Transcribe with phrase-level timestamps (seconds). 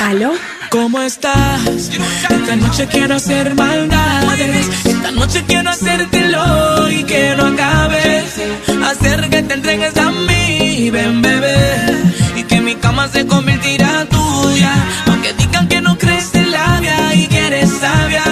[0.00, 0.32] ¿Aló?
[0.70, 1.60] ¿Cómo estás?
[1.66, 4.66] Esta noche quiero hacer maldades.
[4.86, 8.40] Esta noche quiero hacértelo y que no acabes.
[8.86, 12.02] Hacer que te entregues a mí, ven bebé.
[12.34, 14.72] Y que mi cama se convertirá tuya.
[15.06, 18.24] Aunque digan que no crees en labia y que eres sabia.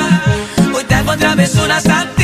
[0.74, 2.17] Hoy te hago otra vez una a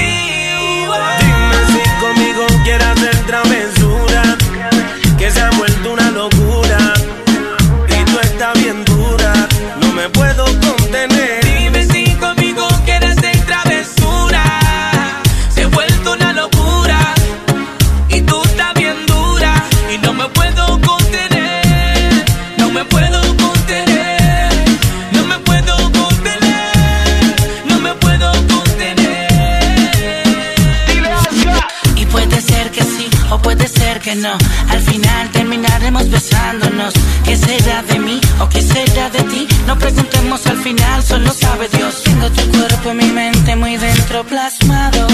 [39.10, 39.46] de ti.
[39.66, 42.02] No preguntemos al final, solo sabe Dios.
[42.04, 45.06] Tengo tu cuerpo en mi mente muy dentro plasmado.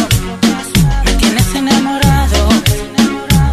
[1.05, 2.49] Me tienes enamorado.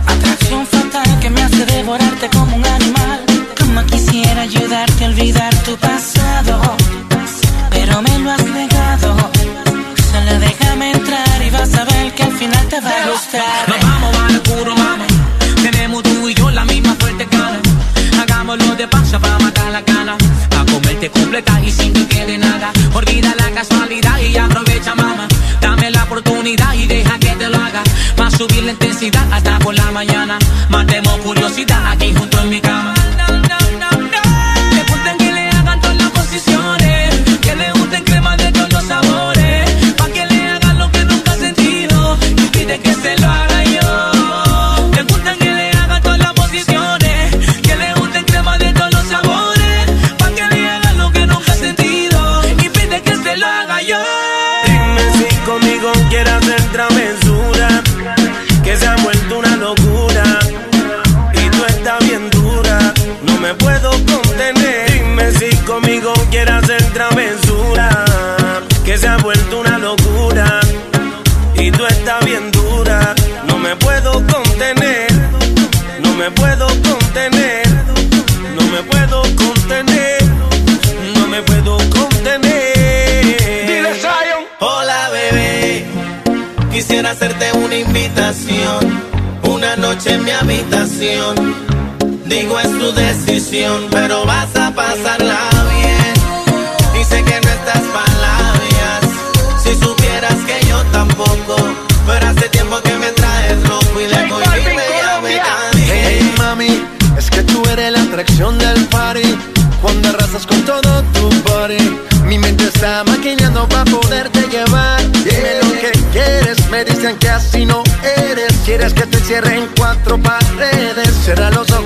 [0.06, 3.20] Atracción fatal que me hace devorarte como un animal.
[3.60, 6.62] Como quisiera ayudarte a olvidar tu pasado.
[7.72, 9.16] Pero me lo has negado.
[10.12, 13.67] Solo déjame entrar y vas a ver que al final te va a gustar.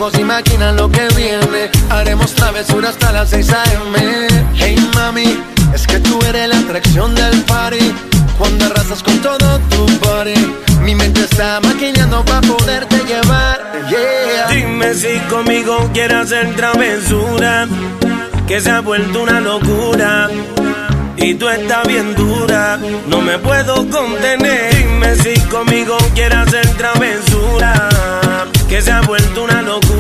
[0.02, 1.70] ojos imaginan lo que viene.
[1.90, 4.28] Haremos travesuras hasta las 6 a.m.
[4.56, 5.40] Hey mami,
[5.74, 7.94] es que tú eres la atracción del party.
[8.38, 10.34] Cuando arrasas con todo tu body,
[10.82, 13.62] mi mente está maquinando para poderte llevar.
[13.90, 14.48] Yeah.
[14.48, 17.68] Dime si conmigo quieres hacer travesura,
[18.48, 20.30] que se ha vuelto una locura
[21.18, 22.80] y tú estás bien dura.
[23.08, 24.76] No me puedo contener.
[24.76, 27.90] Dime si conmigo quieres hacer travesura,
[28.68, 29.91] que se ha vuelto una locura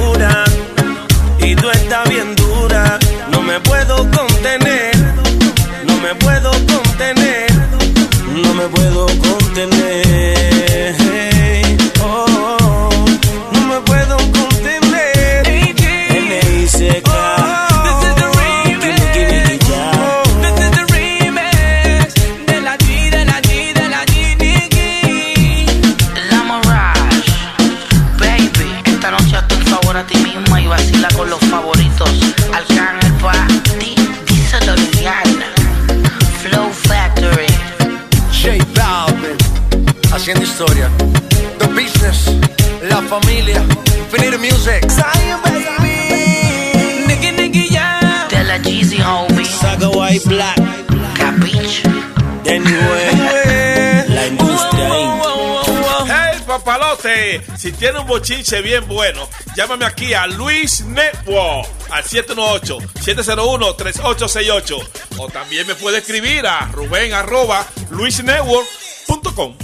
[57.57, 64.89] si tiene un bochinche bien bueno, llámame aquí a Luis Network al 718-701-3868.
[65.17, 69.57] O también me puede escribir a Rubén arroba luisnetwork.com.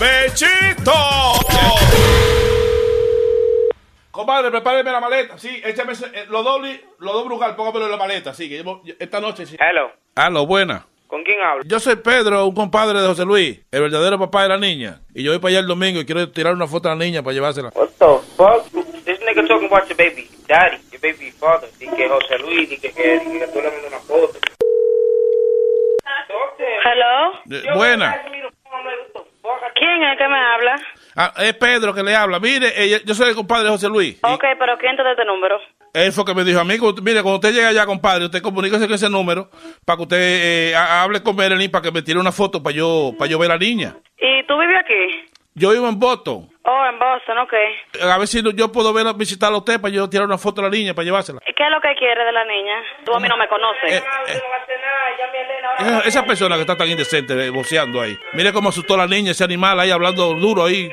[0.00, 0.92] ¡Bechito!
[4.10, 5.38] Compadre, prepáreme la maleta.
[5.38, 6.62] Sí, échame eh, los dos,
[6.98, 8.32] los dos brugal, póngamelo en la maleta.
[8.32, 8.64] Sí, que
[8.98, 9.58] esta noche sí.
[9.60, 10.86] Hello, Aló, buena.
[11.06, 11.62] ¿Con quién hablo?
[11.66, 15.00] Yo soy Pedro, un compadre de José Luis, el verdadero papá de la niña.
[15.14, 17.22] Y yo voy para allá el domingo y quiero tirar una foto a la niña
[17.22, 17.70] para llevársela.
[17.74, 18.06] What the
[18.36, 18.84] fuck?
[19.04, 21.68] This nigga talking about your baby daddy, your baby father.
[21.78, 24.38] Dice que José Luis, dice que, que, dice que tú le mandas una foto.
[26.84, 27.32] Hello.
[27.50, 28.22] Eh, buena.
[29.74, 30.76] ¿Quién es que me habla?
[31.14, 32.38] Ah, es Pedro que le habla.
[32.38, 34.14] Mire, eh, yo soy el compadre de José Luis.
[34.16, 35.58] Y Ok, pero ¿quién te da este número?
[36.04, 38.42] Él fue que me dijo a mí, cuando- mire, cuando usted llega allá, compadre, usted
[38.42, 39.48] comuníquese con ese número
[39.84, 40.18] para que usted
[40.70, 43.38] eh, ha- hable con Melanie para que me tire una foto para yo, para yo
[43.38, 43.96] ver a la niña.
[44.18, 45.28] ¿Y tú vives aquí?
[45.54, 46.50] Yo vivo en Boston.
[46.64, 47.54] Oh, en Boston, ok.
[48.12, 50.64] A ver si yo puedo ver, visitar a usted para yo tirar una foto a
[50.64, 51.40] la niña para llevársela.
[51.40, 52.74] ¿Qué es lo que quiere de la niña?
[53.06, 53.90] Tú a mí no me conoces.
[53.92, 54.40] Eh, eh.
[55.78, 58.18] Esa, esa persona que está tan indecente eh, voceando ahí.
[58.34, 60.90] Mire cómo asustó a la niña, ese animal ahí hablando duro ahí.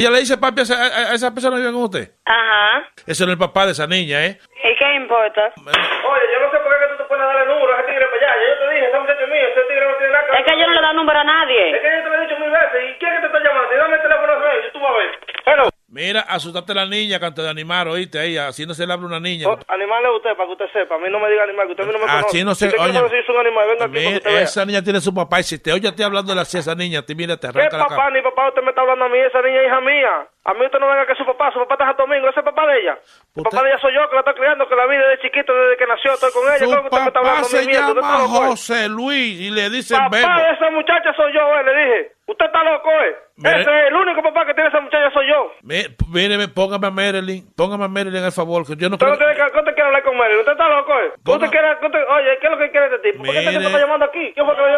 [0.00, 2.08] Y ella le dice, papi, a esa, a- a esa persona que vive con usted.
[2.24, 2.88] Ajá.
[3.06, 4.38] Ese no es el papá de esa niña, ¿eh?
[4.64, 5.52] ¿Y qué importa?
[5.60, 8.06] Oye, yo no sé por qué tú te pones a darle número a ese tigre
[8.08, 8.32] para allá.
[8.40, 10.44] Ya yo te dije, ese muchacho es mío, ese tigre no tiene nada que Es
[10.48, 11.64] que yo no le doy número a Es nadie.
[11.84, 12.80] que yo te lo he dicho mil veces.
[12.80, 13.74] ¿Y quién es que te está llamando?
[13.74, 15.10] Y dame el teléfono a él, yo tú vas a ver.
[15.44, 15.64] Hello.
[15.92, 19.48] Mira, asustaste a la niña antes de animar, oíste, ahí, haciéndose el habla una niña.
[19.48, 20.94] Oh, animal es usted, para que usted sepa.
[20.94, 22.26] A mí no me diga animal, que usted a mí no me conoce.
[22.28, 22.84] Así no se Si oye.
[22.92, 24.42] quiere saber si es un animal, venga aquí Mira, usted vea.
[24.42, 26.76] esa niña tiene su papá y si te oye a ti hablando así a esa
[26.76, 28.10] niña, te mira, te ¿Qué arranca la papá cara.
[28.10, 29.18] ni papá usted me está hablando a mí?
[29.18, 30.28] Esa niña es hija mía.
[30.44, 31.50] A mí usted no venga que su papá.
[31.52, 32.28] Su papá está en Domingo.
[32.30, 32.98] Ese es papá de ella.
[33.36, 35.18] El Usted- papá de ella soy yo que la está criando, que la vi desde
[35.22, 36.12] chiquito, desde que nació.
[36.14, 36.58] Estoy con ella.
[36.58, 38.46] Su ¿Cómo que usted me está papá se llama loco?
[38.50, 40.34] José Luis y le dicen Papá Bebo.
[40.42, 42.12] de esa muchacha soy yo, eh, le dije.
[42.26, 43.16] Usted está loco, eh.
[43.36, 45.52] Mire- Ese es el único papá que tiene esa muchacha soy yo.
[45.62, 49.10] Mi- Míreme, póngame a Marilyn, póngame a Marilyn al favor, que yo no Usted creo...
[49.14, 50.36] no tiene que, usted quiere hablar con él.
[50.38, 51.12] Usted está loco, eh.
[51.24, 53.12] Ponga- Usted quiere, usted- oye, ¿qué es lo que quiere de ti?
[53.16, 54.32] ¿Por qué este Mire- tipo está llamando aquí?
[54.34, 54.68] ¿Quién fue que lo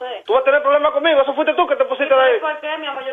[0.00, 1.20] Mire, Tú vas a tener problemas conmigo.
[1.22, 2.36] Eso fuiste tú que te pusiste de ahí.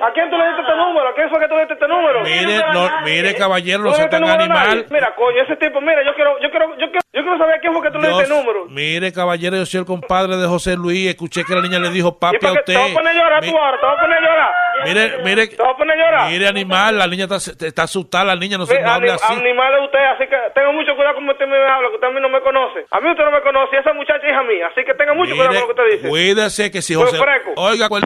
[0.02, 1.08] ¿A quién tú le diste este número?
[1.10, 2.22] ¿A quién fue que tú le diste este número?
[2.22, 4.86] mire, no, mire, caballero, no ¿Tú le sea tan animal.
[4.90, 7.60] Mira, coño, ese tipo, mira, yo quiero, yo quiero, yo quiero, yo quiero saber a
[7.60, 8.66] quién fue que tú le diste el número.
[8.70, 12.10] mire, caballero, yo soy el compadre de José Luis, escuché que la niña le dijo
[12.18, 12.74] ¿Y papi a qué usted.
[12.74, 13.80] te vas a poner a llorar Mi- tú ahora?
[13.80, 14.52] ¿Te vas a poner a llorar?
[14.86, 16.30] Mire, mire, ¿Te vas a poner a llorar?
[16.32, 19.34] mire, animal, la niña está, está asustada, la niña no se anim- así.
[19.34, 22.12] Animal es usted, así que tenga mucho cuidado con usted me habla, que usted a
[22.12, 22.86] mí no me conoce.
[22.92, 25.32] A mí usted no me conoce esa muchacha es hija mía, así que tenga mucho
[25.36, 26.10] cuidado con lo que usted dice.
[26.10, 27.18] cuídese que si José...
[27.56, 28.04] Oiga, cuál-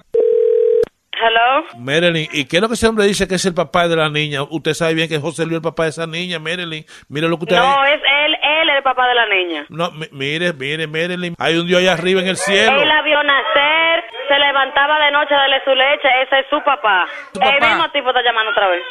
[1.22, 1.66] Hello.
[1.80, 4.08] Marilyn, ¿y qué es lo que ese hombre dice que es el papá de la
[4.10, 4.42] niña?
[4.44, 6.86] Usted sabe bien que José Luis es el papá de esa niña, Marilyn.
[7.10, 7.58] Mire lo que usted...
[7.58, 9.66] No, es él, él es el papá de la niña.
[9.68, 11.36] No, mi- mire, mire, Marilyn.
[11.38, 12.82] Hay un Dios allá arriba en el cielo.
[12.82, 16.64] Él la vio nacer, se levantaba de noche a darle su leche, ese es su
[16.64, 17.06] papá.
[17.34, 17.54] Su papá.
[17.58, 18.82] El mismo tipo está llamando otra vez.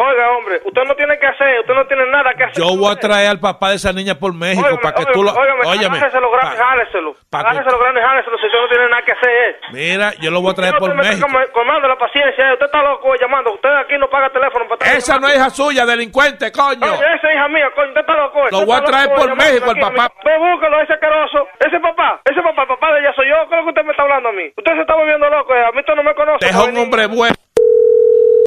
[0.00, 2.56] Oiga, hombre, usted no tiene que hacer, usted no tiene nada que hacer.
[2.56, 5.12] Yo voy a traer al papá de esa niña por México Óigame, para que óigame,
[5.14, 5.30] tú lo...
[5.32, 7.78] óigame, Óyeme, agárrese los grandes, pa- jáleselo.
[7.78, 9.60] grandes, jáleselo, si usted no tiene nada que hacer.
[9.72, 11.28] Mira, yo lo voy a traer por no México.
[11.52, 12.52] Comando la paciencia, eh.
[12.54, 13.52] usted está loco llamando.
[13.52, 16.80] Usted aquí no paga teléfono para estar Esa no es hija suya, delincuente, coño.
[16.80, 18.38] Oye, esa es hija mía, coño, usted está loco.
[18.50, 20.08] Lo voy a traer por México, el papá.
[20.24, 21.44] Ve, búscalo, ese asqueroso.
[21.60, 23.36] Ese papá, ese papá, el papá de ella soy yo.
[23.48, 24.48] ¿Qué es lo que usted me está hablando a mí?
[24.56, 25.60] Usted se está volviendo loco, eh.
[25.60, 26.46] a mí usted no me conoce.
[26.46, 27.36] Deja un hombre bueno.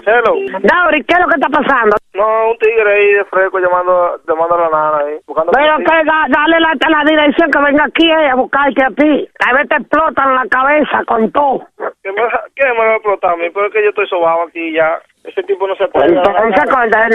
[0.05, 0.33] Hello.
[0.61, 1.95] Dauri, ¿qué es lo que está pasando?
[2.13, 5.15] No, un tigre ahí de fresco llamando, llamando a la nana ahí.
[5.25, 8.89] Buscando Pero que da- dale la, la dirección que venga aquí eh, a buscarte a
[8.89, 9.27] ti.
[9.47, 11.65] A veces te explotan la cabeza con todo.
[12.03, 12.21] ¿Qué me,
[12.55, 13.49] ¿Qué me va a explotar a mí?
[13.53, 14.99] Pero es que yo estoy sobado aquí ya.
[15.23, 16.07] Ese tipo no se puede.
[16.07, 16.35] Entonces,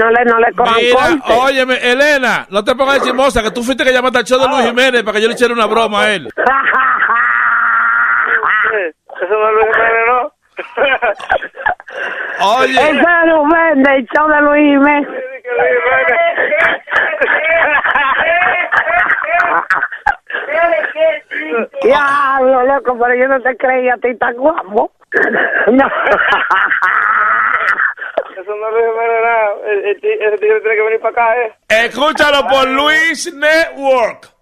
[0.01, 3.93] no le, no le Mira, óyeme, Elena, no te pongas chismosa, que tú fuiste que
[3.93, 6.27] llamaste al show de Luis Jiménez para que yo le hiciera una broma a él.
[8.71, 8.93] Eh,
[9.23, 10.33] Eso no es Luis Jiménez, ¿no?
[12.41, 15.09] Oye, Ese lo vende, el show de Luis Jiménez.
[21.83, 24.93] Diablo, loco, pero yo no te creía a ti tan guapo.
[25.73, 25.87] No.
[28.37, 29.49] Eso no es Luis Jiménez, nada.
[29.67, 30.01] Ese
[30.39, 31.53] tigre tiene que venir para acá, ¿eh?
[31.69, 34.38] escúchalo por Luis Network.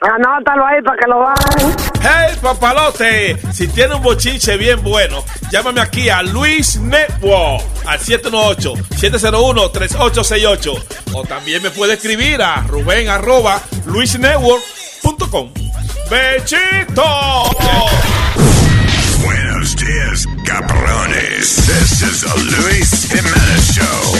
[0.00, 1.76] Anótalo ahí para que lo bajen.
[2.02, 10.82] Hey, papalote, si tiene un bochinche bien bueno, llámame aquí a Luis Network al 718-701-3868.
[11.14, 15.52] O también me puede escribir a Rubén arroba luisnetwork.com.
[16.10, 17.04] ¡Bechito!
[19.22, 21.56] Buenos dias, cabrones.
[21.66, 24.16] This is the Luis Jimenez Show.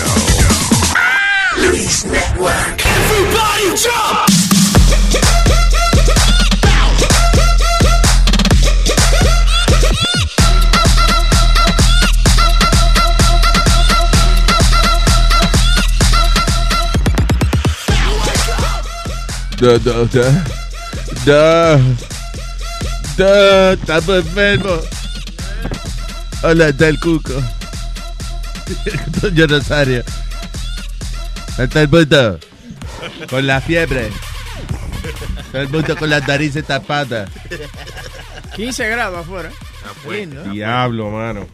[1.57, 2.85] Luis Network.
[2.85, 4.50] Everybody jump!
[19.61, 20.45] Da, da, da.
[21.27, 21.79] Da.
[23.19, 23.73] Da.
[23.73, 24.85] Estamos enfermos.
[26.43, 27.35] Hola, está el cuco.
[29.21, 30.03] Doña Rosario.
[31.59, 32.41] Está el mundo.
[33.29, 34.11] Con la fiebre.
[35.53, 37.29] Todo el mundo con las narices tapadas.
[38.57, 39.51] 15 grados afuera.
[40.11, 40.43] Lindo.
[40.45, 41.47] Diablo, mano.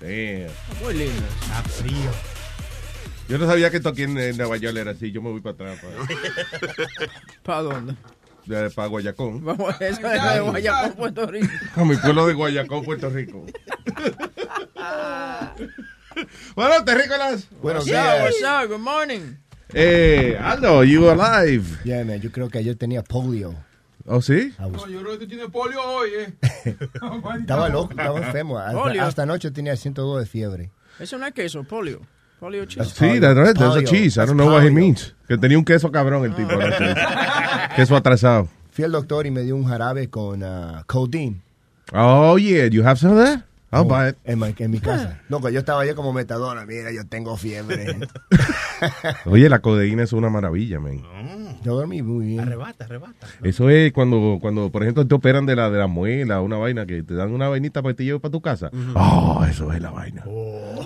[0.00, 0.46] Damn.
[0.80, 1.24] Muy lindo.
[1.42, 2.31] Está frío.
[3.28, 5.10] Yo no sabía que esto aquí en, en Nueva York era así.
[5.12, 5.78] Yo me voy para atrás.
[7.42, 7.94] ¿Para dónde?
[8.48, 9.44] Para, para Guayacón.
[9.44, 11.48] Vamos a eso es de Guayacón, Puerto Rico.
[11.76, 13.46] A mi pueblo de Guayacón, Puerto Rico.
[16.56, 17.48] bueno, terrícolas.
[17.62, 18.22] Buenos días.
[18.22, 18.68] what's up?
[18.68, 19.36] Good morning.
[19.72, 21.64] Eh, Aldo, you alive.
[21.84, 23.54] Yeah, man, yo creo que ayer tenía polio.
[24.04, 24.52] ¿Oh, sí?
[24.58, 26.34] Was- Yo creo que tiene polio hoy, eh.
[27.38, 28.58] estaba loco, estaba enfermo.
[28.58, 30.70] Hasta, hasta anoche tenía 102 de fiebre.
[30.98, 32.00] Eso no es queso, polio.
[32.42, 32.92] Polio cheese.
[32.92, 33.56] Sí, that's right.
[33.56, 33.88] That's a Polio.
[33.88, 34.18] cheese.
[34.18, 35.14] I don't know what he means.
[35.28, 36.50] Que tenía un queso cabrón el tipo.
[37.76, 38.48] queso atrasado.
[38.72, 41.40] Fui al doctor y me dio un jarabe con ah, codeine.
[41.92, 42.66] Oh, yeah.
[42.66, 43.44] You have some of that?
[43.70, 44.18] I'll buy it.
[44.24, 45.20] En, mi- en mi casa.
[45.28, 46.66] No, que yo estaba allá como metadona.
[46.66, 47.96] Mira, yo tengo fiebre.
[49.24, 51.00] Oye, la codeína es una maravilla, man.
[51.62, 52.40] Yo dormí muy bien.
[52.40, 53.26] Arrebata, arrebata.
[53.42, 56.86] Eso es cuando, cuando, por ejemplo, te operan de la, de la muela, una vaina,
[56.86, 58.70] que te dan una vainita para que te lleves para tu casa.
[58.94, 60.24] Oh, eso es la vaina.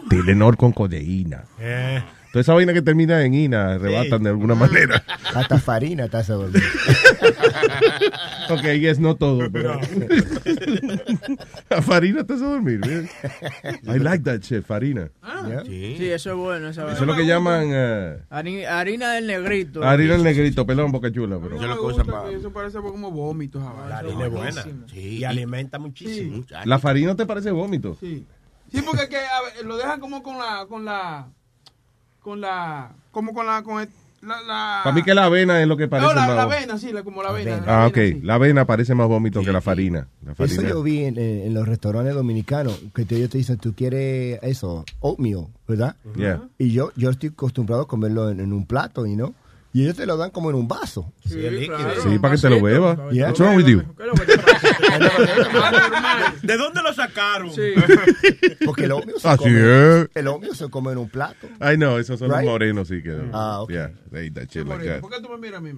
[0.09, 1.45] Telenor con codeína.
[1.59, 2.02] Eh.
[2.37, 5.02] Toda esa vaina que termina en ina, arrebatan de alguna manera.
[5.35, 6.62] Hasta farina te hace dormir.
[8.50, 9.81] ok, es no todo, pero...
[11.71, 13.09] La farina te hace dormir.
[13.85, 15.09] I like that shit, farina.
[15.49, 15.64] Yeah.
[15.64, 16.69] Sí, eso es bueno.
[16.69, 19.83] Esa Eso es lo que llaman eh, Hari- Harina del negrito.
[19.83, 21.38] harina el negrito, perdón, boca chula.
[21.43, 21.59] Pero...
[21.59, 23.62] No me gusta eso parece como vómitos.
[23.88, 24.62] La harina es buena.
[24.93, 26.45] Sí, y alimenta muchísimo.
[26.66, 27.97] ¿La farina te parece vómito?
[27.99, 28.26] Sí.
[28.71, 31.28] Sí, porque es que, a ver, lo dejan como con la, con la,
[32.26, 33.88] con la, como con la, con el-
[34.21, 36.45] la, la Para mí que la avena es lo que parece no, la, más la
[36.47, 36.56] vómito.
[36.59, 37.50] avena, sí, la- como la avena.
[37.50, 37.95] la Ah, avena, ok.
[37.95, 38.21] sí.
[38.25, 40.09] La avena parece más vómito que la farina.
[40.25, 43.59] La Eso yo vi en, en- en los restaurantes dominicanos, que te- ellos te dicen,
[43.59, 45.95] tú quieres eso, oatmeal, ¿verdad?
[46.16, 46.42] Yeah.
[46.59, 49.33] Y yo, yo estoy acostumbrado a comerlo en, en un plato, y no.
[49.76, 51.12] Y ellos te lo dan como en un vaso.
[51.28, 51.37] Sí,
[52.18, 53.11] para que te lo beba.
[53.11, 53.26] Yeah.
[53.26, 53.83] What's wrong with you?
[56.42, 57.52] ¿De dónde lo sacaron?
[57.52, 57.75] Sí.
[58.64, 61.47] Porque el oatmeal se, come, el oatmeal se come en un plato.
[61.61, 63.21] Ay, no, esos son los morenos, sí que.
[63.35, 63.71] Ah, ok.
[63.71, 65.00] Yeah, they eat that shit like that.
[65.00, 65.73] ¿Por qué tú me miras a mí?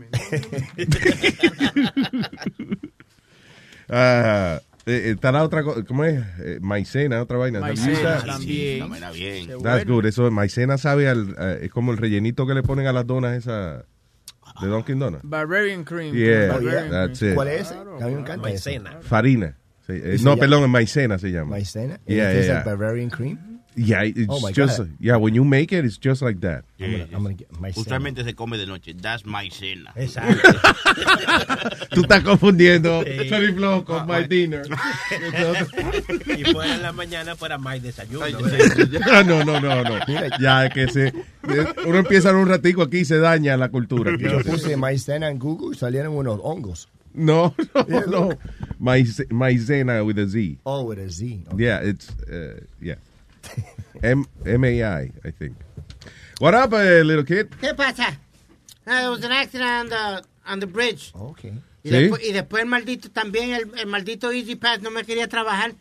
[3.89, 6.23] Ah, eh, está la otra cosa, ¿cómo es?
[6.41, 7.61] Eh, maicena, otra vaina.
[7.61, 8.89] Maicena también.
[9.13, 9.49] Bien.
[9.63, 10.07] That's good.
[10.07, 13.37] Eso, maicena sabe al, eh, es como el rellenito que le ponen a las donas
[13.37, 13.85] esa
[14.61, 15.23] de Dunkin' Donuts.
[15.25, 16.15] Barbarian cream.
[16.15, 17.33] Yeah, Barbarian that's cream.
[17.33, 17.35] it.
[17.37, 17.75] ¿Cuál es ese?
[17.75, 18.81] A mí me encanta ese.
[18.81, 19.01] Maicena.
[19.03, 19.57] Farina.
[19.87, 20.41] Sí, eh, ¿Y se no, llama?
[20.41, 21.51] perdón, maicena se llama.
[21.53, 22.01] Maicena.
[22.07, 22.65] Yeah, ¿Es yeah, yeah.
[22.65, 23.58] Bavarian cream?
[23.77, 24.91] Yeah, it's Oh, my just, God.
[24.99, 26.65] yeah, when you make it, it's just like that.
[26.81, 27.77] I'm gonna, I'm gonna get maicena.
[27.85, 28.93] Usualmente se come de noche.
[29.01, 29.93] That's maicena.
[29.95, 30.49] Exacto.
[31.95, 33.05] Tú estás confundiendo.
[33.05, 34.63] Cherry Flow con My Dinner.
[36.37, 38.27] y fuera en la mañana fuera más desayuno.
[39.11, 39.99] Ah, no, no, no, no.
[40.41, 41.13] Ya es que se.
[41.87, 44.13] Uno empieza en un ratico aquí y se daña la cultura.
[44.15, 44.25] aquí.
[44.25, 46.89] Yo puse maicena en Google y salieron unos hongos.
[47.15, 47.55] No,
[47.89, 48.29] no, no.
[48.79, 50.59] Maice- Maicena with a Z.
[50.65, 51.41] Oh, with a Z.
[51.53, 51.65] Okay.
[51.65, 52.97] Yeah, it's, uh, yeah.
[54.03, 55.57] M M A I, I think.
[56.41, 57.49] What up, uh, little kid?
[57.61, 58.19] ¿Qué pasa?
[58.87, 61.11] Ah, there was an accident on the, on the bridge.
[61.15, 61.53] Okay.
[61.83, 61.95] Y, ¿Sí?
[61.97, 65.75] después, y después el maldito también, el, el maldito Easy Pass no me quería trabajar.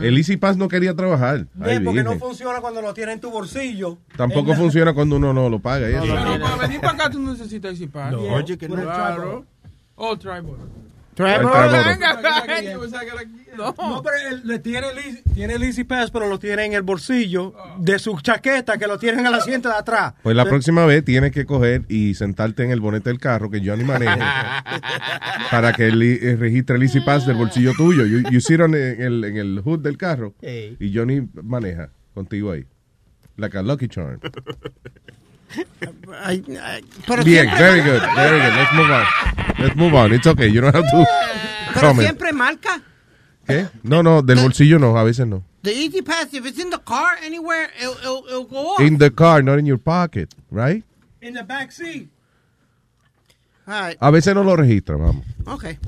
[0.00, 1.46] El Easy Pass no quería trabajar.
[1.60, 2.28] Ay, Bien, porque no virgen.
[2.28, 3.98] funciona cuando lo tienes en tu bolsillo.
[4.16, 5.88] Tampoco En la- funciona cuando uno no lo paga.
[5.88, 5.98] ¿eh?
[6.00, 8.12] Pero para venir para acá tú no necesitas par.
[8.12, 8.76] No, oye, que no.
[8.76, 9.44] Claro.
[9.96, 10.44] Oh, tribal.
[11.14, 11.42] Tribal.
[13.56, 16.72] No, pero él le tiene el, Easy- tiene el Easy Pass, pero lo tiene en
[16.72, 20.14] el bolsillo de su chaqueta, que lo tiene en el asiento de atrás.
[20.24, 23.60] Pues la próxima vez tienes que coger y sentarte en el bonete del carro que
[23.64, 24.18] Johnny maneje
[25.52, 28.04] para que él eh, registre el Easy Pass del bolsillo tuyo.
[28.06, 32.50] You, you sit on en el, en el hood del carro y Johnny maneja contigo
[32.50, 32.64] ahí.
[33.36, 34.18] Like a lucky charm.
[36.22, 38.54] Ay, ay, pero Bien, siempre, very good, very good.
[38.54, 39.04] Let's move on.
[39.58, 40.12] Let's move on.
[40.12, 40.48] It's okay.
[40.48, 41.04] You don't have to
[41.74, 42.06] pero comment.
[42.08, 42.82] siempre marca.
[43.46, 43.68] ¿Qué?
[43.82, 45.42] No, no, del bolsillo no, a veces no.
[45.62, 48.80] The Easy Pass, if it's in the car anywhere, it'll, it'll, it'll go off.
[48.80, 50.82] In the car, not in your pocket, right?
[51.20, 52.08] In the back seat.
[53.66, 55.24] All right, A veces no lo registra, vamos.
[55.46, 55.78] okay.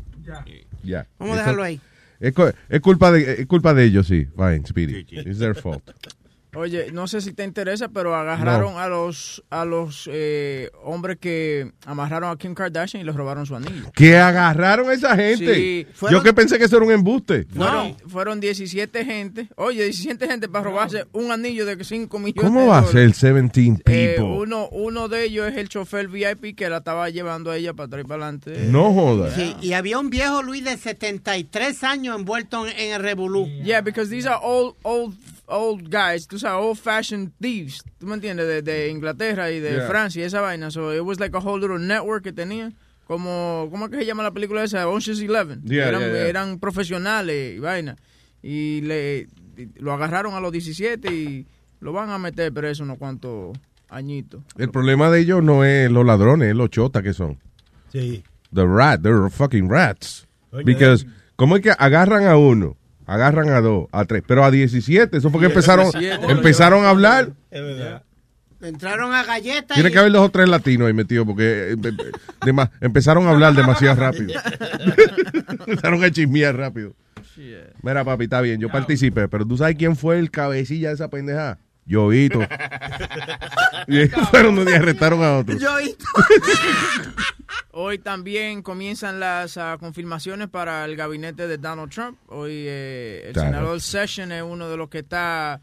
[0.82, 1.06] Ya.
[1.18, 1.80] Vamos a dejarlo ahí.
[2.20, 2.32] Es,
[2.70, 4.26] es culpa de es culpa de ellos, sí.
[4.36, 5.06] Fine, Speedy.
[5.10, 5.82] It's their fault.
[6.56, 11.72] Oye, no sé si te interesa, pero agarraron a los a los eh, hombres que
[11.84, 13.90] amarraron a Kim Kardashian y les robaron su anillo.
[13.94, 15.54] Que agarraron a esa gente.
[15.54, 17.46] Sí, Yo que pensé que eso era un embuste.
[17.54, 19.48] Fueron, fueron 17 gente.
[19.56, 23.06] Oye, 17 gente para robarse un anillo de 5 millones ¿Cómo de va a ser
[23.06, 24.24] 17 Eh, people?
[24.24, 27.86] uno, uno de ellos es el chofer VIP que la estaba llevando a ella para
[27.86, 28.66] atrás y para adelante.
[28.70, 29.34] No jodas.
[29.34, 33.46] Sí, y había un viejo Luis de 73 años envuelto en, en el revolú.
[33.62, 35.14] Yeah, because these are old, old,
[35.46, 36.26] old guys.
[36.26, 37.82] Tú sabes, old fashioned thieves.
[37.98, 38.46] ¿Tú me entiendes?
[38.46, 39.88] De, de Inglaterra y de Yeah.
[39.88, 40.70] Francia y esa vaina.
[40.70, 42.74] So it was like a whole little network que tenían.
[43.06, 44.88] Como, ¿cómo es que se llama la película esa?
[44.88, 45.62] Ocean's Eleven.
[45.64, 46.26] Yeah, eran, yeah, yeah.
[46.28, 47.96] eran profesionales y vaina.
[48.42, 51.46] Y le y lo agarraron a los 17 y
[51.80, 53.56] lo van a meter preso unos cuantos
[53.88, 54.42] añitos.
[54.58, 57.38] El problema de ellos no es los ladrones, es los chotas que son.
[57.92, 58.22] Sí.
[58.52, 60.26] The rat, they're fucking rats.
[60.50, 62.76] Oye, Because, ¿cómo es que agarran a uno?
[63.06, 66.90] Agarran a dos, a tres, pero a 17, eso fue que empezaron, 17, empezaron a
[66.90, 67.30] hablar.
[67.50, 68.02] Es verdad.
[68.60, 69.74] Entraron a galletas.
[69.74, 71.76] Tiene y- que haber dos o tres latinos ahí metidos porque eh,
[72.46, 74.32] eh, empezaron a hablar demasiado rápido.
[75.66, 76.94] empezaron a chismear rápido.
[77.82, 81.10] Mira, papi, está bien, yo participé, pero ¿tú sabes quién fue el cabecilla de esa
[81.10, 81.58] pendeja?
[81.86, 82.40] Llovito.
[83.86, 85.56] y fueron donde arrestaron a otro.
[87.78, 92.18] Hoy también comienzan las ah, confirmaciones para el gabinete de Donald Trump.
[92.28, 93.48] Hoy eh, el Claro.
[93.50, 95.60] senador Session es uno de los que está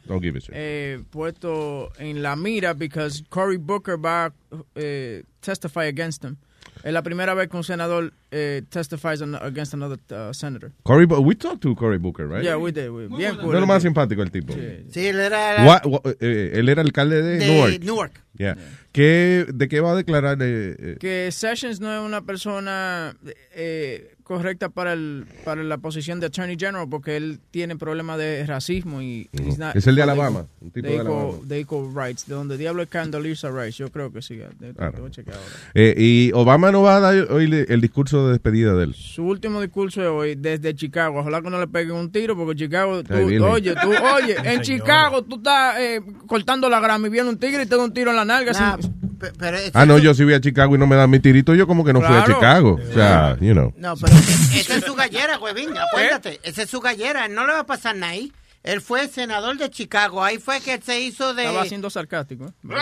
[0.52, 4.34] eh, puesto en la mira because Cory Booker va a
[4.76, 6.38] eh, testify against him.
[6.84, 10.72] Es la primera vez que un senador eh, testifies an- against another uh, senator.
[10.84, 12.44] Cory, we talked to Cory Booker, right?
[12.44, 12.90] Yeah, we did.
[12.90, 13.56] we- bien No cool.
[13.56, 14.54] es lo más simpático el tipo.
[14.54, 15.66] Sí, él era...
[15.66, 17.80] What- what- eh, él era alcalde de, De Newark.
[17.84, 18.22] Newark.
[18.38, 18.58] Yeah.
[18.92, 20.38] ¿Qué, ¿De qué va a declarar?
[20.42, 20.98] eh, eh?
[21.00, 23.16] que Sessions no es una persona
[23.56, 28.46] eh, correcta para el para la posición de Attorney General porque él tiene problemas de
[28.46, 31.38] racismo y not- Es el de Alabama, un tipo de equal- Alabama.
[31.44, 34.36] de equal rights, de donde diablo es Condoleezza Rice, yo creo que sí.
[34.36, 34.94] de- de- Claro.
[34.94, 35.50] te voy a chequear ahora.
[35.74, 38.94] Eh, y Obama no va a dar hoy el discurso de despedida de él.
[38.94, 41.20] Su último discurso es hoy desde Chicago.
[41.20, 44.62] Ojalá que no le peguen un tiro porque Chicago, tú- Ay, oye, tú, oye, en
[44.62, 47.94] Chicago tú estás eh, cortando la grama y viene un tigre y te da un
[47.94, 48.52] tiro en la nalga.
[48.54, 49.03] Nah, sin-
[49.38, 51.68] pero Ah, no, yo si voy a Chicago y no me dan mi tirito, yo
[51.68, 52.26] como que no fui a.
[52.26, 52.80] Chicago.
[52.82, 53.74] O sea, you know.
[53.78, 56.40] No, pero esa es su gallera, huevín, acuérdate.
[56.44, 58.32] Esa es su gallera, no le va a pasar nada ahí.
[58.64, 61.44] Él fue senador de Chicago, ahí fue que él se hizo de...
[61.44, 62.46] Estaba siendo sarcástico.
[62.46, 62.52] ¿eh?
[62.64, 62.78] What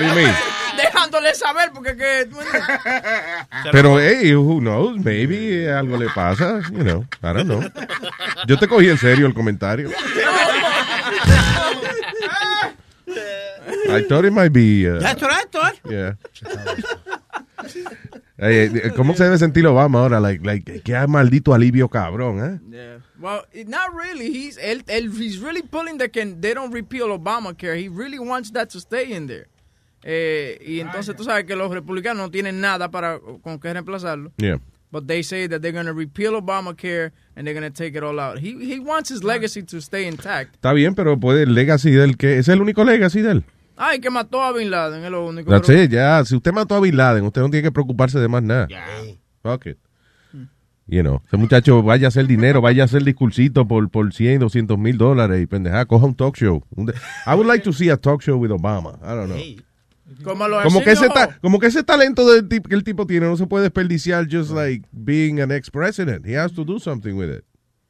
[0.00, 0.34] do you mean?
[0.76, 2.28] Dejándole saber porque que...
[3.70, 4.98] Pero, hey, who knows?
[4.98, 7.04] Maybe eh, algo le pasa, you know.
[7.22, 7.62] I don't know.
[8.48, 9.88] Yo te cogí en serio el comentario.
[13.88, 14.86] I thought it might be...
[14.88, 15.80] uh, That's what I thought.
[15.88, 16.14] yeah.
[18.40, 20.20] Ey, eh, ¿Cómo se debe sentir Obama ahora?
[20.20, 22.60] Like, like, qué maldito alivio cabrón, ¿eh?
[22.70, 22.98] Yeah.
[23.20, 24.30] Well, it- not really.
[24.30, 27.76] He's él, él- he's really pulling the can they don't repeal Obamacare.
[27.76, 29.48] He really wants that to stay in there.
[30.04, 34.30] Eh, y entonces tú sabes que los republicanos no tienen nada para con qué reemplazarlo.
[34.36, 34.58] Yeah.
[34.92, 38.04] But they say that they're going to repeal Obamacare and they're going to take it
[38.04, 38.38] all out.
[38.38, 40.54] He he wants his legacy to stay intact.
[40.54, 42.38] Está bien, pero puede el legacy del que...
[42.38, 43.44] ¿Es el único legacy de él?
[43.80, 45.50] Ay, que mató a Bin Laden, es lo único.
[45.50, 46.24] That's pero- it, ya.
[46.24, 48.66] Si usted mató a Bin Laden, usted no tiene que preocuparse de más nada.
[49.42, 49.78] Fuck it.
[50.90, 54.40] You know, ese muchacho vaya a hacer dinero, vaya a hacer discursito por, por 100,
[54.40, 56.64] 200 mil dólares y pendeja, coja un talk show.
[56.74, 56.94] Un de-
[57.26, 58.98] I would like to see a talk show with Obama.
[59.02, 60.24] I don't know.
[60.24, 63.06] Como, los Como que, ese ta- como que ese talento del tip- que el tipo
[63.06, 66.26] tiene no se puede desperdiciar just like being an ex-president.
[66.26, 67.44] He has to do something with it.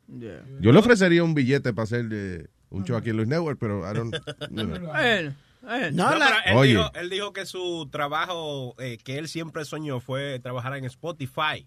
[0.09, 0.43] Yeah.
[0.61, 3.89] Yo le ofrecería un billete para hacer eh, un show aquí en Luis Network, pero
[3.89, 4.13] I don't...
[4.51, 4.91] you know.
[5.63, 6.05] Bueno.
[6.05, 6.71] No, pero él, Oye.
[6.71, 11.67] dijo, él dijo que su trabajo eh, que él siempre soñó fue trabajar en Spotify.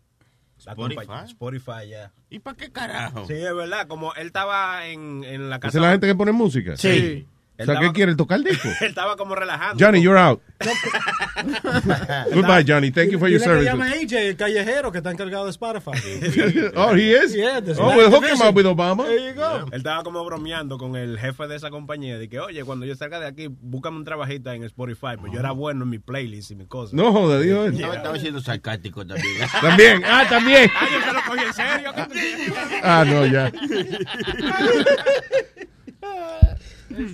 [0.66, 1.06] La Spotify.
[1.06, 2.12] compañía- Spotify, ya.
[2.30, 3.26] ¿Y para qué carajo?
[3.26, 3.88] Sí, es verdad.
[3.88, 5.78] Como él estaba en, en la ¿Esa casa.
[5.78, 6.78] es la gente que pone música?
[6.78, 7.26] Sí.
[7.60, 8.16] O sea, ¿qué quiere?
[8.16, 8.68] ¿Tocar disco?
[8.82, 9.84] Él estaba como relajando.
[9.84, 10.42] Johnny, you're out.
[12.34, 12.92] Goodbye, Johnny.
[12.92, 13.72] Thank you for your Dile que services.
[13.72, 15.92] llame a AJ, el callejero que está encargado de Spotify.
[16.76, 17.34] oh, he is?
[17.36, 19.06] Yeah, oh, we'll hook him up with Obama.
[19.06, 19.68] There you go.
[19.72, 22.18] Él estaba como bromeando con el jefe de esa compañía.
[22.18, 25.18] De que, oye, cuando yo salga de aquí, búscame un trabajito en Spotify.
[25.20, 26.96] Pues yo era bueno en mi playlist y mi cosa.
[26.96, 27.76] No joda, dijo él.
[27.76, 29.36] Estaba, estaba siendo sarcástico también.
[29.62, 30.70] También, ah, también.
[30.76, 31.94] Ah, yo se lo cogí en serio.
[32.84, 33.52] Ah, no, ya.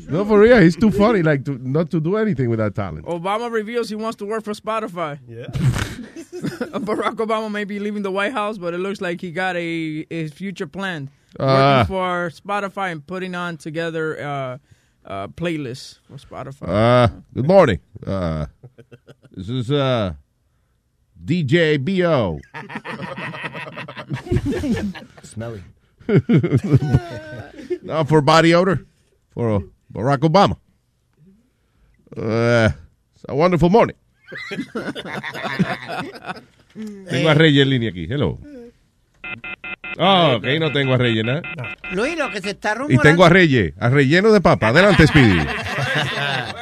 [0.10, 3.06] No, for real, he's too funny, like, to, not to do anything with that talent.
[3.06, 5.20] Obama reveals he wants to work for Spotify.
[5.28, 5.48] Yeah.
[6.38, 10.06] Barack Obama may be leaving the White House, but it looks like he got a
[10.10, 11.10] his future planned.
[11.40, 11.80] Ah.
[11.80, 14.58] Working for Spotify and putting on together uh,
[15.06, 16.68] uh, playlists for Spotify.
[16.68, 17.80] Uh, good morning.
[18.06, 18.46] Uh,
[19.32, 20.14] this is uh,
[21.24, 22.40] DJ Bo.
[25.24, 25.64] Smelly.
[27.84, 28.86] no, for body odor.
[29.38, 29.60] For uh,
[29.94, 30.58] Barack Obama.
[32.18, 32.70] Uh,
[33.14, 33.96] it's a wonderful morning.
[36.74, 38.08] Tengo a Reyes en línea aquí.
[38.10, 38.40] Hello.
[40.00, 41.42] Ah, ok, no tengo a Reyes, ¿no?
[41.92, 43.04] Luis, lo que se está Y rumorando.
[43.04, 44.70] tengo a Reyes, a relleno de papa.
[44.70, 45.40] Adelante, Speedy.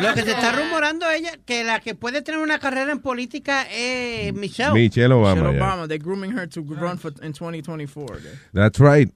[0.02, 3.66] Lo que se está rumorando ella, que la que puede tener una carrera en política
[3.72, 4.74] es Michelle.
[4.74, 5.66] Michelle Obama, Michelle yeah.
[5.66, 8.04] Obama, they're grooming her to run for in 2024.
[8.04, 8.22] okay?
[8.54, 9.10] That's right.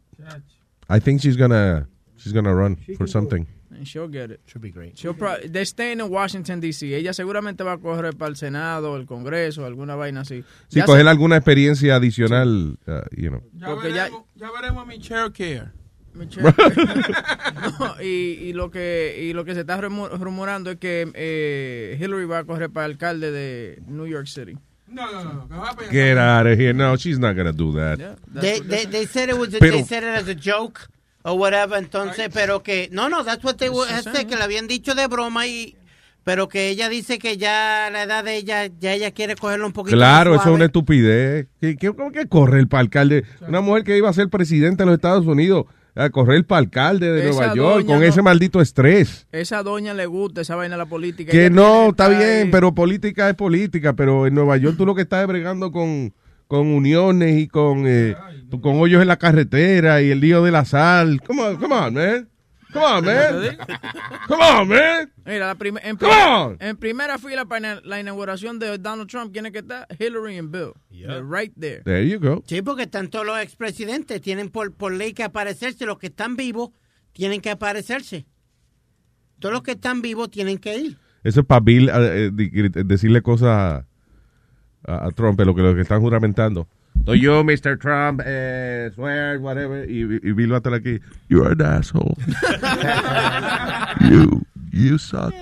[0.89, 1.87] I think she's gonna
[2.19, 3.47] she's gonna run for something.
[3.71, 4.39] And she'll get it.
[4.47, 4.97] Should be great.
[4.97, 6.93] She'll pro- they're staying in Washington, D.C.
[6.95, 10.43] Ella seguramente va a correr para el Senado, el Congreso, alguna vaina así.
[10.69, 13.43] Sí, Ya coger se- alguna experiencia adicional, uh, you know.
[13.53, 15.71] Ya Porque ya- veremos, ya veremos a Michelle Care.
[17.79, 18.05] No, y,
[18.49, 22.39] y lo que y lo que se está rumo- rumorando es que eh, Hillary va
[22.39, 24.57] a correr para alcalde de New York City.
[24.87, 25.63] No, no, no.
[25.63, 25.89] allá.
[25.91, 26.73] Get out of here.
[26.73, 27.99] No, she's not gonna do that.
[28.33, 30.89] They, they, they said it was Pero- they said it as a joke
[31.31, 34.67] or whatever, entonces, pero que no, no, that's what they were, este, que le habían
[34.67, 35.75] dicho de broma y
[36.23, 39.73] pero que ella dice que ya la edad de ella ya ella quiere cogerlo un
[39.73, 41.47] poquito Claro, más eso es una estupidez.
[41.59, 43.23] ¿Qué, qué, cómo que correr para alcalde?
[43.47, 45.65] Una mujer que iba a ser presidente de los Estados Unidos
[45.95, 49.27] a correr para alcalde de Esa Nueva York con no- ese maldito estrés.
[49.31, 51.31] Esa doña le gusta esa vaina de la política.
[51.31, 54.93] Que no, está ahí- bien, pero política es política, pero en Nueva York tú lo
[54.95, 56.13] que estás es bregando con,
[56.49, 58.15] con uniones y con, eh,
[58.59, 61.21] con hoyos en la carretera y el lío de la sal.
[61.21, 62.27] Come on, come on, man.
[62.73, 63.57] Come on, man.
[64.27, 65.11] Come on, man.
[65.27, 66.57] Mira, la prim- en, prim- on.
[66.59, 69.85] en primera fila para la inauguración de Donald Trump, ¿quién es que está?
[69.99, 70.71] Hillary and Bill.
[70.89, 71.83] They're right there.
[71.83, 72.43] There you go.
[72.47, 76.35] Sí, porque están todos los expresidentes, tienen por, por ley que aparecerse, los que están
[76.35, 76.71] vivos
[77.13, 78.25] tienen que aparecerse.
[79.37, 80.97] Todos los que están vivos tienen que ir.
[81.23, 83.85] Eso es para Bill eh, eh, decirle cosas
[84.85, 86.67] a, a Trump, lo que, lo que están juramentando.
[87.05, 87.77] So you, Mr.
[87.79, 90.99] Trump, eh, swear, whatever, y, y Bill va a estar aquí.
[91.29, 92.13] You are an asshole.
[94.09, 95.33] you, you suck.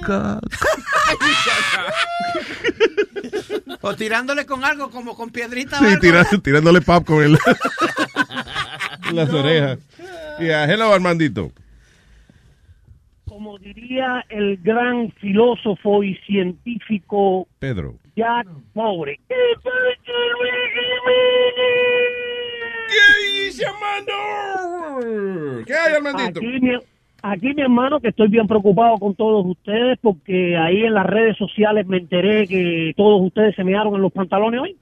[3.81, 5.99] O tirándole con algo como con piedrita o Sí, algo.
[6.01, 7.39] tira- tirándole popcorn en, la-
[9.09, 9.79] en las orejas.
[10.39, 11.51] Yeah, hello, Armandito.
[13.25, 17.95] Como diría el gran filósofo y científico Pedro.
[18.17, 19.19] Jack Pobre.
[19.27, 19.35] ¿Qué
[23.45, 24.13] dice Armando?
[25.63, 26.39] ¿Qué hay, Armandito?
[26.39, 26.71] Aquí mi,
[27.21, 31.37] aquí mi hermano, que estoy bien preocupado con todos ustedes, porque ahí en las redes
[31.37, 34.75] sociales me enteré que todos ustedes se mearon en los pantalones hoy.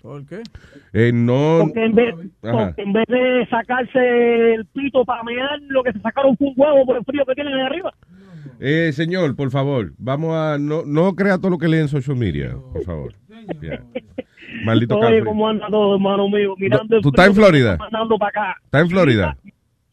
[0.00, 0.44] ¿Por qué?
[0.92, 1.58] Eh, no.
[1.62, 6.00] Porque en vez, porque en vez de sacarse el pito para mear, lo que se
[6.00, 7.92] sacaron fue un huevo por el frío que tienen ahí arriba.
[8.60, 10.58] Eh, señor, por favor, vamos a.
[10.58, 13.14] No, no crea todo lo que lee en social media, por favor.
[13.62, 13.82] Yeah.
[14.64, 15.24] Maldito Oye, café.
[15.24, 17.72] cómo anda todo, hermano mío, mirando ¿Tú estás en Florida?
[17.72, 18.56] está mandando para acá.
[18.64, 19.36] ¿Está en Florida?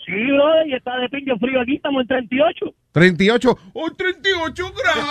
[0.06, 2.65] Sí, brother, y está de pinche frío aquí, estamos en 38.
[2.91, 3.58] 38.
[3.73, 5.10] ¡Oh, 38 grados!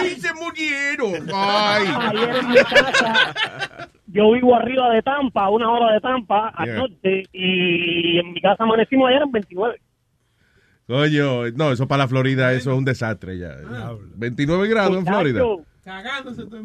[0.00, 1.28] ¡Ay, se murieron!
[1.34, 1.86] ¡Ay!
[2.00, 6.76] Ayer en mi casa, yo vivo arriba de Tampa, una hora de Tampa, al Yeah.
[6.78, 9.80] norte, y en mi casa amanecimos ayer en 29.
[10.92, 13.56] Coño, no, eso para la Florida, eso es un desastre ya.
[14.14, 15.42] 29 grados en Florida.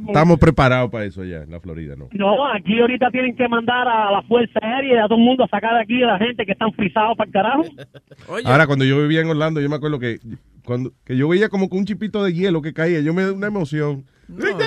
[0.06, 2.10] Estamos preparados para eso ya, en la Florida, ¿no?
[2.12, 5.46] No, aquí ahorita tienen que mandar a la Fuerza Aérea y a todo el mundo
[5.46, 7.64] a sacar de aquí a la gente que están frisados para el carajo.
[8.44, 10.20] Ahora, cuando yo vivía en Orlando, yo me acuerdo que
[10.66, 13.32] cuando que yo veía como que un chipito de hielo que caía, yo me da
[13.32, 14.04] una emoción.
[14.30, 14.66] ¡Ay, ¡Está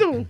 [0.00, 0.26] nevando!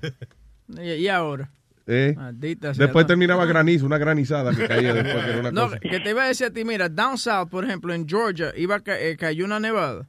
[0.83, 1.53] Y, y ahora.
[1.89, 3.07] Eh, Maldita sea, Después no.
[3.07, 5.79] terminaba granizo, una granizada que caía después, que era una No, cosa.
[5.79, 8.75] que te iba a decir a ti, mira, down south, por ejemplo, en Georgia, iba
[8.77, 10.07] a ca- eh, cayó una nevada.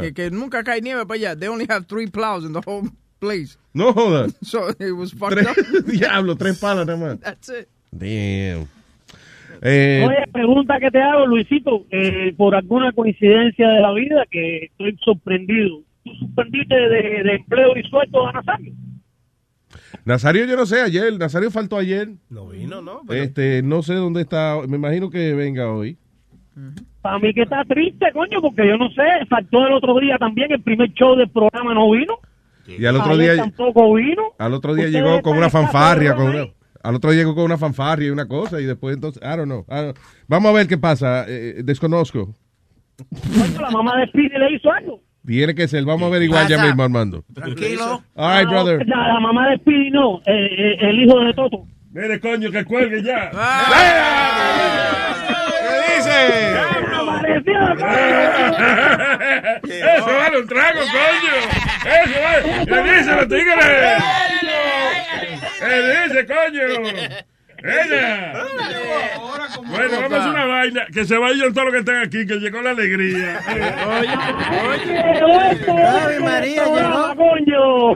[0.00, 1.36] Que, que nunca cae nieve para allá.
[1.36, 2.90] They only have three plows in the whole
[3.20, 3.56] place.
[3.72, 4.34] No jodas.
[4.42, 5.84] So it was fucked Tres, up.
[5.86, 7.20] diablo, tres palas nada más.
[7.20, 7.68] That's it.
[7.92, 8.66] Damn.
[9.62, 14.64] Eh, Oye, pregunta que te hago, Luisito, eh, por alguna coincidencia de la vida que
[14.64, 15.82] estoy sorprendido.
[16.02, 18.72] ¿Tú suspendiste de, de empleo y sueldo a Nazario?
[20.04, 22.08] Nazario, yo no sé, ayer, Nazario faltó ayer.
[22.28, 23.02] No vino, ¿no?
[23.06, 25.96] Pero- Este, no sé dónde está, me imagino que venga hoy.
[27.00, 30.52] Para mí que está triste, coño, porque yo no sé, faltó el otro día también,
[30.52, 32.18] el primer show del programa no vino.
[32.66, 34.22] Y al otro Ayer día, tampoco vino.
[34.38, 36.46] al otro día llegó con una fanfarria, con una,
[36.82, 39.44] al otro día llegó con una fanfarria y una cosa y después entonces, I don't
[39.46, 39.64] know.
[39.68, 39.96] I don't-
[40.28, 42.34] Vamos a ver qué pasa, eh, desconozco.
[43.58, 45.00] La mamá de Speedy le hizo algo.
[45.26, 47.24] Tiene que ser, vamos a averiguar ya mismo, Armando.
[47.34, 48.02] Tranquilo.
[48.16, 48.86] All right, brother.
[48.86, 51.66] La, la mamá de Speedy no, eh, eh, el hijo de Toto.
[51.92, 53.30] Mire, coño, que cuelgue ya.
[55.60, 56.20] ¿Qué dice?
[59.96, 61.34] Eso vale un trago, coño.
[61.84, 62.66] Eso vale.
[62.66, 64.02] ¿Qué dice los tigres?
[65.60, 65.76] ¿Qué
[66.08, 66.62] dice, coño?
[67.62, 68.32] Ella.
[69.66, 70.86] Bueno, vamos a hacer una vaina.
[70.92, 73.40] Que se vayan todos los que están aquí, que llegó la alegría.
[76.02, 77.14] Ave María, llegó.
[77.16, 77.92] coño.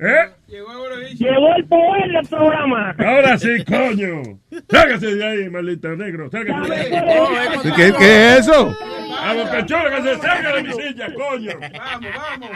[0.00, 0.30] ¿Eh?
[0.46, 2.94] Llegó el poder del programa.
[2.98, 4.22] Ahora sí, coño.
[4.70, 6.30] Sáquese de ahí, maldita negro.
[6.30, 7.58] Sáquese de ahí.
[7.74, 8.74] ¿Qué, qué es eso?
[9.20, 11.50] A Bocacholo que se salga de mi silla, coño.
[11.60, 12.50] Vamos, vamos.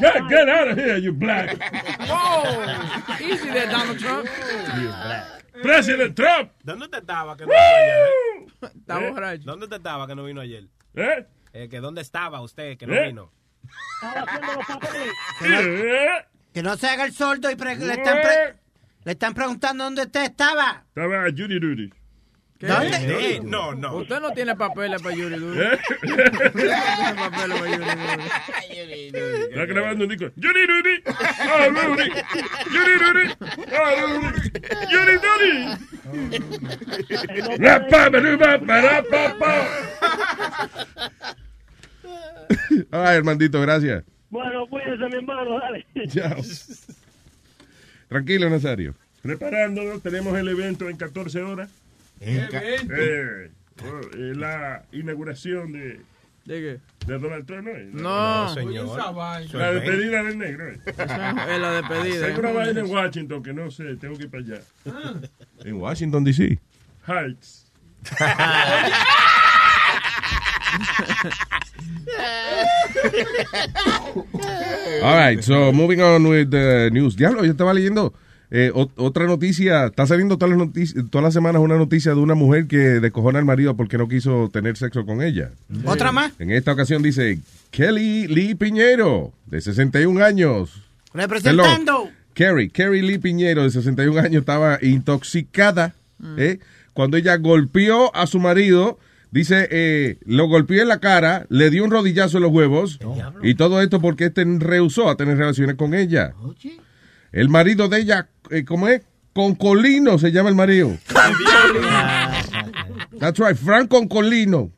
[0.00, 1.56] Get, get out of here, you black.
[2.10, 4.26] Oh, easy there, Donald Trump.
[5.62, 6.52] President Trump.
[6.62, 8.72] ¿Dónde te estaba que no vino ayer?
[8.76, 9.10] Está ¿Eh?
[9.10, 9.42] borracho.
[9.44, 10.64] ¿Dónde te estaba que no vino ayer?
[10.94, 11.26] ¿Eh?
[11.52, 13.06] Eh, que ¿Dónde estaba usted que no ¿Eh?
[13.08, 13.32] vino?
[15.40, 15.58] Que no,
[16.54, 18.54] que no se haga el sordo y pre- le, están pre-
[19.04, 20.84] le están preguntando dónde usted estaba.
[20.94, 21.92] Estaba Judy Duty.
[22.60, 23.36] ¿Dónde?
[23.36, 23.96] Eh, no, no.
[23.98, 25.60] Usted no tiene papeles para Yuri Duri.
[25.62, 25.78] ¿Eh?
[26.02, 27.78] Usted no tiene papeles para
[28.74, 29.38] Yuri Duri.
[29.50, 30.26] Está grabando un disco.
[30.36, 31.02] Judy Duty.
[31.06, 32.10] Ah, Rudy.
[32.74, 33.24] Judy Duty.
[33.72, 34.30] Ah, Rudy.
[34.90, 35.52] Judy Duty.
[37.62, 39.68] La pa, ba, ru, ba, pa, ra, pa, pa.
[42.90, 44.04] Ay, hermandito, gracias.
[44.30, 45.86] Bueno, cuídense, mi hermano, dale.
[46.08, 46.42] Chao.
[48.08, 48.94] Tranquilo, Nazario.
[49.22, 51.70] Preparándonos, tenemos el evento en 14 horas.
[52.20, 52.94] ¿Qué evento?
[54.14, 56.00] Eh, la inauguración de,
[56.44, 58.46] ¿De de Donald Trump, ¿no?
[58.46, 58.54] No.
[58.54, 58.98] señor.
[59.52, 60.68] La despedida del negro.
[60.68, 60.80] ¿eh?
[60.86, 60.96] Es
[61.60, 62.26] la despedida.
[62.26, 64.60] Hay una vaina en Washington que no sé, tengo que ir para allá.
[65.64, 66.58] En Washington, D.C.
[67.06, 67.66] Heights.
[75.02, 77.14] All right, so moving on with the news.
[77.16, 78.12] Diablo, yo estaba leyendo
[78.50, 79.86] eh, ot- otra noticia.
[79.86, 83.38] Está saliendo todas las, noticias, todas las semanas una noticia de una mujer que descojona
[83.38, 85.50] al marido porque no quiso tener sexo con ella.
[85.84, 86.32] ¿Otra más?
[86.38, 87.38] En esta ocasión dice
[87.70, 90.82] Kelly Lee Piñero, de 61 años.
[91.14, 92.04] Representando.
[92.04, 92.10] Hello.
[92.34, 95.94] Kerry, Kerry Lee Piñero, de 61 años, estaba intoxicada
[96.36, 96.58] ¿eh?
[96.94, 98.98] cuando ella golpeó a su marido.
[99.30, 102.98] Dice, eh, lo golpeó en la cara, le dio un rodillazo en los huevos
[103.42, 106.32] y todo esto porque este rehusó a tener relaciones con ella.
[107.30, 109.02] El marido de ella, eh, ¿cómo es?
[109.32, 110.96] Concolino se llama el marido.
[113.18, 114.72] That's right, Frank Concolino.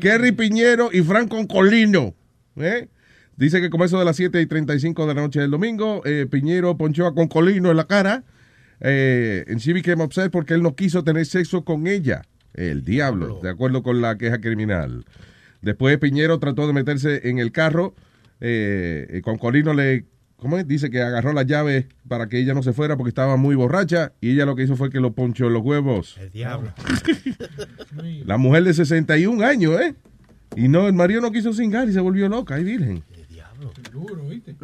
[0.00, 2.14] Kerry Piñero y Frank Concolino.
[2.56, 2.88] ¿eh?
[3.36, 6.26] Dice que como eso de las 7 y 35 de la noche del domingo, eh,
[6.30, 8.24] Piñero ponchó a Concolino en la cara.
[8.80, 12.22] Eh, en she became upset porque él no quiso tener sexo con ella.
[12.54, 15.04] El diablo, de acuerdo con la queja criminal.
[15.62, 17.94] Después Piñero trató de meterse en el carro.
[18.40, 20.04] Eh, Concolino le,
[20.42, 20.68] ¿cómo es?
[20.68, 24.12] Dice que agarró la llave para que ella no se fuera porque estaba muy borracha
[24.20, 26.16] y ella lo que hizo fue que lo ponchó en los huevos.
[26.18, 26.72] El diablo.
[28.26, 29.94] La mujer de 61 años, ¿eh?
[30.56, 33.02] Y no, el marido no quiso cingar y se volvió loca, ay virgen.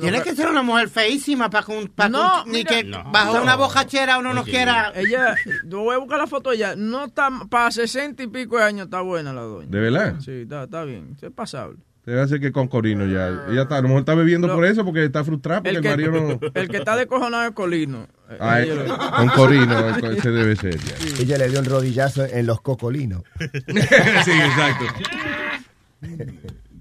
[0.00, 2.70] Tiene que ser una mujer feísima para que, pa' No, un- ni mira.
[2.70, 3.04] que No.
[3.12, 4.92] bajo una bocachera uno no quiera.
[4.94, 6.74] Ella, yo voy a buscar la foto de ella.
[6.76, 9.68] No está, para 60 y pico de años está buena la doña.
[9.70, 10.16] ¿De verdad?
[10.20, 11.16] Sí, está, está bien.
[11.20, 11.78] Es pasable.
[12.08, 13.28] Debe ser que con Corino ya.
[13.50, 15.82] Ella está, a lo mejor está bebiendo por eso porque está frustrada porque el, El
[15.82, 16.40] que, marido no.
[16.54, 18.08] el que está descojonado es Colino.
[18.30, 20.94] Eh, con Corino, ese debe ser ya.
[21.20, 23.24] Ella le dio el rodillazo en los cocolinos.
[23.38, 24.86] sí, exacto.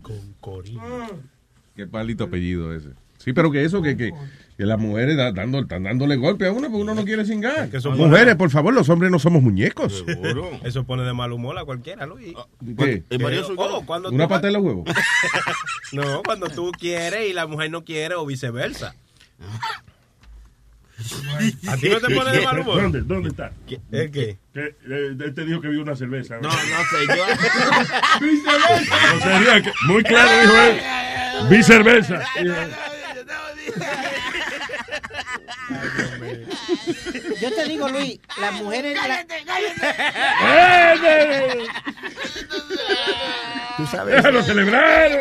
[0.02, 1.10] Con Corino.
[1.76, 2.92] Qué palito apellido ese.
[3.18, 4.14] Sí, pero que eso, que, que,
[4.58, 7.70] que las mujeres da- dando, están dándole golpe a uno porque uno no quiere cingar.
[7.70, 10.04] que eso Mujeres, por favor, los hombres no somos muñecos.
[10.64, 12.34] Eso pone de mal humor a cualquiera, Luis.
[12.78, 13.04] ¿Qué?
[13.56, 14.86] Oh, cuando ¿Una pata en los huevos?
[15.94, 18.96] No, cuando tú quieres y la mujer no quiere o viceversa.
[21.68, 22.82] ¿A ti no te pone de mal humor?
[22.82, 23.02] ¿Dónde?
[23.02, 23.52] ¿Dónde está?
[23.92, 24.38] ¿El qué?
[24.52, 26.38] Que, eh, él te dijo que vio una cerveza.
[26.42, 27.26] No, no sé, yo.
[28.20, 30.80] No sería que- muy claro dijo él.
[31.52, 32.24] Vi cerveza.
[37.42, 38.96] Yo te digo, Luis, las mujeres.
[39.08, 39.26] la-
[43.78, 44.16] ¿Tú sabes?
[44.16, 45.12] Déjalo celebrar.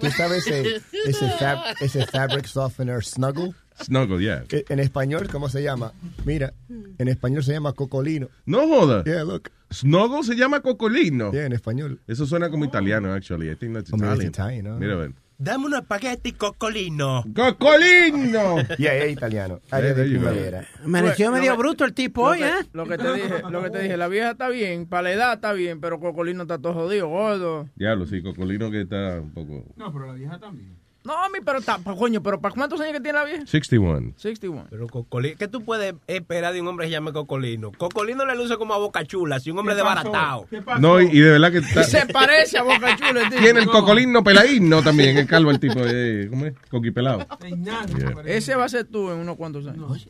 [0.00, 3.54] ¿Tú sabes ese, ese, fab- ese fabric softener snuggle?
[3.82, 4.44] Snuggle, yeah.
[4.46, 5.92] Que En español, ¿cómo se llama?
[6.24, 6.52] Mira,
[6.98, 8.28] en español se llama cocolino.
[8.46, 9.02] No joda.
[9.04, 9.50] Yeah, look.
[9.72, 11.32] Snuggle se llama cocolino.
[11.32, 11.98] Yeah, en español.
[12.06, 13.50] Eso suena como italiano, actually.
[13.50, 14.28] I think that's Oh, Italian.
[14.28, 14.78] Italian, ¿no?
[14.78, 15.12] Mira, a ver.
[15.42, 17.24] Dame un espagueti cocolino.
[17.34, 18.58] ¡Cocolino!
[18.78, 19.60] Yeah, es italiano.
[19.72, 20.64] Área de primavera.
[20.84, 22.52] Amaneció medio bruto el tipo hoy, ¿eh?
[22.72, 25.32] lo que te dije, lo que te dije, la vieja está bien, para la edad
[25.34, 27.68] está bien, pero Cocolino está todo jodido, gordo.
[27.74, 29.64] Diablo, sí, cocolino que está un poco.
[29.74, 30.81] No, pero la vieja también.
[31.04, 33.40] No, mi, pero está, pa- coño, pero ¿para cuántos años que tiene la vieja?
[33.44, 34.12] 61.
[34.16, 34.66] 61.
[34.70, 37.72] Pero Cocolino, ¿qué tú puedes esperar de un hombre que se llame Cocolino?
[37.72, 39.94] Cocolino le luce como a Boca Chula, si un hombre ¿Qué pasó?
[40.04, 40.46] desbaratado.
[40.48, 40.80] ¿Qué pasó?
[40.80, 41.82] No, y, y de verdad que está.
[41.82, 43.22] Se parece a Boca Chula.
[43.22, 43.42] el tipo.
[43.42, 45.80] Tiene el cocolino peladino también, el calvo, el tipo.
[45.84, 46.54] Eh, ¿Cómo es?
[46.70, 47.26] Coquipelado.
[47.42, 47.86] Yeah.
[48.24, 50.06] Ese va a ser tú en unos cuantos años.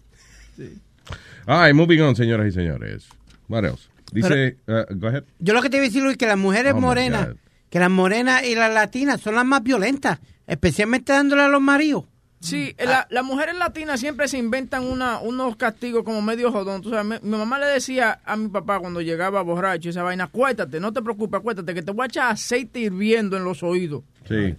[1.46, 3.08] Ay, moving on, señoras y señores.
[3.48, 3.88] What else?
[4.12, 5.24] Dice, uh, go ahead.
[5.38, 7.28] Yo lo que te iba a decir, Luis, que las mujeres Oh, morenas,
[7.70, 12.04] que las morenas y las latinas son las más violentas, especialmente dándole a los maridos.
[12.40, 16.82] Sí, la- las mujeres latinas siempre se inventan una, unos castigos como medio jodón.
[16.82, 20.24] Tú sabes, mi, mi mamá le decía a mi papá cuando llegaba borracho esa vaina,
[20.24, 24.02] acuéstate, no te preocupes, acuéstate, que te voy a echar aceite hirviendo en los oídos.
[24.26, 24.56] Sí.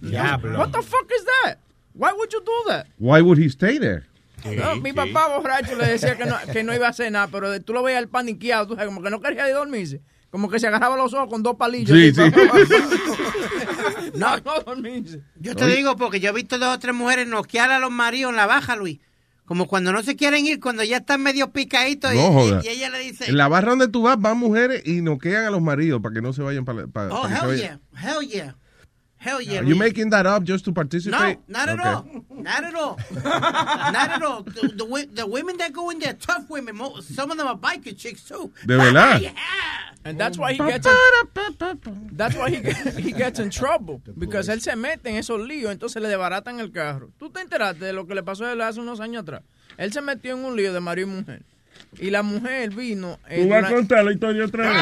[0.58, 1.58] What the fuck is that?
[1.94, 2.86] Why would you do that?
[2.98, 4.04] Why would he stay there?
[4.44, 7.60] No, mi papá borracho le decía que no, que no iba a hacer nada, pero
[7.62, 10.00] tú lo veías al paniqueado, tú sabes, como que no quería dormirse.
[10.34, 11.96] Como que se agarraba los ojos con dos palillos.
[11.96, 12.20] Sí, sí.
[14.16, 15.20] no, no dormirse.
[15.38, 18.30] Yo te digo porque yo he visto dos o tres mujeres noquear a los maridos
[18.30, 18.98] en la baja, Luis.
[19.44, 22.68] Como cuando no se quieren ir, cuando ya están medio picaditos y, No y- y
[22.68, 25.62] ella le dice, En la barra donde tú vas, van mujeres y noquean a los
[25.62, 26.88] maridos para que no se vayan para...
[26.88, 28.56] para oh, para hell yeah, hell yeah,
[29.24, 29.60] hell yeah.
[29.60, 29.78] Are you Luis.
[29.78, 31.38] making that up just to No, participate?
[31.48, 31.88] not at Okay.
[31.88, 32.04] all.
[32.30, 32.98] Not at all.
[33.24, 34.42] not at all.
[34.42, 36.76] The, the, women that go in there, tough women.
[37.02, 38.52] Some of them are biker chicks too.
[38.66, 39.32] De verdad.
[40.06, 40.92] And that's why he gets in,
[42.12, 42.56] that's why he,
[43.00, 44.02] he gets in trouble.
[44.18, 47.08] Because él se mete en esos líos, entonces le desbaratan el carro.
[47.18, 49.40] ¿Tú te enteraste de lo que le pasó a él hace unos años atrás?
[49.78, 51.42] Él se metió en un lío de marido y mujer.
[51.98, 53.18] Y la mujer vino...
[53.34, 54.76] Tú vas a contar la historia otra vez.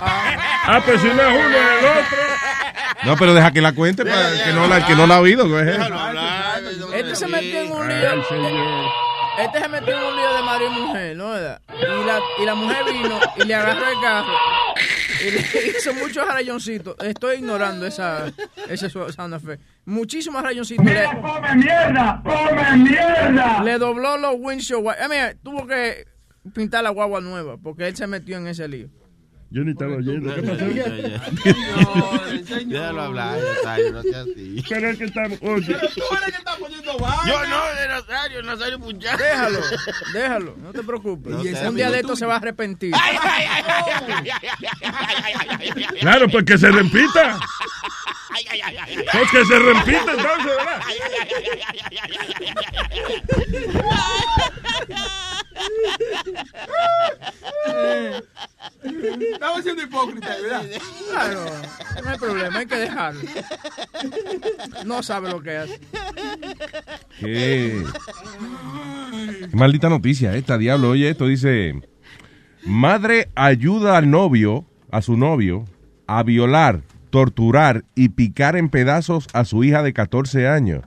[0.00, 2.18] Ah, pues si no es uno, es el otro.
[3.04, 5.20] No, pero deja que la cuente para el que no la, que no la ha
[5.20, 5.46] oído.
[6.94, 8.12] Este se metió en un lío.
[9.38, 11.30] Este se metió en un lío de marido y mujer, ¿no?
[11.30, 11.60] ¿verdad?
[11.78, 14.32] Y la, y la mujer vino y le agarró el carro.
[15.24, 15.38] Y le
[15.78, 16.96] hizo muchos rayoncitos.
[17.04, 18.26] Estoy ignorando esa,
[18.68, 19.62] ese su- sound effect.
[19.84, 20.84] Muchísimos rayoncitos.
[20.84, 22.20] Le, ¡Come mierda!
[22.24, 23.62] ¡Come mierda!
[23.62, 24.84] le dobló los windshield.
[24.88, 26.04] Eh, mira, tuvo que
[26.52, 28.88] pintar la guagua nueva porque él se metió en ese lío.
[29.50, 30.34] Yo ni estaba oyendo.
[30.34, 30.66] ¿Qué pasó?
[32.66, 34.62] Déjalo hablar, Nazario, no seas así.
[34.68, 35.38] Pero es que estamos.
[35.40, 35.76] Oye.
[37.26, 39.18] Yo no, de Nazario, Nazario Puchar.
[39.18, 39.60] Déjalo,
[40.12, 41.32] déjalo, no te preocupes.
[41.32, 42.94] No sé, un día de esto se va a arrepentir.
[46.00, 47.38] Claro, pues que se repita.
[49.12, 50.80] Pues que se repita entonces, ¿verdad?
[59.32, 60.62] Estaba siendo hipócrita, ¿verdad?
[61.10, 61.44] Claro,
[62.02, 63.20] no hay problema, hay que dejarlo.
[64.84, 65.80] No sabe lo que hace.
[67.20, 67.84] Qué,
[69.50, 70.90] qué maldita noticia esta, diablo.
[70.90, 71.80] Oye, esto dice:
[72.64, 75.64] Madre ayuda al novio, a su novio,
[76.06, 80.84] a violar, torturar y picar en pedazos a su hija de 14 años.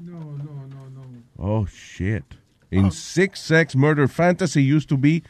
[1.37, 2.40] Oh, shit.
[2.71, 5.23] In six sex murder fantasy used to be.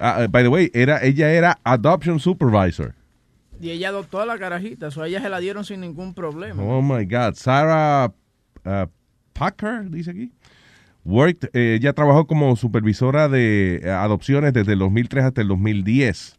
[0.00, 2.94] uh, uh, by the way, era, ella era adoption supervisor.
[3.60, 6.62] Y ella adoptó a la carajita, o a ella se la dieron sin ningún problema.
[6.62, 7.34] Oh my God.
[7.34, 8.12] Sarah
[8.64, 8.86] uh,
[9.32, 10.32] Packer, dice aquí.
[11.04, 16.36] Worked, eh, ella trabajó como supervisora de eh, adopciones desde el 2003 hasta el 2010.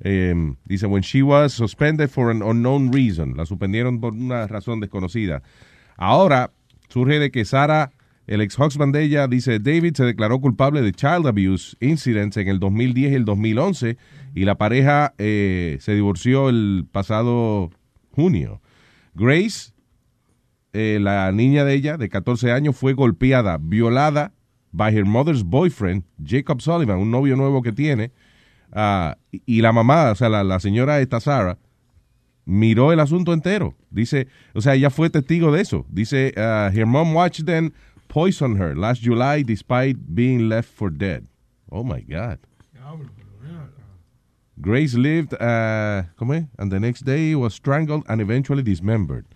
[0.00, 3.36] Em, dice, when she was suspended for an unknown reason.
[3.36, 5.42] La suspendieron por una razón desconocida.
[5.96, 6.50] Ahora
[6.88, 7.92] surge de que Sara,
[8.26, 12.48] el ex husband de ella, dice, David se declaró culpable de child abuse incidents en
[12.48, 13.96] el 2010 y el 2011
[14.34, 17.70] y la pareja eh, se divorció el pasado
[18.10, 18.62] junio.
[19.14, 19.72] Grace,
[20.72, 24.32] eh, la niña de ella, de 14 años, fue golpeada, violada
[24.72, 28.10] by her mother's boyfriend, Jacob Sullivan, un novio nuevo que tiene.
[28.72, 31.58] ah, y, la mamá, o sea, la, la señora esta Sara,
[32.44, 33.74] miró el asunto entero.
[33.90, 35.86] Dice, o sea, ella fue testigo de eso.
[35.88, 37.70] Dice, ah, her mom watched them
[38.14, 41.26] poison her last July despite being left for dead.
[41.72, 42.38] Oh my God.
[44.60, 46.04] Grace lived, uh.
[46.56, 49.26] And the next day was strangled and eventually dismembered.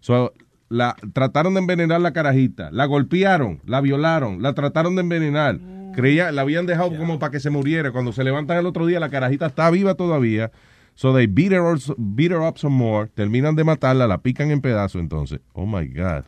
[0.00, 0.32] So,
[0.68, 5.58] la trataron de envenenar la carajita, la golpearon, la violaron, la trataron de envenenar.
[5.96, 7.90] Creía, la habían dejado como para que se muriera.
[7.90, 10.52] Cuando se levantan el otro día, la carajita está viva todavía.
[10.94, 13.08] So they beat her, beat her up some more.
[13.08, 15.40] Terminan de matarla, la pican en pedazos entonces.
[15.54, 16.24] Oh my God.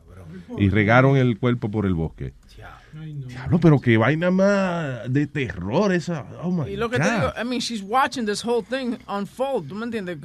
[0.58, 2.32] Y regaron el cuerpo por el bosque.
[3.28, 6.26] Diablo, pero qué vaina más de terror esa.
[6.42, 7.04] Oh my Y lo que God.
[7.04, 9.68] te digo, I mean, she's watching this whole thing unfold.
[9.68, 10.18] ¿Tú me entiendes?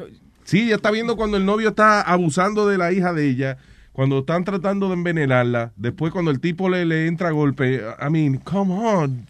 [0.45, 3.57] Sí, ella está viendo cuando el novio está abusando de la hija de ella,
[3.93, 7.81] cuando están tratando de envenenarla, después cuando el tipo le, le entra a golpe.
[7.99, 9.25] I mean, come on.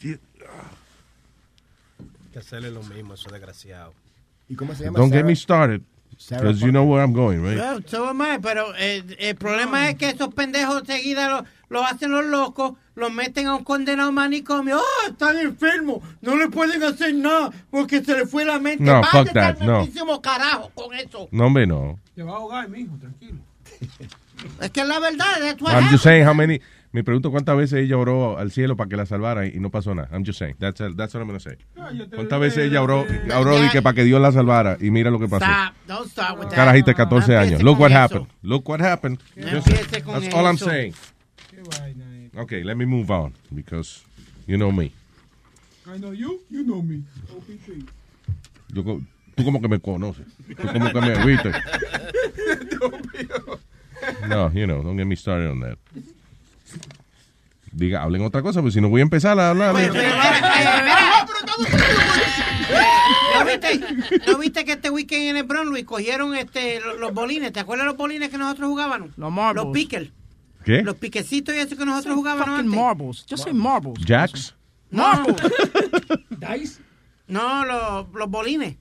[2.31, 3.93] que hacerle lo mismo, eso desgraciado.
[4.49, 4.99] ¿Y cómo se llama?
[4.99, 5.81] Don't get Sarah- me started.
[6.29, 7.57] Because you know where I'm going, right?
[7.57, 11.83] Well, so am I, pero eh, el problema es que esos pendejos seguida lo, lo
[11.85, 14.77] hacen los locos, los meten a un condenado manicomio.
[14.77, 16.01] ¡Ah, están enfermos!
[16.21, 18.83] No le pueden hacer nada porque se le fue la mente.
[18.83, 20.21] No, Váyate fuck that, no.
[20.21, 21.27] carajo con eso.
[21.31, 21.99] No, hombre, no.
[22.15, 23.37] Te va a ahogar, mijo, tranquilo.
[24.61, 26.61] Es que es la verdad, that's what I'm just saying how many.
[26.95, 29.93] Me pregunto cuántas veces ella oró al cielo para que la salvara y no pasó
[29.93, 30.07] nada.
[30.13, 30.55] I'm just saying.
[30.59, 31.57] That's, that's what I'm gonna say.
[31.75, 33.05] ¿Cuántas veces ella oró,
[33.37, 35.43] oró y que para que Dios la salvara y mira lo que pasó?
[35.43, 35.73] Stop.
[35.87, 36.55] Don't start with that.
[36.55, 37.63] Carajita de 14 No años.
[37.63, 37.99] Look what eso.
[37.99, 38.27] happened.
[38.43, 39.19] Look what happened.
[39.35, 40.93] No Just- that's all I'm saying.
[42.37, 44.05] Okay, let me move on because
[44.47, 44.93] you know me.
[45.93, 47.03] I know you, you know me.
[47.29, 47.89] OPP.
[48.73, 49.01] Yo
[49.35, 50.27] tú como que me conoces.
[50.47, 51.51] Tú como que me viste.
[54.27, 55.77] No, you know, don't get me started on that.
[57.71, 59.73] Diga, hablen otra cosa, porque si no voy a empezar a hablar.
[59.73, 59.91] Pues,
[63.37, 63.81] ¿No viste,
[64.27, 67.51] ¿No viste que este weekend en el Bronx, Luis, cogieron este, los, los bolines?
[67.53, 69.09] ¿Te acuerdas de los bolines que nosotros jugábamos?
[69.17, 69.63] Los marbles.
[69.65, 70.11] Los pickles.
[70.63, 70.81] ¿Qué?
[70.81, 72.65] Los piquecitos y eso que nosotros jugábamos antes.
[72.75, 73.25] marbles.
[73.29, 74.03] Just say marbles.
[74.05, 74.55] Jacks.
[74.89, 75.35] Marbles.
[76.29, 76.81] ¿Dice?
[77.27, 78.77] No, los, los bolines.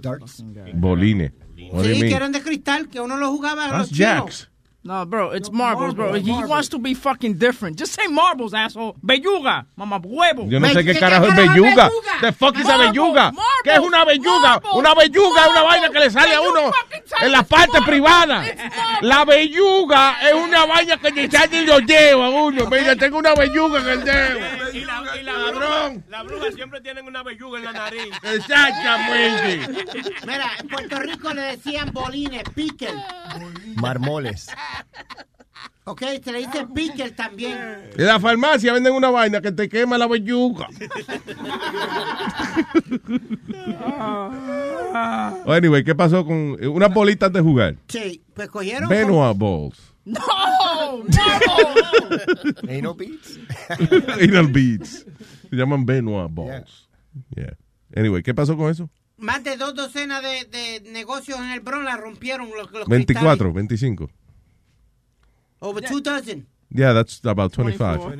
[0.00, 0.44] Darts.
[0.74, 1.32] Boline.
[1.72, 3.88] What do you Sí, que eran de cristal, que uno los jugaba a That's los
[3.90, 3.98] chinos.
[3.98, 4.50] jacks.
[4.86, 6.12] No, bro, it's marbles, bro.
[6.12, 7.78] He wants to be fucking different.
[7.78, 8.94] Just say marbles, asshole.
[9.02, 10.46] Belluga, mamá huevo.
[10.46, 11.88] Yo no sé qué carajo es belluga.
[12.20, 13.32] The fuck is a belluga?
[13.64, 14.60] ¿Qué es una belluga?
[14.74, 16.70] Una belluga es una vaina que le sale a uno
[17.22, 18.44] en la parte privada.
[19.00, 22.66] La belluga es una vaina que le sale y lo lleva a uno.
[22.66, 24.38] Mira, tengo una belluga en el dedo.
[24.74, 26.04] Y la, y la Cabrón.
[26.08, 28.10] Las brujas siempre tienen una belluga en la nariz.
[28.22, 29.82] Exactamente.
[30.26, 32.94] Mira, en Puerto Rico le decían bolines, pickle.
[33.76, 34.48] Marmoles.
[35.86, 37.90] Ok, se le dice pickle también.
[37.96, 40.68] En la farmacia venden una vaina que te quema la belluga.
[43.84, 47.76] Oh, anyway, ¿qué pasó con eh, unas bolitas de jugar?
[47.88, 48.88] Sí, pues cogieron.
[48.88, 49.94] Benoit balls.
[50.06, 50.20] No,
[52.68, 53.38] Anal beads.
[54.20, 55.06] Anal beads.
[55.54, 56.88] Se llaman Benoit balls.
[57.36, 57.56] Yeah.
[57.94, 58.90] Anyway, ¿qué pasó con eso?
[59.18, 63.52] Más de dos docenas de, de negocios en el Bronx la rompieron los, los 24,
[63.52, 64.06] 25.
[64.08, 64.24] cristales.
[65.60, 66.46] Over two dozen.
[66.70, 68.14] Yeah, that's about 25.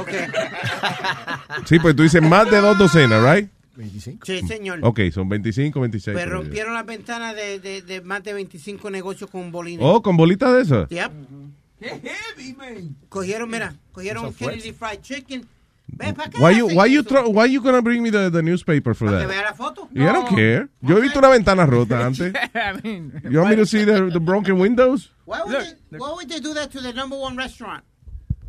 [0.00, 0.26] Okay.
[1.66, 3.50] Sí, pues tú dices más de dos docenas, right?
[3.74, 4.24] 25.
[4.24, 4.78] Sí, señor.
[4.82, 6.14] Ok, son 25, 26.
[6.14, 9.84] Pues rompieron las ventanas de, de, de más de 25 negocios con bolines.
[9.84, 10.88] Oh, con bolitas de esas.
[10.90, 11.12] Yep.
[11.80, 12.96] Qué heavy, man.
[13.08, 14.32] Cogieron, mira, cogieron.
[14.32, 15.44] Kennedy Fried Chicken.
[15.94, 18.42] Ve, ¿para qué Why you, why you, throw, why you gonna bring me the, the
[18.42, 19.28] newspaper for ¿Para that?
[19.28, 19.88] vea la foto?
[19.92, 20.68] Yeah, I don't care.
[20.80, 22.32] Yo he visto una ventana rota antes.
[22.54, 25.10] I mean, You want me to see the, the broken windows?
[25.26, 25.52] Why would,
[25.90, 27.84] they, why would they do that to the number one restaurant?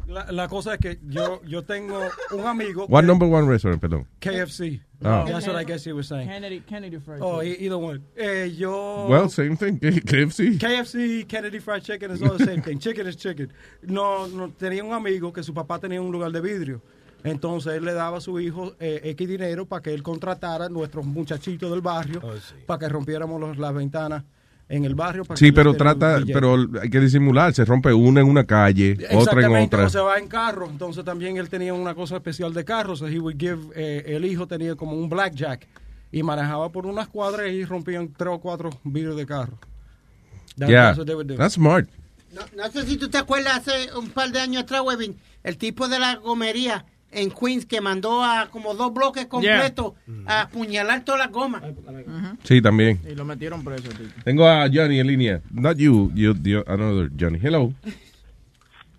[0.08, 2.86] La, la cosa es que yo, yo tengo un amigo.
[2.88, 4.06] What que- number one restaurant, perdón?
[4.20, 4.82] KFC.
[5.06, 5.26] Oh.
[5.26, 6.28] That's what I guess he was saying.
[6.28, 7.62] Kennedy, Kennedy Fried Oh, Chicken.
[7.62, 8.04] e- either one.
[8.18, 9.08] Eh, yo.
[9.08, 9.80] Well, same thing.
[9.82, 10.58] KFC.
[10.60, 12.80] KFC, Kennedy Fried Chicken is all the same thing.
[12.80, 13.52] Chicken is chicken.
[13.84, 16.82] No, no, tenía un amigo que su papá tenía un lugar de vidrio.
[17.24, 20.70] Entonces él le daba a su hijo eh, X dinero para que él contratara a
[20.70, 22.22] nuestros muchachitos del barrio
[22.66, 24.24] para que rompiéramos los- las ventanas
[24.70, 25.24] en el barrio.
[25.24, 27.54] para que Sí, pero trata, pero hay que disimular.
[27.54, 29.88] Se rompe una en una calle, otra en Exactamente, otra.
[29.88, 30.68] o se va en carro.
[30.70, 33.00] Entonces también él tenía una cosa especial de carros.
[33.00, 35.68] So he would give, eh, el hijo tenía como un blackjack
[36.12, 39.58] y manejaba por unas cuadras y rompían tres o cuatro vidrios de carro.
[40.58, 40.96] That- Yeah,
[41.38, 41.88] that's smart.
[42.34, 45.58] No, no sé si tú te acuerdas hace un par de años atrás, Webin, el
[45.58, 46.86] tipo de la gomería
[47.16, 49.94] en Queens que mandó a como dos bloques completos
[50.26, 51.64] a apuñalar todas las gomas.
[52.44, 53.00] Sí, también.
[53.10, 54.08] Y lo metieron preso, tío.
[54.24, 55.42] Tengo a Johnny en línea.
[55.52, 57.40] Not you, you, you- another Johnny.
[57.42, 57.72] Hello.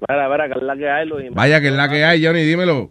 [0.08, 1.30] Mira, mira, que es la que hay, Luis.
[1.32, 2.90] Vaya que es la que hay, Johnny, dímelo.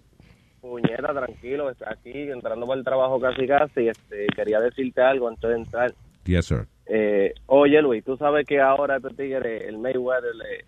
[0.61, 3.87] Puñeta, tranquilo, estoy aquí entrando para el trabajo casi casi.
[3.89, 5.93] Este, quería decirte algo antes de entrar.
[6.25, 6.65] Yes, sir.
[6.85, 10.65] Eh, oye, Luis, tú sabes que ahora este tigre, el Mayweather, le-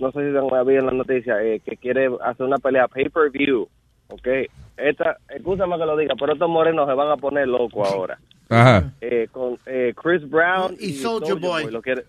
[0.00, 2.88] no sé si te han visto en las noticias, eh, que quiere hacer una pelea
[2.88, 3.68] pay-per-view.
[4.08, 4.28] ¿Ok?
[4.76, 8.18] Esta, escúchame que lo diga, pero estos morenos se van a poner locos ahora.
[8.50, 8.92] Ajá.
[9.00, 11.70] Eh, con eh, Chris Brown Y Soulja Boy.
[11.70, 12.04] Lo, quiere-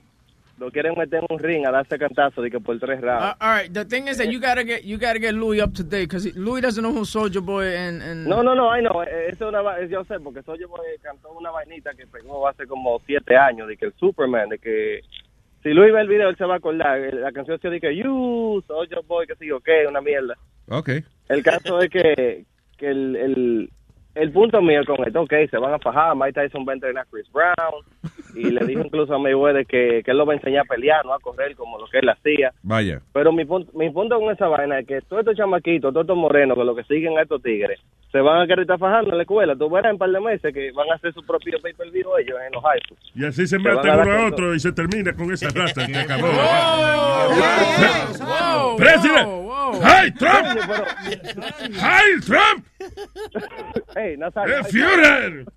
[0.58, 3.36] lo quieren meter en un ring a darse cantazo de que por tres rounds.
[3.40, 3.74] Uh, all right.
[3.74, 6.26] The thing is that you gotta get you gotta get Louis up to date because
[6.36, 8.26] Louis doesn't know who Soldier Boy and and.
[8.28, 10.80] No, no, no, ay no, eh, eso es una, va- yo sé, porque Soulja Boy
[11.02, 15.02] cantó una vainita que pegó hace como siete años, de que el Superman, de que
[15.66, 18.62] si Luis ve el video, él se va a acordar, la canción se dice, you,
[18.68, 20.36] Soulja Boy, que sí, o qué, una mierda.
[20.70, 20.90] Ok.
[21.28, 22.46] El caso es que,
[22.78, 23.70] que el, el,
[24.14, 27.04] el punto mío con esto, ok, se van a fajar, Mike Tyson va a entrenar
[27.04, 27.84] a Chris Brown,
[28.36, 31.04] y le dijo incluso a Mayweather que, que él lo va a enseñar a pelear,
[31.04, 32.54] no a correr como lo que él hacía.
[32.62, 33.02] Vaya.
[33.12, 36.18] Pero mi punto, mi punto con esa vaina es que todos estos chamaquitos, todos estos
[36.18, 37.80] morenos, que lo que siguen a estos tigres,
[38.16, 39.56] se van a querer estar fajando en la escuela.
[39.58, 42.38] Tú verás en un par de meses que van a hacer su propio pay-per-view ellos
[42.48, 42.80] en los high.
[43.14, 46.28] Y así se meten uno a otro y se termina con esa raza que acabó.
[48.18, 49.28] Whoa, President.
[49.28, 49.82] whoa, whoa.
[49.84, 50.48] ¡Hey, Trump!
[51.74, 52.66] ¡Hey, Trump!
[53.98, 55.46] Hey, Nazario, ¡El Führer!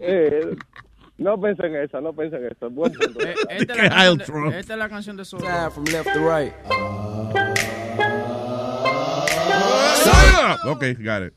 [0.00, 0.56] Eh,
[1.18, 2.70] No pensé en eso, no pensé en eso.
[2.70, 3.20] Buen punto.
[3.20, 5.70] Eh, Esta es, la canción de, esta es la canción de Solo.
[5.70, 6.52] from left to right.
[10.66, 11.34] Ok, got it.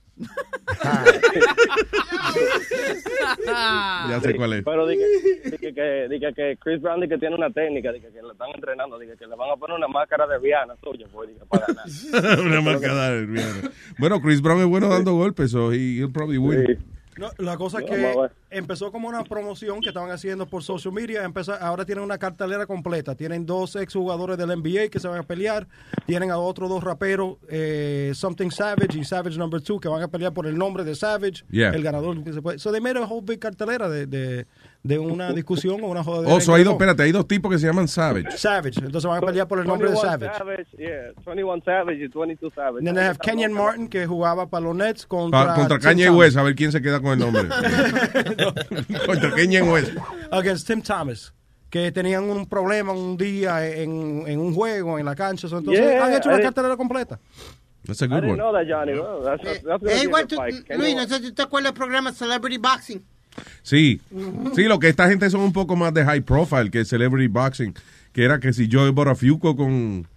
[4.10, 4.64] Ya sé cuál es.
[4.64, 5.04] Pero dije,
[5.46, 8.50] dije que, dije que Chris Brown dije que tiene una técnica, dije que lo están
[8.56, 11.66] entrenando, dije que le van a poner una máscara de Rihanna suya, pues, dije, para
[11.68, 12.40] ganar.
[12.46, 13.72] Una marcada de Rihanna.
[13.98, 16.78] Bueno, Chris Brown es bueno dando golpes, so he, he'll probably win.
[17.18, 21.24] No, la cosa es que empezó como una promoción que estaban haciendo por social media.
[21.24, 23.16] Empezó, ahora tienen una cartelera completa.
[23.16, 25.68] Tienen dos exjugadores del NBA que se van a pelear.
[26.06, 30.08] Tienen a otros dos raperos, eh, Something Savage y Savage Number Two, que van a
[30.08, 31.46] pelear por el nombre de Savage.
[31.50, 31.70] Yeah.
[31.70, 32.60] El ganador que se puede.
[32.60, 34.46] So they made a whole big cartelera de, de,
[34.86, 36.28] de una discusión o una joda.
[36.32, 38.38] Oh, so hay dos, espérate, hay dos tipos que se llaman Savage.
[38.38, 38.80] Savage.
[38.80, 40.66] Entonces van a pelear por el nombre de 21 Savage.
[40.78, 42.78] yeah, 21 Savage y 22 Savage.
[42.78, 45.90] And then they have Kenyon Martin, que jugaba para los Nets Pa- contra, contra Tim
[45.90, 46.10] Kanye.
[46.12, 47.44] West, a ver quién se queda con el nombre.
[49.08, 49.92] contra Kanye West.
[50.32, 51.34] against Tim Thomas
[51.70, 55.84] que tenían un problema un día en, en un juego en la cancha So, entonces
[55.84, 57.20] Yeah, han hecho una cartelera completa
[57.86, 58.36] That's a good one.
[58.38, 58.94] know that, Johnny.
[58.94, 60.28] Well, that's, that's, Es be igual
[60.78, 63.04] Luis, no sé si te acuerdas del programa Celebrity Boxing.
[63.64, 64.02] Sí,
[64.56, 67.74] sí, lo que esta gente son un poco más de high profile que Celebrity Boxing,
[68.14, 70.08] que era que si Joey Borafiuco con,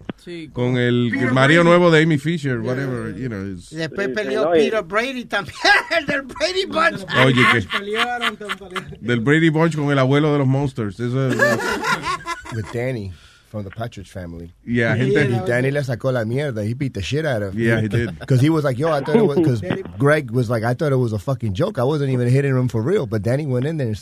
[0.53, 3.43] con el, el Mario nuevo de Amy Fisher, whatever, you know.
[3.45, 5.55] it's- después Sí, peleó no, Peter Brady también.
[5.99, 7.05] el del Brady Bunch.
[7.25, 10.99] Oye, que del Brady Bunch con el abuelo de los Monsters.
[10.99, 11.37] Eso es-
[12.55, 13.11] With Danny
[13.49, 14.53] from the Partridge Family.
[14.65, 16.63] Yeah, gente- Y Danny le sacó la mierda.
[16.63, 17.59] He beat the shit out of him.
[17.61, 18.17] Yeah, he did.
[18.19, 19.61] Because he was like, yo, I thought it was, because
[19.97, 21.79] Greg was like, I thought it was a fucking joke.
[21.79, 23.05] I wasn't even hitting him for real.
[23.07, 23.97] But Danny went in there and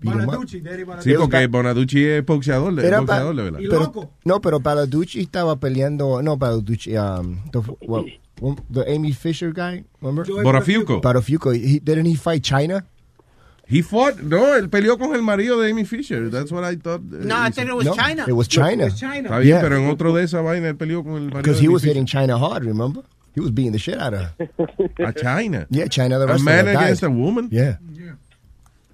[0.00, 0.46] beat him up.
[1.00, 3.60] sí, porque Bonaducci es boxeador, de- Era boxeador, pa- de verdad.
[3.70, 6.20] pero- no, pero Baladucci estaba peleando.
[6.22, 6.96] No, Baladucci.
[6.96, 8.06] Um, the, what,
[8.70, 10.24] the Amy Fisher guy, remember?
[10.24, 11.00] Joey Borafiuco.
[11.00, 11.52] Borafiuco.
[11.54, 12.84] He, didn't he fight China?
[13.70, 16.30] He fought, no, él peleó con el marido de Amy Fisher.
[16.30, 17.02] That's what I thought.
[17.02, 18.24] No, I thought it was No, China.
[18.26, 18.86] it was China.
[18.86, 19.60] Está bien, Yeah.
[19.60, 21.92] pero en otro de esa vaina él peleó con el marido Because he was Fisher.
[21.96, 23.02] hitting China hard, remember?
[23.34, 24.48] He was beating the shit out of her.
[25.06, 25.66] A China.
[25.70, 27.48] Yeah, China, the A man against a woman?
[27.52, 27.76] Yeah.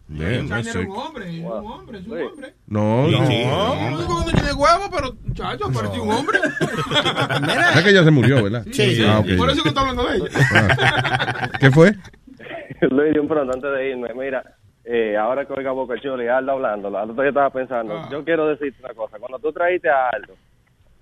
[0.07, 0.89] Damn, that's China era sick.
[0.91, 2.55] un hombre, es un hombre, es un hombre.
[2.67, 3.21] No, No, no.
[3.23, 6.39] no que no tiene huevo, pero muchacho, parecía un hombre.
[7.77, 8.65] Es que ella se murió, ¿verdad?
[8.71, 9.05] Sí, sí.
[9.07, 9.23] Ah.
[9.37, 10.29] Por eso que está hablando de ella.
[10.53, 11.49] Ah.
[11.59, 11.95] ¿Qué fue?
[12.91, 14.43] Luis, un pronto, antes de irme, mira,
[14.85, 18.09] eh, ahora que oiga Boca Chula y Aldo hablando, Aldo yo estaba pensando, Ah.
[18.11, 20.35] yo quiero decirte una cosa, cuando tú trajiste a Aldo,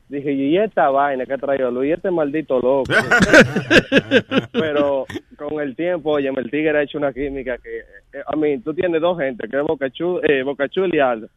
[0.09, 2.85] dije, y esta vaina que ha traído Luis, este maldito loco.
[4.53, 5.07] Pero
[5.37, 8.75] con el tiempo, oye, el tigre ha hecho una química que, eh, a mí, tú
[8.75, 11.29] tienes dos gente, que es Boca Chula, eh, Boca y Aldo,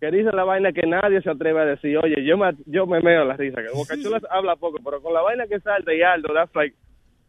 [0.00, 3.00] que dicen la vaina que nadie se atreve a decir, oye, yo me, yo me
[3.00, 6.02] meo la risa, que Boca Chula habla poco, pero con la vaina que salta y
[6.02, 6.76] Aldo, that's like,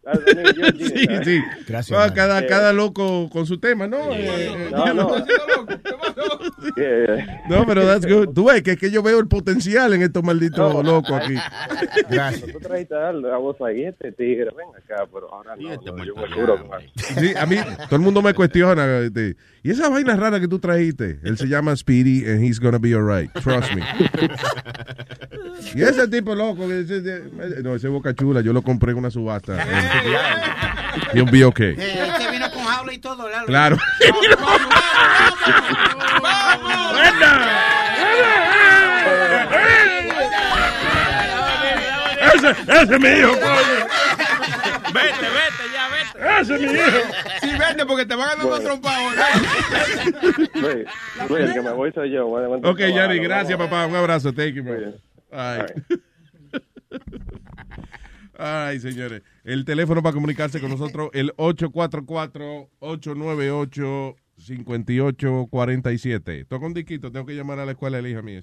[0.04, 1.22] I mean, you're a genius, Sí, ¿eh?
[1.26, 1.43] sí.
[1.68, 4.12] Gracias, Ah, cada, Eh, cada loco con su tema, ¿no?
[4.12, 5.16] Eh, No, no.
[7.49, 8.30] No, pero that's good.
[8.34, 10.84] Tú ves que es que yo veo el potencial en estos malditos No.
[10.84, 11.36] locos aquí.
[12.52, 15.70] Tú trajiste a Aldo, I was like, "Y este tigre, ven acá, pero ahora no,
[15.70, 16.64] no, yo me juro.
[16.95, 18.99] Sí, a mí, todo el mundo me cuestiona.
[18.99, 22.80] este, y esa vaina rara que tú trajiste, él se llama Speedy and he's gonna
[22.80, 23.32] be alright.
[23.41, 23.82] Trust me.
[25.76, 29.12] y ese tipo loco, ese- ese- no, ese boca chula, yo lo compré en una
[29.12, 29.57] subasta.
[31.14, 31.76] He'll be okay.
[31.78, 33.45] Eh, este vino con jaula y todo, ¿verdad?
[33.45, 33.78] Claro.
[42.34, 43.88] Ese, ese es mi hijo, coño.
[44.93, 45.51] Vete, vete.
[46.41, 46.97] Ese es mi hijo.
[47.41, 49.26] Sí, vete, porque te van a dar una trompa ahora.
[50.53, 50.86] Luis,
[51.30, 52.28] Luis, el que me voy soy yo.
[52.28, 53.72] Ok, trabajo, gracias, vamos.
[53.72, 53.88] papá.
[53.88, 54.34] Un abrazo.
[54.34, 54.93] Thank you, bro.
[55.32, 55.72] All right.
[58.38, 59.22] Ay, señores.
[59.43, 61.34] El teléfono para comunicarse con nosotros, el
[64.42, 66.48] 844-898-5847.
[66.48, 68.42] Toca un disquito, tengo que llamar a la escuela de la hija mía.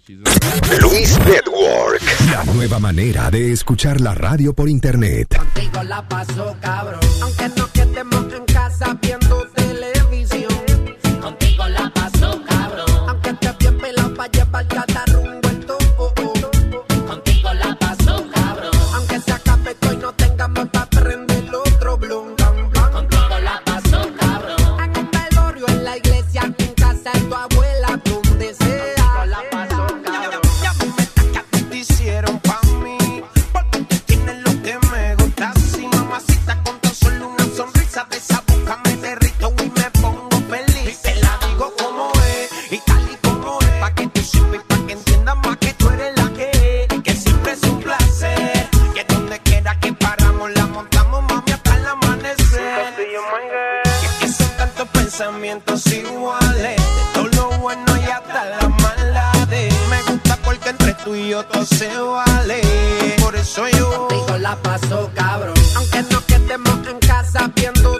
[0.81, 2.03] Luis Network.
[2.31, 5.37] La nueva manera de escuchar la radio por internet.
[5.37, 7.01] Contigo la paso cabrón.
[7.23, 10.53] Aunque no quedemos en casa viendo televisión.
[11.21, 13.09] Contigo la paso cabrón.
[13.09, 14.88] Aunque te bien pelado pa' llevar
[55.19, 56.77] pensamientos iguales.
[56.77, 59.75] De todo lo bueno y hasta la maldades.
[59.91, 62.61] Me gusta porque entre tú y yo todo se vale.
[63.21, 64.07] Por eso yo.
[64.07, 65.55] Contigo la paso, cabrón.
[65.75, 67.98] Aunque nos quedemos en casa viendo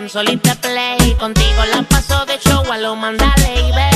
[0.00, 3.89] Consolita Play, contigo la paso de show a lo mandale y ve.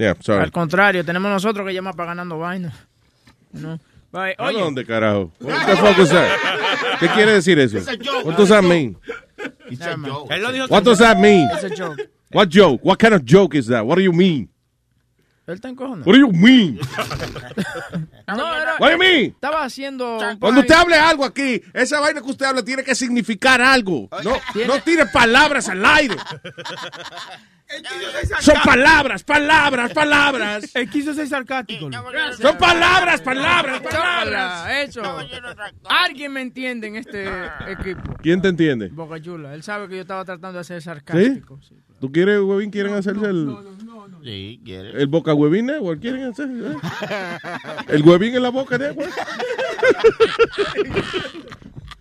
[0.00, 0.44] Yeah, sorry.
[0.44, 2.72] Al contrario, tenemos nosotros que llama para ganando vaina.
[3.52, 3.78] No.
[4.10, 4.34] Bye.
[4.38, 5.30] ¿A Oye, dónde, carajo?
[5.40, 6.98] What the fuck is that?
[7.00, 7.78] ¿Qué quiere decir eso?
[8.24, 8.96] What does that mean?
[9.68, 11.48] Él lo dijo What does that mean?
[11.52, 12.08] It's a joke.
[12.32, 12.80] What joke?
[12.82, 13.84] What kind of joke is that?
[13.84, 14.48] What do you mean?
[15.46, 16.06] Él está encojonado.
[16.06, 16.78] What do you mean?
[18.28, 19.30] No, era- What do you mean?
[19.34, 20.16] Estaba haciendo.
[20.38, 24.08] Cuando usted hable algo aquí, esa vaina que usted habla tiene que significar algo.
[24.22, 24.36] No,
[24.68, 26.14] no tire palabras al aire.
[28.40, 30.74] Son palabras, palabras, palabras.
[30.74, 31.90] Él quiso ser sarcástico.
[32.40, 34.88] Son palabras, palabras, palabras.
[34.88, 35.02] Eso.
[35.84, 37.28] Alguien me entiende en este
[37.68, 38.16] equipo.
[38.22, 38.88] ¿Quién te entiende?
[38.88, 39.54] Boca Chula.
[39.54, 41.60] Él sabe que yo estaba tratando de ser sarcástico.
[41.62, 41.76] ¿Sí?
[42.00, 43.54] ¿Tú quieres, huevín, quieren hacerse el,
[44.24, 44.90] Sí, quiere.
[45.00, 46.00] el boca huevín network?
[46.00, 46.76] ¿Quieren hacer eh?
[47.88, 49.10] el huevín en la boca network?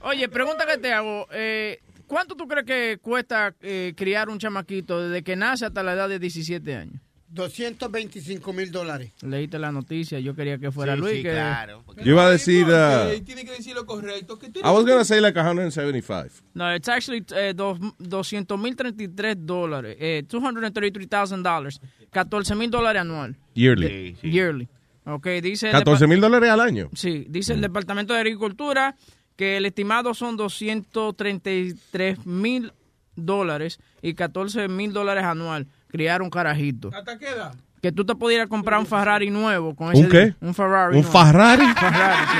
[0.01, 1.27] Oye, pregunta que te hago.
[1.31, 5.93] Eh, ¿Cuánto tú crees que cuesta eh, criar un chamaquito desde que nace hasta la
[5.93, 6.99] edad de 17 años?
[7.31, 9.11] 225 mil dólares.
[9.21, 11.17] Leíste la noticia, yo quería que fuera Sí, Luis.
[11.17, 11.29] sí, que...
[11.31, 14.39] claro, Yo iba a decir, uh, tiene que decir lo correcto.
[14.39, 16.43] Que tú I was gonna say like 175.
[16.55, 19.95] No, it's actually eh, dos- 200 mil 33 dólares.
[19.99, 21.79] Eh, 233,000 dólares.
[22.09, 23.35] 14 mil dólares anual.
[23.53, 23.87] Yearly.
[24.13, 24.67] De- Yearly.
[25.05, 25.67] Ok, dice...
[25.67, 26.89] el 14 mil dólares al año.
[26.95, 28.95] Sí, dice el Departamento de Agricultura
[29.39, 32.73] que el estimado son 233 mil
[33.15, 35.65] dólares y 14 mil dólares anual.
[35.87, 36.89] Criar un carajito.
[36.93, 37.55] ¿Hasta qué edad?
[37.81, 40.35] Que tú te pudieras comprar un Ferrari nuevo con ¿Un ese qué?
[40.41, 40.97] Un Ferrari.
[40.97, 41.17] ¿Un nuevo.
[41.17, 41.65] Ferrari?
[41.67, 42.37] Ferrari, sí.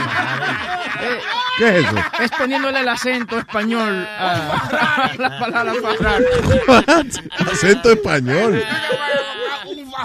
[1.01, 1.19] Eh,
[1.57, 1.95] ¿Qué es eso?
[2.19, 6.25] es poniéndole el acento español a la palabra Ferrari.
[7.49, 8.61] Acento español.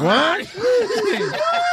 [0.01, 0.39] What?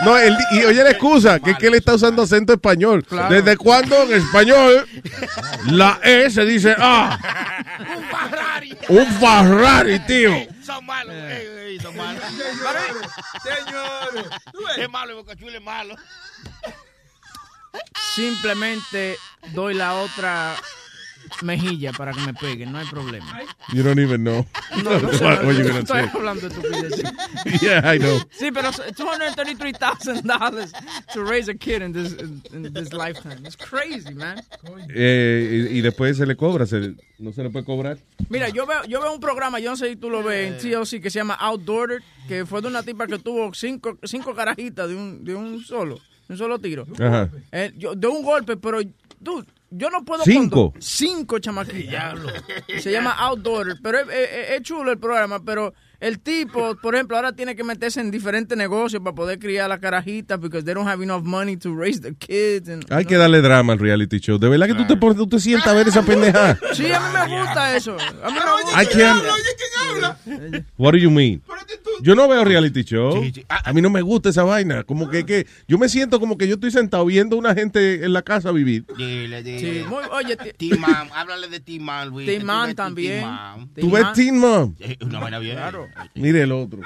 [0.03, 3.03] No, él, y oye la excusa, que es que él está usando acento español.
[3.03, 3.33] Claro.
[3.33, 4.87] ¿Desde cuándo en español
[5.67, 7.19] la E se dice ah?
[7.95, 8.77] Un Ferrari.
[8.89, 10.31] Un Ferrari, tío.
[10.65, 11.15] Son malos,
[11.81, 12.23] son malos.
[13.43, 14.25] Señores.
[14.77, 15.95] Es malo, Boca Chula es malo.
[18.15, 19.17] Simplemente
[19.53, 20.55] doy la otra
[21.43, 23.41] mejilla para que me peguen, no hay problema.
[23.73, 24.45] You don't even know.
[24.83, 26.09] No, no sé, What you gonna estoy say?
[26.13, 27.11] hablando de estupideces.
[27.61, 28.19] Yeah, I know.
[28.31, 30.71] Sí, pero $233,000
[31.13, 32.13] to raise a kid in this,
[32.53, 33.43] in, this lifetime.
[33.45, 34.41] It's crazy, man.
[34.93, 37.97] Eh, y, y después se le cobra, se- no se le puede cobrar.
[38.29, 40.57] Mira, yo veo, yo veo un programa, yo no sé si tú lo ves en
[40.71, 44.89] TLC, que se llama Outdoor, que fue de una tipa que tuvo cinco, cinco carajitas
[44.89, 45.95] de un, de un solo,
[46.27, 46.85] de un solo tiro.
[46.99, 47.29] Ajá.
[47.51, 48.79] Eh, yo- de un golpe, pero
[49.19, 50.23] dude, yo no puedo...
[50.23, 50.73] ¿Cinco?
[50.79, 52.19] cinco chamaquitas.
[52.79, 57.15] Se llama Outdoor, pero es, es- es chulo el programa, pero el tipo, por ejemplo,
[57.15, 60.87] ahora tiene que meterse en diferentes negocios para poder criar las carajitas because they don't
[60.89, 62.67] have enough money to raise the kids.
[62.69, 64.37] and- Hay que darle drama al reality show.
[64.37, 66.57] De verdad que tú te, pones- tú te sientas a ver esa pendeja.
[66.73, 67.95] Sí, a mí me gusta eso.
[68.23, 68.83] A mí me gusta.
[68.83, 71.41] I can't- What do you mean?
[72.01, 73.23] Yo no veo reality show.
[73.49, 74.83] A mí no me gusta esa vaina.
[74.83, 78.13] Como que, que yo me siento como que yo estoy sentado viendo una gente en
[78.13, 78.85] la casa vivir.
[78.97, 79.59] Dile, dile.
[79.59, 82.27] Sí, muy, oye, ti- T-Man, háblale de T-Man, Luis.
[82.27, 83.25] que tú T-Man ves también.
[83.79, 84.75] ¿Tú ves Teen Mom?
[85.01, 85.57] Una vaina bien.
[85.57, 85.87] Claro.
[86.15, 86.79] Mire el otro.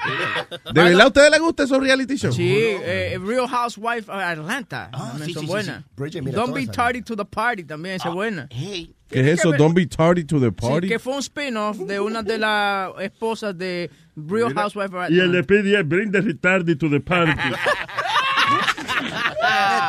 [0.73, 2.35] ¿De verdad a ustedes les gusta esos reality shows?
[2.35, 4.89] Sí, eh, Real Housewife of Atlanta.
[4.91, 5.79] también sí, son sí, buenas.
[5.83, 5.89] sí.
[5.95, 8.47] Bridget, mira, Don't be tardy to the party también, esa es buena.
[8.49, 8.93] Hey.
[9.09, 9.51] ¿Qué es eso?
[9.53, 10.87] Don't be tardy to the party.
[10.87, 15.19] Sí, que fue un spin-off de una de las esposas de Real Housewife of Y
[15.19, 15.37] el Atlanta.
[15.37, 17.31] de PD es bring the retarded to the party.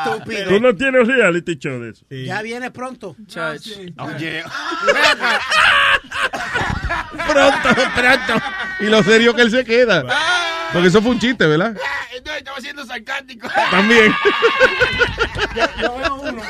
[0.07, 0.49] Estúpido.
[0.49, 2.05] Tú no tienes reality show de eso.
[2.11, 3.17] Ya viene pronto.
[3.99, 4.45] Oye.
[7.17, 8.45] Pronto, pronto.
[8.81, 10.05] Y lo serio que él se queda.
[10.73, 11.77] Porque eso fue un chiste, ¿verdad?
[12.15, 13.49] Entonces estaba siendo sarcástico.
[13.71, 14.13] También.
[15.81, 16.43] Yo veo uno.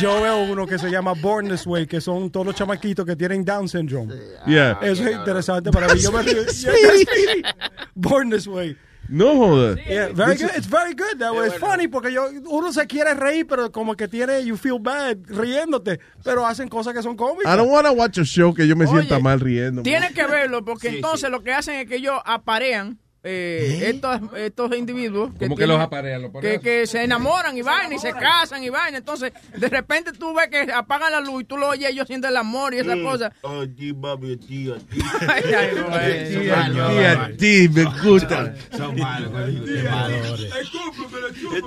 [0.00, 3.16] Yo veo uno que se llama Born This Way, que son todos los chamaquitos que
[3.16, 4.14] tienen Down syndrome.
[4.46, 4.78] Yeah.
[4.82, 6.00] Eso es interesante para mí.
[6.00, 6.42] Yo me río.
[7.94, 8.76] Born This Way.
[9.12, 9.78] No jodas.
[9.86, 10.50] Yeah, very good.
[10.56, 11.48] It's very good that way.
[11.48, 15.18] It's funny porque yo, uno se quiere reír, pero como que tiene, you feel bad
[15.26, 17.52] riéndote, pero hacen cosas que son cómicas.
[17.52, 19.82] I don't want to watch a show que yo me sienta Oye, mal riendo.
[19.82, 24.76] Tienes que verlo porque entonces lo que hacen es que ellos aparean eh, estos, estos
[24.76, 26.22] individuos que, ¿Cómo que tienen- los aparean?
[26.22, 30.12] ¿Los que, que se enamoran y vaina y se casan y vaina entonces de repente
[30.12, 32.78] tú ves que apagan la luz y tú lo oyes ellos sienten el amor y
[32.78, 33.64] esas cosas Oh,
[34.00, 34.74] papi, tía,
[35.28, 35.70] Ay, ay,
[36.00, 38.54] eh, Son Tía, tía, tía, me gusta.
[38.76, 40.58] Son malos, qué.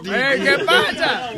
[0.07, 1.29] Eh, ¿qué pasa?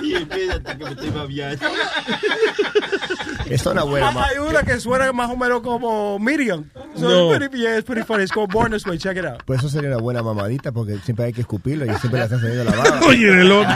[0.00, 1.66] Tía, espérate que me estoy babiando.
[3.50, 6.64] Es una buena Hay una que suena más o menos como Miriam.
[6.96, 7.30] So No.
[7.30, 8.22] it's pretty, yeah, it's pretty funny.
[8.24, 8.98] It's called Born This Way.
[8.98, 9.42] Check it out.
[9.44, 12.40] Pues eso sería una buena mamadita porque siempre hay que escupirlo y siempre le están
[12.40, 13.00] saliendo la baba.
[13.06, 13.74] Oye, el otro.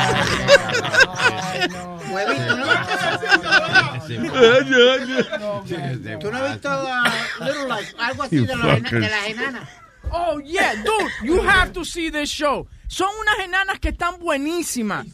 [6.21, 7.95] ¿Tú no has visto uh, Little Life?
[7.99, 9.69] Algo así de, los de las enanas.
[10.11, 12.67] Oh, yeah, dude, you have to see this show.
[12.89, 15.07] Son unas enanas que están buenísimas.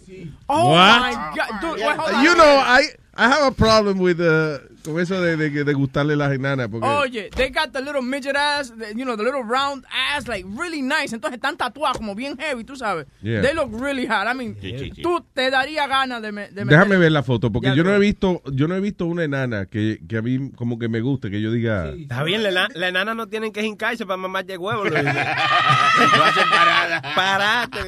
[0.49, 1.01] Oh, What?
[1.01, 1.61] my God.
[1.61, 2.25] Dude, wait, hold on.
[2.25, 2.83] You know, I,
[3.17, 6.69] I have a problem with uh, con eso de, de, de gustarle las enanas.
[6.69, 10.29] Porque, Oye, they got the little midget ass, the, you know, the little round ass,
[10.29, 11.13] like really nice.
[11.15, 13.07] Entonces están tatuadas como bien heavy, tú sabes.
[13.23, 13.41] Yeah.
[13.43, 14.27] They look really hot.
[14.29, 15.03] I mean, Sí, sí, sí.
[15.03, 17.85] tú te daría ganas de, me- de Déjame meter- ver la foto, porque Ya yo
[17.85, 20.89] no he visto, yo no he visto una enana que, que a mí como que
[20.89, 21.91] me guste, que yo diga.
[21.91, 24.85] Está bien, la, la enana no tienen que hincarse para mamar de huevo.
[24.85, 27.03] Lo hacen parada.
[27.15, 27.81] Parate.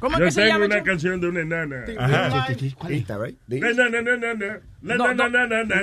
[0.00, 1.84] ¿Cómo Yo tengo una canción de una enana.
[1.98, 2.46] Ajá.
[2.88, 3.38] Esta, right?
[3.46, 4.60] Na, na, na, na, na, na.
[4.82, 5.74] Na, No, na, na, na,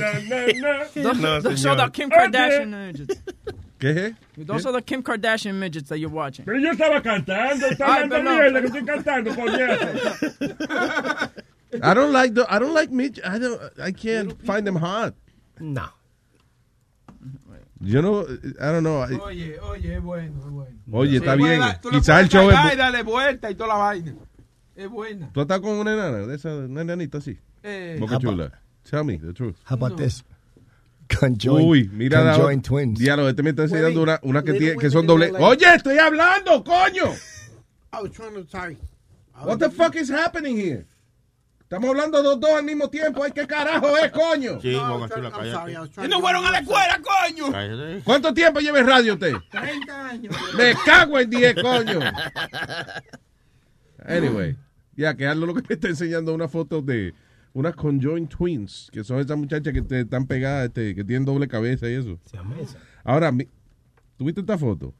[0.00, 1.80] Those, No, señor.
[1.80, 2.10] are the Kim.
[2.10, 3.22] Kardashian midgets.
[3.78, 3.90] ¿Qué
[4.36, 4.46] es?
[4.46, 6.44] Those are the Kim Kardashian midgets that you're watching.
[6.44, 8.38] Pero yo estaba cantando, estaba Ay, cantando perdón.
[8.38, 9.86] mierda que estoy cantando, coñazo.
[11.82, 13.24] I don't like the, I don't like midget.
[13.24, 15.14] I don't, I can't find them hot.
[15.60, 15.88] No.
[17.82, 18.22] Yo no,
[18.60, 19.02] I don't know.
[19.02, 20.76] I- Oye, oye, es bueno, es bueno.
[20.92, 21.62] Oye, está Tú le bien.
[21.92, 24.14] Quizás el show es cagar bu- y darle vuelta y toda la vaina.
[24.76, 25.30] Es buena.
[25.32, 26.18] ¿Tú estás con una enana?
[26.26, 27.38] De esa, una enanita así.
[27.62, 27.96] Eh.
[27.98, 28.60] Boca chula.
[28.90, 29.56] Tell me the truth.
[29.64, 30.24] How about this?
[31.08, 32.98] Conjoined, Uy, mira la conjoined twins.
[32.98, 35.30] Diablo, este me está enseñando una, una que, tiene, que son doble.
[35.30, 35.38] LA.
[35.38, 37.14] Oye, estoy hablando, coño.
[37.92, 38.76] I was trying to, sorry.
[39.44, 40.86] What the fuck is happening here?
[41.62, 43.22] Estamos hablando los dos al mismo tiempo.
[43.22, 44.60] Ay, ¿qué carajo es, coño?
[44.60, 47.52] Sí, No, Y no fueron a la escuela, coño.
[47.52, 48.02] Cállate.
[48.02, 49.34] ¿Cuánto tiempo lleva radio usted?
[49.52, 50.36] 30 años.
[50.56, 52.00] Me cago en 10, coño.
[54.04, 54.56] Anyway,
[54.96, 57.14] ya que Aldo lo que me está enseñando una foto de
[57.52, 61.48] unas conjoined twins, que son esas muchachas que te están pegadas, este, que tienen doble
[61.48, 62.18] cabeza y eso.
[63.04, 63.48] Ahora, mi-
[64.16, 64.94] ¿tuviste esta foto?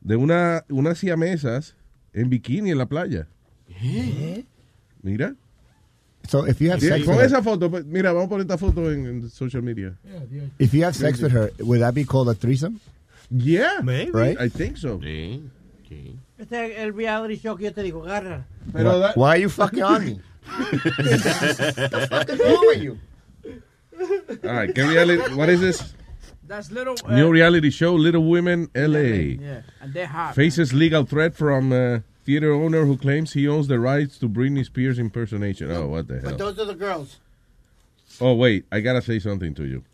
[0.00, 1.76] De una, unas siamesas
[2.12, 3.28] en bikini en la playa.
[5.02, 5.34] Mira.
[6.28, 8.42] So if you have sex Con with her, esa foto, pues, mira, vamos a poner
[8.42, 9.96] esta foto en, en social media.
[10.58, 12.78] if you have sex with her, would that be called a threesome?
[13.30, 14.10] Yeah, Maybe.
[14.12, 14.36] Right?
[14.40, 14.98] I think so.
[15.00, 15.42] Sí,
[15.88, 16.16] sí.
[16.38, 18.46] Este es el reality show que yo te digo, agarra.
[18.72, 20.20] Pero why are you fucking on me?
[20.60, 22.98] What the fuck is wrong with you?
[24.44, 25.94] All right, ¿qué reality- what is this?
[26.46, 26.96] That's little.
[27.04, 29.38] uh, New reality show, Little Women, LA.
[29.38, 30.34] Yeah, and they're hot.
[30.34, 34.64] Faces legal threat from uh, theater owner who claims he owns the rights to Britney
[34.64, 35.70] Spears impersonation.
[35.70, 36.38] Oh, what the But hell.
[36.38, 37.18] those are the girls.
[38.20, 39.84] Oh, wait, I gotta say something to you.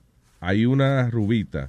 [0.41, 1.69] Hay una rubita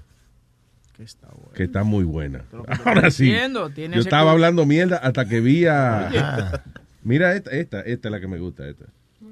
[1.54, 2.44] que está muy buena.
[2.86, 3.30] Ahora sí.
[3.30, 6.64] Yo estaba hablando mierda hasta que vi a...
[7.08, 8.86] Mira esta, esta, esta es la que me gusta, esta.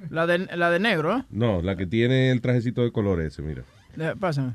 [0.10, 1.24] La de, la de negro, ¿eh?
[1.30, 3.64] No, la que tiene el trajecito de color ese, mira.
[3.96, 4.54] De- Pásame.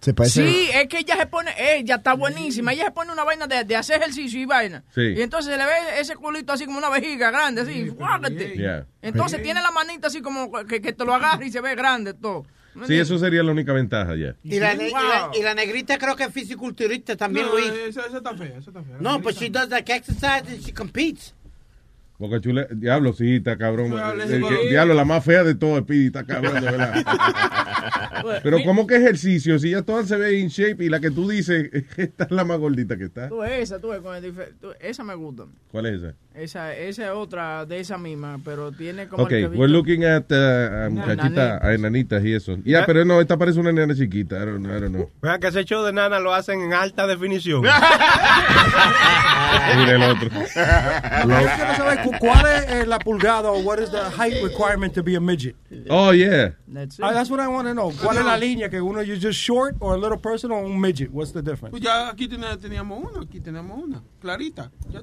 [0.00, 0.48] Se parece.
[0.48, 3.64] Sí, es que ella se pone, ella está buenísima, ella se pone una vaina de,
[3.64, 4.84] de hacer ejercicio y vaina.
[4.94, 5.00] Sí.
[5.16, 8.56] Y entonces se le ve ese culito así como una vejiga grande, así, fájate.
[8.56, 8.86] Yeah.
[9.02, 12.14] Entonces tiene la manita así como que, que te lo agarra y se ve grande
[12.14, 12.46] todo.
[12.76, 14.36] ¿Me Sí, eso sería la única ventaja ya.
[14.44, 15.30] Y la, y, la, Wow.
[15.36, 17.66] y la negrita creo que es fisiculturista también, No, Luis.
[17.88, 18.96] esa, esa está fea, esa está fea.
[19.00, 21.34] No, but she does like exercise and she competes.
[22.18, 23.92] Boca chula, diablo, sí, está cabrón.
[24.28, 27.04] El que- diablo, la más fea de todo, Speedy, está cabrón, de verdad.
[28.42, 29.56] Pero ¿cómo que ejercicio?
[29.60, 32.44] Si ya todas se ve in shape y la que tú dices, esta es la
[32.44, 33.28] más gordita que está.
[33.28, 35.44] Tú esa, tú con el tú- esa me gusta.
[35.70, 36.14] ¿Cuál es esa?
[36.34, 40.24] Esa, esa es otra de esa misma, pero tiene como Ok, el we're looking at
[40.30, 40.34] uh,
[40.86, 41.62] a muchachita, Enanitas.
[41.64, 42.56] a enanitas y eso.
[42.64, 44.36] Ya, pero no, esta parece una nena chiquita.
[44.42, 45.10] I don't, I don't know.
[45.22, 47.62] Vean que ese show de nana lo hacen en alta definición.
[49.76, 50.30] Mira el otro.
[50.30, 55.20] Cu- cuál es eh, la pulgada o what is the height requirement to be a
[55.20, 55.54] midget.
[55.90, 56.52] Oh, yeah.
[56.66, 57.90] That's, Ah, that's what I want to know.
[58.02, 60.80] ¿Cuál es la línea que uno you're just short or a little person or un
[60.80, 61.10] midget?
[61.10, 61.70] What's the difference?
[61.70, 64.70] Pues ya aquí tenía- teníamos una, aquí tenemos una, clarita.
[64.90, 65.02] Ya-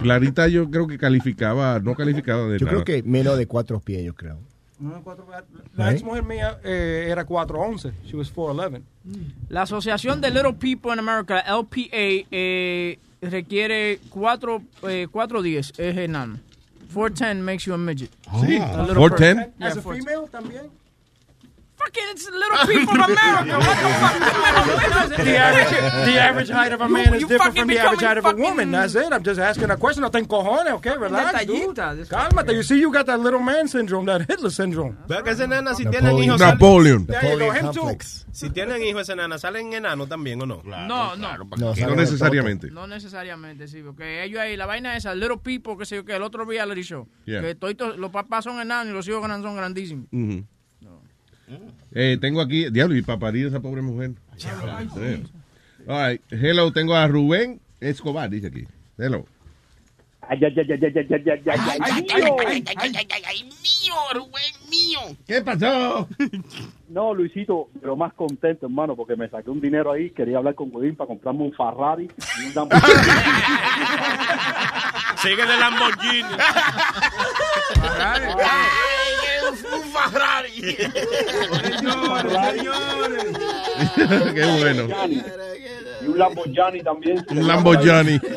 [0.00, 2.82] Clarita yo creo que calificaba, no calificaba de Yo nada.
[2.82, 4.38] creo que menos de cuatro pies, yo creo.
[5.76, 7.92] La ex mujer mía eh, era 4'11".
[8.06, 8.82] She was 4'11".
[9.48, 12.98] La Asociación de Little People in America, LPA, eh,
[13.30, 16.38] requiere 4 eh, 410, es enano.
[16.92, 18.10] 410 makes you a midget.
[18.40, 18.56] Sí.
[18.58, 19.36] A little 410?
[19.36, 19.54] person.
[19.58, 20.04] Yeah, As a 410.
[20.04, 20.70] female también.
[21.84, 23.58] Fucking, it's Little People of America.
[23.58, 25.24] What the fuck?
[25.24, 25.70] The average,
[26.06, 28.24] the average height of a man You- is you different from the average height of
[28.24, 28.70] a woman.
[28.70, 29.12] That's it.
[29.12, 30.02] I'm just asking a question.
[30.02, 30.96] No te encojones, okay?
[30.96, 31.74] Relax, dude.
[32.08, 32.52] Cálmate.
[32.54, 34.96] You see, you got that little man syndrome, that Hitler syndrome.
[35.08, 37.06] Vean que ese nana, si tienen Napoleon.
[37.06, 40.62] hijos, si tienen hijos ese nana, ¿salen enanos también o no?
[40.64, 41.36] No, no.
[41.56, 42.70] No, necesariamente.
[42.70, 46.14] No necesariamente, sí, porque ellos ahí, la vaina esa, Little People, que sé yo, que
[46.14, 47.42] el otro reality show, Yeah.
[47.42, 47.56] que
[47.96, 50.06] los papás son enanos y los hijos son grandísimos.
[51.92, 54.12] Eh, tengo aquí, diablo, y para parir a esa pobre mujer.
[55.86, 56.22] All right.
[56.30, 58.64] Hello, tengo a Rubén Escobar, dice aquí.
[58.98, 59.26] Hello.
[60.26, 62.36] Ay, ay, ay, ay, ay, ay, ay, ay, ay, ay, Ay, mío.
[62.48, 65.00] ay, ay, ay, ay, ay, mío, Rubén, mío.
[65.26, 66.08] ¿Qué pasó?
[66.88, 70.10] No, Luisito, pero más contento, hermano, porque me saqué un dinero ahí.
[70.10, 72.08] Quería hablar con Godín para comprarme un Ferrari
[72.40, 72.88] y un Lamborghini.
[75.18, 76.28] Sigue de Lamborghini.
[79.50, 80.54] Un Ferrari.
[84.34, 84.82] Qué bueno.
[86.02, 87.24] Y un Lamborghini también.
[87.30, 88.18] Un Lamborghini.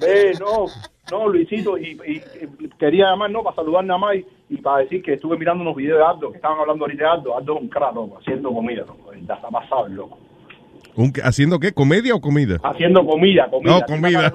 [0.00, 0.66] Ve, no,
[1.10, 2.22] no, Luisito, y, y-
[2.64, 5.62] y quería llamar, no, para saludar nada más y, y para decir que estuve mirando
[5.62, 7.36] unos videos de Aldo, que estaban hablando ahorita de Aldo.
[7.36, 9.12] Aldo es un crack, loco, haciendo comida, loco.
[9.26, 9.86] Ya está pasado.
[11.22, 11.72] ¿Haciendo qué?
[11.72, 12.58] ¿Comedia o comida?
[12.62, 13.78] Haciendo comida, comida.
[13.80, 14.32] No, comida.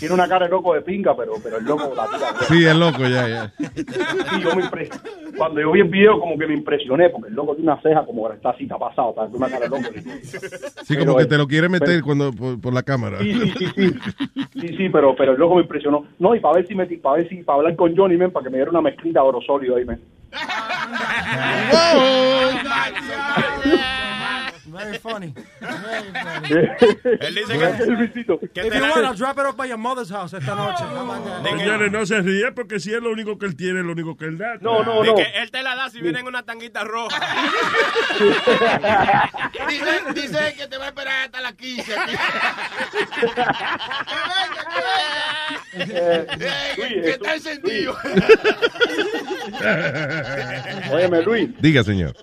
[0.00, 2.34] Tiene una cara de loco de pinga, pero, pero el loco la tira.
[2.48, 3.52] Sí, es loco, ya, ya.
[3.56, 4.90] Sí, yo me impre-
[5.36, 8.04] Cuando yo vi el video, como que me impresioné, porque el loco tiene una ceja
[8.04, 9.82] como que está así, está pasado, está con una cara de loco.
[10.82, 13.18] Sí, como que te lo quiere meter cuando por, por la cámara.
[13.20, 13.94] Sí, sí, sí, sí.
[14.60, 16.04] Sí, sí, pero, pero el loco me impresionó.
[16.18, 18.42] No, y para ver si me, para ver si, para hablar con Johnny, men, para
[18.42, 20.00] que me diera una mezclita de oro sólido ahí, men.
[24.76, 25.34] Very funny.
[27.20, 27.66] Él dice que-
[28.66, 30.84] If you want, I'll drop it off by your mother's house esta noche.
[31.42, 34.16] Señores, no se ríe porque si es lo único que él tiene, es lo único
[34.16, 34.56] que él da.
[34.60, 37.16] No, no, De que él te la da si viene en una tanguita roja.
[39.68, 41.94] Dice, dice que te va a esperar hasta las 15.
[45.78, 47.96] Eh, Eh, que está encendido.
[50.92, 52.14] Óyeme, Luis, Diga, señor.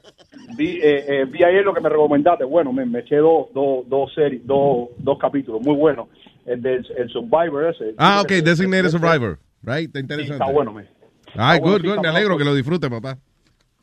[0.56, 2.44] Vi, eh, eh, vi ayer lo que me recomendaste.
[2.44, 6.08] Bueno, me, me eché dos, dos, dos series, dos, dos capítulos muy buenos.
[6.46, 7.94] El del el Survivor ese.
[7.98, 9.40] Ah, ok, Designated Survivor.
[9.62, 10.34] Right, está Sí, interesante.
[10.34, 10.88] está bueno, men.
[11.36, 12.02] Ay, bueno, good, sí, good.
[12.02, 13.18] Me alegro que lo disfrute, papá.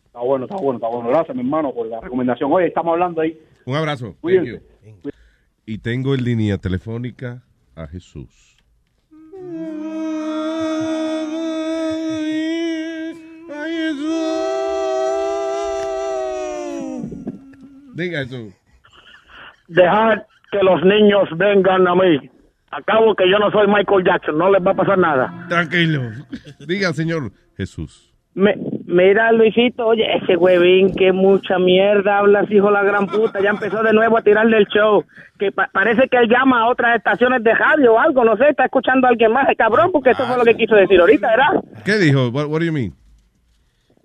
[0.06, 1.08] Está bueno, está bueno, está bueno.
[1.08, 2.52] Gracias, mi hermano, por la recomendación.
[2.52, 3.40] Oye, estamos hablando ahí.
[3.64, 4.06] Un abrazo.
[4.06, 4.62] Thank Cuídense.
[5.02, 5.10] you.
[5.66, 7.42] Y tengo en línea telefónica
[7.76, 8.56] a Jesús.
[18.00, 18.48] Diga eso.
[19.68, 22.30] Dejar que los niños vengan a mí.
[22.72, 25.46] Acabo que yo no soy Michael Jackson, no les va a pasar nada.
[25.48, 26.02] Tranquilo.
[26.66, 28.06] Diga, señor Jesús.
[28.32, 28.54] Me,
[28.86, 33.40] mira, Luisito, oye, ese huevín, que mucha mierda hablas, hijo de la gran puta.
[33.42, 35.04] Ya empezó de nuevo a tirarle el show.
[35.36, 38.50] Que pa- parece que él llama a otras estaciones de radio o algo, no sé,
[38.50, 41.28] está escuchando a alguien más, el cabrón, porque eso fue lo que quiso decir ahorita,
[41.28, 41.64] ¿verdad?
[41.84, 42.28] ¿Qué dijo?
[42.28, 42.94] What, what do you mean?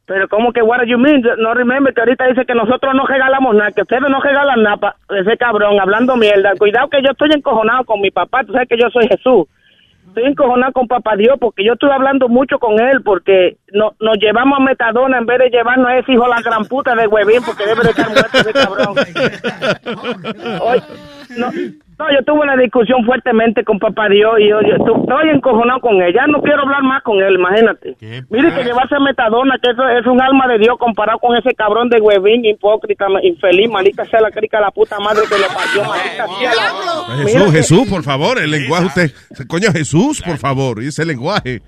[0.05, 1.23] Pero ¿cómo que what do you mean?
[1.39, 4.95] No remember que ahorita dice que nosotros no regalamos nada, que ustedes no regalan nada,
[5.09, 6.53] ese cabrón hablando mierda.
[6.57, 9.47] Cuidado que yo estoy encojonado con mi papá, tú sabes que yo soy Jesús.
[10.07, 14.17] Estoy encojonado con papá Dios porque yo estoy hablando mucho con él porque no, nos
[14.19, 17.41] llevamos a Metadona en vez de llevarnos a ese hijo la gran puta de huevín
[17.45, 18.95] porque debe de estar muerto ese cabrón.
[20.61, 20.81] Oye,
[21.37, 21.51] no,
[21.97, 25.79] no, yo tuve una discusión fuertemente con papá Dios y yo, yo tu- estoy encojonado
[25.79, 26.13] con él.
[26.13, 27.95] Ya no quiero hablar más con él, imagínate.
[28.29, 31.53] Mire que llevarse a Metadona, que eso es un alma de Dios comparado con ese
[31.55, 35.83] cabrón de huevín, hipócrita, infeliz, maldita sea la crica la puta madre que lo parió,
[35.89, 37.15] maldita sea la...
[37.23, 39.11] Mira Jesús, Jesús, por favor, el lenguaje usted.
[39.47, 41.61] Coño, Jesús, por favor, y ese lenguaje.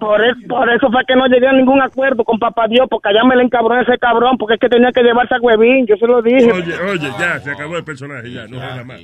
[0.00, 3.10] Por, es- por eso fue que no llegué a ningún acuerdo con papá Dios, porque
[3.10, 5.94] allá me le encabronó ese cabrón, porque es que tenía que llevarse a huevín, yo
[5.96, 6.50] se lo dije.
[6.50, 8.98] Oye, oye, ya, se acabó el personaje, ya, no nada más.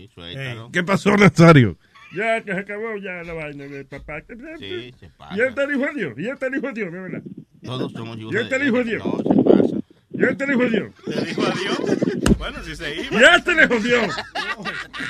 [0.73, 1.77] ¿Qué pasó, Nazario?
[2.17, 4.21] Ya, que se acabó ya la vaina de papá.
[4.59, 5.37] Sí, se pasa.
[5.37, 7.23] Y el hijo de Dios, y el hijo de Dios, de verdad.
[7.65, 9.05] Todos somos hijos Y este el hijo de Dios.
[9.05, 9.77] No, se pasa.
[10.13, 10.91] Y este el hijo de Dios.
[11.07, 12.39] ¿Le dijo adiós?
[12.39, 13.21] Bueno, si se iba.
[13.21, 13.99] Y este le jodió.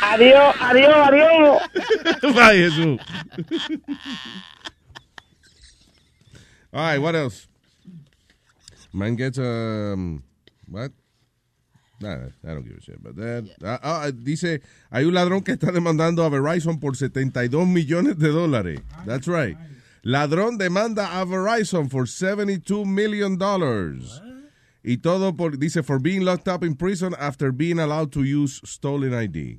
[0.03, 1.59] Adiós, adiós, adiós.
[2.35, 2.99] Bye, Jesús.
[6.73, 7.47] All right, what else?
[8.93, 10.23] Man gets um
[10.69, 10.93] what?
[12.01, 13.49] Nah, I don't give a shit about that.
[13.65, 14.61] Ah, ah, dice,
[14.93, 18.83] hay un ladrón que está demandando a Verizon por 72 millones de dólares.
[19.07, 19.57] That's right.
[20.05, 24.21] Ladrón demanda a Verizon for 72 million dollars.
[24.85, 28.61] Y todo por, dice, for being locked up in prison after being allowed to use
[28.65, 29.59] stolen ID.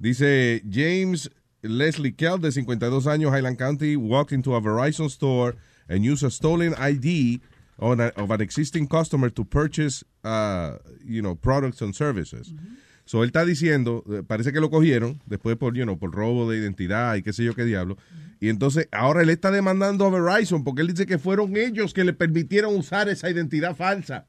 [0.00, 1.28] Dice James
[1.68, 5.56] Leslie Kell, de 52 años, Highland County, walked into a Verizon store
[5.88, 7.40] and used a stolen ID
[7.78, 12.52] on a- of an existing customer to purchase, uh, you know, products and services.
[13.04, 16.50] So él está diciendo, eh, parece que lo cogieron después por, you know, por robo
[16.50, 17.96] de identidad y qué sé yo qué diablo.
[18.40, 22.02] Y entonces ahora él está demandando a Verizon porque él dice que fueron ellos que
[22.04, 24.26] le permitieron usar esa identidad falsa.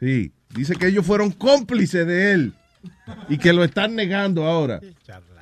[0.00, 2.54] Sí, dice que ellos fueron cómplices de él
[3.28, 4.80] y que lo están negando ahora.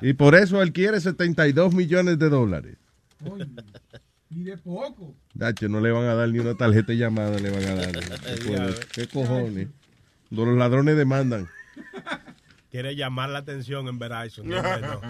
[0.01, 2.77] Y por eso él quiere 72 millones de dólares.
[4.29, 5.15] Y de poco.
[5.33, 7.91] Dacho, no le van a dar ni una tarjeta de llamada, le van a dar.
[8.35, 8.79] ¿Qué, cojones?
[8.91, 9.67] ¿Qué cojones?
[10.29, 11.47] Los ladrones demandan.
[12.69, 14.47] Quiere llamar la atención en Verizon.
[14.47, 15.01] No, no.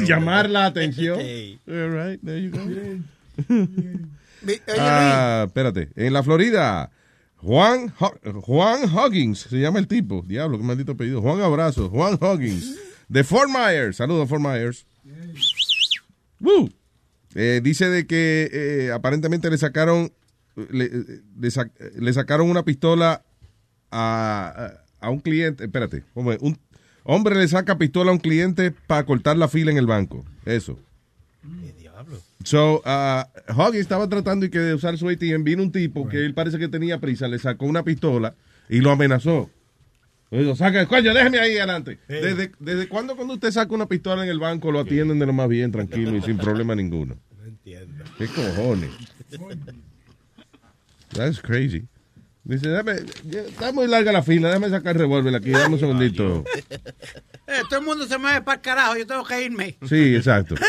[0.06, 1.18] Llamar la atención.
[1.18, 2.60] All right, there you go.
[4.46, 5.90] Oye, Ah, espérate.
[5.96, 6.90] En la Florida,
[7.42, 7.88] Juan,
[8.42, 10.22] Juan Huggins, se llama el tipo.
[10.26, 11.22] Diablo, qué maldito apellido.
[11.22, 12.76] Juan Abrazo, Juan Huggins.
[13.08, 13.96] De Fort Myers.
[13.96, 14.86] Saludos, Fort Myers.
[17.34, 20.12] Eh, dice de que eh, aparentemente le sacaron
[20.56, 20.90] le,
[21.38, 23.22] le sac- le sacaron una pistola
[23.90, 25.64] a, a, un cliente.
[25.64, 26.58] Espérate, un
[27.04, 30.24] hombre le saca pistola a un cliente para cortar la fila en el banco.
[30.44, 30.78] Eso.
[32.44, 35.44] So, uh, Huggy estaba tratando y que de usar su ATM.
[35.44, 38.34] Vino un tipo que él parece que tenía prisa, le sacó una pistola
[38.68, 39.50] y lo amenazó.
[40.30, 41.98] Le dijo, saca, coño, déjeme ahí adelante.
[42.08, 45.32] ¿Desde, ¿Desde cuándo cuando usted saca una pistola en el banco lo atienden de lo
[45.32, 47.16] más bien, tranquilo y sin problema ninguno?
[47.36, 48.04] No entiendo.
[48.16, 48.90] ¿Qué cojones?
[51.12, 51.88] That's crazy.
[52.42, 52.92] Dice, dame,
[53.48, 56.42] está muy larga la fila, déjame sacar el revólver aquí, dame un segundito.
[57.46, 59.76] Eh, todo el mundo se mueve para el carajo, yo tengo que irme.
[59.88, 60.54] Sí, exacto.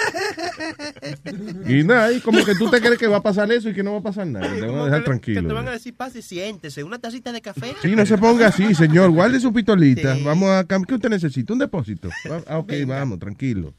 [1.67, 3.83] Y nada, y como que tú te crees que va a pasar eso y que
[3.83, 4.53] no va a pasar nada.
[4.53, 5.53] Te van a dejar Que te tranquilo.
[5.53, 7.73] van a decir, pase y siéntese, una tacita de café.
[7.81, 9.11] Sí, no se ponga así, señor.
[9.11, 10.17] Guarde su pistolita.
[10.23, 11.53] Vamos a cam- ¿Qué usted necesita?
[11.53, 12.09] Un depósito.
[12.47, 13.73] Ah, ok, vamos, tranquilo.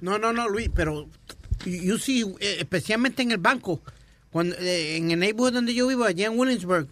[0.00, 1.08] No, no, no, Luis, pero
[1.64, 3.80] you see, eh, especialmente en el banco,
[4.30, 6.88] cuando eh, en el neighborhood donde yo vivo, allá en Williamsburg,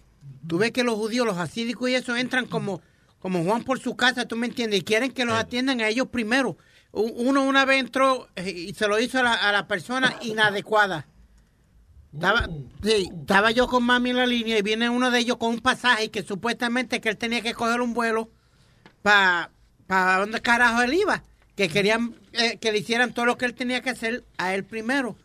[0.47, 2.81] tú ves que los judíos, los asídicos y eso entran como,
[3.19, 6.07] como Juan por su casa, tú me entiendes, y quieren que los atiendan a ellos
[6.07, 6.57] primero.
[6.91, 11.07] Uno una vez entró eh, y se lo hizo a la, a la persona inadecuada.
[12.13, 12.49] Estaba,
[12.83, 15.61] sí, estaba yo con mami en la línea y viene uno de ellos con un
[15.61, 18.29] pasaje que supuestamente que él tenía que coger un vuelo
[19.01, 19.51] para
[19.87, 21.23] pa dónde carajo él iba.
[21.55, 24.65] Que querían eh, que le hicieran todo lo que él tenía que hacer a él
[24.65, 25.15] primero.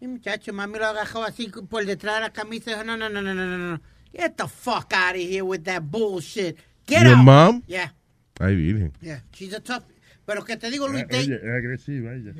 [0.00, 3.10] Y muchacho, mami lo agarró así por detrás de la camisa y dijo, no, no,
[3.10, 3.80] no, no, no, no, no.
[4.14, 6.56] Get the fuck out of here with that bullshit.
[6.86, 7.24] Get Your out.
[7.24, 7.62] mom?
[7.66, 7.90] Yeah,
[8.40, 8.92] Ay, virgen.
[9.02, 9.20] yeah.
[9.32, 9.84] She's a tough.
[10.26, 12.32] Pero que te digo, Luis, they- Oye, es agresiva ella.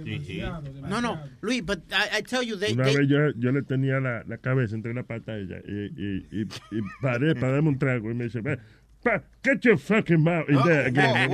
[0.89, 3.63] no, no, Luis, but I, I tell you, they, Una they- vez yo, yo le
[3.63, 7.53] tenía la, la cabeza entre la pata a ella y, y, y, y paré para
[7.55, 8.59] darme un trago y me dice, "Ve,
[9.03, 11.31] pa, get your fucking mouth in there again."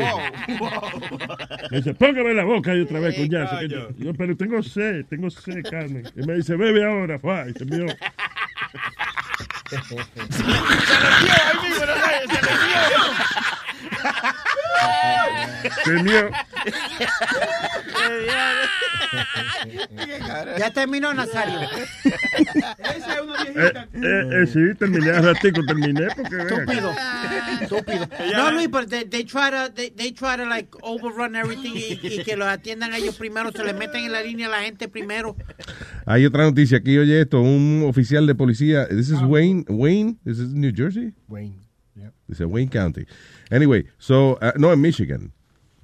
[1.73, 3.61] Me dice, póngame la boca y otra vez, Ey, coñazo.
[3.99, 6.05] yo, pero tengo sed, tengo sed, Carmen.
[6.15, 7.87] Y me dice, bebe ahora, fue, y se vio.
[8.75, 9.79] Se
[16.03, 16.31] mió.
[20.59, 21.61] ya terminó, Nazario.
[21.63, 23.89] Esa es una Eh, viejita.
[23.95, 26.37] eh, eh, sí, terminé hace ratico, terminé porque...
[26.37, 26.93] Estúpido.
[27.61, 28.09] Estúpido.
[28.37, 31.99] No, Luis, pero they, they try to, they, they try to like overrun everything y,
[32.03, 34.63] y que los atiendan a ellos primero, se les meten en la línea a la
[34.63, 35.37] gente primero.
[36.07, 40.39] Hay otra noticia aquí, oye esto, un oficial de policía, this is Wayne, Wayne, this
[40.39, 41.13] is New Jersey?
[41.29, 41.61] Wayne.
[41.97, 42.13] Yep.
[42.29, 43.07] Dice Wayne County.
[43.55, 45.31] Anyway, so, uh, no, en Michigan.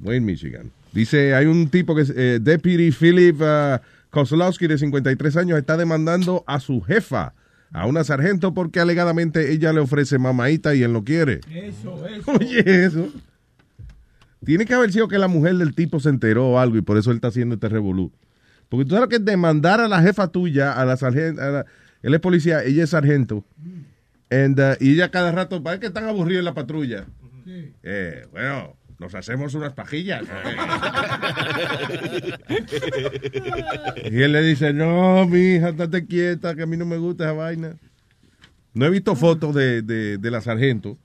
[0.03, 0.71] Wayne, Michigan.
[0.93, 3.79] Dice, hay un tipo que es eh, Deputy Philip uh,
[4.11, 7.35] Kozlowski, de 53 años, está demandando a su jefa,
[7.73, 11.41] a una sargento, porque alegadamente ella le ofrece mamaita y él no quiere.
[11.53, 12.33] Eso, eso.
[12.33, 13.09] Oye, eso.
[14.45, 16.97] Tiene que haber sido que la mujer del tipo se enteró o algo y por
[16.97, 18.11] eso él está haciendo este revolú.
[18.69, 21.67] Porque tú sabes que demandar a la jefa tuya, a la sargento, a la-
[22.03, 23.45] él es policía, ella es sargento,
[24.31, 27.05] and, uh, y ella cada rato, parece que están aburridos en la patrulla.
[27.83, 30.23] Eh, bueno, nos hacemos unas pajillas.
[34.11, 37.25] y él le dice, no, mi hija, estate quieta, que a mí no me gusta
[37.25, 37.77] esa vaina.
[38.75, 40.97] No he visto fotos de, de, de la sargento,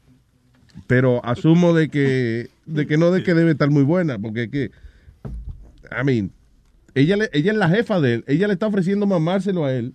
[0.88, 4.72] pero asumo de que, de que no de que debe estar muy buena, porque que,
[5.90, 6.32] I mean,
[6.96, 9.94] ella, le- ella es la jefa de él, ella le está ofreciendo mamárselo a él,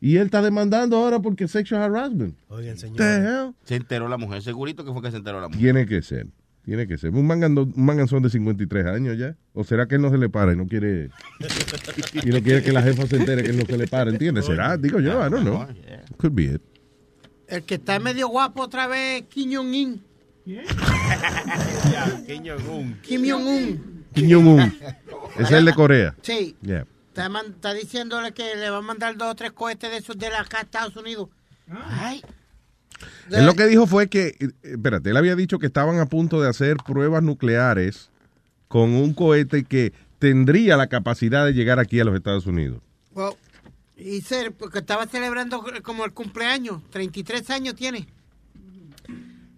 [0.00, 2.36] y él está demandando ahora porque sexual harassment.
[2.48, 2.96] Oigan, señor.
[2.98, 3.52] The hell?
[3.64, 5.60] Se enteró la mujer, segurito que fue que se enteró la mujer.
[5.62, 6.26] Tiene que ser,
[6.64, 7.10] tiene que ser.
[7.10, 9.34] Un, mangando- un manganzón de 53 años ya.
[9.54, 11.08] ¿O será que él no se le para y no quiere
[12.22, 14.10] y no quiere que la jefa se entere que él no se le para?
[14.10, 14.44] ¿Entiendes?
[14.46, 14.76] ¿Será?
[14.76, 15.66] Digo yo, I don't know.
[16.18, 16.62] Could be it.
[17.48, 20.02] El que está medio guapo otra vez, Kim Jong-un.
[22.26, 22.94] Kim Jong-un.
[23.02, 23.95] Kim Jong-un.
[24.16, 24.78] Kim Jong-un.
[25.38, 26.14] Es el de Corea.
[26.22, 26.56] Sí.
[26.62, 26.86] Yeah.
[27.08, 30.16] Está, man- está diciéndole que le va a mandar dos o tres cohetes de esos
[30.16, 31.28] de acá a Estados Unidos.
[31.70, 32.22] Ay.
[33.30, 36.48] Él lo que dijo fue que, espérate, él había dicho que estaban a punto de
[36.48, 38.10] hacer pruebas nucleares
[38.68, 42.80] con un cohete que tendría la capacidad de llegar aquí a los Estados Unidos.
[43.12, 43.34] Well,
[43.98, 48.08] y ser, porque estaba celebrando como el cumpleaños, 33 años tiene.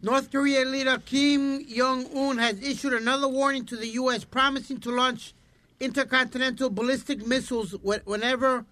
[0.02, 4.24] North Korea leader Kim Jong-un has issued another warning to the U.S.
[4.24, 5.34] promising to launch
[5.80, 8.64] intercontinental ballistic missiles whe- whenever,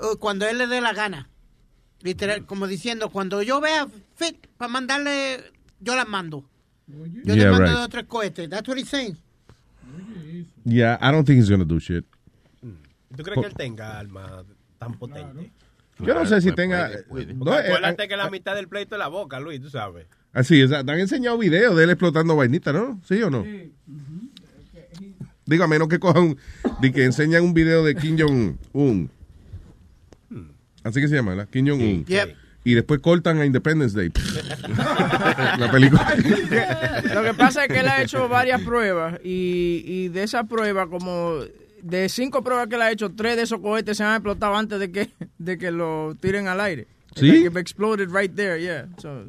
[0.00, 1.28] uh, cuando él le dé la gana.
[2.02, 5.42] Literal, como diciendo, cuando yo vea fit para mandarle,
[5.80, 6.44] yo las mando.
[6.86, 7.72] Yo Yeah, te mando right.
[7.72, 8.48] dos o tres cohetes.
[8.50, 9.16] That's what he's saying.
[10.64, 12.04] Yeah, I don't think he's gonna do shit.
[13.16, 14.44] ¿Tú crees que él tenga arma
[14.78, 15.50] tan potente?
[15.98, 16.90] Yo no sé si tenga.
[17.08, 20.06] Porque No, eh, acuérdate que la mitad del pleito es la boca, Luis, tú sabes.
[20.32, 23.00] Así, es, te han enseñado videos de él explotando vainita, ¿no?
[23.06, 23.44] ¿Sí o no?
[25.46, 26.36] Digo, a menos que cojan,
[26.80, 29.10] de que enseñan un video de Kim Jong-un.
[30.84, 31.48] Así que se llama, ¿verdad?
[31.50, 32.04] Kim Jong-un.
[32.04, 32.36] Yep.
[32.64, 34.10] Y después cortan a Independence Day.
[35.58, 36.14] la película.
[37.14, 40.88] Lo que pasa es que él ha hecho varias pruebas y, y de esas pruebas,
[40.88, 41.40] como
[41.82, 44.78] de cinco pruebas que él ha hecho, tres de esos cohetes se han explotado antes
[44.78, 46.86] de que, de que lo tiren al aire.
[47.20, 47.44] ¿Sí?
[47.44, 48.88] Like, exploded right there, yeah.
[48.98, 49.24] So,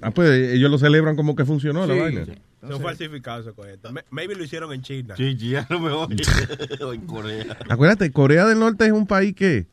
[0.00, 2.00] Ah, pues ellos lo celebran como que funcionó la Sí.
[2.00, 2.24] vaina.
[2.66, 3.92] Son falsificados esos.
[3.92, 5.14] Me- Maybe lo hicieron en China.
[5.16, 6.08] Sí, sí, a lo mejor.
[6.82, 7.58] o en Corea.
[7.68, 9.66] Acuérdate, Corea del Norte es un país que.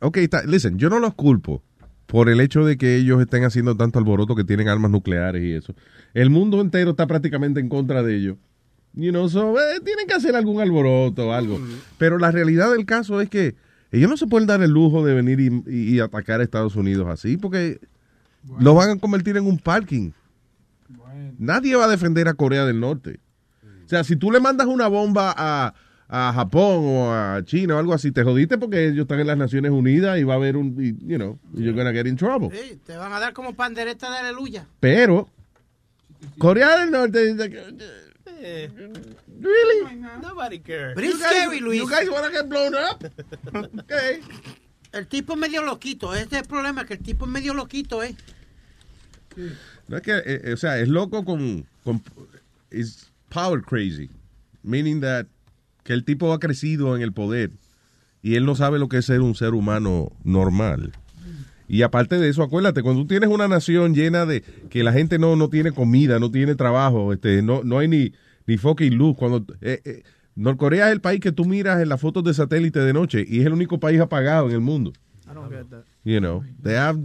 [0.00, 1.62] Ok, está, listen, yo no los culpo
[2.06, 5.52] por el hecho de que ellos estén haciendo tanto alboroto que tienen armas nucleares y
[5.52, 5.74] eso.
[6.14, 8.36] El mundo entero está prácticamente en contra de ellos.
[8.94, 11.60] You know, so, eh, tienen que hacer algún alboroto o algo.
[11.98, 13.54] Pero la realidad del caso es que
[13.92, 17.36] ellos no se pueden dar el lujo de venir y, atacar a Estados Unidos así
[17.36, 17.80] porque
[18.58, 20.12] lo van a convertir en un parking.
[21.38, 23.20] Nadie va a defender a Corea del Norte.
[23.84, 25.74] O sea, si tú le mandas una bomba a,
[26.08, 29.38] a Japón o a China o algo así, te jodiste porque ellos están en las
[29.38, 32.50] Naciones Unidas y va a haber un, y, you know, you're gonna get in trouble.
[32.50, 34.66] Sí, te van a dar como pandereta de aleluya.
[34.80, 35.28] Pero,
[36.38, 37.34] Corea del Norte,
[39.40, 39.96] Really?
[40.22, 40.94] Nobody cares.
[40.94, 41.80] But it's You guys- scary, Luis.
[41.80, 43.04] you guys wanna get blown up?
[43.80, 44.20] Okay.
[44.92, 46.12] El tipo es medio loquito.
[46.14, 48.14] Ese es el problema, que el tipo es medio loquito, ¿eh?
[49.88, 52.02] no es que, eh, eh, o sea, es loco con, con
[52.70, 54.10] is power crazy,
[54.62, 55.26] meaning that
[55.84, 57.50] que el tipo ha crecido en el poder
[58.22, 60.92] y él no sabe lo que es ser un ser humano normal.
[61.68, 65.20] Y aparte de eso, acuérdate, cuando tú tienes una nación llena de que la gente
[65.20, 68.12] no, no tiene comida, no tiene trabajo, este, no, no hay ni,
[68.50, 69.16] ni fucking luz.
[69.16, 70.02] Cuando eh, eh,
[70.34, 73.40] Norcorea es el país que tú miras en las fotos de satélite de noche y
[73.40, 74.92] es el único país apagado en el mundo.
[75.30, 75.84] I don't get that.
[76.04, 76.98] You know, they have-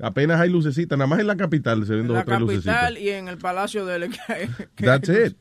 [0.00, 2.40] apenas hay lucecitas, nada más en la capital se ven En dos la o tres
[2.40, 2.74] lucecitas.
[2.74, 4.08] capital y en el palacio de...
[4.10, 5.36] que- que- That's it.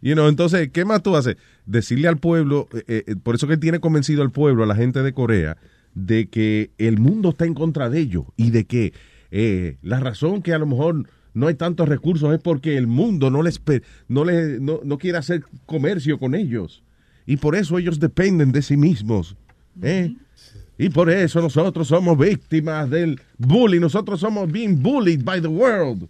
[0.00, 1.36] You know, entonces, ¿qué más tú haces?
[1.66, 5.02] Decirle al pueblo, eh, eh, por eso que tiene convencido al pueblo, a la gente
[5.02, 5.56] de Corea,
[5.94, 8.92] de que el mundo está en contra de ellos y de que
[9.32, 11.08] eh, la razón que a lo mejor
[11.38, 13.60] no hay tantos recursos es porque el mundo no les
[14.08, 16.82] no, les, no, no quiere hacer comercio con ellos.
[17.26, 19.36] Y por eso ellos dependen de sí mismos.
[19.82, 20.14] ¿eh?
[20.78, 23.80] Y por eso nosotros somos víctimas del bullying.
[23.80, 26.08] Nosotros somos being bullied by the world.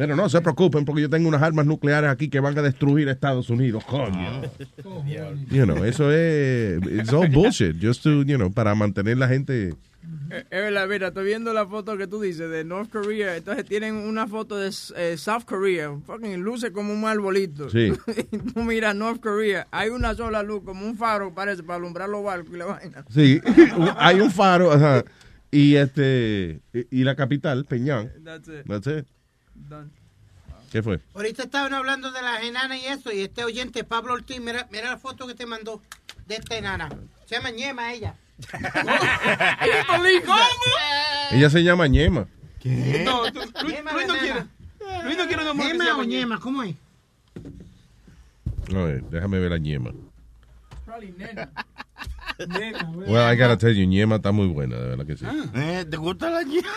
[0.00, 3.06] Pero no se preocupen porque yo tengo unas armas nucleares aquí que van a destruir
[3.10, 4.40] a Estados Unidos, coño.
[5.50, 9.74] You know, eso es it's all bullshit, just to, you know, para mantener la gente
[10.30, 13.36] Eh, Es verdad, mira, estoy viendo la foto que tú dices de North Korea.
[13.36, 15.94] Entonces tienen una foto de eh, South Korea.
[16.06, 17.68] Fucking luce como un arbolito.
[17.68, 17.92] Sí.
[18.32, 19.68] Y tú miras North Korea.
[19.70, 23.04] Hay una sola luz, como un faro, parece, para alumbrar los barcos y la vaina.
[23.10, 23.38] Sí,
[23.98, 25.04] hay un faro, ajá,
[25.50, 28.10] y este y, y la capital, Peñán.
[28.24, 28.66] That's it.
[28.66, 29.06] That's it.
[29.68, 29.90] Done.
[30.72, 31.00] ¿Qué fue?
[31.14, 34.90] Ahorita estaban hablando de las enanas y eso, y este oyente, Pablo Ortiz, mira, mira
[34.90, 35.82] la foto que te mandó
[36.26, 36.88] de esta enana.
[37.26, 38.14] Se llama Ñema ella.
[41.32, 42.26] Ella se llama Ñema.
[42.64, 44.44] No, tú- Luis, Luis no quiere.
[45.04, 46.40] Luis no quiere se ¿Ñema o Ñema?
[46.40, 46.74] ¿Cómo es?
[48.74, 49.92] A ver, déjame ver a Ñema.
[50.84, 51.50] Probably nena.
[53.06, 55.26] Well, I gotta tell you, Ñema está muy buena, de verdad que sí.
[55.54, 56.68] Eh, ¿Te gusta la ñema?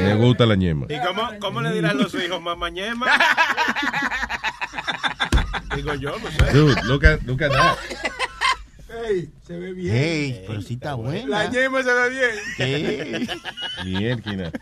[0.00, 0.86] Me gusta la Ñema.
[0.88, 3.06] ¿Y cómo, cómo le dirán los hijos, mamá ñema?
[5.76, 6.52] Digo yo, no sé.
[6.52, 7.76] Dude, look at, look at that.
[9.08, 10.42] Ey, se ve bien.
[10.46, 11.26] Pero sí está buena.
[11.26, 13.26] La yema se ve bien.
[13.26, 13.28] Sí.
[13.84, 14.52] Mierda.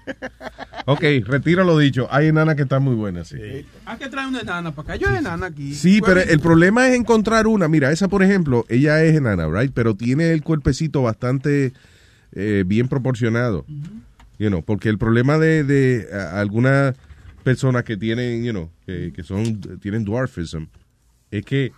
[0.87, 2.09] Ok, retiro lo dicho.
[2.11, 3.37] Hay enanas que están muy buenas, sí.
[3.85, 4.97] Hay que traer una enana para acá.
[4.97, 5.75] Yo hay enana aquí.
[5.75, 7.69] Sí, pero el problema es encontrar una.
[7.69, 9.73] Mira, esa, por ejemplo, ella es enana, right?
[9.75, 11.73] Pero tiene el cuerpecito bastante
[12.33, 13.65] eh, bien proporcionado.
[14.39, 16.95] You know, porque el problema de, de algunas
[17.45, 20.65] personas que tienen, you know, que, que son, tienen dwarfism,
[21.31, 21.73] es que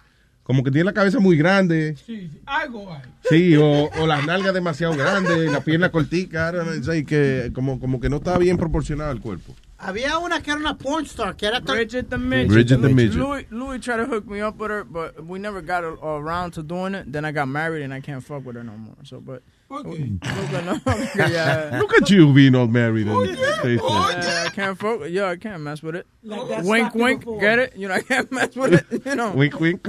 [0.45, 3.03] como que tiene la cabeza muy grande, Sí, sí, algo hay.
[3.29, 8.09] sí, o, o las nalgas demasiado grandes, la pierna cortica, like que como, como que
[8.09, 9.55] no está bien proporcionado el cuerpo.
[9.79, 11.77] Había una que era una porn star, que era tan...
[11.77, 12.49] Bridget the Midget.
[12.49, 13.15] Bridget the Midget.
[13.17, 16.53] Louis, Louis tried to hook me up with her, but we never got a- around
[16.53, 17.11] to doing it.
[17.13, 18.97] Then I got married and I can't fuck with her no more.
[19.03, 19.43] So, but.
[19.71, 20.13] Okay.
[20.23, 20.81] no,
[21.17, 21.79] yeah.
[21.81, 23.07] Look at you being all married.
[23.09, 23.79] and tasting.
[23.79, 25.01] Yeah, I can't fuck.
[25.09, 26.07] Yeah, I can't mess with it.
[26.23, 27.21] Like wink, wink.
[27.21, 27.41] before.
[27.41, 27.77] Get it?
[27.77, 29.07] You know, I can't mess with it.
[29.07, 29.31] You know.
[29.33, 29.89] Wink, wink.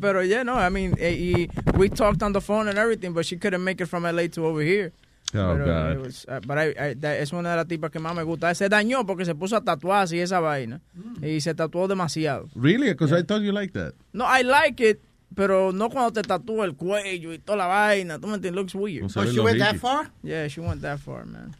[0.00, 3.24] but yeah, no, I mean, eh, y- we talked on the phone and everything, but
[3.24, 4.92] she couldn't make it from LA to over here.
[5.36, 5.92] Oh, Pero, God.
[5.92, 8.22] it was- uh, but I- I- that- es una de las tipas que más me
[8.24, 8.54] gusta.
[8.54, 10.80] Se dañó porque se puso a tatuar así esa vaina.
[11.22, 12.48] Y se tatuó demasiado.
[12.54, 12.88] Really?
[12.90, 13.94] Because I thought you liked that.
[14.12, 15.00] No, I like it,
[15.34, 18.18] pero no cuando te tatúa el cuello y toda la vaina.
[18.18, 18.60] ¿Tú me entiendes?
[18.60, 19.02] Looks weird.
[19.02, 20.10] No Oh, she went that far?
[20.22, 21.54] Yeah, she went that far, man.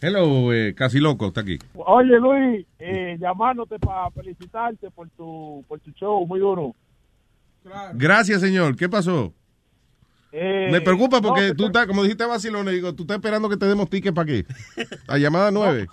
[0.00, 1.58] Hello, eh, casi loco, está aquí.
[1.74, 6.74] Oye, Luis, eh, llamándote para felicitarte por tu, por tu show, muy duro.
[7.94, 8.74] Gracias, señor.
[8.76, 9.32] ¿Qué pasó?
[10.32, 13.16] Eh, Me preocupa no, porque que tú estás, como dijiste Vacilón, le digo, tú estás
[13.18, 14.46] esperando que te demos ticket para qué.
[15.06, 15.86] A llamada nueve.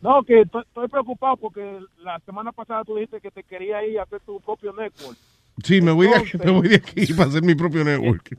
[0.00, 4.02] No, que estoy, preocupado porque la semana pasada tú dijiste que te querías ir a
[4.02, 5.16] hacer tu propio network.
[5.62, 8.36] Sí, me voy, de aquí, Entonces- me voy de aquí para hacer mi propio network.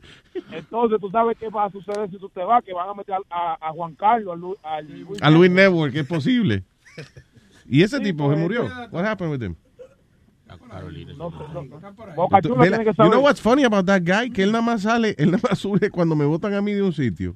[0.52, 3.16] Entonces, tú sabes qué va a suceder si tú te vas, que van a meter
[3.30, 5.22] a, a Juan Carlos, a, Lu- a Luis.
[5.22, 6.64] A Luis Network, es posible.
[7.68, 8.68] Y ese Sí, tipo pues, se murió.
[8.68, 8.74] sí.
[8.92, 9.56] What happened with him?
[11.18, 12.58] No, no.
[12.58, 14.30] Vela- que you know what's funny about that guy?
[14.30, 16.82] Que él nada más sale, él nada más surge cuando me votan a mí de
[16.82, 17.36] un sitio.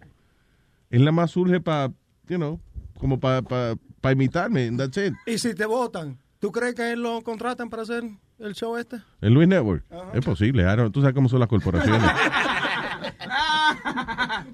[0.89, 1.87] Él nada más surge para,
[2.27, 2.59] you know,
[2.99, 4.67] como para pa, pa imitarme.
[4.67, 5.13] and That's it.
[5.25, 8.03] Y si te votan, ¿tú crees que él lo contratan para hacer
[8.39, 8.97] el show este?
[9.21, 9.83] El Luis Network.
[10.13, 10.63] Es posible.
[10.63, 12.01] I don't- tú sabes cómo son las corporaciones.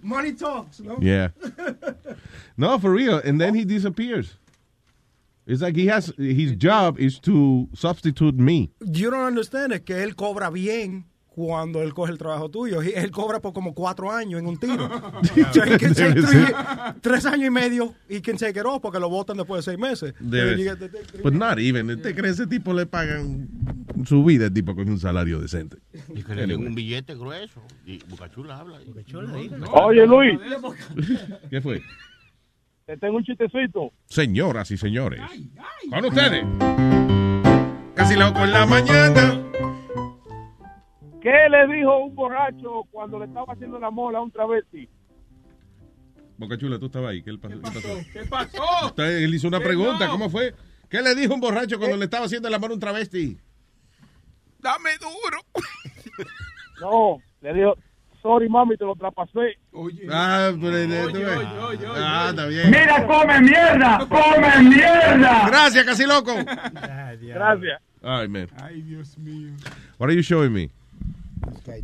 [0.02, 0.98] Money talks, ¿no?
[1.00, 1.32] Yeah.
[2.58, 3.22] No, for real.
[3.24, 4.38] And then he disappears.
[5.46, 8.72] It's like he has, his job is to substitute me.
[8.82, 11.06] You don't understand, es que él cobra bien
[11.36, 12.82] cuando él coge el trabajo tuyo.
[12.82, 14.88] Él cobra por como cuatro años en un tiro.
[15.54, 16.54] so three-
[17.02, 19.80] tres años y medio y can take it off porque lo votan después de seis
[19.80, 20.14] meses.
[21.24, 21.90] But not even.
[21.90, 23.50] ¿Usted cree ese tipo le pagan
[24.06, 24.46] su vida?
[24.46, 25.78] El tipo con un salario decente.
[26.14, 27.62] Y que le den un billete grueso.
[27.86, 28.80] Y Bucachula habla.
[29.72, 30.40] Oye, Luis.
[31.50, 31.82] ¿Qué fue?
[32.86, 33.92] Te tengo un chistecito.
[34.06, 35.22] Señoras y señores,
[35.90, 36.46] con ustedes.
[37.96, 39.43] Casi loco en la mañana.
[41.24, 44.90] ¿Qué le dijo un borracho cuando le estaba haciendo la mola a un travesti?
[46.38, 47.24] Boca Chula, tú estabas ahí.
[47.24, 47.56] ¿Qué, pasó?
[47.56, 47.88] ¿Qué pasó?
[48.12, 48.88] ¿Qué pasó?
[48.88, 50.06] Usted- él hizo una pregunta.
[50.08, 50.12] no.
[50.12, 50.54] ¿Cómo fue?
[50.90, 53.38] ¿Qué le dijo un borracho cuando le estaba haciendo el amor a un travesti?
[54.60, 55.40] Dame duro.
[56.82, 57.78] No, le dijo,
[58.22, 59.58] sorry mami, te lo traspasé.
[60.12, 61.48] Ah, pero, eh, tú ves.
[61.95, 62.70] Ah, está bien.
[62.72, 65.48] Mira, come mierda, come mierda.
[65.48, 66.34] Gracias, casi loco.
[67.22, 67.82] Gracias.
[68.02, 68.50] All right, man.
[68.62, 69.54] Ay, Dios mío.
[69.98, 70.72] What are you showing me?
[71.52, 71.84] This guy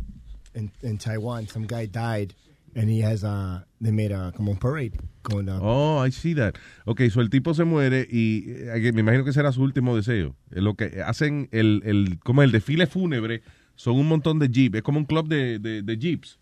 [0.54, 2.34] in, in Taiwan, some guy died,
[2.74, 4.92] and he has uh they made a como un parade
[5.22, 5.60] going down.
[5.62, 6.54] Oh, I see that.
[6.86, 10.34] Ok, so el tipo se muere y eh, me imagino que será su último deseo.
[10.50, 13.42] Eh, Lo que hacen el, el, como el desfile fúnebre
[13.76, 14.76] son un montón de jeeps.
[14.78, 16.38] Es como un club de, de, de jeeps.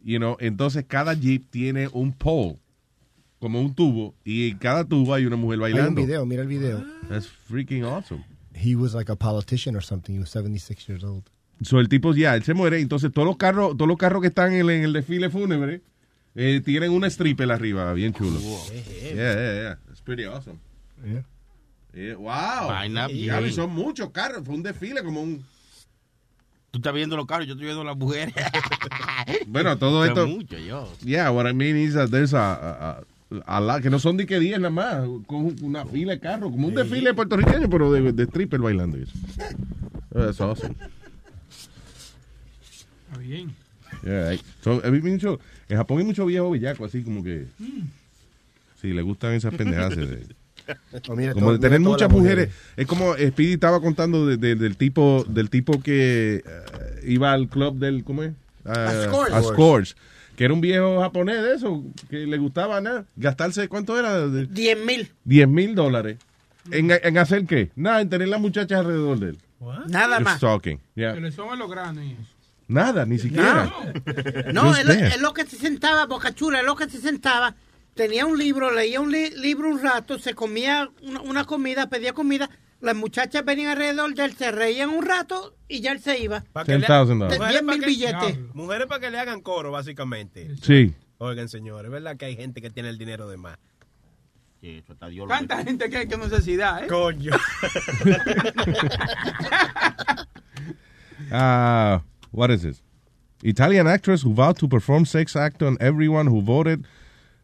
[0.00, 2.58] You know, entonces cada jeep tiene un pole,
[3.40, 6.00] como un tubo, y en cada tubo hay una mujer Hay un bailando.
[6.00, 6.84] video, mira el video.
[7.08, 8.24] That's freaking awesome.
[8.54, 10.14] He was like a politician or something.
[10.14, 11.30] He was 76 years old.
[11.62, 14.28] So el tipo ya, él se muere, entonces todos los carros, todos los carros que
[14.28, 15.80] están en el, en el desfile fúnebre
[16.34, 18.38] eh, tienen una stripper arriba, bien chulo.
[18.40, 19.78] Yeah, yeah, yeah.
[19.90, 20.58] It's pretty awesome.
[21.04, 21.22] Yeah.
[21.94, 22.68] Yeah, wow.
[22.68, 23.52] Vaina bien.
[23.52, 25.44] son muchos carros, fue un desfile como un...
[26.70, 28.34] Tú estás viendo los carros, yo estoy viendo las mujeres.
[29.46, 30.26] Bueno, todo esto...
[30.26, 30.90] muchos, yo.
[31.04, 33.02] Yeah, what I mean is that there's a, a-
[33.46, 36.68] a- que no son de que 10 nada más, con una fila de carros, como
[36.68, 39.12] un desfile puertorriqueño, pero de, de stripper bailando eso.
[40.14, 40.74] That's awesome.
[43.08, 43.54] Está bien.
[44.04, 47.46] Yeah, I- so, en Japón hay mucho viejo bellaco, así como que...
[48.80, 49.96] Sí, le gustan esas pendejadas.
[49.96, 50.26] de-
[51.08, 52.50] Oh, mira como todo- de tener muchas las mujeres.
[52.76, 57.48] Es como Speedy estaba contando de- de- del tipo del tipo que eh, iba al
[57.48, 58.32] club del, ¿cómo es?
[58.66, 59.32] Ah, A Scores.
[59.34, 59.96] a Scores.
[60.36, 63.06] Que era un viejo japonés de eso, que le gustaba nada.
[63.16, 64.28] Gastarse, ¿cuánto era?
[64.28, 65.10] De- 10 mil.
[65.24, 66.18] 10 mil dólares.
[66.70, 67.70] ¿En, ¿En hacer qué?
[67.74, 69.38] Nada, en tener las muchachas alrededor de él.
[69.88, 70.40] Nada Just más.
[70.40, 70.78] talking.
[70.94, 71.14] Yeah.
[71.14, 72.22] Que le suban los granos y eso.
[72.68, 73.64] Nada, ni siquiera.
[74.52, 77.54] No, Just es lo, que se sentaba, Boca Chula, es lo que se sentaba.
[77.94, 82.12] Tenía un libro, leía un li- libro un rato, se comía una, una comida, pedía
[82.12, 82.48] comida.
[82.80, 86.44] Las muchachas venían alrededor de él, se reían un rato y ya él se iba.
[86.52, 87.28] Pa' que le- $10,000.
[87.28, 88.38] De Mujeres 10 pa' mil billetes.
[88.54, 90.54] Mujeres para que le hagan coro, básicamente.
[90.62, 90.94] Sí.
[91.16, 93.58] Oigan, señores, ¿verdad que hay gente que tiene el dinero de más?
[94.60, 95.26] Sí, eso está Dios.
[95.28, 96.86] Tanta gente que hay que necesidad, ¿eh?
[96.86, 97.32] Coño.
[101.32, 101.98] Uh,
[102.30, 102.82] what is this?
[103.42, 106.84] Italian actress who vowed to perform sex act on everyone who voted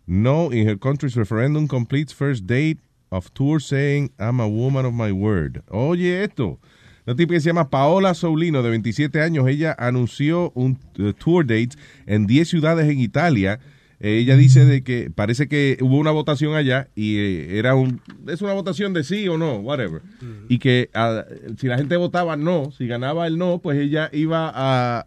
[0.06, 2.78] no in her country's referendum completes first date
[3.12, 5.62] of tour saying I'm a woman of my word.
[5.70, 6.59] Oye esto.
[7.06, 11.44] Una tipa que se llama Paola Soulino, de 27 años, ella anunció un eh, tour
[11.44, 13.61] date en 10 ciudades en Italia.
[14.05, 18.02] Eh, ella dice de que parece que hubo una votación allá y eh, era un
[18.26, 20.02] es una votación de sí o no, whatever.
[20.47, 21.24] Y que ah,
[21.56, 25.06] si la gente votaba no, si ganaba el no, pues ella iba a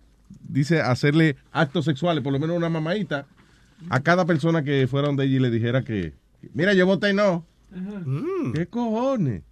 [0.50, 3.28] dice a hacerle actos sexuales, por lo menos una mamadita
[3.90, 6.14] a cada persona que fuera donde ella y le dijera que
[6.56, 7.46] mira, yo voté no.
[8.56, 9.44] ¿Qué cojones?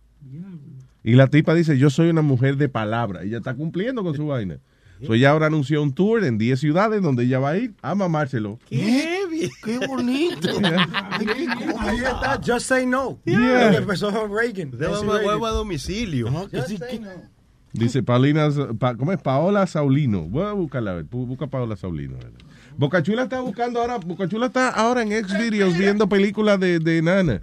[1.04, 3.22] Y la tipa dice, yo soy una mujer de palabra.
[3.22, 4.58] Ella está cumpliendo con su vaina.
[5.06, 7.94] So ella ahora anunció un tour en 10 ciudades donde ella va a ir a
[7.94, 8.60] mamárselo.
[8.70, 10.50] Qué, bien, qué bonito.
[11.80, 13.20] Ahí está, Just Say No.
[13.26, 13.66] Yeah.
[13.66, 14.72] Lo que empezó Reagan.
[14.80, 16.30] Huevo a domicilio.
[16.52, 17.10] Just Say No.
[17.74, 18.48] Dice Paulina,
[18.80, 19.22] Pa- ¿cómo es?
[19.22, 20.22] Paola Saulino.
[20.22, 21.06] Voy a buscarla, a ver.
[21.10, 22.18] Bu- Busca Paola Saulino.
[22.78, 27.42] Bocachula está buscando ahora, Bocachula está ahora en Xvideos viendo películas de, de nana.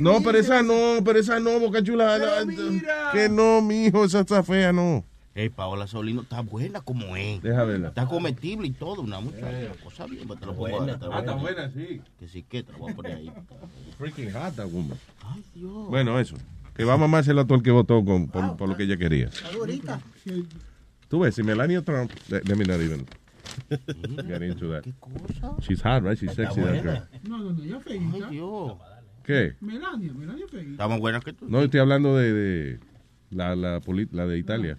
[0.00, 2.18] No, pero esa no, pero esa no, Bocachula.
[3.12, 5.04] Que no, mijo, esa está fea, no.
[5.34, 7.42] Ey, Paola Solino está buena como es.
[7.42, 7.88] Deja verla.
[7.88, 9.72] Está comestible y todo, una muchacha.
[9.82, 12.02] Cosa bien, te lo pongo ahora, te lo Ah, está buena, sí.
[12.18, 13.32] Que sí, que te lo voy a poner ahí.
[13.96, 14.98] Freaking hot that woman.
[15.88, 16.36] Bueno, eso.
[16.74, 18.98] Que va a mamárselo a todo el que votó con, por, por lo que ella
[18.98, 19.30] quería.
[19.54, 20.00] Ahorita.
[21.08, 22.10] Tú ves, si Melania Trump.
[22.28, 23.06] Let, let me not even
[24.26, 24.84] get into that.
[25.60, 26.18] She's hot, right?
[26.18, 27.02] She's sexy, that girl.
[27.22, 28.28] No, no, no, ella es feíta.
[29.24, 29.54] ¿Qué?
[29.60, 30.70] Melania, Melania es feíta.
[30.72, 31.46] Está más buena que tú.
[31.48, 32.80] No, estoy hablando de, de
[33.30, 34.78] la, la de Italia.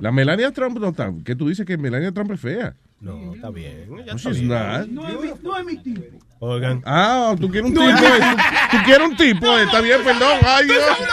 [0.00, 1.12] La Melania Trump no está.
[1.24, 2.74] ¿Qué tú dices que Melania Trump es fea?
[3.00, 3.86] No, está bien.
[3.88, 4.94] Ya No, está she's bien.
[4.94, 6.02] No es mi, no es mi tipo.
[6.38, 6.82] Oigan.
[6.84, 8.08] Ah, tú quieres un No, tipo.
[8.08, 8.36] no.
[8.70, 9.58] Tú, quieres un tipo.
[9.58, 10.38] Está bien, perdón.
[10.44, 10.84] Ay, ¿Tú Dios.
[10.96, 11.04] que?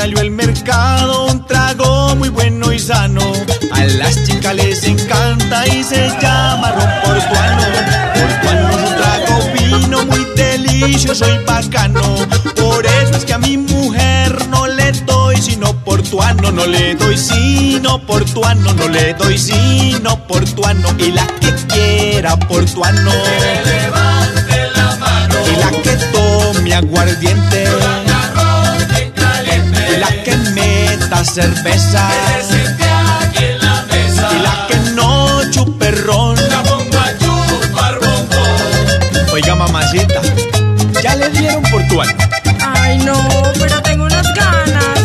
[0.00, 3.20] Salió el mercado, un trago muy bueno y sano.
[3.70, 7.62] A las chicas les encanta y se llama ron portuano.
[8.14, 12.00] Portuano es un trago fino, muy delicioso y bacano.
[12.56, 17.18] Por eso es que a mi mujer no le doy sino portuano, no le doy
[17.18, 20.88] sino portuano, no le doy sino portuano.
[20.96, 23.12] Y la que quiera portuano,
[25.46, 28.09] y la que tome aguardiente, la
[30.30, 32.08] que meta cerveza,
[34.32, 36.36] y la que no chupe ron.
[39.32, 40.20] Oiga, mamacita,
[41.02, 42.12] ya le dieron portuano.
[42.64, 43.16] Ay, no,
[43.58, 44.98] pero tengo unas ganas.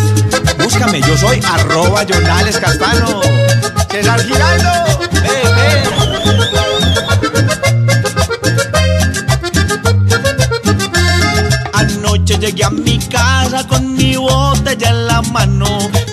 [0.57, 3.21] Búscame, yo soy arroba Jonales Castano.
[3.89, 4.71] César Giraldo.
[5.11, 5.95] Ve, ve.
[12.25, 15.67] Llegué a mi casa con mi botella en la mano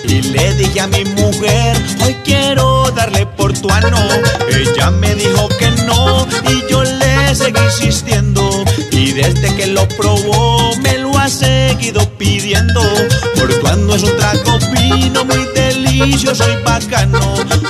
[0.07, 1.75] y le dije a mi mujer,
[2.05, 3.97] hoy quiero darle portuano.
[4.47, 7.02] Ella me dijo que no y yo le
[7.35, 12.81] seguí insistiendo y desde que lo probó me lo ha seguido pidiendo.
[13.35, 17.19] Portuano es un trago fino muy delicioso y bacano.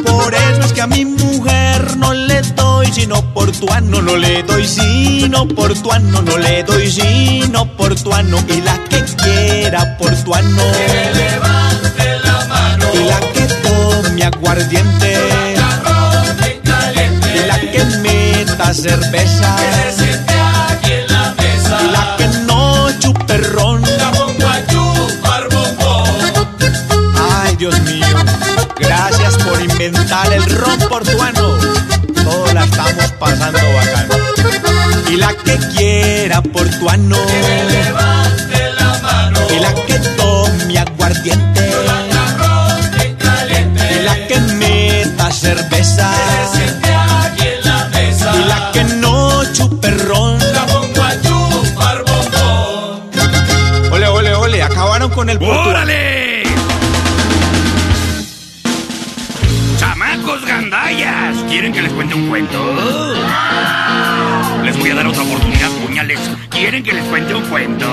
[0.05, 4.67] Por eso es que a mi mujer no le doy sino portuano, no le doy
[4.67, 8.37] sino portuano, no le doy sino portuano.
[8.49, 12.85] Y la que quiera portuano, que levante la mano.
[12.93, 15.17] Y la que tome aguardiente,
[17.35, 17.83] y la que
[18.73, 21.79] cerveza, que se siente aquí en la mesa.
[21.83, 25.47] Y la que no chupe ron, la pongo a chupar
[27.31, 28.05] Ay, Dios mío,
[28.77, 31.57] gracias por inventar el ron portuano.
[32.23, 34.15] Todos la estamos pasando bacano.
[35.09, 39.39] Y la que quiera portuano, que levante la mano.
[39.55, 41.69] Y la que tome aguardiente,
[43.91, 46.82] y la que meta cerveza, que se
[55.23, 55.41] con el.
[55.41, 56.43] ¡Órale!
[59.77, 61.37] ¡Chamacos gandallas!
[61.47, 62.59] ¿Quieren que les cuente un cuento?
[64.63, 66.19] Les voy a dar otra oportunidad puñales.
[66.49, 67.85] ¿Quieren que les cuente un cuento?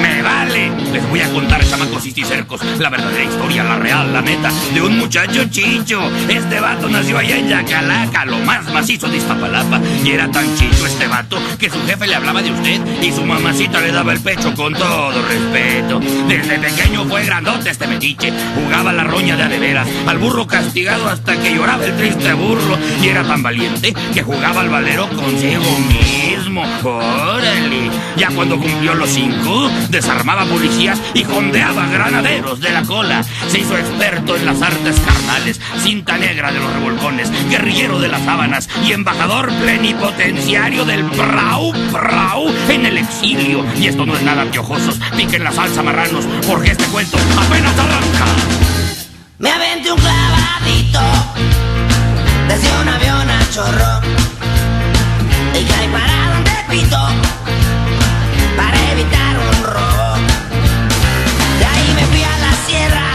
[0.00, 0.70] ¡Me vale!
[0.92, 4.80] Les voy a contar, chamacos y cicercos, la verdadera historia, la real, la neta, de
[4.80, 6.00] un muchacho chicho.
[6.28, 9.80] Este vato nació allá en Yacalaca, lo más macizo de Iztapalapa.
[10.04, 13.24] Y era tan chicho este vato que su jefe le hablaba de usted y su
[13.24, 16.00] mamacita le daba el pecho con todo respeto.
[16.28, 18.32] Desde pequeño fue grandote este metiche.
[18.54, 22.78] Jugaba la roña de adeveras, al burro castigado hasta que lloraba el triste burro.
[23.02, 26.64] Y era tan valiente que jugaba al valero consigo mismo.
[26.82, 27.90] ¡Órale!
[28.16, 33.24] Ya cuando cumplió los cinco, desarmaba policías y jondeaba granaderos de la cola.
[33.48, 38.24] Se hizo experto en las artes carnales, cinta negra de los revolcones, guerrillero de las
[38.24, 43.64] sábanas y embajador plenipotenciario del Prau Prau en el exilio.
[43.78, 48.26] Y esto no es nada piojosos, piquen la salsa marranos, porque este cuento apenas arranca.
[49.38, 51.00] Me aventé un clavadito
[52.48, 54.00] desde un avión a chorro
[55.54, 57.43] y caí parado en para
[58.94, 60.14] evitar un robo.
[61.58, 63.06] De ahí me fui a la sierra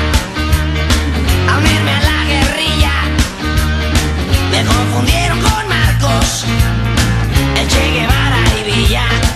[1.50, 2.96] a unirme a la guerrilla.
[4.52, 6.46] Me confundieron con Marcos,
[7.60, 9.29] el Che Guevara y Villa.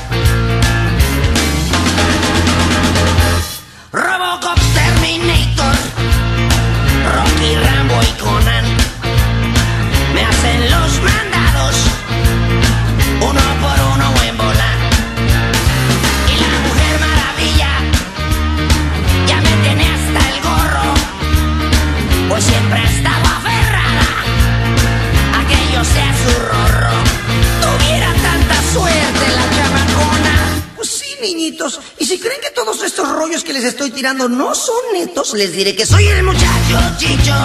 [35.33, 37.35] Netos, les diré que soy el muchacho chicho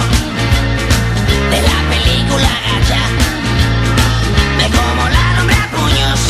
[1.50, 3.02] de la película gacha.
[4.56, 6.20] Me como la hombre a puños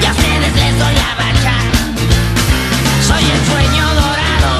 [0.00, 1.54] y a ustedes les doy la bacha.
[3.06, 4.54] Soy el sueño dorado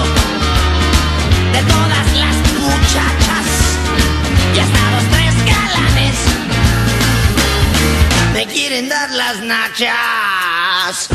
[1.53, 3.47] de todas las muchachas
[4.55, 6.17] y hasta los tres galanes
[8.33, 11.09] me quieren dar las nachas.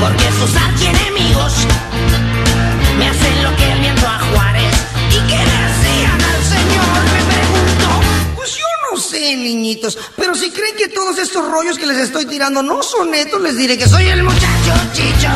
[0.00, 1.52] Porque sus archienemigos
[2.98, 4.74] me hacen lo que el viento a Juárez.
[5.10, 7.00] ¿Y qué le hacían al señor?
[7.14, 8.00] Me pregunto.
[8.36, 12.24] Pues yo no sé, niñitos, pero si creen que todos estos rollos que les estoy
[12.24, 15.30] tirando no son netos, les diré que soy el muchacho chicho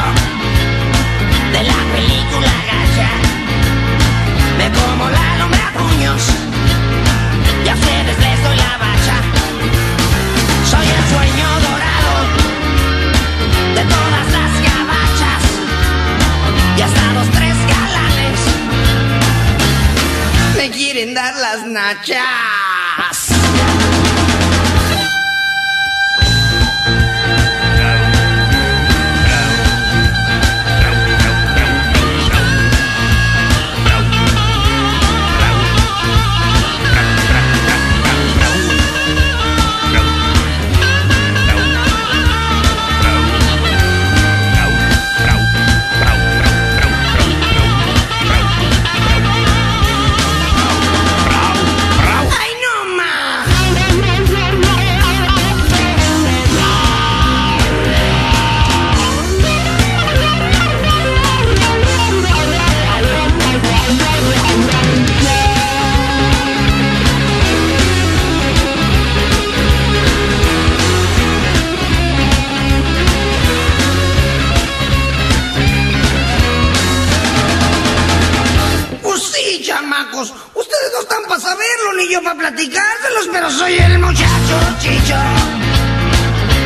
[1.53, 3.11] de la película gacha.
[4.59, 6.44] Me como la lumbre a puños
[21.63, 22.54] quieren dar las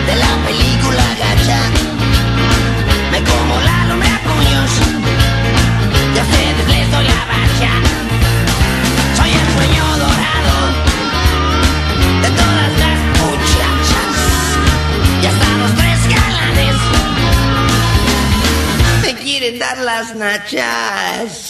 [0.06, 1.60] de la película gacha.
[3.12, 4.70] Me como la lumbre a puños
[6.14, 7.72] y a ustedes les doy la bacha.
[9.16, 10.56] Soy el sueño dorado
[12.22, 14.14] de todas las muchachas
[15.22, 16.76] y hasta los tres galanes
[19.02, 21.47] me quieren dar las nachas.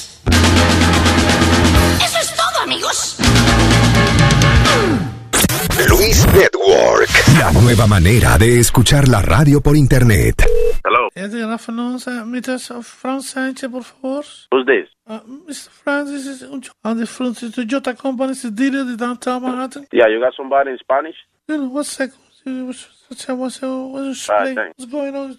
[7.69, 10.37] Nueva manera de escuchar la radio por internet.
[10.83, 11.11] Hello.
[11.15, 12.83] Yeah, good afternoon, uh, Mr.
[12.83, 14.25] Franz Sánchez, por favor.
[14.51, 14.89] Who's this?
[15.07, 15.69] Uh, Mr.
[15.69, 19.43] Franz, this is un- on the front of the Toyota Company, is the dealer downtown
[19.43, 19.87] Manhattan.
[19.93, 21.17] Yeah, you got somebody in Spanish?
[21.47, 22.09] You know, what's that?
[22.45, 25.37] What's, what's, what's, what's, Ah, what's going on?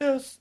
[0.00, 0.38] Yes?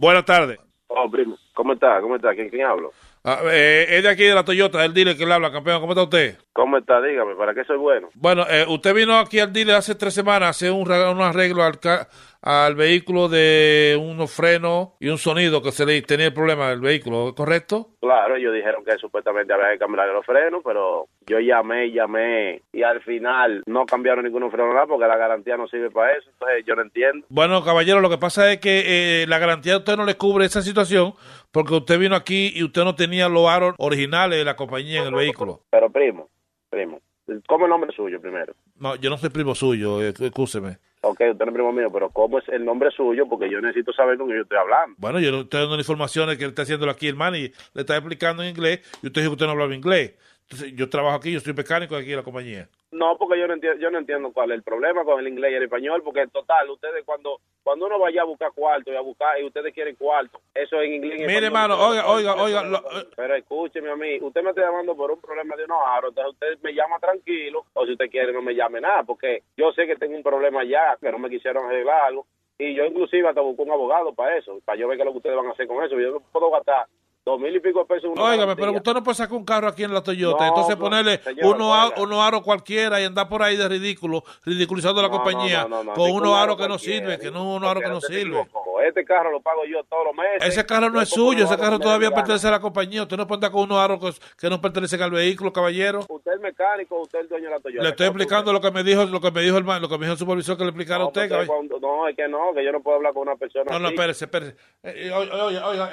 [0.00, 0.58] Buenas tardes.
[0.88, 1.36] Oh, primo.
[1.54, 2.00] ¿Cómo está?
[2.00, 2.34] ¿Cómo está?
[2.34, 2.90] ¿Quién, quién hablo?
[3.24, 5.80] Ah, eh, es de aquí de la Toyota, el dealer que le habla, campeón.
[5.80, 6.38] ¿Cómo está usted?
[6.52, 7.00] ¿Cómo está?
[7.00, 8.08] Dígame, ¿para qué soy bueno?
[8.14, 11.62] Bueno, eh, usted vino aquí al dealer hace tres semanas a hacer un, un arreglo
[11.62, 12.08] al, ca-
[12.42, 16.80] al vehículo de unos frenos y un sonido que se le tenía el problema del
[16.80, 17.90] vehículo, ¿es correcto?
[18.00, 22.82] Claro, ellos dijeron que supuestamente había que cambiar los frenos, pero yo llamé, llamé y
[22.82, 26.64] al final no cambiaron ninguno freno nada porque la garantía no sirve para eso, entonces
[26.66, 27.24] yo no entiendo.
[27.28, 30.44] Bueno, caballero, lo que pasa es que eh, la garantía de usted no le cubre
[30.44, 31.14] esa situación
[31.52, 35.08] porque usted vino aquí y usted no tenía los aros originales de la compañía en
[35.08, 35.60] el vehículo.
[35.70, 36.28] Pero primo,
[36.70, 37.00] primo,
[37.46, 38.52] ¿cómo el nombre suyo primero?
[38.80, 40.78] No, yo no soy primo suyo, eh, excúseme.
[41.04, 43.26] Ok, usted es primo mío, pero ¿cómo es el nombre suyo?
[43.28, 44.94] Porque yo necesito saber con quién yo estoy hablando.
[44.98, 47.80] Bueno, yo le estoy dando informaciones que le está haciendo aquí el man y le
[47.80, 50.14] está explicando en inglés y usted dijo que usted no hablaba inglés.
[50.52, 52.68] Entonces, yo trabajo aquí, yo soy mecánico aquí en la compañía.
[52.90, 55.52] No, porque yo no entiendo, yo no entiendo cuál es el problema con el inglés
[55.52, 58.96] y el español, porque en total, ustedes cuando cuando uno vaya a buscar cuarto y
[58.96, 62.62] a buscar y ustedes quieren cuarto, eso en inglés en Mire, hermano, oiga, oiga, oiga,
[62.64, 62.82] lo-
[63.16, 66.34] Pero escúcheme a mí, usted me está llamando por un problema de unos aros, entonces
[66.34, 69.86] usted me llama tranquilo, o si usted quiere no me llame nada, porque yo sé
[69.86, 72.26] que tengo un problema ya, que no me quisieron arreglar algo,
[72.58, 75.12] y yo inclusive hasta busco un abogado para eso, para yo ver qué es lo
[75.12, 76.86] que ustedes van a hacer con eso, yo no puedo gastar
[77.24, 78.56] dos mil y pico de pesos garantía.
[78.56, 81.54] pero usted no puede sacar un carro aquí en la Toyota, No, entonces ponerle señor,
[81.54, 82.02] unos a- oiga.
[82.02, 85.84] unos aros cualquiera y andar por ahí de ridículo, ridiculizando a la No, compañía no,
[85.94, 88.80] con unos aro que no sirven, que no unos aros que no equivocó.
[88.82, 90.48] Este carro lo pago yo todos los meses.
[90.48, 93.02] Ese carro no es suyo, ese carro todavía pertenece a la compañía.
[93.02, 96.04] Usted no puede andar con unos aros que, que no pertenecen al vehículo, caballero.
[96.08, 97.82] Usted es mecánico, usted es el dueño de la Toyota.
[97.84, 100.06] Le estoy explicando lo que me dijo, lo que me dijo el lo que me
[100.06, 101.52] dijo el supervisor que le explicara a usted, No, caballero.
[101.54, 103.88] cuando- no, es que no, que yo no puedo hablar con una persona No, no,
[103.90, 104.56] espérese, espérese.
[104.82, 105.90] Oiga, oiga, oiga,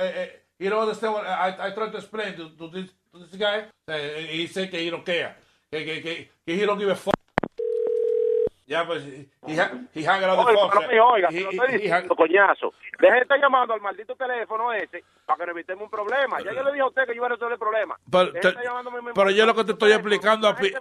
[0.59, 3.65] you don't understand what I, I tried to explain to, to this, to this guy.
[3.87, 5.35] He said que he don't care.
[5.71, 7.13] Que, que, que, que he don't give a fuck.
[8.67, 10.69] Ya, pues, he, he on the phone.
[10.69, 12.71] pero me oiga, He- lo estoy diciendo, coñazo.
[12.99, 16.39] Deje de estar llamando al maldito teléfono ese para que nos evitemos un problema.
[16.43, 17.97] Ya yo le dije a usted que yo iba a resolver el problema.
[18.11, 18.53] Pero, te-
[19.15, 20.49] pero yo lo que te estoy explicando.
[20.49, 20.75] Oye,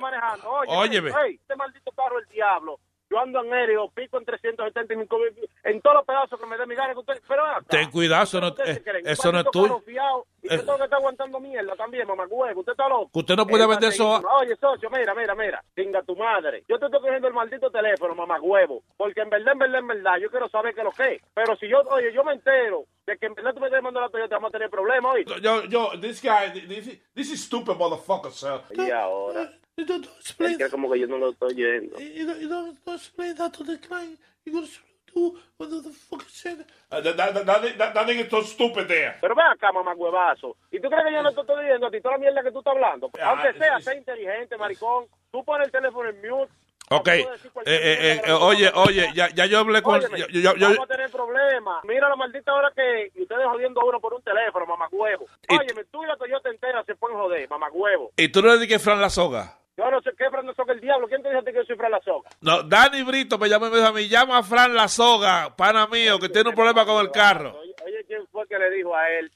[0.66, 1.12] Óyeme.
[1.24, 2.78] hey, este maldito carro el diablo.
[3.10, 6.66] Yo ando en aéreo, pico en 375 mil, en todos los pedazos que me dé
[6.66, 6.92] mi gana.
[6.92, 7.64] que usted- Pero acá.
[7.68, 9.82] Ten cuidado, eso no, ¿Ustedes eh, eso no es tuyo.
[9.86, 10.54] Y Eh.
[10.54, 12.60] usted todo que está aguantando mierda también, mamá huevo.
[12.60, 13.10] Usted está loco.
[13.12, 15.62] Usted no puede vender eso Oye, socio, mira, mira, mira.
[15.74, 16.62] Venga tu madre.
[16.68, 18.82] Yo te estoy cogiendo el maldito teléfono, mamá huevo.
[18.96, 21.22] Porque en verdad, en verdad, en verdad, yo quiero saber qué es lo que es.
[21.34, 24.00] Pero si yo, oye, yo me entero de que en verdad tú me estás mandando
[24.06, 25.24] la Toyota, vamos a tener problemas hoy.
[25.40, 28.60] Yo, yo, this guy, this, this is stupid motherfucker, sir.
[28.72, 29.50] Y ahora.
[29.82, 31.98] Es que como que yo no lo estoy oyendo.
[32.00, 34.18] You don't, you don't, don't explain that to the client.
[34.44, 34.68] You gotta
[35.14, 36.64] do what the fuck is said.
[36.90, 39.16] Uh, that, that, that, that, that nigga is so stupid there.
[39.20, 40.56] Pero ven acá, mamá huevazo.
[40.70, 42.52] ¿Y tú crees que yo no te estoy diciendo a ti toda la mierda que
[42.52, 43.10] tú estás hablando?
[43.20, 45.06] Ah, Aunque sea, sea inteligente, maricón.
[45.30, 46.52] Tú pones el teléfono en mute.
[46.90, 47.24] Ok, eh,
[47.66, 49.96] eh, eh, oye, oye, ya, ya yo hablé con...
[49.96, 51.84] Óyeme, yo- yo- yo- vamos a tener problemas.
[51.84, 55.26] Mira la maldita hora que y ustedes jodiendo a uno por un teléfono, mamá huevo.
[55.50, 58.10] Óyeme, tú y la Toyota entera se pueden joder, mamá huevo.
[58.16, 59.58] y tú no le dices Fran la soga.
[59.78, 61.06] Yo no sé qué, Fran, no soy el diablo.
[61.06, 62.28] ¿Quién te dice que yo soy Fran la soga?
[62.40, 65.54] No, Dani Brito me llama y me dijo a mí, llama a Fran la soga,
[65.54, 67.56] pana mío, que tiene un problema con el carro.
[67.60, 69.30] Oye, oye, ¿quién fue que le dijo a él?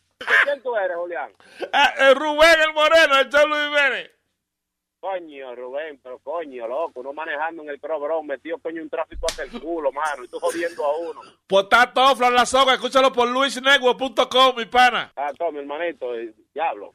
[0.45, 1.31] ¿Quién tú eres, Julián?
[1.73, 4.11] Ah, eh, Rubén el Moreno, el Luis Jiménez.
[4.99, 9.45] Coño, Rubén, pero coño, loco, uno manejando en el Crobrón, metido coño un tráfico hasta
[9.45, 11.21] el culo, mano, y tú jodiendo a uno.
[11.47, 15.13] Pues está todo Fran la soga, escúchalo por luisnetwork.com, mi pana.
[15.17, 16.95] Está todo, mi hermanito, eh, diablo,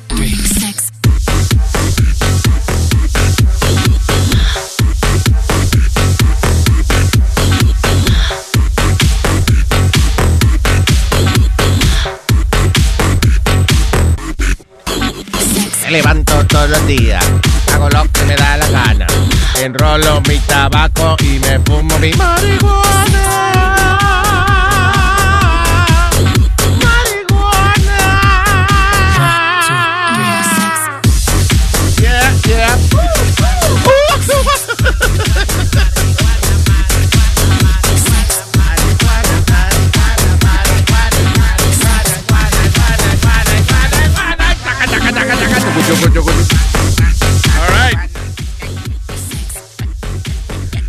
[15.91, 17.21] Levanto todos los días,
[17.73, 19.07] hago lo que me da la gana.
[19.61, 23.80] Enrolo mi tabaco y me fumo mi marihuana.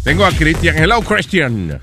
[0.05, 0.77] Tengo a Christian.
[0.77, 1.81] Hello, Christian.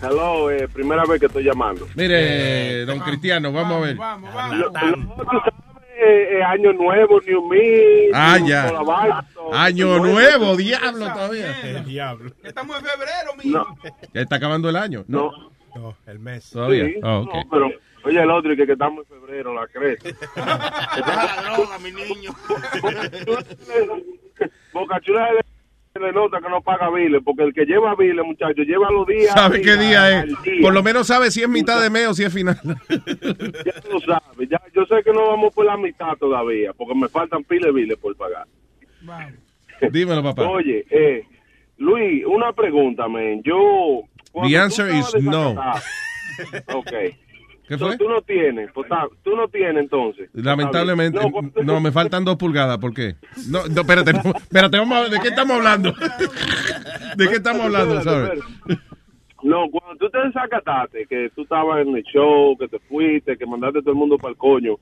[0.00, 1.86] Hello, eh, primera vez que estoy llamando.
[1.94, 3.96] Mire, don Cristiano, vamos a ver.
[3.96, 5.54] Lo- lo- tú sabes,
[5.96, 8.08] eh, eh, año nuevo, New Me.
[8.12, 8.70] Ah, New- ya.
[9.52, 11.60] Año nuevo, diablo todavía.
[11.62, 12.32] El diablo.
[12.42, 13.66] Estamos en febrero, mijo.
[14.12, 15.04] Ya está acabando el año.
[15.08, 15.30] No.
[15.74, 16.50] No, el mes.
[16.50, 16.84] Todavía.
[16.86, 17.34] Sí, Ah, ok.
[17.34, 17.70] no, pero,
[18.04, 20.08] oye, el otro, y que, que estamos en febrero, la cresta.
[20.36, 22.30] la droga, mi niño.
[24.72, 25.51] Boca Chula se
[26.00, 29.32] le nota que no paga biles, porque el que lleva biles, muchachos, lleva los días.
[29.34, 30.42] ¿Sabe qué día es?
[30.42, 30.62] día.
[30.62, 32.58] Por lo menos sabe si es mitad de mes o si es final.
[33.64, 34.46] Ya lo sabe.
[34.48, 37.72] Ya, yo sé que no vamos por la mitad todavía, porque me faltan piles de
[37.72, 38.46] biles por pagar.
[39.90, 40.48] Dímelo, papá.
[40.48, 41.24] Oye, eh,
[41.78, 43.42] Luis, una pregunta, men.
[43.42, 44.02] Yo.
[44.48, 45.56] The answer is no.
[46.74, 46.92] Ok.
[47.72, 47.96] ¿Qué fue?
[47.96, 50.28] tú no tienes, pues, está- tú no tienes entonces.
[50.34, 51.18] Lamentablemente,
[51.64, 52.76] no, me faltan dos pulgadas.
[52.78, 53.14] ¿Por qué?
[53.48, 55.92] No, no espérate, espérate, vamos a ver, ¿de qué estamos hablando?
[57.16, 58.00] ¿De qué estamos hablando?
[58.02, 58.40] ¿sabes?
[59.42, 63.46] No, cuando tú te desacataste, que tú estabas en el show, que te fuiste, que
[63.46, 64.76] mandaste a todo el mundo para el coño.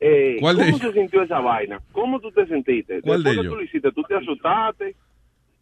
[0.00, 1.80] Eh, ¿Cuál de ¿Cómo se sintió esa vaina?
[1.92, 3.00] ¿Cómo tú te sentiste?
[3.02, 3.52] ¿Cuál de Después que ellos?
[3.52, 4.94] tú lo hiciste, tú te asustaste.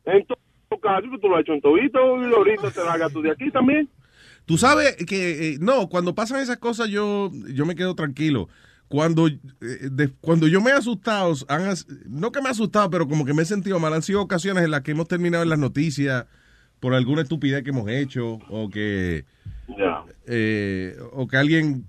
[0.05, 1.98] En todo caso, tú lo has hecho en todito
[2.28, 3.89] y ahorita te largas tú de aquí también.
[4.47, 8.49] Tú sabes que, eh, no, cuando pasan esas cosas yo, yo me quedo tranquilo.
[8.89, 12.91] Cuando, eh, de- cuando yo me he asustado, han as- no que me he asustado,
[12.91, 15.43] pero como que me he sentido mal, han sido ocasiones en las que hemos terminado
[15.43, 16.27] en las noticias
[16.81, 19.25] por alguna estupidez que hemos hecho o que,
[20.27, 21.87] eh, o que alguien,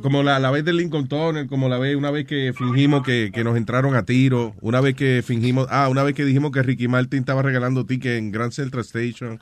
[0.00, 3.30] como la, la vez del Lincoln Tunnel, como la vez, una vez que fingimos que,
[3.34, 6.62] que nos entraron a tiro, una vez que fingimos, ah, una vez que dijimos que
[6.62, 9.40] Ricky Martin estaba regalando tickets en Grand Central Station.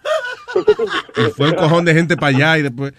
[1.16, 2.93] Y fue un cojón de gente para allá y después.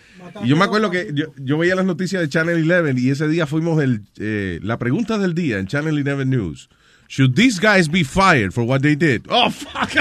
[0.44, 3.28] Y yo me acuerdo que yo, yo veía las noticias de Channel 11 y ese
[3.28, 6.70] día fuimos el, eh, la pregunta del día en Channel 11 News.
[7.10, 9.24] Should these guys be fired for what they did?
[9.30, 9.92] Oh, fuck.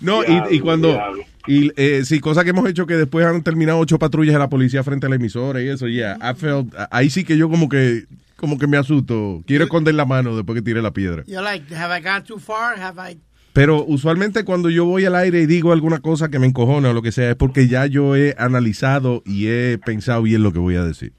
[0.00, 0.98] no, y, y cuando.
[1.46, 4.48] Y eh, sí, cosa que hemos hecho que después han terminado ocho patrullas de la
[4.48, 6.16] policía frente a la emisora y eso, ya.
[6.20, 8.04] I felt- ahí sí que yo como que
[8.36, 9.42] como que me asusto.
[9.46, 11.24] Quiero esconder la mano después que tire la piedra.
[11.26, 12.78] You're like, have I gone too far?
[12.80, 13.18] Have I?
[13.52, 16.92] Pero usualmente cuando yo voy al aire y digo alguna cosa que me encojona o
[16.92, 20.60] lo que sea, es porque ya yo he analizado y he pensado bien lo que
[20.60, 21.12] voy a decir.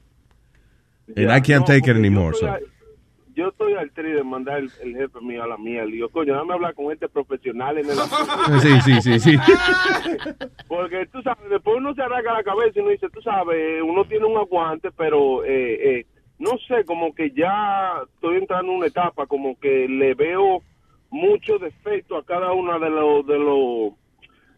[1.08, 2.32] And Ya, I can't no, take it anymore.
[2.32, 2.46] Yo so.
[2.46, 5.84] estoy, al, yo estoy al tri de mandar el, el jefe mío a la mía.
[5.84, 7.96] Le digo, coño, déjame hablar con este profesional en el
[8.62, 9.36] Sí, sí, sí, sí.
[10.68, 14.04] Porque tú sabes, después uno se arranca la cabeza y uno dice, tú sabes, uno
[14.06, 16.06] tiene un aguante, pero eh, eh,
[16.38, 20.62] no sé, como que ya estoy entrando en una etapa, como que le veo
[21.12, 23.92] mucho defecto a cada uno de los de los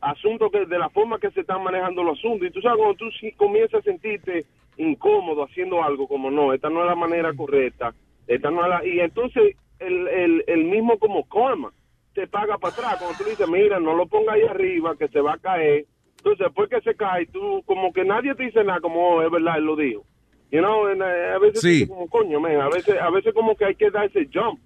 [0.00, 2.46] asuntos que de la forma que se están manejando los asuntos.
[2.48, 6.68] Y tú sabes cuando tú sí comienzas a sentirte incómodo haciendo algo como no esta
[6.70, 7.94] no es la manera correcta
[8.26, 11.72] esta no es la y entonces el, el, el mismo como karma
[12.12, 12.96] te paga para atrás.
[12.98, 15.84] Cuando tú le dices mira no lo ponga ahí arriba que se va a caer
[16.18, 19.30] entonces después que se cae tú como que nadie te dice nada como oh, es
[19.30, 20.02] verdad él lo dijo
[20.50, 21.86] you know, eh, a veces Sí.
[21.86, 24.58] como coño man, a veces a veces como que hay que dar ese jump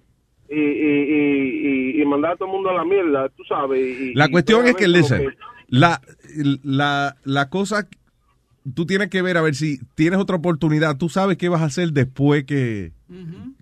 [0.51, 3.79] y, y, y, mandar a todo el mundo a la mierda, tú sabes.
[3.79, 6.01] y- La y cuestión es que, listen, que- la,
[6.63, 7.87] la, la cosa,
[8.73, 10.97] tú tienes que ver a ver si tienes otra oportunidad.
[10.97, 12.93] Tú sabes qué vas a hacer después que,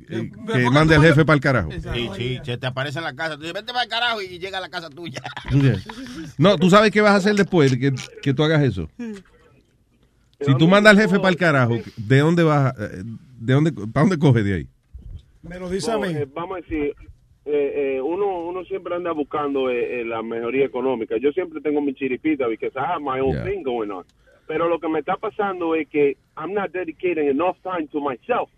[0.09, 1.72] eh, que mande al jefe para el carajo.
[1.72, 3.35] Sí, sí, se te aparece en la casa.
[3.35, 5.22] Tú dices, vete para el carajo y llega a la casa tuya.
[6.38, 8.89] No, tú sabes qué vas a hacer después de que, que tú hagas eso.
[10.39, 12.73] Si tú mandas al jefe para el carajo, ¿de dónde vas?
[12.80, 13.03] eh,
[13.39, 14.68] ¿De dónde, para dónde coges de ahí?
[15.43, 16.14] Me lo dice No, a mí.
[16.15, 16.93] eh, vamos a decir,
[17.45, 21.18] eh, eh, uno, uno siempre anda buscando eh, eh, la mejoría económica.
[21.18, 23.43] Yo siempre tengo mi chiripita because I have my own Yeah.
[23.43, 24.03] thing going on.
[24.47, 28.49] Pero lo que me está pasando es que I'm not dedicating enough time to myself,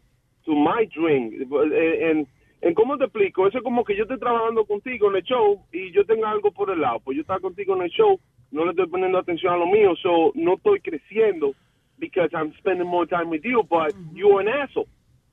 [0.46, 1.32] to my dream.
[1.74, 2.28] Eh, En,
[2.62, 5.64] en cómo te explico, eso es como que yo estoy trabajando contigo en el show
[5.72, 7.00] y yo tenga algo por el lado.
[7.00, 8.20] Pues yo estaba contigo en el show,
[8.52, 11.54] no le estoy poniendo atención a lo mío, so no estoy creciendo
[12.00, 14.88] because I'm spending more time with you, but you're an asshole.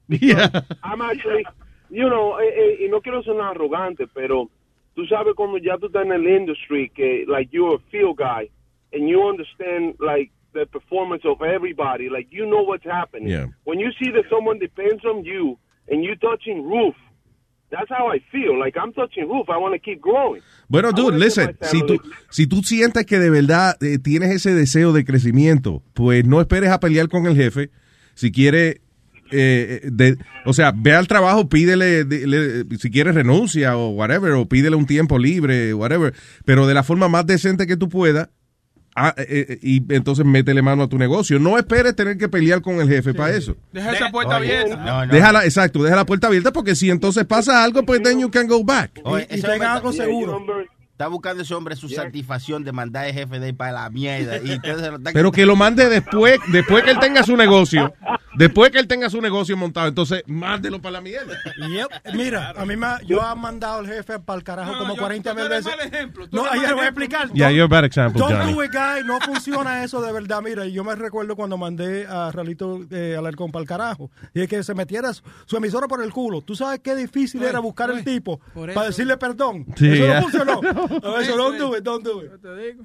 [0.82, 1.44] I'm actually,
[1.90, 4.50] you know, eh, eh, y no quiero sonar arrogante, pero
[4.94, 8.48] tú sabes cuando ya tú estás en el industry que, like, you're a field guy
[8.92, 13.28] and you understand, like, the performance of everybody, like, you know what's happening.
[13.28, 13.46] Yeah.
[13.64, 15.58] When you see that someone depends on you
[15.88, 16.94] and you touching roof,
[17.70, 18.58] that's how I feel.
[18.58, 19.48] Like, I'm touching roof.
[19.48, 20.40] I want to keep growing.
[20.68, 22.00] Bueno, dude, listen, si tú,
[22.30, 26.70] si tú sientes que de verdad eh, tienes ese deseo de crecimiento, pues no esperes
[26.70, 27.70] a pelear con el jefe.
[28.14, 28.80] Si quiere,
[29.32, 34.32] eh, de, o sea, ve al trabajo, pídele, de- le- si quieres renuncia o whatever,
[34.32, 38.28] o pídele un tiempo libre, whatever, pero de la forma más decente que tú puedas,
[38.94, 41.38] ah, eh, eh, y entonces métele mano a tu negocio.
[41.38, 43.56] No esperes tener que pelear con el jefe para eso.
[43.72, 45.06] Deja esa puerta abierta.
[45.06, 48.46] Déjala, exacto, deja la puerta abierta porque si entonces pasa algo, pues then you can
[48.46, 49.00] go back.
[49.04, 50.42] Oye, hombre algo está- seguro.
[50.92, 54.38] Está buscando ese hombre su satisfacción de mandar al jefe de ahí para la mierda.
[54.38, 54.58] Y
[55.12, 57.92] Pero que lo mande después, después que él tenga su negocio,
[58.36, 61.34] después que él tenga su negocio montado, entonces mándelo para la mierda.
[61.56, 62.14] Yep.
[62.14, 65.00] Mira, a mí me, ha- yo he mandado al jefe para el carajo como yo-
[65.00, 65.78] 40 tú mil eres veces.
[65.78, 67.04] mal ejemplo, tú No, eres ahí mal le voy a ejemplo.
[67.04, 67.32] explicar.
[67.36, 68.52] Yeah, you're a bad example, Don't Johnny.
[68.54, 69.04] do it, guy.
[69.04, 70.40] No funciona eso de verdad.
[70.42, 74.10] Mira, yo me recuerdo cuando mandé a Ralito eh, Alarcón para el carajo.
[74.34, 76.40] Y es que se metiera su, su emisora por el culo.
[76.42, 79.66] ¿Tú sabes qué difícil era buscar el tipo por para eso- decirle perdón?
[79.76, 80.14] Sí, eso ya.
[80.16, 80.60] no funcionó.
[81.06, 82.30] No, eso don't do it, don't do it.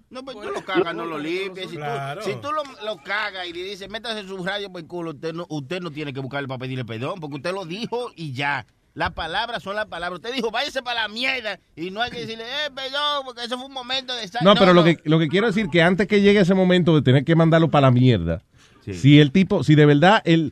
[0.09, 1.69] No, pues tú lo cagas, no lo limpies.
[1.69, 1.83] Si tú,
[2.21, 5.33] si tú lo, lo cagas y le dices, métase su radio por el culo, usted
[5.49, 8.65] no, usted no tiene que buscarle para pedirle perdón, porque usted lo dijo y ya.
[8.93, 10.19] Las palabras son las palabras.
[10.19, 11.59] Usted dijo, váyase para la mierda.
[11.77, 14.23] Y no hay que decirle, eh, perdón, porque eso fue un momento de...
[14.43, 17.01] No, pero lo que, lo que quiero decir que antes que llegue ese momento de
[17.01, 18.41] tener que mandarlo para la mierda,
[18.81, 20.51] si el tipo, si de verdad el,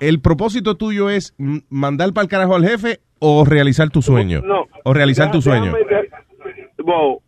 [0.00, 1.34] el propósito tuyo es
[1.70, 4.42] mandar para el carajo al jefe o realizar tu sueño.
[4.42, 4.66] No.
[4.84, 5.72] O realizar tu sueño.
[5.72, 6.10] déjame-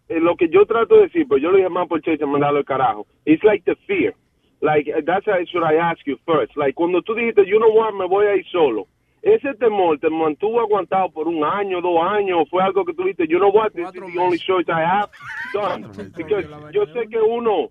[0.08, 2.58] eh, lo que yo trato de decir, pues yo lo dije más por chiste, mandarlo
[2.58, 3.06] al carajo.
[3.24, 4.14] It's like the fear.
[4.62, 6.56] Like, that's what should I ask you first.
[6.56, 8.86] Like, cuando tú dijiste, you know what, me voy a ir solo.
[9.20, 13.26] Ese temor te mantuvo aguantado por un año, dos años, fue algo que tú dijiste,
[13.28, 15.10] you know what, this is the only choice I have.
[15.52, 15.88] Done.
[16.16, 17.70] Because yo sé que uno,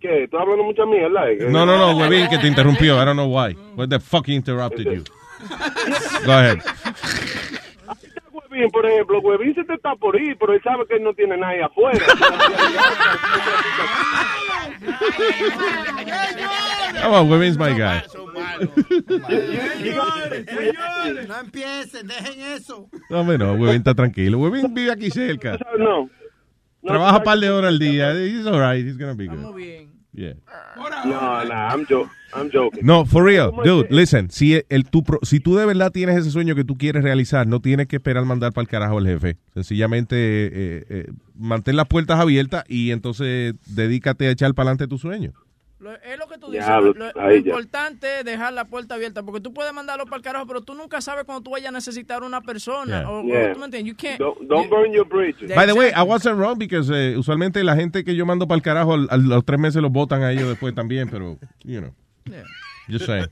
[0.00, 0.24] ¿qué?
[0.24, 1.30] ¿Estás hablando mucha mierda?
[1.30, 1.38] eh?
[1.50, 2.96] No, no, no, huevín, que te interrumpió.
[3.00, 3.54] I don't know why.
[3.74, 5.04] What the fuck interrupted you?
[6.24, 6.58] Go ahead.
[8.58, 11.14] Huevín, por ejemplo, Huevín se te está por ir, pero él sabe que él no
[11.14, 12.04] tiene nadie afuera.
[17.02, 18.02] Come on, huevin's my guy.
[21.26, 22.88] No empiecen, dejen eso.
[23.10, 24.38] No, hombre, no, huevín está tranquilo.
[24.38, 25.58] Huevín vive aquí cerca.
[25.78, 26.10] No.
[26.82, 28.12] Trabaja un par de horas al día.
[28.14, 28.84] He's all right.
[28.84, 29.87] He's gonna be good.
[30.18, 30.34] Yeah.
[30.76, 32.84] No, no, I'm, jo I'm joking.
[32.84, 36.30] No, for real, dude, listen, si, el, tu, pro- si tú de verdad tienes ese
[36.32, 39.36] sueño que tú quieres realizar, no tienes que esperar mandar para el carajo al jefe.
[39.54, 44.98] Sencillamente eh, eh, mantén las puertas abiertas y entonces dedícate a echar para adelante tu
[44.98, 45.32] sueño.
[45.80, 46.66] Lo- es lo que tú dices.
[46.66, 50.22] Diablo, lo, lo importante es dejar la puerta abierta, porque tú puedes mandarlo para el
[50.22, 53.00] carajo, pero tú nunca sabes cuando tú vayas a necesitar una persona.
[53.02, 53.10] Yeah.
[53.10, 53.52] O, o- Yeah.
[53.52, 53.92] ¿tú me entiendes?
[53.92, 55.54] You can't- Don't, don't burn your bridges.
[55.54, 58.56] By the way, I wasn't wrong because eh, usualmente la gente que yo mando para
[58.56, 61.94] el carajo a los tres meses los votan a ellos después también, pero, you know,
[62.24, 62.42] Yeah.
[62.90, 63.26] just saying.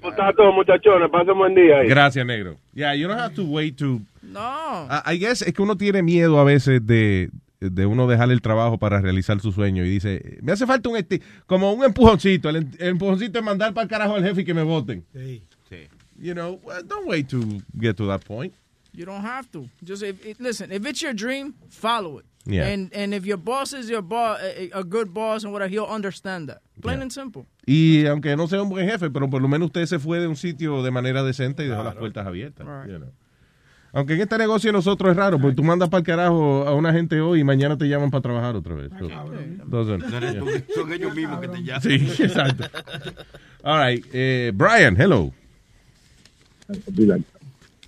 [0.00, 1.10] ¿Cómo está todo, muchachones?
[1.10, 1.88] Pasen buen día ahí.
[1.88, 2.56] Gracias, negro.
[2.74, 4.86] Yeah, you don't have to wait to No.
[4.90, 7.30] I I guess es que uno tiene miedo a veces de,
[7.60, 10.96] de uno dejar el trabajo para realizar su sueño y dice, me hace falta un
[10.96, 14.44] esti- como un empujoncito, el, el empujoncito es mandar para el carajo al jefe y
[14.44, 15.04] que me voten.
[16.22, 17.40] You know, well, don't wait to
[17.78, 18.52] get to that point.
[18.92, 19.68] You don't have to.
[19.82, 20.70] Just if, listen.
[20.70, 22.26] If it's your dream, follow it.
[22.44, 22.66] Yeah.
[22.66, 25.84] And and if your boss is your boss, a, a good boss and whatever, he'll
[25.86, 26.60] understand that.
[26.82, 27.46] Plain and simple.
[27.66, 30.26] Y aunque no sea un buen jefe, pero por lo menos usted se fue de
[30.26, 32.66] un sitio de manera decente y dejó las puertas abiertas.
[32.86, 33.12] you know.
[33.92, 36.74] Aunque en este negocio de nosotros es raro, porque tú mandas para el carajo a
[36.74, 38.90] una gente hoy y mañana te llaman para trabajar otra vez.
[38.98, 39.08] So,
[39.66, 40.64] No yeah.
[40.74, 41.82] son ellos mismos que te llaman.
[41.82, 42.64] Sí, exacto.
[43.62, 45.32] All right, eh, Brian, hello.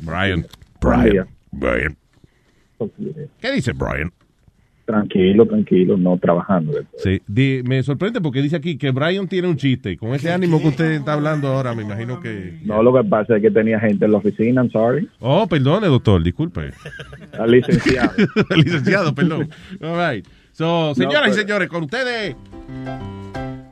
[0.01, 0.47] Brian.
[0.81, 1.29] Brian.
[1.53, 1.97] Brian.
[3.41, 4.13] ¿Qué dice Brian?
[4.85, 6.73] Tranquilo, tranquilo, no trabajando.
[6.97, 9.93] Sí, di- me sorprende porque dice aquí que Brian tiene un chiste.
[9.93, 12.59] y Con ese ánimo que usted está hablando ahora, me imagino que...
[12.65, 15.09] No, lo que pasa es que tenía gente en la oficina, I'm sorry.
[15.21, 16.71] Oh, perdone, doctor, disculpe.
[17.39, 18.11] Al licenciado.
[18.57, 19.49] licenciado, perdón.
[19.81, 20.27] All right.
[20.51, 22.35] So, señoras y pero- señores, con ustedes,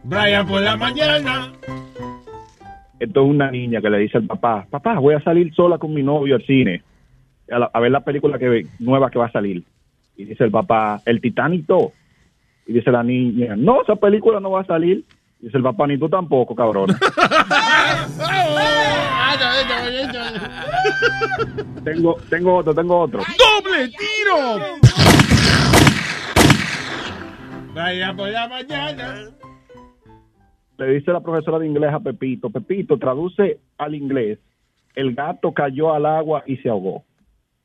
[0.05, 1.53] Brian por la mañana.
[2.99, 5.93] Esto es una niña que le dice al papá, papá, voy a salir sola con
[5.95, 6.83] mi novio al cine,
[7.51, 9.65] a, la- a ver la película que nueva que va a salir.
[10.21, 11.93] Y dice el papá, el Titanic 2.
[12.67, 15.03] Y dice la niña, no, esa película no va a salir.
[15.41, 16.91] Y dice el papá, ni tú tampoco, cabrón.
[21.85, 23.21] tengo, tengo otro, tengo otro.
[23.21, 24.59] ¡Doble tiro!
[27.75, 29.31] Vaya por la mañana.
[30.77, 34.39] Le dice la profesora de inglés a Pepito, Pepito, traduce al inglés,
[34.95, 37.05] el gato cayó al agua y se ahogó.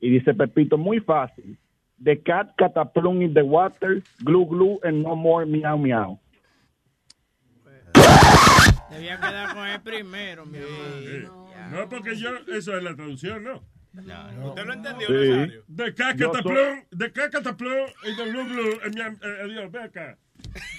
[0.00, 1.58] Y dice Pepito, muy fácil,
[2.02, 6.18] the cat cataplum in the water, glue glue and no more meow meow.
[8.90, 11.46] Debía quedar con él primero, mi hermano.
[11.70, 13.62] No, porque yo, eso es la traducción, ¿no?
[14.44, 15.14] ¿Usted lo entendió, Sí.
[15.30, 15.64] Nazario?
[15.68, 18.72] De cacataplum, de cacataplum y de blue blue.
[18.84, 20.18] eh, mi am- eh, Adiós, ve acá.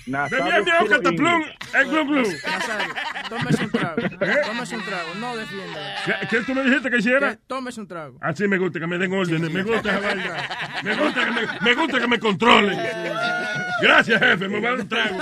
[0.08, 1.44] Nazario Cataplum,
[1.74, 2.22] el glu glu.
[2.24, 2.94] Nazario,
[3.30, 3.96] tómese un trago.
[4.48, 5.10] Tómese un trago.
[5.20, 5.96] No defienda.
[6.06, 7.32] ¿Qué, qué tú me dijiste que hiciera?
[7.36, 8.18] Que Tómese un trago.
[8.22, 10.50] Así me gusta que me den órdenes, me gusta esa vaina.
[10.84, 12.80] Me gusta que me, me gusta que me controlen.
[13.82, 15.18] Gracias, jefe, me va a dar un trago.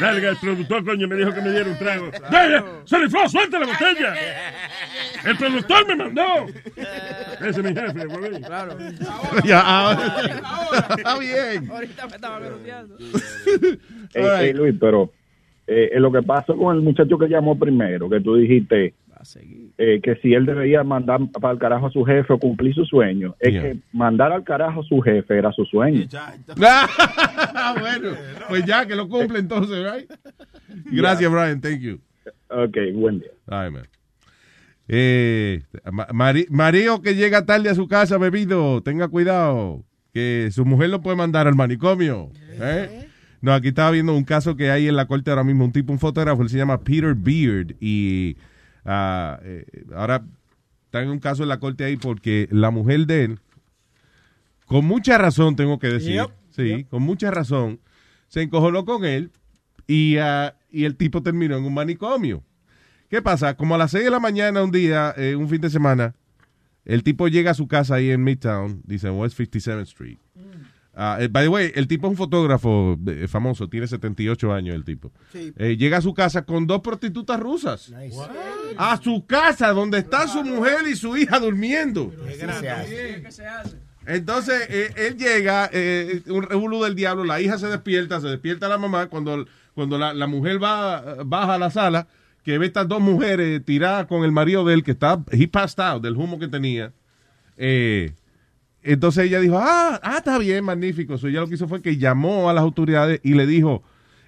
[0.00, 2.10] Dale, el productor, coño, me dijo que me diera un trago.
[2.30, 2.62] ¡Dale!
[2.84, 3.28] ¡Se le fue!
[3.28, 4.14] ¡Suelta la botella!
[5.24, 6.46] ¡El productor me mandó!
[7.40, 8.40] Ese es mi jefe, güey.
[8.42, 8.76] Claro.
[9.44, 10.16] Ya, ahora-
[10.96, 11.70] Está bien.
[11.70, 12.96] Ahorita me estaba garoteando.
[14.14, 15.12] Ey, ey, Luis, pero
[15.66, 18.94] eh, eh, lo que pasó con el muchacho que llamó primero, que tú dijiste
[19.76, 22.84] eh, que si él debería mandar para el carajo a su jefe o cumplir su
[22.84, 23.62] sueño, es Yeah.
[23.62, 26.06] que mandar al carajo a su jefe era su sueño.
[27.80, 28.10] Bueno,
[28.48, 30.10] pues ya que lo cumple entonces, right?
[30.92, 31.60] Gracias, Brian.
[31.60, 32.00] Thank you.
[32.48, 33.30] Ok, buen día.
[33.46, 33.84] Ay, man.
[34.86, 39.82] Eh, Ma- Mari- Mario que llega tarde a su casa bebido, tenga cuidado,
[40.12, 42.30] que su mujer lo puede mandar al manicomio.
[42.60, 43.08] ¿eh?
[43.40, 45.92] No, aquí estaba viendo un caso que hay en la corte ahora mismo, un tipo,
[45.92, 48.36] un fotógrafo, él se llama Peter Beard y
[48.84, 50.24] ah, eh, ahora
[50.86, 53.40] está en un caso en la corte ahí porque la mujer de él,
[54.66, 57.80] con mucha razón tengo que decir, Yep, sí, con mucha razón,
[58.28, 59.30] se encojonó con él
[59.86, 62.42] y, ah, y el tipo terminó en un manicomio.
[63.08, 63.56] ¿Qué pasa?
[63.56, 66.14] Como a las 6 de la mañana un día, eh, un fin de semana,
[66.84, 70.18] el tipo llega a su casa ahí en Midtown, dice West 57th Street.
[70.36, 70.40] Ah,
[70.96, 74.84] eh, by the way, el tipo es un fotógrafo eh, famoso, tiene 78 años el
[74.84, 75.12] tipo.
[75.32, 75.52] Sí.
[75.56, 77.92] Eh, llega a su casa con dos prostitutas rusas.
[78.76, 82.12] A su casa, donde está su mujer y su hija durmiendo.
[84.06, 88.68] Entonces, eh, él llega, eh, un revuelo del diablo, la hija se despierta, se despierta
[88.68, 92.06] la mamá, cuando, cuando la, la mujer va, baja a la sala,
[92.44, 95.82] que ve estas dos mujeres tiradas con el marido de él, que está, he passed
[95.82, 96.92] out, del humo que tenía.
[97.56, 98.12] Eh,
[98.92, 101.16] entonces ella dijo, ah, ah, está bien, magnífico.
[101.18, 103.82] So, ella lo que hizo fue que llamó a las autoridades y le dijo,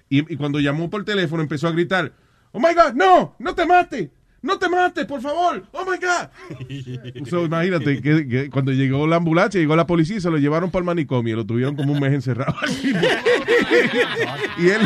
[0.09, 2.13] y, y cuando llamó por teléfono empezó a gritar,
[2.51, 4.09] oh my God, no, no te mates,
[4.41, 7.25] no te mates, por favor, oh my God.
[7.29, 10.71] So, imagínate que, que cuando llegó la ambulancia, llegó la policía y se lo llevaron
[10.71, 12.55] para el manicomio, lo tuvieron como un mes encerrado.
[12.83, 12.97] y, él,
[14.57, 14.81] y, él,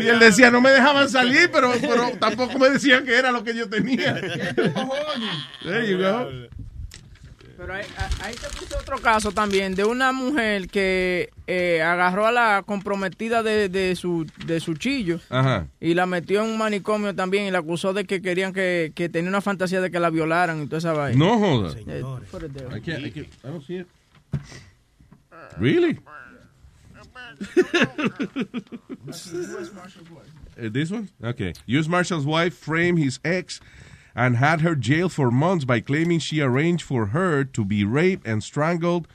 [0.00, 3.42] y él decía, no me dejaban salir, pero, pero tampoco me decían que era lo
[3.44, 4.14] que yo tenía.
[5.62, 6.28] There you go.
[7.56, 7.84] Pero ahí,
[8.22, 13.42] ahí te puse otro caso también de una mujer que eh, agarró a la comprometida
[13.42, 15.66] de, de su de su chillo Ajá.
[15.80, 19.08] y la metió en un manicomio también y la acusó de que querían que, que
[19.08, 21.18] tenía una fantasía de que la violaran y toda esa vaina.
[21.18, 21.74] No joda.
[21.86, 22.68] Eh, put it there.
[22.76, 23.86] I can't- I can't- I don't see it.
[25.58, 25.98] Really?
[30.58, 31.08] Uh, this one?
[31.22, 31.52] Okay.
[31.66, 31.88] U.S.
[31.88, 33.60] Marshal's wife framed his ex
[34.16, 38.26] and had her jailed for months by claiming she arranged for her to be raped
[38.26, 39.06] and strangled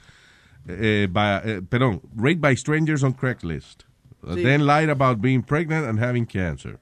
[0.69, 3.84] uh, by, uh, perdón, raped by strangers on Craigslist.
[4.23, 4.44] Uh, Sí.
[4.44, 6.78] Then lied about being pregnant and having cancer.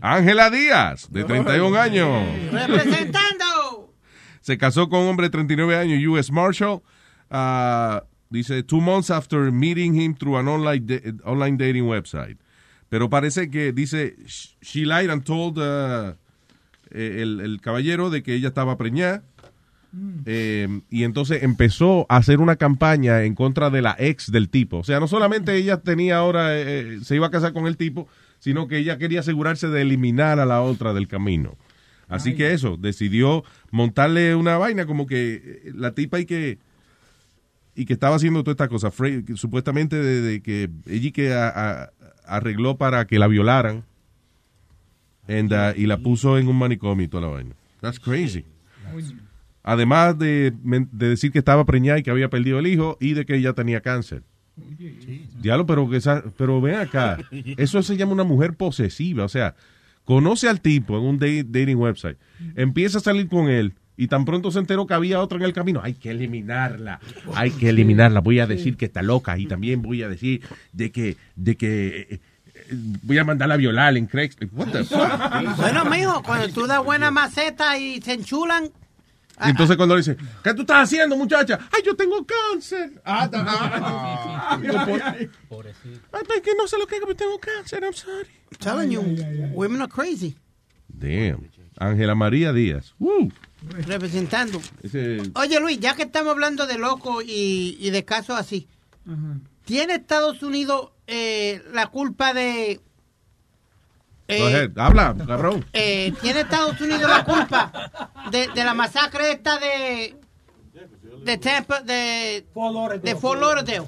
[0.00, 2.52] Ángela Díaz, de 31 años.
[2.52, 3.90] Representando.
[4.40, 6.30] Se casó con un hombre de 39 años, U.S.
[6.32, 6.82] Marshal.
[7.30, 12.38] Ah, dice, two months after meeting him through an online, da- online dating website.
[12.88, 14.14] Pero parece que dice,
[14.62, 16.12] she lied and told uh,
[16.90, 19.22] eh, el, el caballero de que ella estaba preñada.
[20.26, 24.78] Eh, y entonces empezó a hacer una campaña en contra de la ex del tipo.
[24.78, 28.06] O sea, no solamente ella tenía ahora, eh, se iba a casar con el tipo,
[28.38, 31.56] sino que ella quería asegurarse de eliminar a la otra del camino.
[32.06, 35.34] Así que eso, decidió montarle una vaina como que
[35.64, 36.58] eh, la tipa y que
[37.74, 41.48] y que estaba haciendo toda esta cosa, Fre- supuestamente de, de que ella que a-
[41.48, 41.90] a-
[42.26, 43.84] arregló para que la violaran
[45.28, 47.54] and, uh, y la puso en un manicomio y toda la vaina.
[47.80, 48.44] That's crazy.
[49.62, 50.52] Además de,
[50.92, 53.80] decir que estaba preñada y que había perdido el hijo y de que ella tenía
[53.80, 54.22] cáncer.
[55.40, 57.18] Diablo, pero, que esa- pero ven acá.
[57.56, 59.24] Eso se llama una mujer posesiva.
[59.24, 59.54] O sea,
[60.04, 62.16] conoce al tipo en un dating website,
[62.56, 65.52] empieza a salir con él y tan pronto se enteró que había otra en el
[65.52, 65.80] camino.
[65.82, 67.00] Hay que eliminarla.
[67.34, 68.20] Hay que eliminarla.
[68.20, 70.40] Voy a decir que está loca y también voy a decir
[70.72, 72.18] de que, de que eh, eh,
[72.70, 74.52] voy a mandarla a violar en Craigslist.
[74.54, 75.56] What the fuck?
[75.56, 78.70] Bueno, mijo, cuando tú das buena maceta y se enchulan,
[79.44, 81.58] Y entonces cuando le dice, ¿qué tú estás haciendo, muchacha?
[81.72, 83.00] Ay, yo tengo cáncer.
[83.04, 84.58] Ah, ah.
[85.48, 88.28] Por- Ay, pues, que no sé lo que pero tengo cáncer, I'm sorry.
[88.58, 89.00] telling you,
[89.54, 90.36] women are crazy.
[90.88, 91.48] Damn.
[91.78, 92.94] Ángela María Díaz.
[92.98, 93.30] Woo.
[93.86, 94.60] Representando.
[94.82, 98.66] Ese- Oye, Luis, ya que estamos hablando de locos y, y de casos así,
[99.64, 102.80] ¿tiene Estados Unidos eh, la culpa de...
[104.28, 104.68] eh.
[104.76, 105.64] Habla, cabrón.
[105.72, 107.90] eh, ¿Tiene Estados Unidos la culpa
[108.30, 110.14] de, de la masacre esta de...
[111.24, 112.46] De Tampa, de...
[113.02, 113.82] De Fort Lauderdale.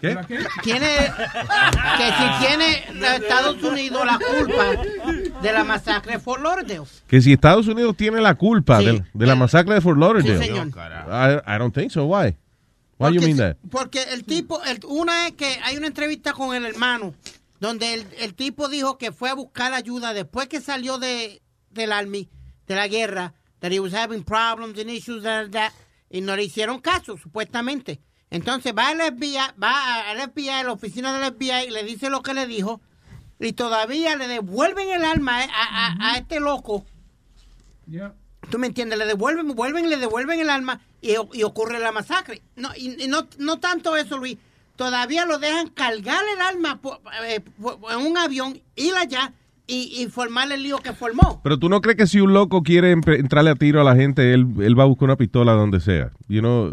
[0.00, 0.16] ¿Qué?
[0.62, 0.86] Tiene
[1.96, 4.64] que si tiene Estados Unidos la culpa
[5.42, 6.84] de la masacre de Fort Lauderdale.
[7.08, 8.84] Que si Estados Unidos tiene la culpa Sí.
[8.86, 10.38] de, de la masacre de Fort Lauderdale.
[10.38, 10.68] Sí, señor.
[10.68, 12.04] I, I don't think so.
[12.04, 12.36] Why?
[12.98, 13.56] Why you Porque, mean that?
[13.70, 17.14] porque el tipo, el- una es que hay una entrevista con el hermano,
[17.60, 21.92] donde el, el tipo dijo que fue a buscar ayuda después que salió de, del
[21.92, 22.28] army,
[22.66, 25.72] de la guerra, that he was having problems and issues, that, that,
[26.10, 28.00] y no le hicieron caso, supuestamente.
[28.30, 32.10] Entonces va al FBI, va al FBI, a la oficina del FBI, y le dice
[32.10, 32.80] lo que le dijo,
[33.40, 36.84] y todavía le devuelven el arma a, a- a este loco.
[38.50, 38.98] ¿Tú me entiendes?
[38.98, 42.42] Le devuelven, vuelven, le devuelven el arma y, y ocurre la masacre.
[42.56, 44.38] No, y, y no, no tanto eso, Luis.
[44.76, 47.40] Todavía lo dejan cargar el arma po- eh,
[47.90, 49.32] en un avión, ir allá
[49.66, 51.40] y, y formar el lío que formó.
[51.42, 54.32] Pero tú no crees que si un loco quiere entrarle a tiro a la gente,
[54.32, 56.10] él, él va a buscar una pistola donde sea.
[56.28, 56.68] You know,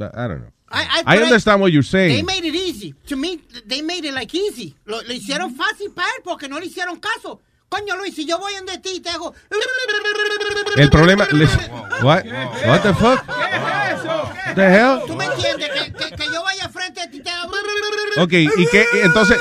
[0.00, 0.52] I I don't know.
[0.70, 2.26] I, I understand what you're They saying.
[2.26, 2.94] made it easy.
[3.08, 4.74] To me, they made it like easy.
[4.84, 7.40] Lo, lo hicieron fácil para él porque no le hicieron caso.
[7.68, 9.34] Coño, Luis, si yo voy en de ti y te hago...
[10.76, 11.70] El problema, listen,
[12.02, 12.24] what,
[12.66, 13.26] what the fuck?
[13.28, 15.00] What the hell?
[15.06, 15.70] ¿Tú me entiendes?
[15.70, 17.52] Que, que, que yo vaya frente a ti y te hago...
[18.20, 19.38] Ok, ¿y qué, entonces,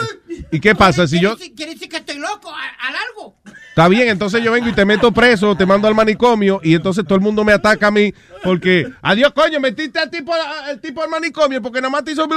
[0.51, 3.36] ¿y qué pasa si yo, Quiere decir que estoy loco, al algo.
[3.77, 7.03] Está bien, entonces yo vengo y te meto preso, te mando al manicomio y entonces
[7.05, 8.11] todo el mundo me ataca a mí
[8.43, 12.27] porque, adiós coño, metiste al tipo, al tipo al manicomio porque nada más te hizo...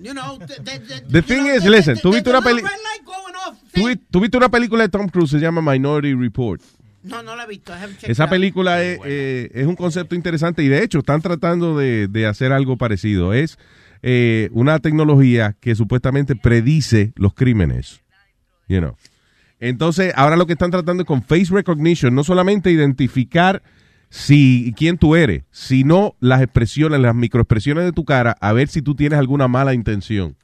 [0.00, 2.30] You know, the, the, the- you thing know, is, the- listen, the- tú the- viste
[2.30, 3.58] the una little peli- red light going off.
[3.72, 6.62] ¿Tú, vi- tú viste una película de Tom Cruise, se llama Minority Report.
[7.02, 7.72] No, no la he visto.
[8.02, 12.26] Esa película es, eh, es un concepto interesante y de hecho están tratando de, de
[12.26, 13.32] hacer algo parecido.
[13.34, 13.58] Es
[14.02, 18.00] eh, una tecnología que supuestamente predice los crímenes.
[18.68, 18.96] You know.
[19.60, 23.62] Entonces, ahora lo que están tratando es con face recognition, no solamente identificar
[24.10, 28.82] si quién tú eres, sino las expresiones, las microexpresiones de tu cara, a ver si
[28.82, 30.36] tú tienes alguna mala intención.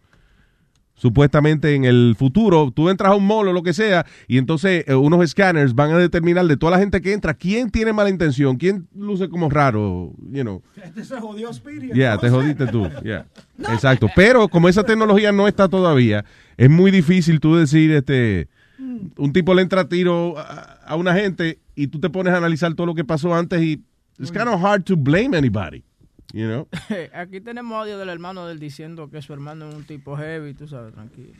[0.96, 4.84] Supuestamente en el futuro, tú entras a un mall o lo que sea, y entonces
[4.86, 8.10] eh, unos scanners van a determinar de toda la gente que entra quién tiene mala
[8.10, 10.62] intención, quién luce como raro, you know.
[10.82, 11.92] Este se jodió Spirit.
[11.94, 12.88] Ya, te jodiste tú.
[13.04, 13.26] ya.
[13.58, 14.08] Exacto.
[14.14, 16.24] Pero como esa tecnología no está todavía,
[16.56, 21.14] es muy difícil tú decir, este, un tipo le entra a tiro a, a una
[21.14, 23.82] gente y tú te pones a analizar todo lo que pasó antes y
[24.18, 25.84] it's kind of hard to blame anybody,
[26.32, 26.68] you know.
[27.14, 30.66] Aquí tenemos audio del hermano del diciendo que su hermano es un tipo heavy, tú
[30.68, 31.34] sabes, tranquilo.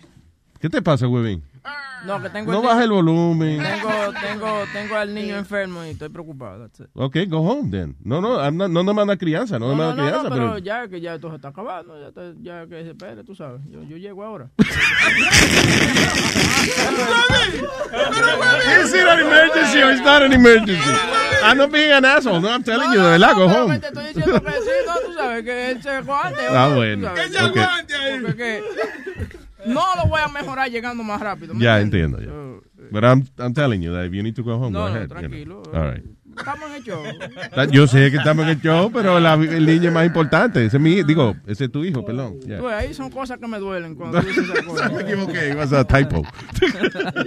[0.61, 1.43] ¿Qué te pasa, huevín?
[2.05, 3.63] No, que tengo No el baja el volumen.
[3.63, 6.69] Tengo, tengo, tengo al niño enfermo y estoy preocupado.
[6.93, 7.97] Ok, go home then.
[8.05, 10.47] No, no, I'm not- no demanda crianza, no, No, no, demanda no, crianza, no, pero,
[10.53, 10.59] pero...
[10.59, 13.63] ya que ya esto se está acabando, ya, está- ya que se espere, tú sabes.
[13.71, 14.51] Yo, yo llego ahora.
[18.83, 20.91] Is it an emergency or it's not an emergency?
[21.43, 23.79] I'm not being an asshole, no, I'm telling you, de verdad, go home.
[23.79, 26.41] te estoy diciendo que sí, no, tú sabes que él se aguante.
[26.49, 26.75] Ah, ¿no?
[26.77, 27.39] bueno, Que se
[28.23, 31.55] Porque que no lo voy a mejorar llegando más rápido.
[31.55, 32.31] ¿me Ya entiendo, ya.
[32.91, 34.95] But I'm, I'm telling you that if you need to go home, No, go no,
[34.95, 35.09] ahead.
[35.09, 35.63] you know.
[35.63, 35.63] tranquilo.
[35.73, 36.05] All right.
[36.37, 37.03] Estamos en el show.
[37.71, 40.65] Yo sé que estamos en el show, pero la, el niño es más importante.
[40.67, 42.41] Ese es mi, digo, ese es tu hijo, perdón.
[42.45, 42.59] Ya.
[42.59, 44.93] Tú, ahí son cosas que me duelen cuando dices esas cosas.
[44.93, 46.23] Me equivoqué, it was a typo.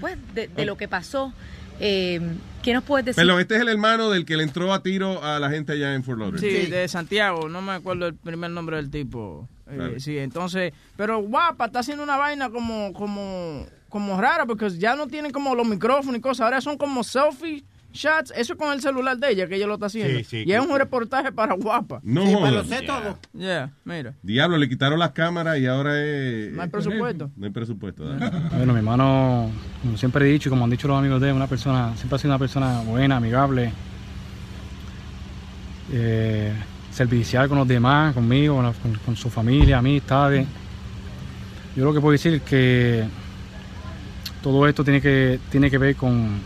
[0.00, 1.32] Pues de, de lo que pasó,
[1.80, 2.20] eh,
[2.62, 3.20] ¿qué nos puedes decir?
[3.22, 5.94] Perdón, este es el hermano del que le entró a tiro a la gente allá
[5.94, 6.64] en Fort Lauderdale.
[6.64, 9.48] Sí, de Santiago, no me acuerdo el primer nombre del tipo.
[9.68, 9.96] Eh.
[9.98, 15.06] Sí, entonces, pero guapa, está haciendo una vaina como, como, como rara, porque ya no
[15.08, 18.80] tienen como los micrófonos y cosas, ahora son como selfie shots, eso es con el
[18.82, 20.18] celular de ella que ella lo está haciendo.
[20.18, 22.00] Sí, sí, y es un reportaje para guapa.
[22.02, 22.54] No Sí, para jodas.
[22.68, 23.18] lo sé todo.
[23.32, 24.12] Yeah, mira.
[24.22, 26.52] Diablo, le quitaron las cámaras y ahora es...
[26.52, 27.30] No hay presupuesto.
[27.36, 28.04] No hay presupuesto.
[28.06, 28.30] dale.
[28.54, 29.50] Bueno, mi hermano,
[29.82, 32.16] como siempre he dicho y como han dicho los amigos de él, una persona, siempre
[32.16, 33.72] ha sido una persona buena, amigable,
[35.92, 36.52] eh,
[36.96, 38.62] servicial con los demás, conmigo,
[39.04, 40.46] con, su familia, amistades.
[41.76, 43.04] Yo lo que puedo decir es que
[44.42, 46.38] todo esto tiene que, tiene que ver con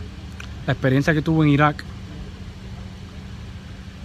[0.67, 1.83] la experiencia que tuvo en Irak.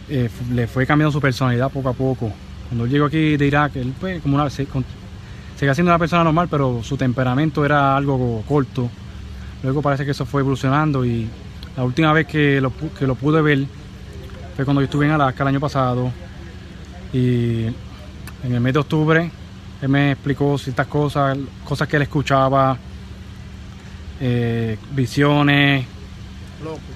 [0.09, 2.33] Eh, le fue cambiando su personalidad poco a poco.
[2.69, 4.69] Cuando él llegó aquí de Irak, él fue como una, se-
[5.59, 8.89] seguía siendo una persona normal, pero su temperamento era algo corto.
[9.65, 11.27] Luego parece que eso fue evolucionando y
[11.77, 13.65] la última vez que lo, que lo pude ver
[14.55, 16.13] fue cuando yo estuve en Alaska el año pasado
[17.17, 17.67] y
[18.45, 19.31] en el mes de octubre
[19.81, 22.77] él me explicó ciertas cosas, cosas que él escuchaba,
[24.21, 25.87] eh, visiones,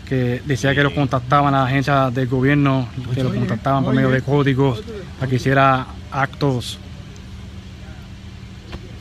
[0.07, 4.11] que decía que lo contactaban a las agencias del gobierno, que lo contactaban por medio
[4.11, 4.83] de códigos
[5.19, 6.79] para que hiciera actos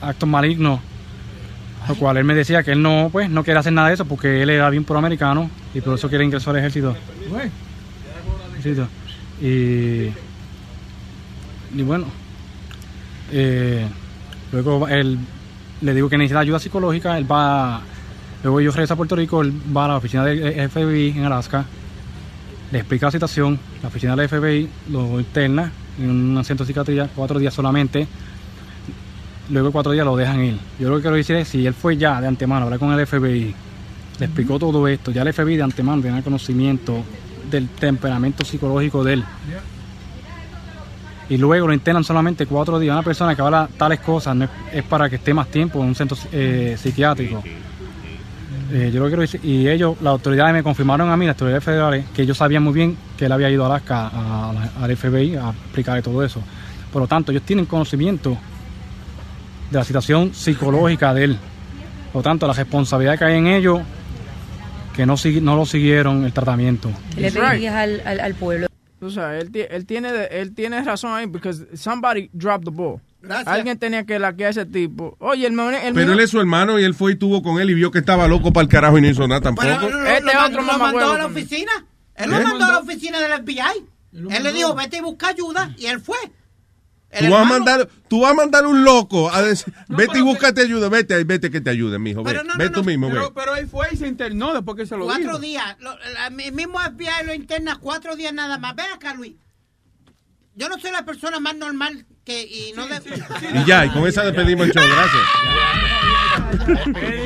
[0.01, 0.79] actos malignos
[1.87, 4.05] lo cual él me decía que él no pues no quiere hacer nada de eso
[4.05, 6.95] porque él era bien proamericano y por eso quiere ingresar al ejército
[8.57, 8.87] ejército.
[9.41, 10.11] y
[11.75, 12.05] y bueno
[13.31, 13.85] Eh,
[14.51, 15.19] luego él
[15.81, 17.81] le digo que necesita ayuda psicológica, él va,
[18.43, 21.65] luego yo regreso a Puerto Rico, él va a la oficina del FBI en Alaska,
[22.71, 27.09] le explica la situación, la oficina del FBI lo interna en un centro de psiquiatría,
[27.15, 28.07] cuatro días solamente,
[29.49, 30.57] luego cuatro días lo dejan ir.
[30.79, 32.91] Yo lo que quiero decir es, si él fue ya de antemano a hablar con
[32.91, 33.55] el FBI,
[34.19, 37.03] le explicó todo esto, ya el FBI de antemano tenía conocimiento
[37.49, 39.23] del temperamento psicológico de él.
[41.29, 42.93] Y luego lo internan solamente cuatro días.
[42.93, 45.87] Una persona que habla tales cosas no es, es para que esté más tiempo en
[45.89, 47.43] un centro eh, psiquiátrico.
[48.71, 51.63] Eh, yo lo quiero decir, y ellos, las autoridades me confirmaron a mí, las autoridades
[51.63, 54.91] federales, que ellos sabían muy bien que él había ido a Alaska, a la- al
[54.95, 56.39] FBI, a explicarle todo eso.
[56.93, 58.37] Por lo tanto, ellos tienen conocimiento
[59.71, 61.37] de la situación psicológica de él.
[62.11, 63.81] Por lo tanto, la responsabilidad que hay en ellos,
[64.95, 66.89] que no, no lo siguieron el tratamiento.
[67.13, 68.68] ¿Qué le pedirías al, al, al pueblo?
[69.01, 72.99] O sea, él, él tiene de- él tiene razón ahí because somebody dropped the ball.
[73.21, 73.47] Gracias.
[73.47, 75.15] Alguien tenía que laquear a ese tipo.
[75.19, 77.59] Oye, el, el Pero mío- él es su hermano y él fue y tuvo con
[77.59, 79.67] él y vio que estaba loco para el carajo y no hizo nada tampoco.
[79.67, 81.45] Pero lo, Este lo- otro lo mandó a la también.
[81.45, 81.71] oficina.
[82.15, 82.37] Él ¿Eh?
[82.37, 83.85] lo mandó a la oficina del FBI.
[84.31, 85.71] Él le dijo, vete y busca ayuda.
[85.77, 86.17] Y él fue.
[87.17, 90.61] Tú vas, a mandar, tú vas a mandar un loco a decir, vete y búscate
[90.61, 93.07] ayuda, vete, vete que te ayude, mijo, ve, Pero no, ve no, tú no, mismo,
[93.07, 93.13] ve.
[93.15, 95.39] Pero, pero él fue y se internó después que se lo Cuatro dijo.
[95.39, 95.75] días.
[95.79, 98.75] Lo- la- el mismo FBI lo interna cuatro días nada más.
[98.75, 99.33] Ven acá, Luis.
[100.53, 102.43] Yo no soy la persona más normal que...
[102.43, 103.01] Y no de-
[103.59, 105.23] Y ya, y con esa despedimos el show, gracias.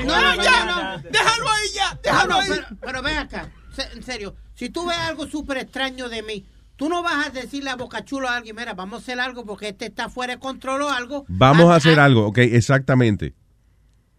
[0.06, 0.98] No, no, ya, no.
[1.10, 2.00] Déjalo ahí ya.
[2.04, 2.50] Déjalo ahí.
[2.50, 3.50] Pero, pero ven acá.
[3.96, 4.36] En serio.
[4.56, 6.46] Si tú ves algo súper extraño de mí,
[6.84, 9.70] tú no vas a decirle a Bocachulo a alguien, mira, vamos a hacer algo porque
[9.70, 11.24] este está fuera de control o algo.
[11.30, 13.34] Vamos Ah, a hacer algo, ok, exactamente.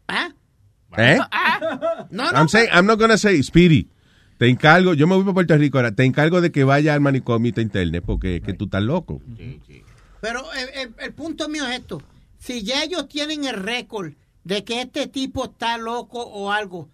[0.08, 0.30] ¿Ah?
[0.96, 1.18] ¿Eh?
[1.30, 2.06] Ah.
[2.10, 2.38] No, no.
[2.38, 3.90] I'm saying, I'm not gonna say, Speedy,
[4.38, 7.02] te encargo, yo me voy para Puerto Rico ahora, te encargo de que vaya al
[7.02, 9.20] manicomio y te interne, porque que tú estás loco.
[10.22, 12.00] Pero el, el- el punto mío es esto.
[12.38, 14.12] Si ya ellos tienen el récord
[14.44, 16.88] de que este tipo está loco o algo,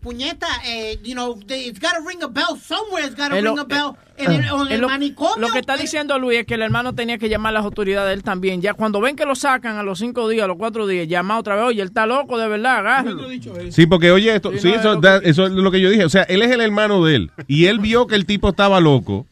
[0.00, 3.58] puñeta, eh, you know, it's gotta ring a bell somewhere, it's gotta Es lo- ring
[3.60, 5.36] a bell en el, en el lo, manicomio.
[5.38, 8.14] lo que está diciendo Luis es que el hermano tenía que llamar a las autoridades
[8.16, 8.60] él también.
[8.60, 11.38] Ya cuando ven que lo sacan a los cinco días, a los cuatro días, llama
[11.38, 13.28] otra vez, oye, él está loco de verdad, agárralo.
[13.70, 16.04] Sí, porque oye esto, Sí, sí, no, eso, es eso es lo que yo dije.
[16.04, 17.30] O sea, él es el hermano de él.
[17.48, 19.26] Y él vio que el tipo estaba loco.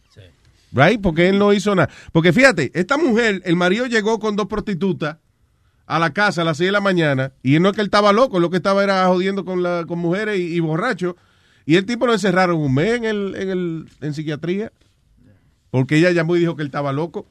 [0.74, 1.00] Right?
[1.02, 1.90] Porque él no hizo nada.
[2.12, 5.18] Porque fíjate, esta mujer, el marido llegó con dos prostitutas
[5.96, 7.32] a la casa a las 6 de la mañana.
[7.42, 9.98] Y no es que él estaba loco, lo que estaba era jodiendo con, la, con
[9.98, 11.16] mujeres y, y borracho.
[11.66, 14.72] Y el tipo lo encerraron un mes en, el, en, el, en psiquiatría.
[15.70, 17.26] Porque ella llamó y dijo que él estaba loco.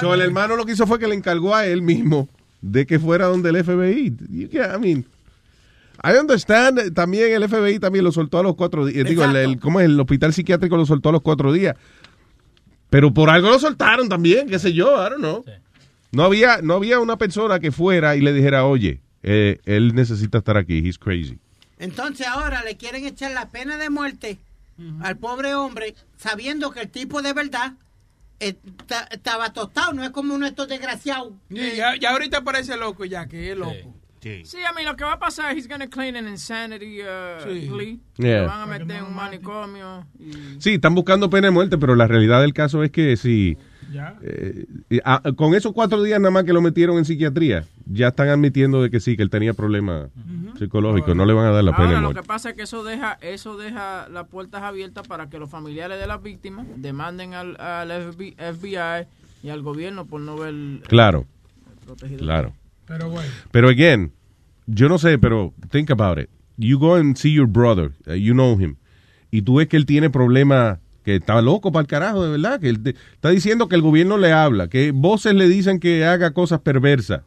[0.00, 2.28] So, el hermano lo que hizo fue que le encargó a él mismo
[2.62, 4.16] de que fuera donde el FBI.
[4.30, 5.04] You I mean,
[6.02, 6.78] I understand.
[6.78, 9.06] eh, También el FBI también lo soltó a los cuatro días.
[9.06, 9.86] Digo, el, el- ¿cómo es?
[9.86, 11.76] El hospital psiquiátrico lo soltó a los cuatro días.
[12.90, 15.44] Pero por algo lo soltaron también, qué sé yo, I don't know.
[16.14, 20.38] No había, no había una persona que fuera y le dijera, oye, eh, él necesita
[20.38, 21.38] estar aquí, he's crazy.
[21.78, 24.38] Entonces ahora le quieren echar la pena de muerte
[25.02, 27.74] al pobre hombre, sabiendo que el tipo de verdad
[28.40, 28.54] eh,
[28.86, 31.32] ta- estaba tostado, no es como uno de estos desgraciados.
[31.50, 33.94] Y ya, ya ahorita parece loco ya, que es loco.
[34.20, 37.68] Sí, a mí lo que va a pasar, he's gonna clean an insanity uh, Sí.
[37.70, 37.96] plea.
[38.16, 38.40] Yeah.
[38.42, 40.06] Lo van a meter en un manicomio.
[40.18, 43.58] y- Sí, están buscando pena de muerte, pero la realidad del caso es que si...
[44.22, 44.66] eh,
[45.04, 48.82] ah, con esos cuatro días nada más que lo metieron en psiquiatría, ya están admitiendo
[48.82, 50.08] de que sí, que él tenía problemas
[50.58, 52.84] psicológicos, no le van a dar la pena Ahora, lo que pasa es que eso
[52.84, 57.56] deja, eso deja las puertas abiertas para que los familiares de las víctimas demanden al,
[57.56, 59.06] FBI
[59.42, 60.54] y al gobierno por no ver
[60.86, 61.26] Claro,
[61.84, 62.20] protegido.
[62.20, 62.52] claro.
[62.86, 63.30] Pero bueno.
[63.50, 64.12] Pero again,
[64.66, 66.28] yo no sé, pero think about it.
[66.56, 68.76] You go and see your brother, uh, you know him,
[69.30, 72.58] y tú ves que él tiene problemas, que está loco para el carajo, de verdad,
[72.60, 76.30] que él está diciendo que el gobierno le habla, que voces le dicen que haga
[76.32, 77.22] cosas perversas,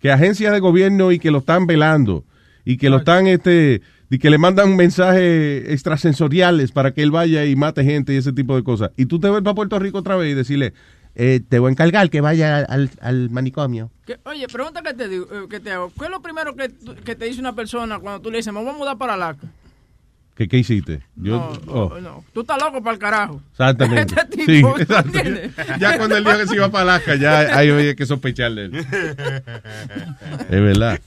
[0.00, 2.24] que agencias de gobierno y que lo están velando,
[2.64, 7.44] y que lo están, este, y que le mandan mensajes extrasensoriales para que él vaya
[7.44, 8.90] y mate gente y ese tipo de cosas.
[8.96, 10.72] Y tú te vas para Puerto Rico otra vez y decirle,
[11.14, 13.90] eh, te voy a encargar que vaya al, al manicomio.
[14.06, 15.92] Que- oye, pregunta que te, digo, eh, que te hago.
[15.98, 16.70] ¿Qué es lo primero que,
[17.04, 19.46] que te dice una persona cuando tú le dices, me voy a mudar para Alaska?
[20.34, 21.02] ¿Qué, qué hiciste?
[21.16, 22.00] Yo, No, oh.
[22.00, 23.42] no, tú estás loco para el carajo.
[23.50, 24.14] Exactamente.
[24.22, 24.84] Este tipo, Sí.
[25.78, 28.64] Ya cuando él dijo que se iba para Alaska, ya ahí había que sospechar de
[28.66, 28.74] él.
[28.76, 31.00] Es verdad.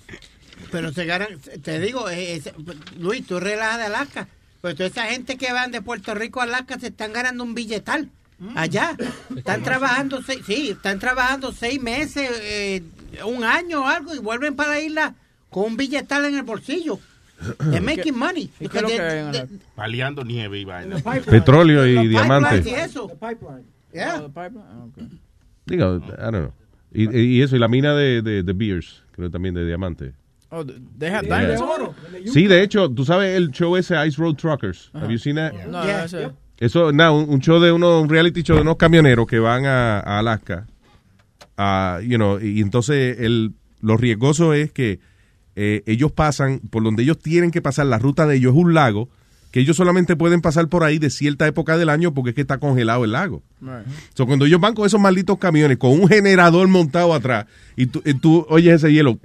[0.72, 1.28] Pero se ganan,
[1.64, 2.54] te digo, eh, eh,
[3.00, 4.28] Luis, tú relajas de Alaska.
[4.62, 7.54] Pues toda esa gente que van de Puerto Rico a Alaska se están ganando un
[7.56, 8.10] billetal.
[8.56, 8.96] Allá.
[9.36, 12.84] Están trabajando, seis, sí, están trabajando seis meses, eh,
[13.26, 15.16] un año o algo y vuelven para la isla
[15.50, 17.00] con un billetal en el bolsillo.
[17.70, 18.50] They're making money.
[18.60, 20.98] ¿Y qué es lo que De- hay en de- Paliando nieve y vaina.
[21.26, 22.66] Petróleo y diamantes.
[22.66, 23.12] eso.
[23.94, 24.28] Yeah.
[25.66, 26.54] Digo, I don't know.
[26.94, 30.14] Y, y eso, y la mina de, de, de Beers, creo también de diamante.
[30.50, 30.64] Oh,
[30.98, 31.56] they have Yeah.
[32.24, 32.30] it?
[32.32, 34.92] Sí, de hecho, tú sabes el show ese Ice Road Truckers.
[34.94, 35.54] Have you seen that?
[35.68, 38.78] No, no, ese- Eso, nada, un, un show de uno, un reality show de unos
[38.78, 40.68] camioneros que van a, a Alaska.
[41.58, 45.00] a, you know, y entonces el, lo riesgoso es que
[45.56, 48.74] eh, ellos pasan, por donde ellos tienen que pasar, la ruta de ellos es un
[48.74, 49.10] lago,
[49.56, 52.42] que ellos solamente pueden pasar por ahí de cierta época del año porque es que
[52.42, 53.42] está congelado el lago.
[53.62, 53.88] Right.
[54.14, 57.46] So, cuando ellos van con esos malditos camiones, con un generador montado atrás,
[57.78, 59.18] y tú, y tú oyes ese hielo,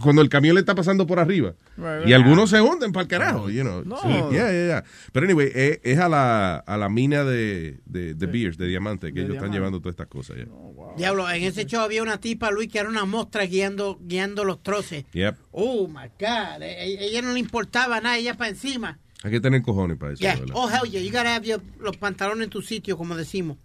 [0.00, 1.54] cuando el camión le está pasando por arriba.
[1.76, 3.82] Right, Y algunos se hunden para el carajo, you know.
[3.84, 3.96] No.
[4.00, 4.84] Sí, yeah, yeah, yeah.
[5.12, 9.12] Pero anyway, es, es a, la, a la mina de, de, de beers, de diamante,
[9.12, 10.36] que ellos están llevando todas estas cosas.
[10.96, 14.62] Diablo, en ese show había una tipa, Luis, que era una mostra guiando, guiando los
[14.62, 15.04] troces.
[15.12, 15.36] Yep.
[15.52, 16.62] Oh, my God.
[16.62, 18.98] E- e- Ella no le importaba nada, ella para encima.
[19.22, 20.20] Hay que tener cojones para eso.
[20.20, 20.38] Yeah.
[20.54, 21.00] Oh, hell yeah.
[21.00, 23.58] You gotta have your- los pantalones en tu sitio, como decimos.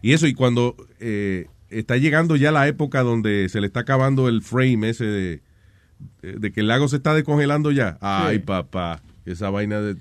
[0.00, 4.28] Y eso, y cuando eh, está llegando ya la época donde se le está acabando
[4.28, 5.42] el frame ese de,
[6.22, 7.98] de que el lago se está descongelando ya.
[8.00, 9.96] Ay, papá, esa vaina de...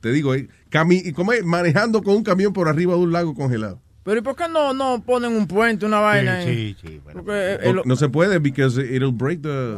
[0.00, 3.12] Te digo, eh, cami y como es, manejando con un camión por arriba de un
[3.12, 3.80] lago congelado.
[4.02, 6.38] Pero ¿y por qué no, no ponen un puente, una vaina?
[6.38, 6.76] ahí?
[6.80, 9.76] sí, Porque, eh, el- No, no se puede because it'll break the...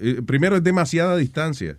[0.00, 1.76] Eh, primero es demasiada distancia.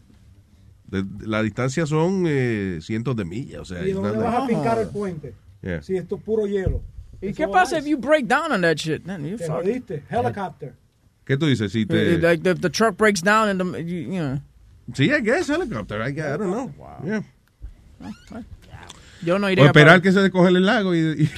[0.91, 4.45] De- de- la distancia son eh, cientos de millas, o sea, ¿Y not vas a
[4.47, 5.33] picar el puente?
[5.61, 5.81] Yeah.
[5.81, 6.81] Si esto es puro hielo.
[7.21, 7.85] ¿Y qué pasa es.
[7.85, 9.05] if you break down on that shit?
[9.05, 9.63] Man, you Te fucked.
[9.63, 10.03] jodiste.
[10.09, 10.73] Helicopter.
[11.25, 11.71] ¿Qué tú dices?
[11.71, 12.17] Si te...
[12.17, 14.41] Like the, the truck breaks down and the, you, you know.
[14.93, 16.01] Sí, I guess helicopter.
[16.01, 16.71] I, guess, I don't know.
[17.05, 17.21] Yeah.
[19.23, 21.29] Yo no O iría esperar para- que se descongele el lago y,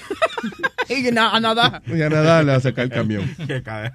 [0.90, 1.84] y, y na- a nadar.
[1.88, 3.30] y a nadar a sacar el camión.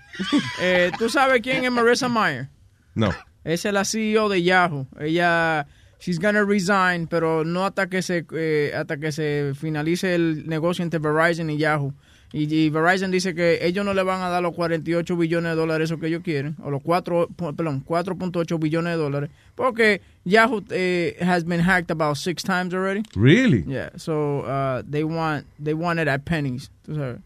[0.60, 2.48] Eh, ¿Tú sabes quién es Marissa Mayer?
[2.94, 3.10] No.
[3.48, 4.86] Esa es la CEO de Yahoo.
[5.00, 5.66] Ella,
[6.00, 10.82] she's gonna resign, pero no hasta que se eh, hasta que se finalice el negocio
[10.84, 11.94] entre Verizon y Yahoo.
[12.30, 15.56] Y, y Verizon dice que ellos no le van a dar los 48 billones de
[15.56, 20.02] dólares eso que ellos quieren, o los 4, pu- perdón, 4.8 billones de dólares, porque
[20.26, 23.00] Yahoo eh, has been hacked about six times already.
[23.16, 23.64] Really?
[23.66, 27.18] Yeah, so uh, they want they want it at pennies, tú sabes.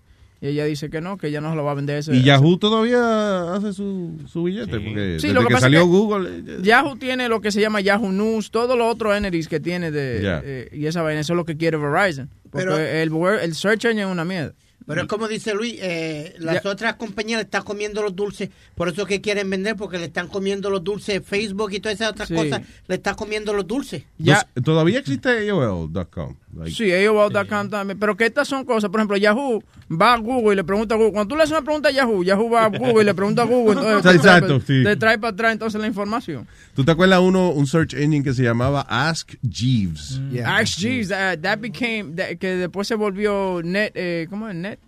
[0.43, 2.15] Y ella dice que no, que ella no se lo va a vender ese.
[2.17, 4.73] Y Yahoo todavía hace su, su billete.
[4.81, 6.63] Porque Sí, desde lo que que, pasa salió es que Google.
[6.63, 10.21] Yahoo tiene lo que se llama Yahoo News, todos los otros entities que tiene de
[10.45, 12.29] eh, y esa vaina, eso es lo que quiere Verizon.
[12.51, 14.53] Porque Pero- el, el search engine es una mierda.
[14.85, 18.89] Pero es como dice Luis, eh, las otras compañías le están comiendo los dulces, por
[18.89, 22.27] eso que quieren vender, porque le están comiendo los dulces, Facebook y todas esas otras
[22.27, 22.35] Sí.
[22.35, 24.03] cosas, le están comiendo los dulces.
[24.19, 26.35] Ya- todavía existe AOL.com.
[26.55, 27.99] Like, Sí, AOL.com también.
[27.99, 30.99] Pero que estas son cosas, por ejemplo, Yahoo va a Google y le pregunta a
[30.99, 31.13] Google.
[31.13, 33.43] Cuando tú le haces una pregunta a Yahoo, Yahoo va a Google y le pregunta
[33.43, 33.81] a Google.
[33.81, 34.85] Entonces, Exacto, te, sí.
[34.85, 36.47] te trae para atrás entonces la información.
[36.75, 40.21] ¿Tú te acuerdas uno, un search engine que se llamaba Ask Jeeves?
[40.45, 44.55] Ask Jeeves, that, that became, that- que después se volvió Net, eh, ¿cómo es?
[44.55, 44.79] Net,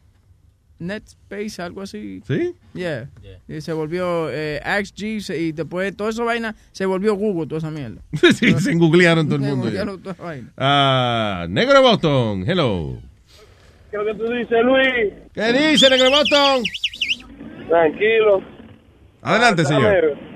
[0.78, 2.22] Netspace, algo así.
[2.26, 2.54] ¿Sí?
[2.74, 3.08] Yeah.
[3.48, 4.60] Y se volvió eh,
[5.36, 8.00] y después toda esa vaina se volvió Google, toda esa mierda.
[8.34, 9.66] sí, se googlearon todo el Se mundo.
[9.66, 9.84] ya.
[9.84, 10.52] googlearon toda esa vaina.
[10.56, 12.98] Ah, Negro Boston, hello.
[13.90, 15.12] ¿Qué es lo que tú dices, Luis?
[15.32, 16.62] ¿Qué dice Negro Boston?
[17.68, 18.42] Tranquilo.
[19.22, 19.82] Adelante, señor.
[19.82, 20.34] Dame.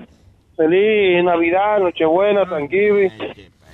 [0.56, 3.12] Feliz Navidad, Nochebuena, Thanksgiving.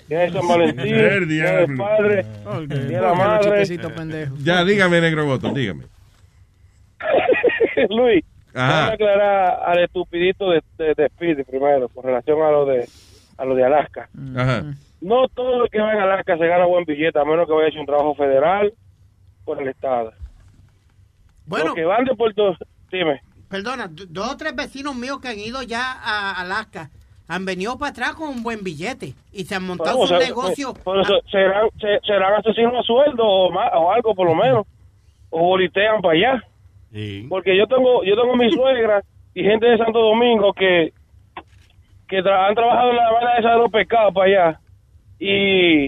[0.08, 0.84] Día de San Valentín.
[1.28, 1.76] Día del.
[1.76, 2.26] Padre.
[2.68, 4.28] Día de la Madre.
[4.42, 5.84] Ya, dígame, Negro Boston, dígame.
[7.90, 8.82] Luis, Ajá.
[8.82, 12.88] Voy a aclarar al estupidito de, de, de Speedy primero, con relación a lo de
[13.36, 14.08] a lo de Alaska.
[14.36, 14.62] Ajá.
[15.00, 17.66] No todo el que va en Alaska se gana buen billete, a menos que vaya
[17.66, 18.72] a hacer un trabajo federal
[19.44, 20.12] por el Estado.
[21.46, 21.66] Bueno.
[21.66, 22.56] Los que van de Puerto...
[22.90, 23.20] Dime.
[23.50, 26.90] Perdona, dos o tres vecinos míos que han ido ya a Alaska
[27.26, 30.18] han venido para atrás con un buen billete y se han montado Bueno, su o
[30.18, 30.74] sea, negocio.
[30.74, 34.66] por eso serán, se- serán asesinos a sueldo o, o algo por lo menos.
[35.30, 36.44] O volitean para allá.
[37.28, 39.02] Porque yo tengo yo tengo mi suegra
[39.34, 40.92] y gente de Santo Domingo que
[42.08, 44.60] que tra- han trabajado en la vaina esa de los pescados para allá.
[45.18, 45.86] Y,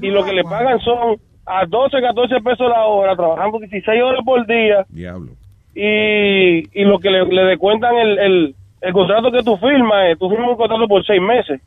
[0.00, 1.16] y lo que le pagan son
[1.46, 4.84] a 12, 14 pesos la hora, trabajando 16 horas por día.
[4.88, 5.32] Diablo.
[5.74, 10.16] Y, y lo que le, le descuentan el, el, el contrato que tú firmas, eh,
[10.18, 11.60] tú firmas un contrato por seis meses.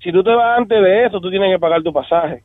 [0.00, 2.42] Si tú te vas antes de eso, tú tienes que pagar tu pasaje.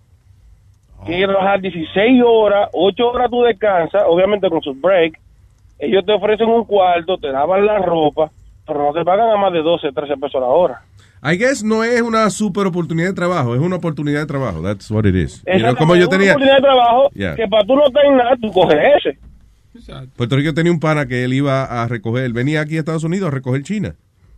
[1.06, 5.20] Tienes que trabajar 16 horas, 8 horas tú descansas, obviamente con sus break.
[5.86, 8.32] Ellos te ofrecen un cuarto, te lavan la ropa,
[8.66, 10.82] pero no te pagan a más de 12, 13 pesos la hora.
[11.26, 14.62] I guess no es una super oportunidad de trabajo, es una oportunidad de trabajo.
[14.62, 15.38] That's what it is.
[15.38, 17.36] You know, Exactamente, como yo una tenía, oportunidad de trabajo Yeah.
[17.36, 19.18] que para tú no tener nada, tú coges ese.
[20.16, 23.04] Puerto Rico tenía un pana que él iba a recoger, él venía aquí a Estados
[23.04, 23.96] Unidos a recoger China.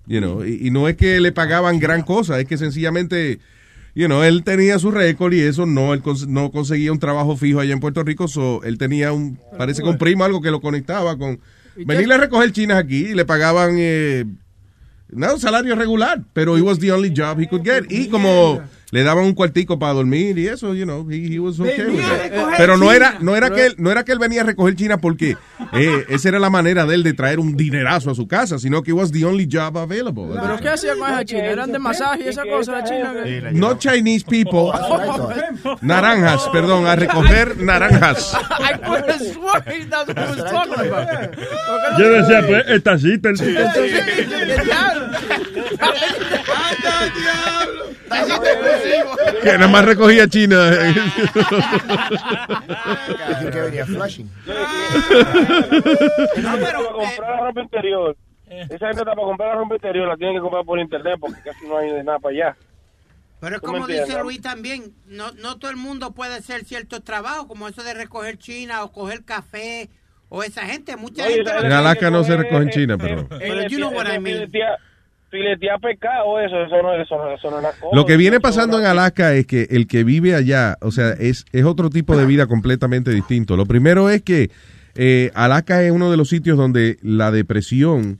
[0.07, 3.39] You know, y, y no es que le pagaban gran cosa, es que sencillamente,
[3.95, 7.35] you know, él tenía su récord y eso no, él cons- no conseguía un trabajo
[7.37, 10.51] fijo allá en Puerto Rico, so él tenía un, parece que un primo algo que
[10.51, 11.39] lo conectaba con
[11.77, 14.25] venirle a recoger chinas aquí y le pagaban eh,
[15.09, 17.85] no, salario regular, pero it was the only job he could get.
[17.89, 18.61] Y como
[18.95, 21.99] le daban un cuartico para dormir y eso, you know, he, he was okay with
[21.99, 22.31] it.
[22.55, 24.99] Pero no era, no era que él, no era que él venía a recoger China
[24.99, 25.35] porque
[25.73, 28.83] eh, esa era la manera de él de traer un dinerazo a su casa, sino
[28.83, 30.39] que it was the only job available.
[30.41, 31.43] ¿Pero qué hacía con esa china?
[31.43, 33.13] ¿Eran de masaje y esa cosa, la china?
[33.51, 34.71] No Chinese people,
[35.81, 38.33] naranjas, perdón, a recoger naranjas.
[38.61, 41.35] I could have sworn that's what he was talking about.
[41.99, 43.29] Yo decía, pues, esta cita.
[49.41, 50.71] Que nada más recogía China.
[53.51, 54.29] que venía Flushing.
[56.41, 58.17] No, pero comprar la ropa interior.
[58.47, 61.41] Esa gente está para comprar la ropa interior, la tienen que comprar por internet porque
[61.41, 62.57] casi no hay de nada para allá.
[63.39, 64.19] Pero es ¿Tú me como dice?
[64.21, 68.37] Luis también, no, no todo el mundo puede hacer ciertos trabajos, como eso de recoger
[68.37, 69.89] china o coger café,
[70.29, 71.51] o esa gente, mucha gente...
[71.51, 73.27] En Alaska no se recoge en China, pero...
[73.27, 74.49] Pero you know what I mean.
[75.81, 77.95] Pescado, eso, eso no, eso, no- eso no es una cosa.
[77.95, 81.45] Lo que viene pasando en Alaska es que el que vive allá, o sea, es,
[81.51, 83.55] es otro tipo de vida completamente distinto.
[83.57, 84.49] Lo primero es que
[84.95, 88.19] eh, Alaska es uno de los sitios donde la depresión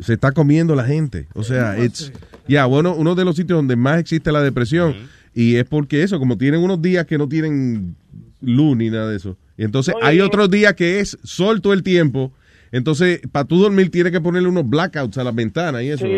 [0.00, 1.26] se está comiendo la gente.
[1.34, 2.12] O sea, it's,
[2.46, 4.94] ya, bueno, uno de los sitios donde más existe la depresión.
[5.34, 7.96] Y es porque eso, como tienen unos días que no tienen
[8.42, 9.38] luz ni nada de eso.
[9.56, 12.32] Y entonces Oye, hay otros días que es sol todo el tiempo.
[12.72, 16.06] Entonces, para tú dormir, tienes que ponerle unos blackouts a las ventanas y eso.
[16.06, 16.12] Sí,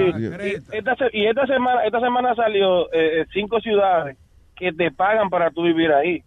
[0.72, 4.16] y esta, se- y esta semana, esta semana salió eh, eh, cinco ciudades
[4.56, 6.22] que te pagan para tú vivir ahí.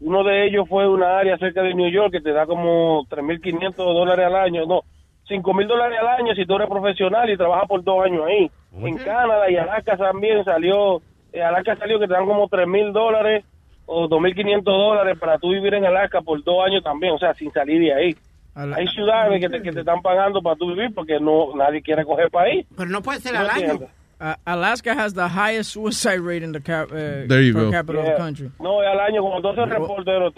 [0.00, 3.74] Uno de ellos fue una área cerca de New York que te da como 3.500
[3.76, 4.82] dólares al año, no,
[5.28, 8.50] 5.000 dólares al año si tú eres profesional y trabajas por dos años ahí.
[8.88, 11.00] En Canadá y Alaska también salió,
[11.32, 13.44] eh, Alaska salió que te dan como 3.000 dólares
[13.86, 17.52] o 2.500 dólares para tú vivir en Alaska por dos años también, o sea, sin
[17.52, 18.16] salir de ahí.
[18.54, 22.04] Hay ciudades que te, que te están pagando para tú vivir porque no nadie quiere
[22.04, 22.66] coger país.
[22.76, 23.80] Pero no puede ser ¿No al año.
[24.22, 27.70] Uh, Alaska has the highest suicide rate in the cap, uh, There you per go.
[27.70, 28.12] capita of Yeah.
[28.16, 28.50] the country.
[28.60, 30.34] No, al año como 12 reporteros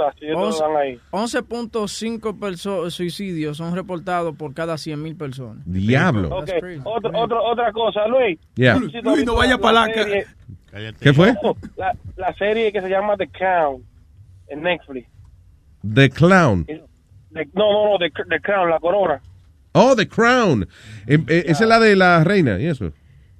[0.76, 1.01] ahí.
[1.10, 5.64] 11.5 perso- suicidios son reportados por cada 100.000 personas.
[5.66, 6.28] Diablo.
[6.28, 6.51] Ok,
[6.84, 8.39] otra, otra, otra cosa, Luis.
[8.55, 8.76] Yeah.
[8.76, 10.02] Luis, visto vaya la pa' Alaska.
[10.05, 10.26] serie-
[11.01, 11.34] ¿Qué fue?
[11.76, 13.82] La, la serie que se llama The Crown
[14.47, 15.09] en Netflix.
[15.93, 16.66] The Clown.
[17.32, 19.20] The- no, no, no, The, The Crown, la corona.
[19.72, 20.68] Oh, The Crown.
[21.06, 22.90] Eh, eh, esa es la de la reina y eso.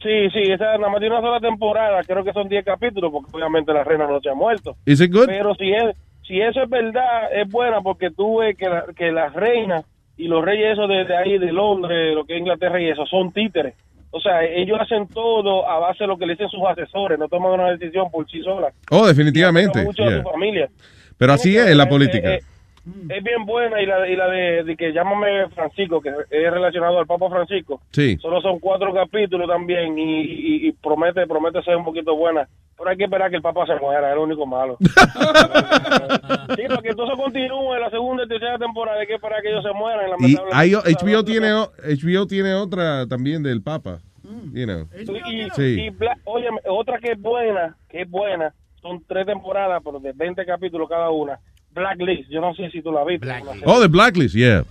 [0.03, 3.31] Sí, sí, esa nada más tiene una sola temporada, creo que son 10 capítulos, porque
[3.35, 4.75] obviamente la reina no se ha muerto.
[4.85, 5.27] It good?
[5.27, 5.95] Pero si es,
[6.27, 9.85] si eso es verdad, es buena porque tú ves que, la, que las reinas
[10.17, 13.07] y los reyes esos de, de ahí, de Londres, lo que es Inglaterra y eso,
[13.07, 13.75] son títeres.
[14.11, 17.29] O sea, ellos hacen todo a base de lo que le dicen sus asesores, no
[17.29, 18.75] toman una decisión por sí solas.
[18.91, 19.81] Oh, definitivamente.
[19.81, 20.69] A su familia.
[21.17, 22.35] Pero así es la Eh, política.
[22.35, 22.52] eh, es
[22.85, 27.07] bien buena y la, y la de, de que llámame Francisco, que es relacionado al
[27.07, 27.81] Papa Francisco.
[27.93, 28.17] Sí.
[28.19, 32.49] Solo son cuatro capítulos también y, y- y promete promete ser un poquito buena.
[32.77, 34.77] Pero hay que esperar que el Papa se muera, es lo único malo.
[36.57, 39.73] sí, porque entonces continúe la segunda y tercera temporada, hay que esperar que ellos se
[39.73, 40.11] mueran.
[40.21, 43.99] Y hay, HBO, tiene, o- HBO tiene otra también del Papa.
[44.53, 44.89] You know.
[45.31, 45.81] Y, Sí.
[45.87, 50.13] y Bla- óyeme, otra que es buena, que es buena, son tres temporadas, pero de
[50.13, 51.39] 20 capítulos cada una.
[51.75, 53.27] Blacklist, yo no sé si tú la viste.
[53.27, 53.63] serie.
[53.65, 54.65] Oh, The Blacklist, yeah.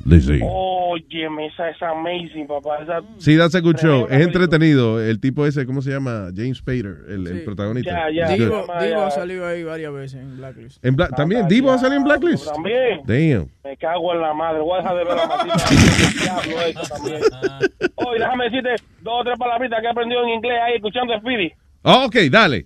[0.43, 2.77] Óyeme, esa es amazing, papá.
[2.83, 4.07] Esa, Sí, that's a good show.
[4.09, 5.01] Es entretenido.
[5.01, 6.27] El tipo ese, ¿cómo se llama?
[6.35, 7.45] James Spader, el, el Sí.
[7.45, 8.09] protagonista.
[8.11, 8.33] Ya, ya.
[8.35, 10.85] Divo, Divo ha salido ahí varias veces en Blacklist.
[10.85, 12.45] En Bla- También, Divo ha salido en Blacklist.
[12.51, 13.01] También.
[13.05, 13.49] Damn.
[13.63, 14.59] Me cago en la madre.
[14.61, 15.23] Voy a dejar de ver la
[16.67, 17.21] esa también.
[17.95, 18.69] Oye, déjame decirte
[19.01, 21.51] dos o tres palabritas que he aprendido en inglés ahí escuchando a Speedy.
[21.83, 22.65] Oh, ok, dale.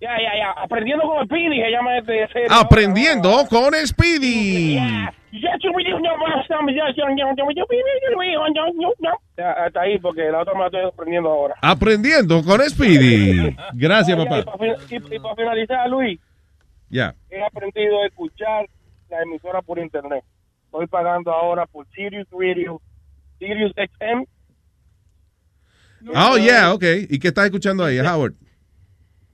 [0.00, 0.50] Ya, ya, ya.
[0.62, 2.26] Aprendiendo con Speedy se llama este.
[2.48, 4.78] Aprendiendo con Speedy.
[9.36, 11.54] Ya, hasta ahí, porque la otra me la estoy aprendiendo ahora.
[11.62, 13.54] Aprendiendo con Speedy.
[13.74, 14.38] Gracias, papá.
[14.40, 16.18] Y para, para finalizar, Luis,
[16.88, 17.14] Ya.
[17.30, 18.66] he aprendido a escuchar
[19.10, 20.24] la emisora por internet.
[20.66, 22.80] Estoy pagando ahora por Sirius Radio,
[23.38, 24.24] Sirius XM.
[26.14, 26.84] Oh, yeah, ok.
[27.08, 28.34] ¿Y qué estás escuchando ahí, Howard?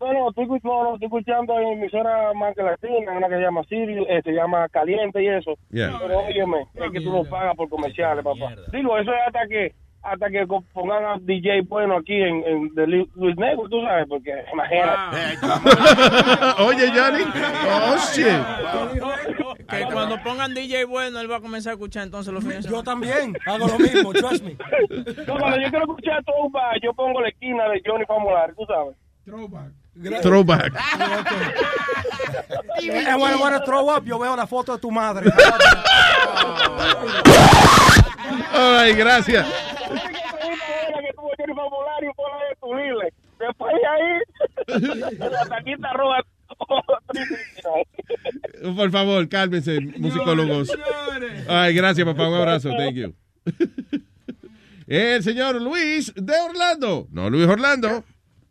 [0.01, 3.62] No, no, estoy, no, estoy escuchando en emisora más que latina, una que se llama
[3.64, 5.55] Sirius, eh, se llama Caliente y eso.
[5.70, 5.97] Yeah.
[6.01, 8.55] Pero óyeme, es que tú no pagas por comerciales, papá.
[8.73, 12.86] Digo, eso es hasta que hasta que pongan a DJ bueno aquí en, en de
[12.86, 15.16] Lu- Luis Negro, tú sabes, porque imagínate.
[16.62, 17.24] Oye, Johnny.
[17.68, 19.66] Oh, shit.
[19.68, 22.85] Que cuando pongan DJ bueno, él va a comenzar a escuchar entonces los fines Yo
[22.85, 24.52] también hago lo mismo, trust me.
[25.27, 28.97] No, cuando yo quiero escuchar Throwback, yo pongo la esquina de Johnny Famolari, tú sabes.
[29.24, 29.73] Throwback.
[30.23, 30.73] Throwback.
[32.78, 35.28] Eh, bueno, bueno, throw up, yo veo la foto de tu madre.
[38.52, 39.47] Ay, gracias.
[43.39, 45.89] Después ahí, la taquita.
[48.77, 50.70] Por favor, cálmense, musicólogos.
[51.48, 52.28] Ay, gracias, papá.
[52.28, 52.70] Un abrazo.
[52.77, 53.14] Thank you.
[54.86, 57.09] El señor Luis de Orlando.
[57.10, 58.05] No, Luis Orlando.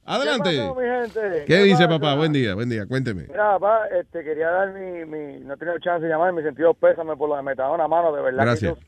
[0.05, 0.51] Adelante.
[0.51, 1.43] ¿Qué pasó, mi gente?
[1.45, 1.99] ¿Qué dice, pasa?
[1.99, 2.15] papá?
[2.15, 2.85] Buen día, buen día.
[2.85, 3.23] Cuénteme.
[3.27, 5.39] Mira, papá, este, quería dar mi, mi...
[5.39, 8.21] No he tenido chance de llamar, mi sentido pésame por lo de Metadona, mano, de
[8.21, 8.39] verdad.
[8.43, 8.75] que Gracias.
[8.77, 8.81] yo-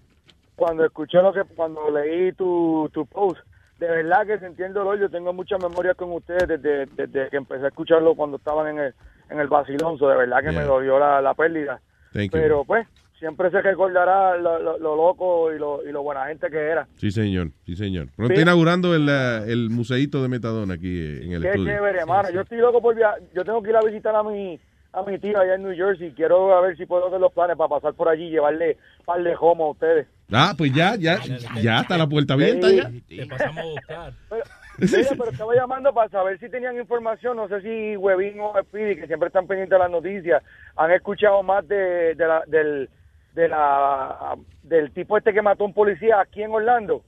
[0.55, 1.43] cuando escuché lo que...
[1.55, 3.39] Cuando leí tu, tu post,
[3.79, 4.99] de verdad que sentí el dolor.
[4.99, 8.79] Yo tengo mucha memoria con ustedes desde, desde que empecé a escucharlo cuando estaban en
[8.79, 8.93] el,
[9.29, 10.07] en el vacilonzo.
[10.09, 11.79] De verdad que me dolió la, la pérdida.
[12.13, 12.29] Thank you.
[12.31, 12.87] Pero, pues,
[13.19, 16.87] siempre se recordará lo, lo- lo loco y lo, y lo buena gente que era.
[16.97, 17.49] Sí, señor.
[17.65, 18.07] Sí, señor.
[18.15, 18.41] Pronto Sí.
[18.41, 21.73] inaugurando el, el museíto de Metadona aquí eh, en el Qué estudio.
[21.73, 22.29] chévere, hermano.
[22.31, 23.19] Yo estoy loco por viajar.
[23.33, 24.59] Yo tengo que ir a visitar a mi
[24.93, 26.11] a mi tío allá en New Jersey.
[26.13, 29.05] Quiero a ver si puedo hacer los planes para pasar por allí y llevarle un
[29.05, 30.07] par de homo a ustedes.
[30.31, 31.19] Ah, pues ya, ya,
[31.61, 32.89] ya está la puerta abierta ya.
[33.07, 34.13] Te pasamos a buscar.
[34.79, 37.35] Mira, pero estaba llamando para saber si tenían información.
[37.37, 40.43] No sé si Webin o Speedy, que siempre están pendientes de las noticias,
[40.75, 42.89] han escuchado más de, de la, del,
[43.37, 47.03] de la, del tipo este que mató a un policía aquí en Orlando,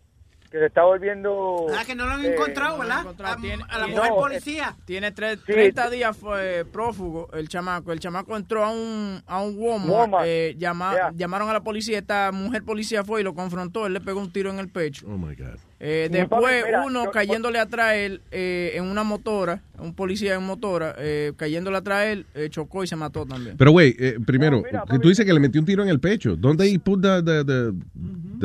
[0.52, 1.66] que se está volviendo...
[1.76, 3.04] Ah, que no lo han eh, encontrado, ¿verdad?
[3.24, 4.76] A, a la mujer eh, policía.
[4.86, 5.54] Tiene tres, Sí.
[5.54, 7.92] 30 días fue prófugo el chamaco.
[7.92, 9.90] El chamaco entró a un, a un Walmart.
[9.92, 10.26] Walmart.
[10.28, 11.12] eh, llama- Yeah.
[11.16, 11.98] Llamaron a la policía.
[11.98, 13.88] Esta mujer policía fue y lo confrontó.
[13.88, 15.08] Él le pegó un tiro en el pecho.
[15.08, 15.58] Oh my God.
[15.82, 20.44] Eh, después, mira, uno yo- cayéndole atrás él eh, en una motora, un policía en
[20.44, 23.56] motora, eh, cayéndole atrás él, eh, chocó y se mató también.
[23.58, 26.36] Pero, güey, eh, primero, que tú dices que le metió un tiro en el pecho.
[26.36, 27.72] ¿Dónde he put the, the, the,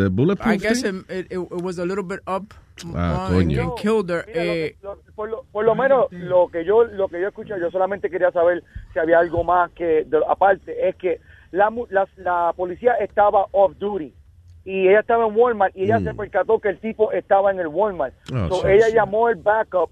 [0.02, 1.00] the bulletproof I guess thing?
[1.08, 2.54] it, it- it was a little bit up
[2.94, 3.62] Ah, uh, and- coño.
[3.62, 4.24] and killed her.
[4.28, 7.20] Mira, lo que- Eh, lo- por, lo, por lo menos lo que yo lo que
[7.20, 8.62] yo escuché, yo solamente quería saber
[8.92, 11.20] si había algo más que de- aparte es que
[11.50, 14.12] la, mu- la, la policía estaba off duty
[14.64, 16.04] y ella estaba en Walmart y ella Mm.
[16.04, 18.14] se percató que el tipo estaba en el Walmart.
[18.32, 18.94] Oh, So, sí, ella sí.
[18.94, 19.90] llamó el backup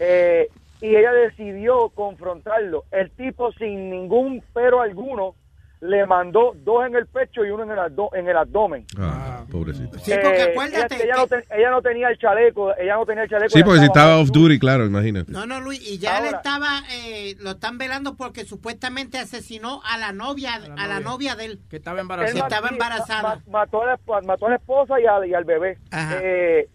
[0.00, 0.48] eh,
[0.80, 2.84] y ella decidió confrontarlo.
[2.90, 5.34] El tipo sin ningún pero alguno
[5.80, 8.84] le mandó dos en el pecho y uno en el, abdo- en el abdomen.
[8.98, 9.98] Ah, pobrecito.
[10.00, 13.06] Sí, porque Eh, acuérdate ella, ella no te- ella no tenía el chaleco, ella no
[13.06, 13.50] tenía el chaleco.
[13.50, 15.30] Sí, porque si estaba off off duty, claro, imagínate.
[15.30, 19.80] No, no, Luis, y ya él Ahora- estaba, eh, lo están velando porque supuestamente asesinó
[19.84, 21.60] a la novia, a la novia de él.
[21.70, 23.22] Que estaba Él Que ma- estaba embarazada.
[23.22, 25.78] ma- ma- mató, a la, esp- mató a la esposa y, a- y al bebé.
[25.92, 26.68] Eh,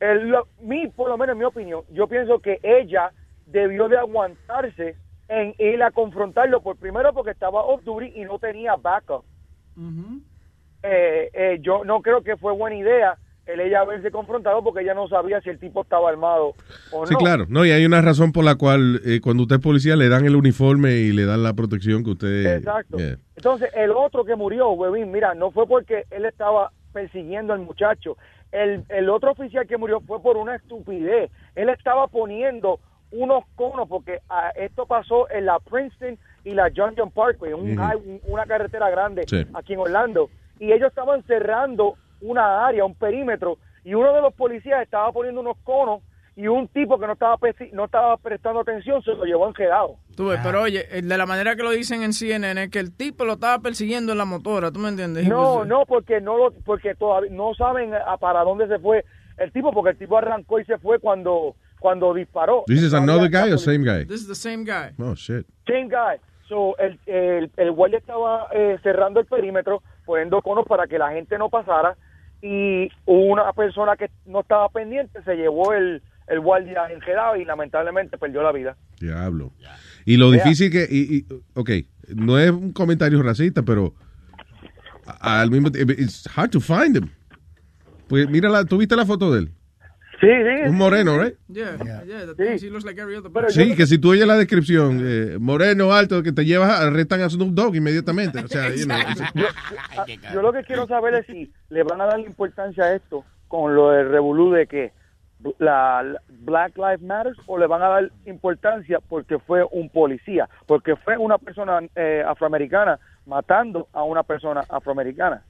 [0.00, 3.10] el- lo- mi, por lo menos en mi opinión, yo pienso que ella
[3.46, 4.96] debió de aguantarse
[5.30, 9.24] en ir a confrontarlo por primero porque estaba off duty y no tenía backup.
[10.82, 13.16] Eh, eh, yo no creo que fue buena idea
[13.46, 16.54] el ella haberse confrontado porque ella no sabía si el tipo estaba armado
[16.92, 17.18] o Sí, no.
[17.18, 17.46] claro.
[17.48, 20.24] No, y hay una razón por la cual eh, cuando usted es policía le dan
[20.24, 22.56] el uniforme y le dan la protección que usted...
[22.58, 22.98] Exacto.
[22.98, 23.16] Yeah.
[23.36, 28.16] Entonces, el otro que murió, huevín, mira, no fue porque él estaba persiguiendo al muchacho.
[28.52, 31.30] El, el otro oficial que murió fue por una estupidez.
[31.54, 32.78] Él estaba poniendo
[33.12, 38.20] unos conos, porque ah, esto pasó en la Princeton y la John John Parkway, un
[38.24, 39.44] una carretera grande Sí.
[39.54, 40.30] aquí en Orlando.
[40.58, 45.40] Y ellos estaban cerrando una área, un perímetro, y uno de los policías estaba poniendo
[45.40, 46.02] unos conos
[46.36, 47.36] y un tipo que no estaba,
[47.72, 49.96] no estaba prestando atención se lo llevó enjedado.
[50.16, 52.78] Tú ves, pero oye, eh, de la manera que lo dicen en CNN es que
[52.78, 55.26] el tipo lo estaba persiguiendo en la motora, ¿tú me entiendes?
[55.28, 59.04] No, no, porque no lo, porque todavía no saben a para dónde se fue
[59.38, 62.62] el tipo, porque el tipo arrancó y se fue cuando cuando disparó.
[62.68, 64.04] ¿This is another guy or same guy?
[64.04, 64.92] This is the same guy.
[64.98, 65.44] Oh, shit.
[65.66, 66.18] Same guy.
[66.48, 71.10] So, el, el, el guardia estaba eh, cerrando el perímetro, poniendo conos para que la
[71.12, 71.96] gente no pasara,
[72.42, 78.18] y una persona que no estaba pendiente se llevó el, el guardia enjedado y lamentablemente
[78.18, 78.76] perdió la vida.
[78.98, 79.52] Diablo.
[80.04, 80.42] Y lo Vea.
[80.42, 80.86] difícil que...
[80.90, 81.70] Y, y- ok,
[82.16, 83.94] no es un comentario racista, pero
[85.20, 87.10] al mismo tiempo, it's hard to find him.
[88.08, 89.50] Pues mira, la, ¿tú viste la foto de él?
[90.20, 90.68] Sí, sí.
[90.68, 91.34] Un moreno, ¿right?
[91.48, 94.26] Yeah, yeah, the thing is, he looks like every other Sí, que si tú oyes
[94.26, 98.38] la descripción, eh, moreno, alto, que te llevas, arrestan a Snoop Dogg inmediatamente.
[98.38, 98.98] O sea, you know,
[99.34, 99.46] yo,
[100.34, 103.74] yo lo que quiero saber es si le van a dar importancia a esto con
[103.74, 104.92] lo del revolú de que
[105.58, 110.48] la, la Black Lives Matter o le van a dar importancia porque fue un policía,
[110.66, 115.42] porque fue una persona eh, afroamericana matando a una persona afroamericana.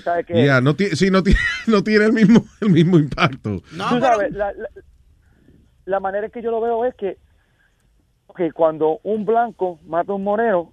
[0.00, 0.44] ¿Sabe qué?
[0.46, 3.60] ya, no tiene, sí, no tiene, no tiene el mismo, el mismo impacto.
[3.70, 4.68] Tú sabes, la, la-
[5.84, 7.18] la manera en que yo lo veo es que
[8.28, 10.72] ok, cuando un blanco mata a un moreno,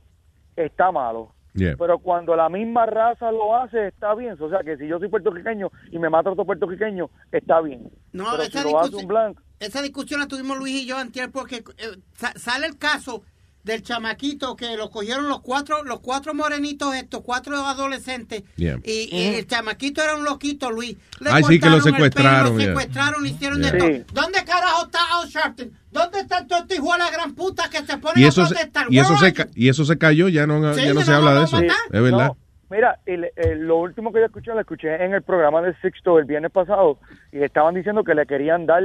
[0.55, 1.33] está malo.
[1.55, 1.75] Yeah.
[1.79, 4.35] Pero cuando la misma raza lo hace, está bien.
[4.39, 7.89] O sea, que si yo soy puertorriqueño y me mata otro puertorriqueño, está bien.
[8.13, 10.85] No, Pero esa si lo hace discusión- un blanco, Esa discusión la tuvimos Luis y
[10.85, 13.23] yo antier porque eh, sa- sale el caso
[13.63, 18.43] del chamaquito que lo cogieron los cuatro, los cuatro morenitos estos, cuatro adolescentes.
[18.55, 18.77] Yeah.
[18.83, 20.95] Y, y el chamaquito era un loquito, Luis.
[21.19, 22.67] Le Ay, sí, que lo cortaron el pelo, secuestraron, Lo yeah.
[22.67, 23.71] secuestraron, le hicieron Yeah.
[23.71, 23.87] de todo.
[23.89, 24.03] Sí.
[24.13, 25.71] ¿Dónde carajo está Al Sharpton?
[25.91, 28.45] ¿Dónde está todo este hijo de la gran puta que se pone Y a eso,
[28.45, 28.87] se, protestar?
[28.89, 31.43] y, eso se, y eso se cayó, ya no, Sí, ya no se habla de
[31.45, 31.59] eso.
[31.59, 32.27] Es verdad.
[32.27, 32.37] No,
[32.69, 36.17] mira, el- el- lo último que yo escuché, lo escuché en el programa de Sixto
[36.19, 36.99] el viernes pasado
[37.31, 38.83] y estaban diciendo que le querían dar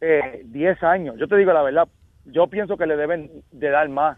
[0.00, 1.16] eh, 10 años.
[1.18, 1.86] Yo te digo la verdad,
[2.32, 4.16] yo pienso que le deben de dar más.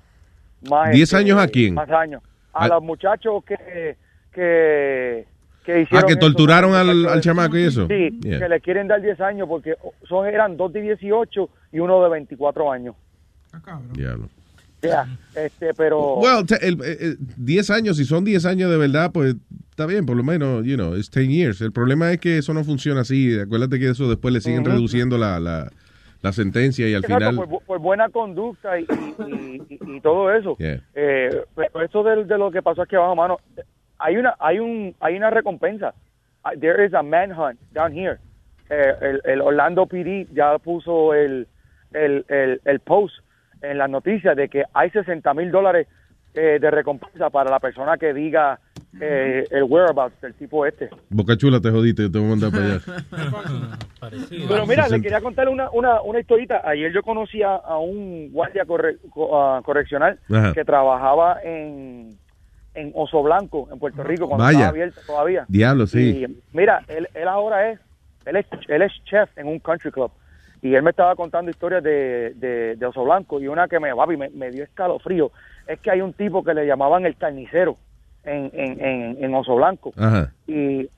[0.70, 1.74] más este, ¿10 años a quién?
[1.74, 2.22] Más años.
[2.52, 3.96] A los muchachos que,
[4.32, 5.26] que,
[5.64, 7.86] que Ah, hicieron que eso, torturaron al, al chamaco y eso.
[7.88, 8.38] Sí, Yeah.
[8.40, 9.74] que le quieren dar 10 años porque
[10.08, 12.94] son eran dos de 18 y uno de 24 años.
[13.92, 14.28] Diablo.
[14.82, 15.06] Ya,
[15.36, 16.14] este, pero...
[16.16, 19.36] Well, te- el- eh, eh, 10 años, si son 10 años de verdad, pues
[19.70, 21.60] está bien, por lo menos, you know, it's 10 years.
[21.60, 23.38] El problema es que eso no funciona así.
[23.38, 25.70] Acuérdate que eso después le siguen reduciendo la, la,
[26.22, 27.36] la sentencia y al Exacto, final...
[27.36, 30.56] por, bu- por buena conducta y, y- y- y todo eso.
[30.58, 30.80] Yeah.
[30.94, 33.38] Eh, pero eso de, de lo que pasó aquí abajo, mano,
[33.98, 35.94] hay una, hay un, hay una recompensa.
[36.44, 38.18] Ah, There is a manhunt down here.
[38.70, 41.46] Eh, el, el Orlando PD ya puso el,
[41.92, 43.14] el, el, el post
[43.60, 45.86] en las noticias de que hay 60 mil dólares
[46.34, 48.58] eh, de recompensa para la persona que diga
[49.00, 50.90] eh, el whereabouts del tipo este.
[51.08, 52.80] Boca chula, te jodiste, te voy a mandar para allá.
[54.48, 56.60] Pero mira, le quería contar una, una, una historita.
[56.64, 60.52] Ayer yo conocí a, a un guardia corre- co- correccional Ajá.
[60.52, 62.18] que trabajaba en,
[62.74, 64.58] en Oso Blanco, en Puerto Rico, cuando Vaya.
[64.58, 65.44] estaba abierto todavía.
[65.48, 66.24] Diablo, sí.
[66.24, 67.80] Y mira, él, él ahora es
[68.24, 70.10] él, es, él es chef en un country club.
[70.60, 73.92] Y él me estaba contando historias de, de, de Oso Blanco y una que me,
[73.94, 75.32] papi, me, me dio escalofrío.
[75.66, 77.76] Es que hay un tipo que le llamaban el carnicero
[78.24, 80.32] en, en, en, en Oso Blanco Ajá.
[80.46, 80.88] y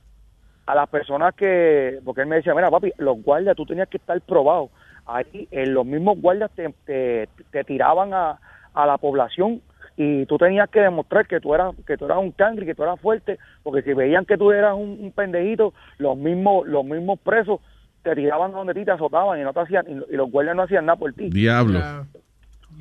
[0.65, 3.97] a las personas que, porque él me decía, mira papi, los guardias tú tenías que
[3.97, 4.69] estar probado.
[5.05, 8.39] Ahí eh, los mismos guardias te, te, te tiraban a,
[8.73, 9.61] a la población
[9.97, 12.83] y tú tenías que demostrar que tú eras que tú eras un cangri, que tú
[12.83, 17.19] eras fuerte, porque si veían que tú eras un, un pendejito, los mismos los mismos
[17.19, 17.59] presos
[18.01, 20.63] te tiraban donde ti te azotaban y no te hacían y, y los guardias no
[20.63, 21.29] hacían nada por ti.
[21.29, 21.79] Diablo.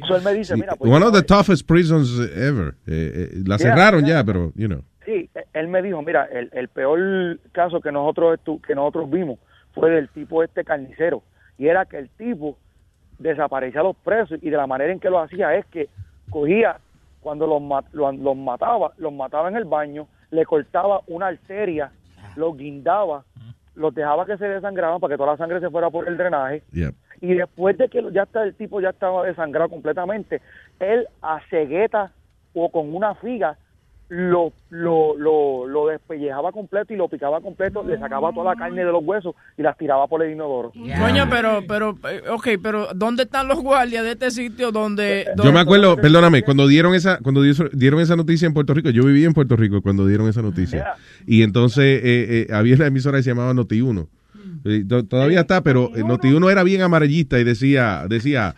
[0.03, 2.75] Eso él me dice, mira, pues, One of the toughest prisons ever.
[2.87, 4.17] Eh, eh, la Yeah, cerraron yeah.
[4.21, 4.83] ya, pero, you know.
[5.05, 9.39] Sí, él me dijo, mira, el, el peor caso que nosotros que nosotros vimos
[9.75, 11.23] fue del tipo este carnicero
[11.59, 12.57] y era que el tipo
[13.19, 15.89] desaparecía a los presos y de la manera en que lo hacía es que
[16.31, 16.79] cogía
[17.21, 21.91] cuando los, ma- lo- los mataba, los mataba en el baño, le cortaba una arteria,
[22.37, 23.25] los guindaba,
[23.75, 26.63] los dejaba que se desangraban para que toda la sangre se fuera por el drenaje
[26.73, 26.93] Yeah.
[27.31, 30.41] Y después de que ya está el tipo ya estaba desangrado completamente,
[30.81, 32.13] él a cegueta
[32.53, 33.57] o con una figa
[34.11, 38.85] lo, lo, lo, lo despellejaba completo y lo picaba completo, le sacaba toda la carne
[38.85, 40.73] de los huesos y las tiraba por el inodoro.
[40.73, 45.27] Coño, pero, pero, eh, ok, pero ¿dónde están los guardias de este sitio donde...
[45.43, 49.05] Yo me acuerdo, perdóname, cuando dieron esa cuando dieron esa noticia en Puerto Rico, yo
[49.05, 50.95] vivía en Puerto Rico cuando dieron esa noticia.
[51.27, 54.01] Y entonces eh, eh, había una emisora que se llamaba Noti1.
[54.01, 54.24] Eh, to-
[55.09, 58.55] Todavía está, pero eh, Noti1 era bien amarillista y decía, decía,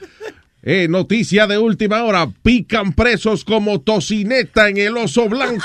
[0.62, 5.62] eh, noticia de última hora, pican presos como tocineta en el oso blanco.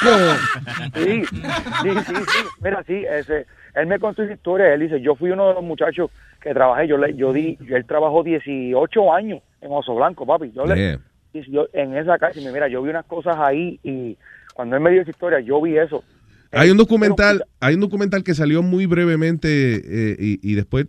[0.95, 2.39] Sí, sí, sí, sí.
[2.61, 3.45] Mira, sí, ese,
[3.75, 4.73] él me contó esa historia.
[4.73, 6.09] Él dice, yo fui uno de los muchachos
[6.41, 6.87] que trabajé.
[6.87, 10.51] Yo le, yo di, él trabajó 18 años en Oso Blanco, papi.
[10.55, 10.99] Yo le, Yeah.
[11.33, 14.17] y yo, en esa calle, mira, yo vi unas cosas ahí y
[14.53, 16.03] cuando él me dio esa historia, yo vi eso.
[16.51, 19.47] Hay un documental, hay un documental que salió muy brevemente
[19.83, 20.87] eh, y, y después,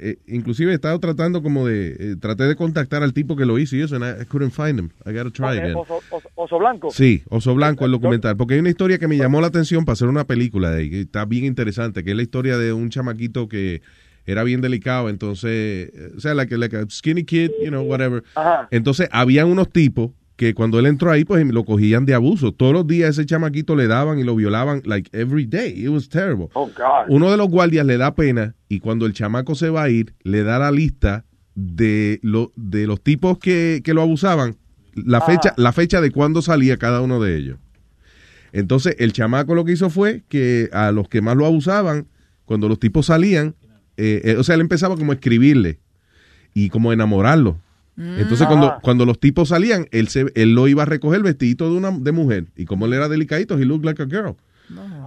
[0.00, 3.58] eh, inclusive he estado tratando como de, eh, traté de contactar al tipo que lo
[3.58, 4.88] hizo y eso, and I, I couldn't find him.
[5.06, 5.76] I gotta try again.
[5.76, 6.90] Oso, Oso- Oso Blanco.
[6.90, 8.36] Sí, Oso Blanco, el documental.
[8.36, 10.90] Porque hay una historia que me llamó la atención para hacer una película de ahí,
[10.90, 13.82] que está bien interesante, que es la historia de un chamaquito que
[14.26, 15.50] era bien delicado, entonces,
[15.94, 18.24] eh, o sea, like, like a skinny kid, you know, whatever.
[18.34, 18.66] Ajá.
[18.70, 22.52] Entonces, habían unos tipos que cuando él entró ahí, pues lo cogían de abuso.
[22.52, 25.72] Todos los días ese chamaquito le daban y lo violaban, like, every day.
[25.84, 26.48] It was terrible.
[26.54, 27.06] Oh, God.
[27.08, 30.14] Uno de los guardias le da pena y cuando el chamaco se va a ir,
[30.24, 34.56] le da la lista de, lo, de los tipos que, que lo abusaban,
[34.94, 35.26] la Ah.
[35.26, 37.58] fecha, la fecha de cuándo salía cada uno de ellos.
[38.52, 42.06] Entonces, el chamaco lo que hizo fue que a los que más lo abusaban,
[42.44, 43.54] cuando los tipos salían,
[43.96, 45.78] eh, eh, o sea, él empezaba como a escribirle
[46.52, 47.58] y como a enamorarlo.
[47.96, 48.78] Entonces, cuando, Ah.
[48.82, 52.10] cuando los tipos salían, él, se, él lo iba a recoger vestidito de una de
[52.12, 52.46] mujer.
[52.56, 54.34] Y como él era delicadito, he looked like a girl.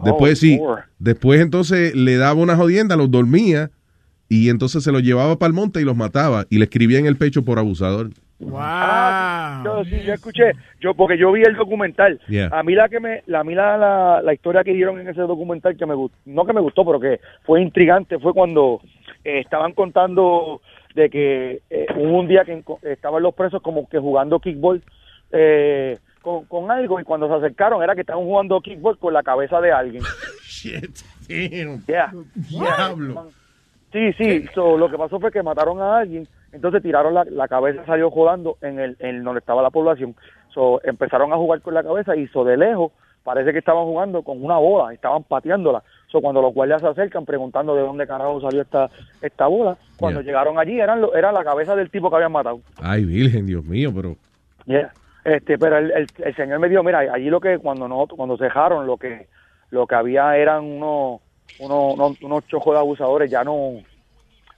[0.05, 0.59] Después Oh, sí,
[0.99, 3.71] después entonces le daba una jodienda, los dormía
[4.29, 7.07] y entonces se los llevaba para el monte y los mataba y le escribía en
[7.07, 8.09] el pecho por abusador.
[8.55, 12.19] Ah, yo, sí, yo escuché, yo porque yo vi el documental.
[12.27, 12.49] Yeah.
[12.51, 15.07] A mí la que me, la, a mí la, la, la historia que dieron en
[15.07, 18.79] ese documental que me gustó, no que me gustó, pero que fue intrigante, fue cuando
[19.23, 20.61] eh, estaban contando
[20.97, 24.81] de que eh, hubo un día que estaban los presos como que jugando kickball
[25.31, 29.21] eh, con, con algo y cuando se acercaron era que estaban jugando kickball con la
[29.21, 30.03] cabeza de alguien.
[30.43, 30.97] Shit.
[31.27, 32.11] Yeah.
[32.33, 33.29] Diablo.
[33.91, 37.47] Sí, sí, so, lo que pasó fue que mataron a alguien, entonces tiraron la, la
[37.47, 40.15] cabeza, salió jodando en el en donde estaba la población.
[40.51, 42.91] So, empezaron a jugar con la cabeza y so, de lejos
[43.23, 45.83] parece que estaban jugando con una bola, estaban pateándola.
[46.07, 48.89] So, cuando los guardias se acercan preguntando de dónde carajo salió esta
[49.21, 52.61] esta bola, cuando llegaron allí eran lo- era la cabeza del tipo que habían matado.
[52.81, 54.15] Ay, virgen, Dios mío, pero...
[54.65, 54.93] Yeah.
[55.25, 58.37] Este, pero el, el, el señor me dijo, mira, allí lo que cuando no, cuando
[58.37, 59.27] cejaron lo que
[59.71, 61.19] lo que había eran unos
[61.59, 63.73] unos unos, chojos de abusadores, ya no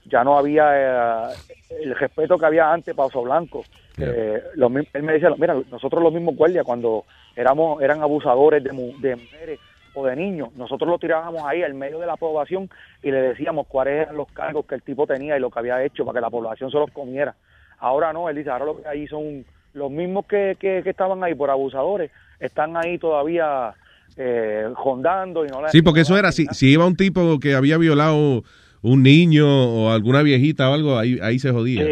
[0.04, 1.34] ya no había eh,
[1.82, 3.64] el respeto que había antes para Oso Blanco.
[3.98, 7.04] Eh, los él me decía, mira, nosotros los mismos guardias cuando
[7.34, 9.58] éramos eran abusadores de, mu- de mujeres
[9.94, 12.68] o de niños, nosotros lo tirábamos ahí al medio de la población
[13.02, 15.82] y le decíamos cuáles eran los cargos que el tipo tenía y lo que había
[15.84, 17.34] hecho para que la población se los comiera.
[17.78, 19.44] Ahora no, él dice, ahora lo que hay son
[19.74, 23.72] los mismos que, que, que estaban ahí por abusadores, están ahí todavía
[24.16, 27.54] eh, rondando y no le- Sí, porque eso era, si, si iba un tipo que
[27.54, 28.42] había violado
[28.82, 31.84] un niño o alguna viejita o algo, ahí, ahí se jodía.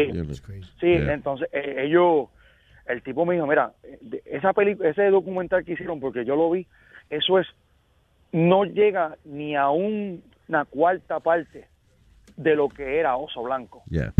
[0.79, 0.87] Sí.
[0.87, 1.13] Yeah.
[1.13, 2.27] entonces eh, ellos,
[2.87, 3.73] el tipo me dijo, mira,
[4.25, 6.65] esa película, ese documental que hicieron, porque yo lo vi,
[7.09, 7.47] eso es,
[8.31, 11.67] no llega ni a un- una cuarta parte
[12.37, 13.83] de lo que era Oso Blanco.
[13.89, 14.13] Yeah.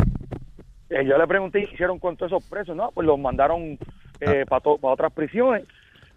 [0.90, 2.76] Eh, yo le pregunté, ¿qué hicieron con todos esos presos?
[2.76, 3.78] No, pues los mandaron
[4.20, 5.64] eh, para otras prisiones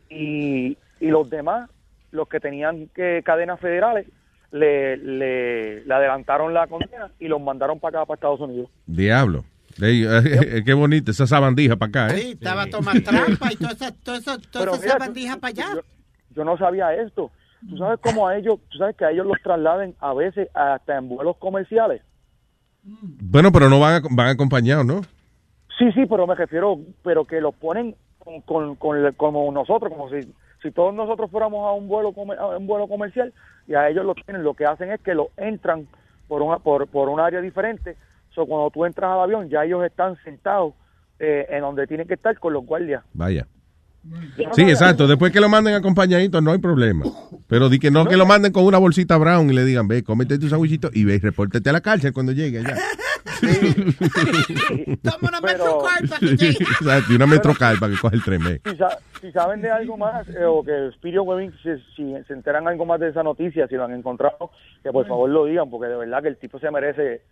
[0.09, 1.71] y, y los demás,
[2.11, 4.07] los que tenían que cadenas federales,
[4.51, 8.69] le, le, le adelantaron la condena y los mandaron para acá, para Estados Unidos.
[8.87, 9.45] Diablo.
[9.81, 12.19] Ey, eh, qué bonito, esa sabandija para acá, ¿eh?
[12.19, 15.49] Sí, estaba Tomás Trampa y toda esa, toda esa, toda Pero esa mira, bandija para
[15.51, 15.67] allá.
[16.35, 17.31] Yo no sabía esto.
[17.69, 20.97] ¿Tú sabes cómo a ellos, tú sabes que a ellos los trasladen a veces hasta
[20.99, 22.03] en vuelos comerciales?
[22.85, 25.03] Bueno, pero no van, a- van acompañados, ¿no?
[25.79, 27.95] Sí, sí, pero me refiero, pero que los ponen
[28.45, 30.21] con, con, como nosotros, como si,
[30.63, 33.33] si todos nosotros fuéramos a un vuelo comer- a un vuelo comercial
[33.67, 35.87] y a ellos lo tienen, lo que hacen es que lo entran
[36.29, 37.97] por una por, por un área diferente.
[38.35, 40.75] So, cuando tú entras al avión, ya ellos están sentados
[41.19, 43.05] eh, en donde tienen que estar con los guardias.
[43.15, 43.47] Vaya.
[44.53, 45.07] Sí, exacto.
[45.07, 47.05] Después que lo manden acompañaditos, no hay problema.
[47.47, 50.03] Pero di que no, que lo manden con una bolsita brown y le digan, ve,
[50.03, 52.77] cómete tu sándwichito y ve, y repórtate a la cárcel cuando llegue allá.
[55.03, 56.65] Toma una Metrocard para que llegue.
[56.65, 58.43] Exacto, y una metrocal para que coja el tren.
[58.45, 58.61] ve.
[58.71, 62.33] si, sa- si saben de algo más eh, o que Spirio Webbing, si, si se
[62.33, 64.51] enteran algo más de esa noticia, si lo han encontrado,
[64.83, 67.23] que por favor lo digan, porque de verdad que el tipo se merece,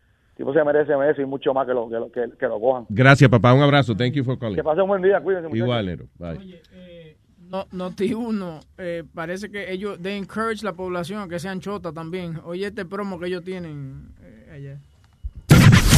[0.40, 2.86] tipo se merece eso y mucho más que lo, que lo, que, que lo cojan.
[2.88, 3.52] Gracias, papá.
[3.52, 3.94] Un abrazo.
[3.94, 4.56] Thank you for calling.
[4.56, 5.48] Que pasen un buen día, cuídense.
[5.48, 5.66] muchachos.
[5.66, 6.06] Igual, Nero.
[6.18, 6.62] Bye.
[7.50, 11.92] No, Noti uno, eh, parece que ellos, they encourage la población a que sean chotas
[11.92, 12.40] también.
[12.44, 14.78] Oye, este promo que ellos tienen eh, allá.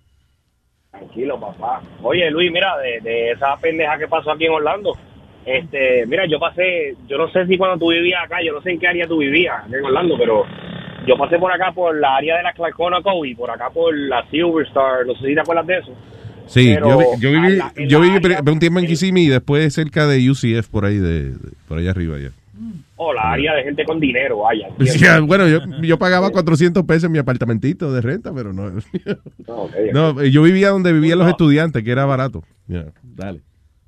[0.91, 1.81] Tranquilo, papá.
[2.03, 4.95] Oye, Luis, mira, de, de esa pendeja que pasó aquí en Orlando.
[5.47, 8.71] Este, mira, yo pasé, yo no sé si cuando tú vivías acá, yo no sé
[8.71, 10.43] en qué área tú vivías en Orlando, pero
[11.07, 14.25] yo pasé por acá por la área de la Clarkona Covey, por acá por la
[14.29, 15.91] Silver Star, no sé si te acuerdas de eso.
[16.47, 20.05] Sí, yo, yo viví, la- yo viví área- un tiempo en Kissimmee y después cerca
[20.07, 22.17] de UCF, por ahí, de, de- por allá arriba.
[22.17, 22.31] allá.
[22.97, 24.67] O la área de gente con dinero, vaya.
[24.79, 28.69] Sí, ah, bueno, yo, yo pagaba 400 pesos en mi apartamentito de renta, pero no.
[28.71, 29.93] No, ok, ok.
[29.93, 32.43] No, yo vivía donde vivían los estudiantes, que era barato.
[32.67, 33.41] Ya, dale.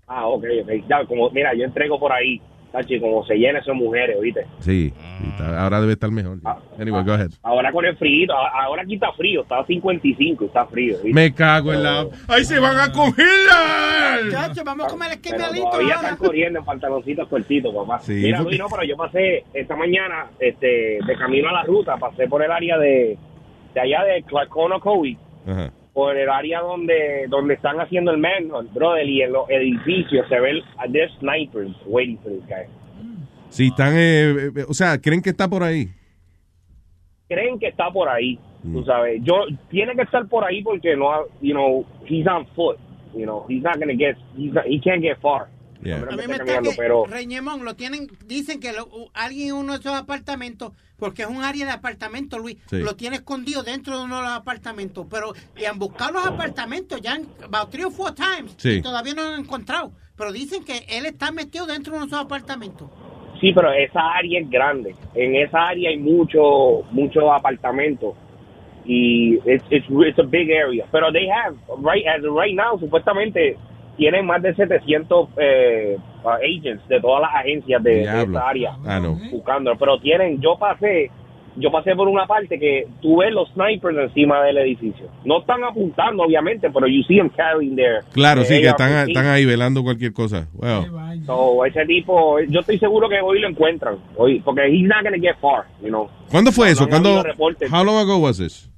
[0.09, 0.69] Ah, ok, ok.
[0.89, 4.45] Ya, como, mira, yo entrego por ahí, tachi, como se llena esas mujeres, ¿viste?
[4.59, 4.91] Sí,
[5.39, 6.39] ahora debe estar mejor.
[6.79, 7.29] Anyway, go ahead.
[7.43, 10.95] Ahora con el frío, ahora aquí está frío, está a 55, está frío.
[11.03, 11.13] ¿viste?
[11.13, 12.07] Me cago en la...
[12.27, 14.19] ¡Ahí se van a congelar!
[14.31, 15.95] Chacho, vamos a comer todavía ahora.
[15.95, 17.99] están corriendo en pantaloncitos cortitos, papá.
[17.99, 21.63] Sí, Mira, porque- Luis, no, pero yo pasé esta mañana, este, de camino a la
[21.63, 23.17] ruta, pasé por el área de,
[23.73, 25.71] de allá de Clarkona Covey, Ajá.
[25.99, 30.39] Por el área donde donde están haciendo el manhunt, brother, y en los edificios se
[30.39, 30.55] ven
[30.93, 32.65] there's snipers waiting for this guy.
[33.49, 35.89] Si están, eh, eh, o sea, creen que está por ahí.
[37.27, 39.21] Creen que está por ahí, tú sabes.
[39.23, 39.33] Yo
[39.69, 42.77] tiene que estar por ahí porque no, you know, he's on foot,
[43.13, 45.47] you know, he's not gonna get, he's not- he can't get far.
[45.81, 45.97] Yeah.
[46.11, 49.73] A mí me está que, pero Reñemón, lo tienen, dicen que lo- alguien en uno
[49.73, 52.79] de esos apartamentos, porque es un área de apartamentos, Luis, Sí.
[52.79, 56.99] lo tiene escondido dentro de uno de los apartamentos, pero y han buscado los apartamentos
[56.99, 58.71] ya han, about three or four times Sí.
[58.71, 62.05] y todavía no lo han encontrado, pero dicen que él está metido dentro de uno
[62.07, 62.89] de esos apartamentos.
[63.39, 64.93] Sí, pero esa área es grande.
[65.15, 68.15] En esa área hay mucho, muchos apartamentos.
[68.85, 70.85] Y it's, it's, it's a big area.
[70.91, 73.55] Pero they have, right, as of right now, supuestamente
[73.99, 79.13] tienen más de 700 eh, agents de todas las agencias de, esa área Ah, no.
[79.31, 79.71] buscando.
[79.77, 81.11] Pero tienen, yo pasé,
[81.57, 85.05] yo pasé por una parte que tú ves los snipers encima del edificio.
[85.25, 88.91] No están apuntando, obviamente, pero you see them carrying their Claro, sí, que their están,
[88.93, 89.07] AR-15.
[89.09, 90.47] están ahí velando cualquier cosa.
[90.53, 90.85] Wow.
[91.25, 93.97] So, ese tipo, yo estoy seguro que hoy lo encuentran.
[94.15, 96.09] Hoy, porque he's not gonna get far, you know.
[96.31, 96.83] ¿Cuándo fue No, eso?
[96.85, 97.23] no ¿Cuándo?
[97.71, 98.69] How long ago was this?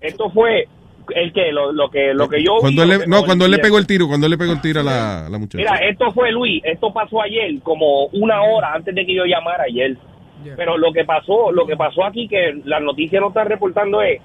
[0.00, 0.66] Esto fue
[1.14, 3.24] el que lo, lo que lo que yo Cuando vi, él lo le, que no,
[3.24, 5.28] cuando él le pegó el tiro, cuando él le pegó el tiro a la, a
[5.30, 5.58] la muchacha.
[5.58, 9.64] Mira, esto fue Luis, esto pasó ayer como una hora antes de que yo llamara
[9.64, 9.96] ayer.
[10.56, 14.20] Pero lo que pasó, lo que pasó aquí que las noticias no están reportando es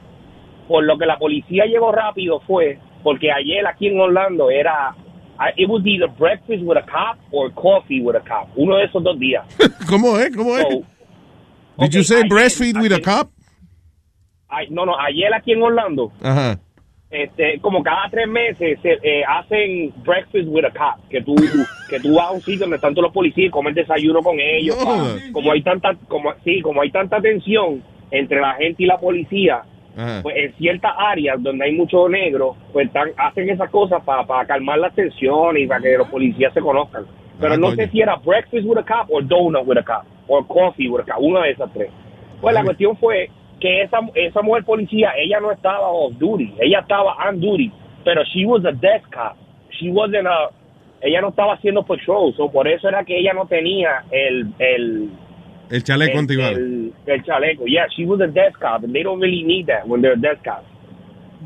[0.67, 4.95] por lo que la policía llegó rápido fue porque ayer aquí en Orlando era
[5.39, 8.49] I- it was either breakfast with a cop or coffee with a cop.
[8.55, 9.45] Uno de esos dos días.
[9.89, 10.35] ¿Cómo es?
[10.35, 10.63] ¿Cómo es?
[10.63, 10.83] So,
[11.83, 13.29] Did you say breastfeed with a cop?
[14.71, 16.59] no, no, ayer aquí en Orlando Ajá.
[17.09, 21.35] Este, como cada tres meses se eh, hacen breakfast with a cop, que tú,
[21.89, 24.37] que tú vas a un sitio donde están todos los policías y comes desayuno con
[24.39, 24.75] ellos.
[24.79, 24.85] No.
[24.85, 28.97] pa- como hay tanta, como, sí, como hay tanta tensión entre la gente y la
[28.97, 29.61] policía,
[29.97, 30.19] Ajá.
[30.21, 34.77] pues en ciertas áreas donde hay mucho negro, pues están, hacen esas cosas para calmar
[34.79, 37.05] la tensión y para que los policías se conozcan.
[37.39, 37.75] Pero Ah, no coño.
[37.77, 41.01] sé si era breakfast with a cop o donut with a cop o coffee with
[41.01, 41.89] a cop, una de esas tres.
[42.41, 43.29] Pues la cuestión fue
[43.59, 47.71] que esa, esa mujer policía, ella no estaba off duty, ella estaba on duty,
[48.03, 49.35] pero she was a desk cop.
[49.79, 50.49] She wasn't a,
[51.01, 55.09] ella no estaba haciendo patrol, so por eso era que ella no tenía el, el,
[55.69, 57.65] El chaleco el, el, el chaleco.
[57.67, 60.43] Yeah, she was a desk cop, and they don't really need that when they're desk
[60.43, 60.65] cops.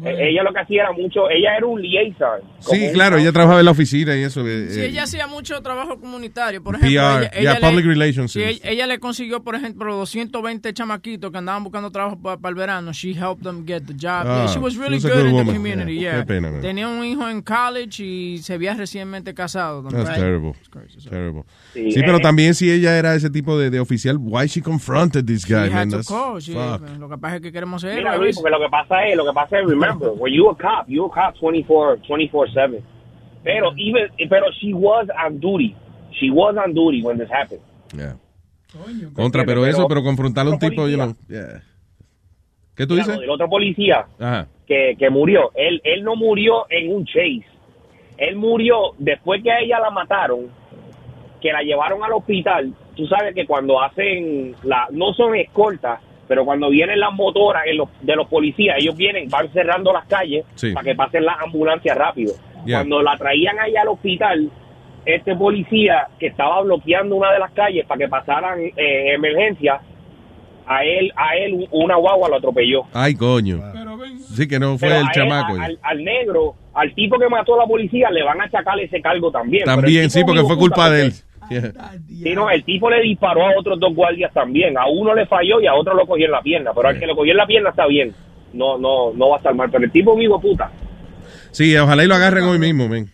[0.03, 2.39] Eh, Ella lo que hacía era mucho, ella era un liaison.
[2.59, 4.41] Sí, claro, ella trabajaba en la oficina y eso.
[4.47, 6.63] eh, Sí, eh, ella hacía mucho trabajo comunitario.
[6.63, 9.95] Por ejemplo, PR, ella, ella yeah, public relations, sí, ella, ella le consiguió, por ejemplo,
[9.95, 12.91] 220 chamaquitos que andaban buscando trabajo para, el verano.
[12.93, 14.25] She helped them get the job.
[14.25, 15.93] Ah, she was really she was good good in the community.
[15.99, 16.19] Yeah, Yeah.
[16.21, 16.61] qué pena.
[16.61, 19.83] Tenía un hijo en college y se había recientemente casado.
[19.83, 20.53] That's terrible.
[21.09, 21.43] Terrible.
[21.73, 24.61] Sí, Sí, pero eh, también si ella era ese tipo de, de oficial, why she
[24.61, 25.89] confronted this She guy, had man?
[25.89, 26.97] to That's- call, fuck.
[26.99, 28.17] Lo que pasa es que queremos ser Mira.
[28.17, 30.85] Luis, porque lo que pasa es, lo que pasa es, remember, when you a cop,
[30.87, 32.81] you a cop 24, 24-7.
[33.43, 35.75] Pero, even, pero she was on duty.
[36.19, 37.61] She was on duty when this happened.
[37.95, 38.13] Yeah.
[39.13, 41.61] Contra, pero eso, pero confrontar a un tipo, you know, yeah.
[42.75, 43.19] ¿Qué tú dices?
[43.19, 44.47] del otro policía Ajá.
[44.65, 47.45] que, que murió, él, él no murió en un chase.
[48.17, 50.47] Él murió después que a ella la mataron,
[51.41, 52.73] que la llevaron al hospital.
[52.95, 57.77] Tú sabes que cuando hacen, la, no son escoltas, pero cuando vienen las motoras en
[57.77, 60.72] los- de los policías, ellos vienen, van cerrando las calles Sí.
[60.72, 62.33] para que pasen las ambulancias rápido.
[62.66, 62.80] Yeah.
[62.80, 64.50] Cuando la traían allá al hospital,
[65.06, 69.82] este policía que estaba bloqueando una de las calles para que pasaran eh, emergencias,
[70.67, 72.83] a él, a él una guagua lo atropelló.
[72.93, 73.59] Ay, coño.
[74.35, 75.56] Sí, que no fue Pero el él, chamaco.
[75.59, 78.80] a- al, al negro, al tipo que mató a la policía, le van a achacar
[78.80, 79.66] ese cargo también.
[79.66, 81.14] También, sí, porque fue culpa de él.
[81.51, 81.73] Yeah.
[82.07, 84.77] Sí, no, el tipo le disparó a otros dos guardias también.
[84.77, 86.71] A uno le falló y a otro lo cogió en la pierna.
[86.73, 88.13] Pero al que lo cogió en la pierna está bien.
[88.53, 89.69] No, no, no va a estar mal.
[89.71, 90.71] Pero el tipo vivo puta.
[91.51, 93.09] Sí, ojalá y lo agarren hoy mismo, men.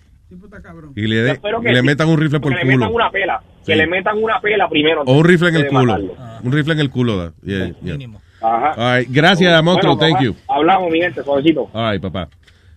[0.95, 2.85] Y le, de- que le metan un rifle por que el le culo.
[2.85, 3.41] metan una pela.
[3.65, 3.77] Que Sí.
[3.77, 5.01] le metan una pela primero.
[5.05, 5.85] O un rifle en el culo.
[5.85, 6.15] matarlo.
[6.43, 7.17] Un rifle en el culo.
[7.17, 7.33] Da.
[7.43, 7.95] Yeah, yeah.
[8.41, 8.73] Ajá.
[8.77, 9.95] All right, Gracias, monstruo.
[9.95, 10.53] Bueno, Thank papá, you.
[10.53, 11.69] Hablamos, mi gente, suavecito.
[11.73, 12.29] Right, papá.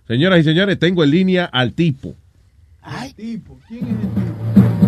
[0.07, 2.15] Señoras y señores, tengo en línea al tipo.
[3.15, 4.80] Tipo, ¿quién es el tipo?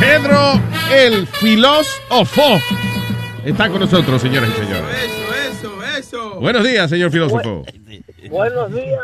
[0.00, 0.60] Pedro
[0.92, 2.42] el filósofo.
[3.44, 4.84] Está con nosotros, señoras y señores.
[5.04, 6.40] Eso, eso, eso.
[6.40, 7.64] Buenos días, señor filósofo.
[8.30, 9.00] Buenos días,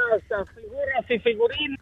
[0.54, 1.80] figuras y figurines.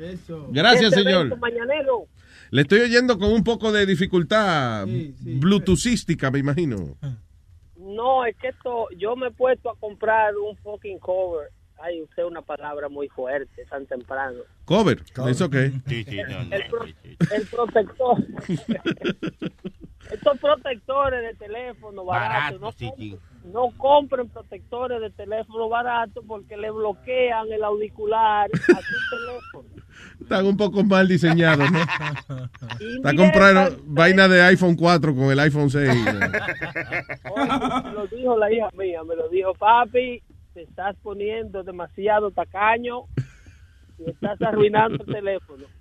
[0.00, 0.46] Eso.
[0.50, 1.36] Gracias, Este señor.
[1.38, 2.06] mañanero.
[2.50, 6.96] Le estoy oyendo con un poco de dificultad bluetoothística, me imagino.
[7.76, 11.50] No, es que esto, yo me he puesto a comprar un fucking cover.
[11.82, 14.38] Ay, usted una palabra muy fuerte, tan temprano.
[14.64, 15.72] Cover, ¿eso qué?
[15.88, 16.84] El, pro-
[17.34, 18.16] el protector.
[20.10, 22.60] Estos protectores de teléfono baratos,
[23.44, 29.82] no, compren protectores de teléfono barato porque le bloquean el auricular a su teléfono.
[30.20, 31.78] Están un poco mal diseñados, ¿no?
[32.96, 35.88] Está comprando vaina de iPhone 4 con el iPhone 6.
[35.90, 40.22] Oye, me lo dijo la hija mía, me lo dijo, papi,
[40.54, 43.02] te estás poniendo demasiado tacaño
[43.98, 45.64] y estás arruinando el teléfono.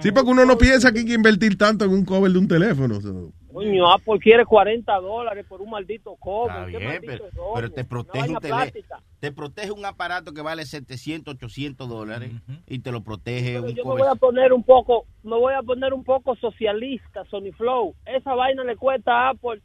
[0.00, 2.46] Sí, porque uno no piensa que hay que invertir tanto en un cover de un
[2.46, 3.00] teléfono.
[3.00, 3.32] so.
[3.50, 6.50] Coño, Apple quiere 40 dólares por un maldito cover.
[6.56, 7.52] Está qué bien, maldito pero, error.
[7.54, 9.02] pero te protege un vaina tele- plástica.
[9.18, 12.32] te protege un aparato que vale 700, 800 dólares
[12.66, 15.54] y te lo protege Pero un yo me voy a poner un poco, me voy
[15.54, 17.94] a poner un poco socialista, Sony Flow.
[18.04, 19.62] Esa vaina le cuesta a Apple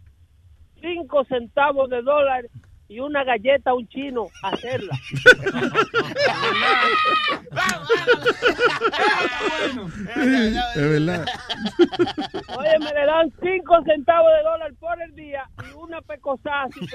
[0.79, 2.45] 5 centavos de dólar
[2.87, 4.99] y una galleta a un chino hacerla.
[10.75, 11.25] Es verdad.
[12.57, 16.87] Oye, me le dan 5 centavos de dólar por el día y una pecosada sin.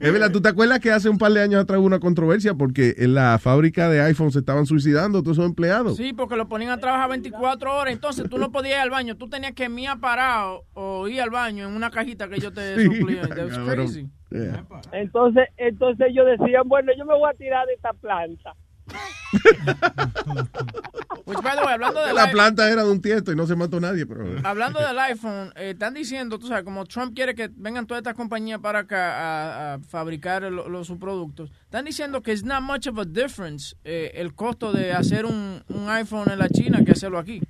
[0.00, 2.54] Es verdad, ¿tú te acuerdas que hace un par de años atrás hubo una controversia
[2.54, 5.96] porque en la fábrica de iPhone se estaban suicidando todos esos empleados?
[5.96, 7.94] Sí, porque lo ponían a trabajar 24 horas.
[7.94, 9.16] Entonces tú no podías ir al baño.
[9.16, 12.76] Tú tenías que mirar parado o ir al baño en una cajita que yo te
[12.76, 13.27] Sí, suplía.
[13.36, 13.74] That was cabrón.
[13.76, 14.08] crazy.
[14.30, 14.64] Yeah.
[14.92, 18.54] Entonces, entonces ellos decían, bueno, yo me voy a tirar de esta planta.
[21.26, 23.54] Which, by the way, hablando de La planta era de un tiesto y no se
[23.54, 24.24] mató nadie, pero...
[24.44, 28.14] Hablando del iPhone, eh, están diciendo, tú sabes, como Trump quiere que vengan todas estas
[28.14, 32.62] compañías para acá a, a fabricar lo- lo- sus productos, están diciendo que es not
[32.62, 36.82] much of a difference eh, el costo de hacer un, un iPhone en la China
[36.84, 37.42] que hacerlo aquí.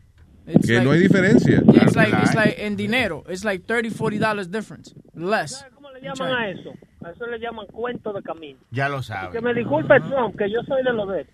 [0.48, 1.60] It's Que like- no hay diferencia.
[1.60, 4.50] Yeah, it's Claro que like, la it's like en dinero, it's like 30, 40 dollars
[4.50, 5.64] difference, less.
[5.74, 6.72] ¿Cómo le llaman a eso?
[7.04, 8.58] A eso le llaman cuento de camino.
[8.70, 9.42] Ya lo Que sabes.
[9.42, 11.26] me disculpe Trump, que yo soy de los de.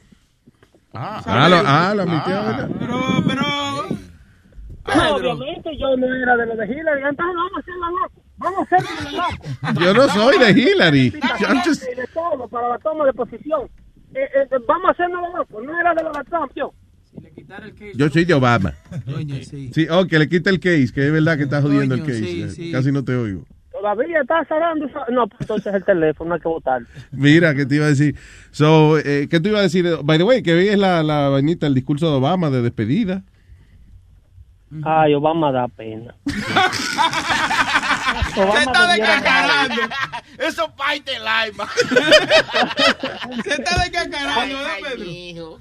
[0.93, 2.69] Ah, Ah, lo, ah, la admitió, Ah.
[2.79, 3.43] Pero, pero.
[4.97, 8.23] No, obviamente yo no era de los de Hillary, entonces vamos a hacerla loco.
[8.37, 9.81] Vamos a hacerla loco.
[9.81, 11.13] Yo no soy de Hillary.
[11.49, 13.63] I'm just- de todo para la toma de posición.
[14.15, 15.61] Eh, eh, vamos a hacernos loco.
[15.63, 16.73] No era de los de Trump, yo.
[17.95, 18.75] Yo soy de Obama.
[19.05, 19.71] Coño, sí.
[19.73, 22.25] Sí, oh, que le quite el case, que es verdad que está jodiendo el case.
[22.25, 22.73] sí, sí.
[22.73, 23.45] Casi no te oigo.
[23.73, 24.87] Todavía está cerrando.
[25.11, 26.87] No, pues entonces el teléfono hay que votarlo.
[27.13, 28.17] Mira, ¿qué te iba a decir?
[28.51, 29.87] So, eh, ¿Qué te iba a decir?
[30.03, 33.25] By the way, que es la, la vainita, el discurso de Obama de despedida.
[34.83, 36.15] Ay, Obama da pena.
[38.35, 39.83] Se está descacarando.
[40.39, 41.69] Eso parte live, man.
[43.45, 45.61] Se está descacarando, ¿verdad, Pedro?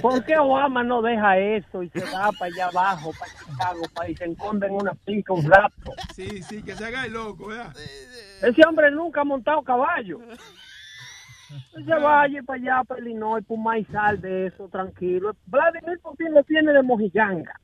[0.00, 4.10] ¿Por qué Obama no deja eso y se va para allá abajo, para Chicago, para
[4.10, 5.92] y se esconde en una finca un rato?
[6.14, 7.74] Sí, sí, que se haga el loco, ¿verdad?
[8.42, 10.20] Ese hombre nunca ha montado caballo.
[11.72, 15.34] Se vaya para allá, para Illinois, por más sal de eso, tranquilo.
[15.46, 17.60] Vladimir Putin lo tiene de mojiganga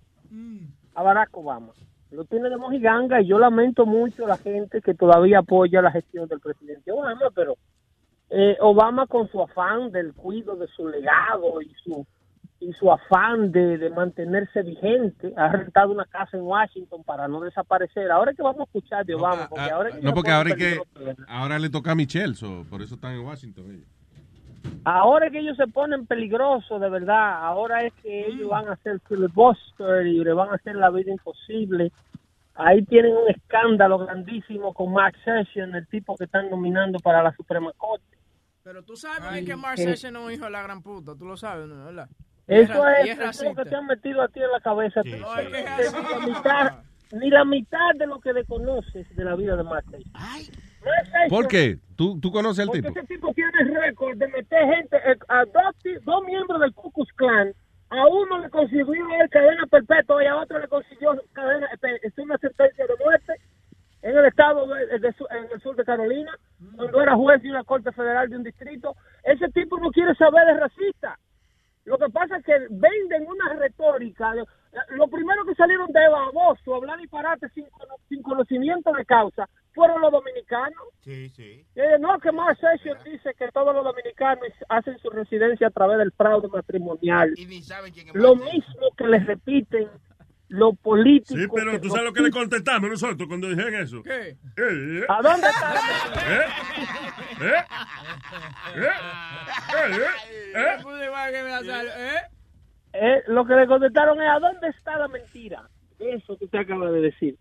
[0.95, 1.73] a Barack Obama.
[2.11, 5.91] Lo tiene de mojiganga y yo lamento mucho a la gente que todavía apoya la
[5.91, 7.57] gestión del presidente Obama, pero
[8.35, 12.07] eh, Obama con su afán del cuidado de su legado y su
[12.61, 17.41] y su afán de, de mantenerse vigente, ha rentado una casa en Washington para no
[17.41, 18.11] desaparecer.
[18.11, 20.51] Ahora es que vamos a escuchar de Obama, porque ahora es que No, porque ahora
[20.51, 20.81] es que
[21.27, 23.65] ahora le toca a Michelle, so, por eso están en Washington.
[23.69, 23.89] ellos.
[24.85, 27.45] Ahora es que ellos se ponen peligrosos, de verdad.
[27.45, 31.11] Ahora es que ellos van a hacer filibuster y le van a hacer la vida
[31.11, 31.91] imposible.
[32.55, 37.33] Ahí tienen un escándalo grandísimo con Mark Sessions, el tipo que están nominando para la
[37.35, 38.22] Suprema Corte.
[38.65, 39.91] Pero tú sabes bien que Mark eh.
[39.93, 41.85] Es un hijo de la gran puta, tú lo sabes, ¿no?
[41.87, 42.09] ¿verdad?
[42.47, 45.01] Eso es, es lo que te han metido a ti en la cabeza.
[45.05, 46.73] No es ni, la mitad,
[47.13, 50.51] ni la mitad de lo que desconoces de la vida de Mark Sessions-
[51.29, 51.79] ¿Por qué?
[51.97, 52.99] ¿Tú, tú conoces al Porque tipo?
[52.99, 56.91] ese tipo tiene récord de meter gente, eh, a dos, ti- dos miembros del Ku
[56.91, 57.53] Klux Klan.
[57.91, 58.95] A uno le consiguió
[59.31, 61.69] cadena perpetua y a otro le consiguió cadena,
[62.03, 63.35] es una sentencia de muerte
[64.03, 66.37] en el estado de, de su- en el sur de Carolina,
[66.77, 68.95] cuando era juez de una corte federal de un distrito.
[69.25, 71.19] Ese tipo no quiere saber de racista.
[71.85, 74.33] Lo que pasa es que venden una retórica.
[74.35, 74.45] de-
[74.91, 77.67] Lo primero que salieron de baboso, hablar disparate sin,
[78.09, 80.83] sin conocimiento de causa, fueron los dominicanos.
[81.01, 81.65] Sí, sí.
[81.75, 85.99] Eh, no, que Mark Sessions dice que todos los dominicanos hacen su residencia a través
[85.99, 87.33] del fraude matrimonial.
[88.15, 89.89] Lo mismo que les repiten
[90.53, 91.41] los políticos.
[91.41, 94.03] Sí, pero tú sabes lo que le contestamos nosotros cuando dijeron eso.
[94.03, 94.29] ¿Qué?
[94.29, 95.05] Eh, eh.
[95.09, 95.75] ¿A dónde está?
[96.31, 96.47] ¿Eh?
[97.41, 97.65] ¿Eh?
[98.77, 98.91] ¿Eh?
[100.55, 100.79] ¿Eh?
[101.65, 102.21] ¿Eh?
[102.93, 105.67] Eh, lo que le contestaron es, ¿a dónde está la mentira?
[105.99, 107.37] Eso que usted acaba de decir.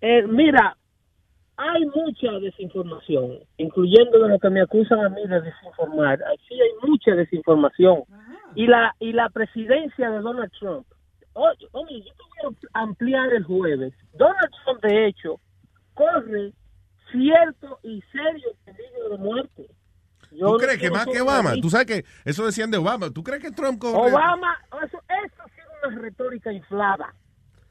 [0.00, 0.76] Eh, mira,
[1.56, 6.20] hay mucha desinformación, incluyendo de lo que me acusan a mí de desinformar.
[6.46, 8.04] Sí hay mucha desinformación.
[8.54, 10.86] Y la y la presidencia de Donald Trump.
[11.34, 13.92] Oye, oye, yo te voy a ampliar el jueves.
[14.14, 15.40] Donald Trump, de hecho,
[15.94, 16.52] corre
[17.10, 19.66] cierto y serio peligro de muerte.
[20.32, 21.54] Yo ¿Tú crees que más que Obama?
[21.60, 23.10] Tú sabes que eso decían de Obama.
[23.10, 24.12] ¿Tú crees que Trump corre?
[24.12, 27.14] Obama, eso, eso ha sido una retórica inflada.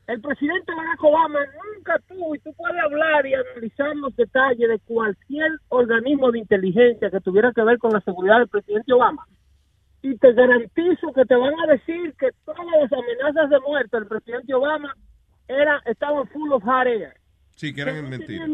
[0.08, 1.40] El presidente Barack Obama
[1.76, 7.10] nunca tuvo, y tú puedes hablar y analizar los detalles de cualquier organismo de inteligencia
[7.10, 9.26] que tuviera que ver con la seguridad del presidente Obama.
[10.04, 14.08] Y te garantizo que te van a decir que todas las amenazas de muerte del
[14.08, 14.94] presidente Obama
[15.48, 17.14] era, estaban full of hot air.
[17.56, 18.50] Sí, que eran mentiras.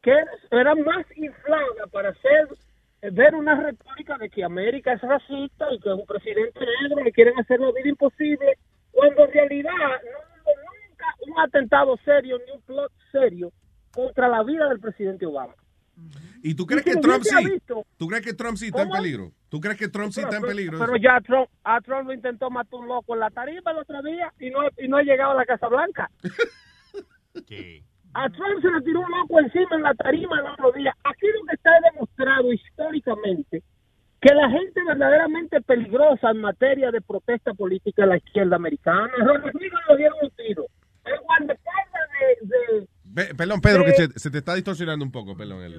[0.00, 0.14] Que
[0.50, 2.48] era más inflada para hacer
[3.02, 7.12] eh, ver una retórica de que América es racista y que un presidente negro le
[7.12, 8.56] quieren hacer la vida imposible,
[8.92, 13.52] cuando en realidad no hubo nunca un atentado serio ni un plot serio
[13.92, 15.54] contra la vida del presidente Obama.
[16.42, 17.44] ¿Y tú crees Y que Trump sí?
[17.50, 19.32] visto- ¿Tú crees que Trump sí está en peligro?
[19.48, 20.78] ¿Tú crees que Trump sí está en Pero- peligro?
[20.78, 24.02] Pero ya Trump, a Trump lo intentó matar un loco en la tarima el otro
[24.02, 26.10] día y no, y no ha llegado a la Casa Blanca.
[28.12, 30.92] A Trump se le tiró un loco encima en la tarima el otro día.
[31.04, 33.62] Aquí lo que está demostrado históricamente
[34.20, 39.08] que la gente verdaderamente peligrosa en materia de protesta política es la izquierda americana.
[39.16, 40.66] Reagan lo dieron un tiro.
[41.04, 42.08] El guardaespaldas
[42.42, 45.74] de, de Pe- perdón, Pedro, que se, se te está distorsionando un poco, perdón, el,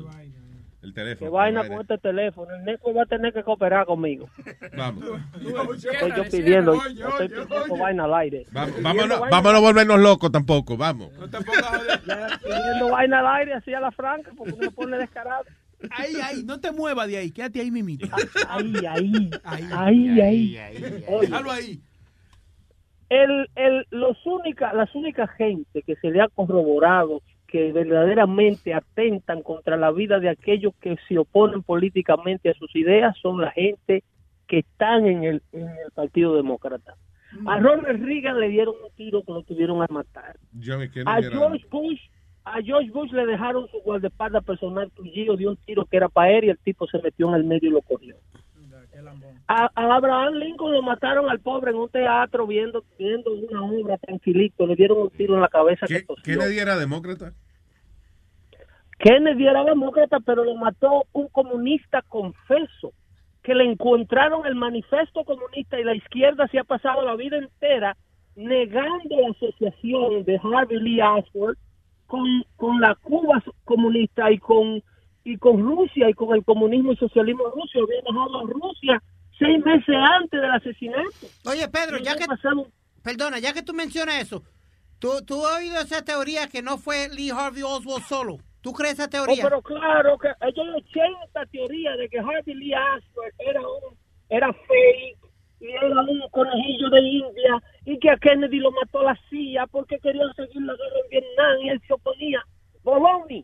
[0.82, 1.30] el teléfono.
[1.30, 2.54] que vaina con este teléfono.
[2.56, 4.28] El Neco va a tener que cooperar conmigo.
[4.76, 5.04] Vamos.
[5.36, 8.46] Estoy yo pidiendo, estoy pidiendo vaina al aire.
[8.56, 11.10] Va- Pidiendo vámonos, vámonos a volvernos locos tampoco, vamos.
[12.08, 15.44] ya pidiendo vaina al aire así a la franca porque uno pone descarado.
[15.92, 18.08] Ahí, ahí, no te muevas de ahí, quédate ahí mimito.
[18.50, 21.04] Ahí, ahí, ahí, ahí.
[21.08, 21.82] Oye, Déjalo ahí.
[23.10, 27.22] el, el, los única, las únicas gente que se le ha corroborado
[27.52, 33.16] que verdaderamente atentan contra la vida de aquellos que se oponen políticamente a sus ideas
[33.22, 34.04] son la gente
[34.48, 36.96] que están en el, en el Partido Demócrata.
[37.46, 40.38] A Ronald Reagan le dieron un tiro que lo tuvieron a matar.
[40.54, 41.22] Yo me quedo A.
[41.22, 42.00] George Bush,
[42.44, 46.32] a George Bush le dejaron su guardaespaldas personal tullido de un tiro que era para
[46.32, 48.16] él y el tipo se metió en el medio y lo corrió.
[49.48, 53.98] A, a Abraham Lincoln lo mataron al pobre en un teatro viendo viendo una obra
[53.98, 56.24] tranquilito, le dieron un tiro en la cabeza que tosió.
[56.24, 57.34] Kennedy era demócrata.
[59.00, 62.94] Kennedy era demócrata, pero lo mató un comunista confeso,
[63.42, 67.98] que le encontraron el manifiesto comunista y la izquierda se ha pasado la vida entera
[68.36, 71.58] negando la asociación de Harvey Lee Oswald
[72.08, 74.84] con, con la Cuba comunista y con
[75.24, 77.80] y con Rusia y con el comunismo y socialismo ruso.
[77.84, 79.04] Había dejado a Rusia
[79.38, 81.28] seis meses antes del asesinato.
[81.46, 82.26] Oye, Pedro, ya que...
[82.26, 82.68] pasado-
[83.04, 84.44] Perdona, ya que tú mencionas eso,
[85.00, 88.38] ¿tú, tú has oído esa teoría que no fue Lee Harvey Oswald solo?
[88.62, 89.44] ¿Tú crees esa Oh, teoría?
[89.44, 93.98] pero claro que ellos echaron esta teoría de que Harvey Lee Oswald era un
[94.30, 95.18] era fake
[95.62, 99.98] y era un conejillo de India y que a Kennedy lo mató la CIA porque
[100.00, 102.42] querían seguir la guerra en Vietnam y él se oponía.
[102.84, 103.44] Bologna,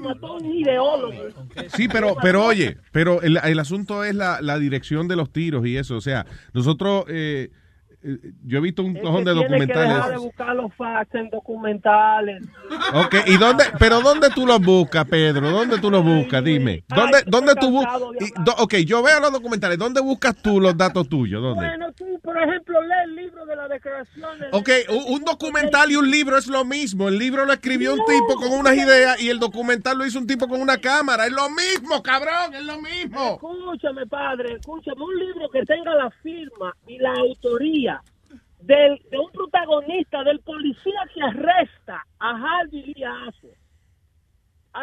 [0.00, 1.12] Mató un ideólogo.
[1.74, 5.66] Sí, pero, pero oye, pero el, el asunto es la, la dirección de los tiros
[5.66, 5.96] y eso.
[5.96, 7.50] O sea, nosotros, eh,
[8.02, 10.20] yo he visto un cojón de tiene que dejar de documentales.
[10.20, 12.42] buscar los facts en documentales.
[12.94, 15.50] Ok, ¿y dónde, pero dónde tú los buscas, Pedro?
[15.50, 16.44] ¿Dónde tú los buscas?
[16.44, 16.84] Dime.
[16.88, 18.00] ¿Dónde, Ay, dónde tú buscas?
[18.58, 19.78] Ok, yo veo los documentales.
[19.78, 21.42] ¿Dónde buscas tú los datos tuyos?
[21.42, 21.66] ¿Dónde?
[21.66, 24.48] Bueno, tú, por ejemplo, lee el libro de las declaraciones.
[24.52, 27.08] Ok, un, un documental y un libro es lo mismo.
[27.08, 30.26] El libro lo escribió un tipo con unas ideas y el documental lo hizo un
[30.26, 31.26] tipo con una cámara.
[31.26, 33.34] Es lo mismo, cabrón, es lo mismo.
[33.34, 35.02] Escúchame, padre, escúchame.
[35.02, 37.87] Un libro que tenga la firma y la autoría
[38.68, 43.56] del, de un protagonista, del policía que arresta a Harvey Lee Oswald.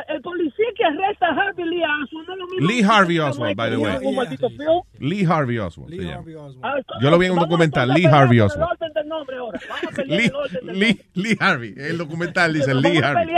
[0.10, 3.56] El policía que arresta a Harvey Lee Oswald no es lo mismo Lee Harvey Oswald,
[3.56, 3.98] by the way.
[4.02, 4.82] Un maldito film.
[5.00, 5.94] Lee Harvey Oswald.
[6.64, 8.72] Ah, Yo lo vi en un documental, Lee Harvey Oswald.
[10.08, 11.74] Lee, el orden del Lee, Lee Harvey.
[11.78, 13.36] El documental dice Lee Harvey.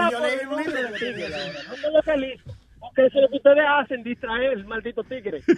[2.98, 5.42] Que eso es lo que ustedes hacen, distraer el maldito tigre.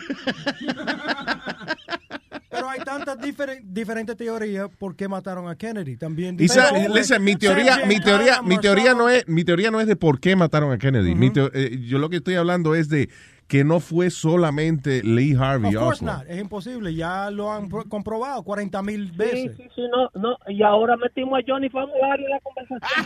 [2.50, 5.96] Pero hay tantas diferen- diferentes teorías por qué mataron a Kennedy.
[5.98, 9.88] También dicen- listen, mi teoría, mi teoría, mi teoría no es, mi teoría no es
[9.88, 11.16] de por qué mataron a Kennedy.
[11.16, 13.10] Mi teo- eh, yo lo que estoy hablando es de
[13.48, 16.24] que no fue solamente Lee Harvey Of course Oswald.
[16.28, 19.58] not, es imposible, ya lo han pro- comprobado 40 mil Sí, veces.
[19.58, 20.38] sí, sí, no, no.
[20.48, 22.80] Y ahora metimos a Johnny Famulari en la conversación.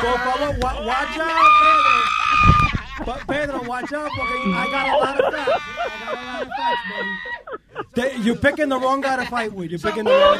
[0.00, 2.63] Por favor, wa- watch out, Pedro.
[3.26, 5.62] Pedro, watch out, porque I got a lot of facts.
[5.78, 7.10] I got a lot of facts, buddy.
[7.94, 9.70] They- You're picking the wrong guy to fight with.
[9.70, 10.38] You're picking the wrong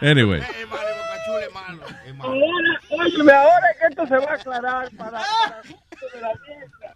[0.00, 0.06] guy.
[0.08, 0.40] Anyway.
[2.20, 6.94] Ahora, óyeme, ahora que esto se va a aclarar para, para de la fiesta.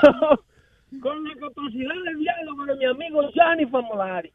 [0.00, 4.32] con, con la capacidad de diálogo de mi amigo Johnny Famulari.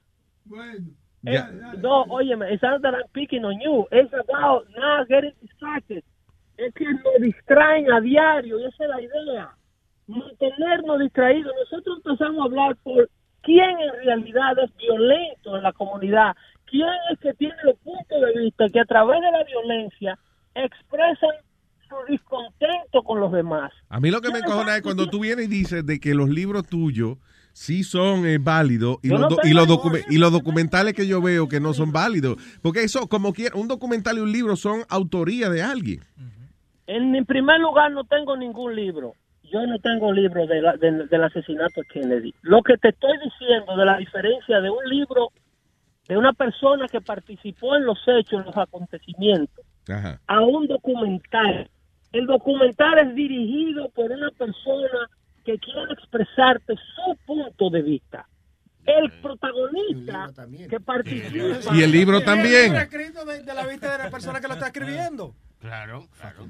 [1.23, 1.49] Ya.
[1.49, 3.87] Eh, no, óyeme, it's not that I'm picking on you.
[3.91, 6.03] It's about not getting distracted.
[6.57, 9.49] Es que nos distraen a diario y esa es la idea.
[10.07, 11.51] Mantenernos distraídos.
[11.69, 13.09] Nosotros empezamos a hablar por
[13.41, 16.35] quién en realidad es violento en la comunidad.
[16.65, 20.17] ¿Quién es que tiene los puntos de vista que a través de la violencia
[20.55, 21.29] expresan
[21.87, 23.71] su descontento con los demás?
[23.89, 26.29] A mí lo que me encojona es cuando tú vienes y dices de que los
[26.29, 27.17] libros tuyos
[27.53, 29.67] sí son eh, válidos y, los no do- y, los
[30.09, 32.37] y los documentales que yo veo que no son válidos.
[32.61, 36.01] Porque eso, como quiera, un documental y un libro son autoría de alguien.
[36.87, 39.13] En primer lugar no tengo ningún libro.
[39.43, 42.33] Yo no tengo libro de la- de- del asesinato de Kennedy.
[42.41, 45.29] Lo que te estoy diciendo de la diferencia de un libro
[46.07, 50.19] de una persona que participó en los hechos, en los acontecimientos, Ajá.
[50.27, 51.69] a un documental.
[52.11, 55.09] El documental es dirigido por una persona
[55.43, 58.27] que quiere expresarte su punto de vista.
[58.85, 60.29] El protagonista
[60.69, 61.75] que participa...
[61.75, 62.75] Y el libro también.
[62.75, 65.35] Es escrito de, de la vista de la persona que lo está escribiendo.
[65.59, 66.45] Claro, claro.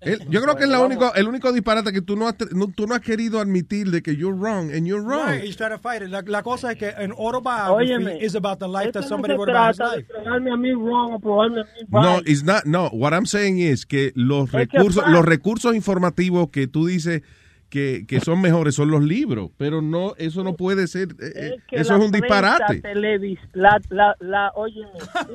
[0.00, 2.68] El- yo creo que es la único, el único disparate que tú no, has, no-
[2.68, 5.28] tú no has querido admitir de que you're wrong and you're wrong.
[5.28, 6.08] Right, he's trying to fight it.
[6.08, 9.32] La, la cosa es que an autobiography Óyeme, is about the life that no somebody
[9.34, 10.06] se wrote about his life.
[10.24, 12.88] a mí wrong o probarme a mí No, it's not, no.
[12.92, 16.86] What I'm saying is que los Es que recursos, pa- los recursos informativos que tú
[16.86, 17.22] dices
[17.68, 21.56] que, que son mejores son los libros, pero no, eso no puede ser, eh, eh,
[21.68, 22.82] que eso es un disparate.
[22.82, 24.90] televis- la, la, la, óyeme,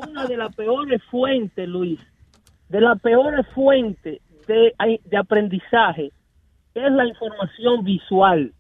[0.10, 2.00] una de las peores fuentes, Luis,
[2.70, 4.74] de las peores fuentes de,
[5.06, 6.12] de aprendizaje
[6.74, 8.52] es la información visual.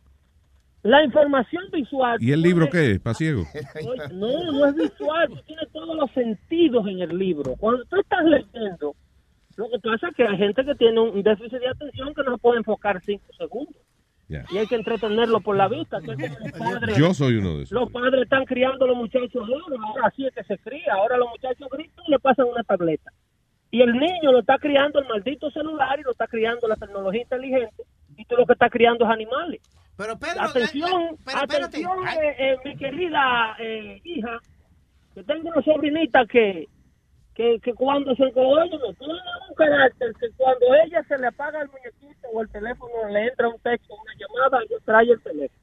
[0.83, 2.17] La información visual.
[2.21, 2.99] ¿Y el libro qué es?
[2.99, 3.43] ¿Pa' ciego?
[3.87, 7.55] Oye, no, no es visual, tú tienes todos los sentidos en el libro.
[7.57, 8.93] Cuando tú estás leyendo,
[9.57, 12.31] lo que pasa es que hay gente que tiene un déficit de atención que no
[12.35, 13.75] se puede enfocar cinco segundos.
[14.29, 15.99] Y hay que entretenerlo por la vista.
[16.01, 17.71] que es como los padres- Yo soy uno de esos.
[17.71, 20.93] Los padres están criando a los muchachos ahora, ahora así es que se cría.
[20.93, 23.11] Ahora los muchachos gritan y le pasan una tableta.
[23.69, 27.21] Y el niño lo está criando el maldito celular y lo está criando la tecnología
[27.21, 27.83] inteligente.
[28.17, 29.61] Y tú lo que estás criando es animales.
[29.97, 34.39] Pero Pedro, atención, pero atención, eh, eh, mi querida eh, hija,
[35.13, 36.67] que tengo una sobrinita que,
[37.35, 39.13] que, que cuando se oye, tiene
[39.49, 43.47] un carácter que cuando ella se le apaga el muñequito o el teléfono, le entra
[43.47, 45.59] un texto, una llamada, ella trae el teléfono.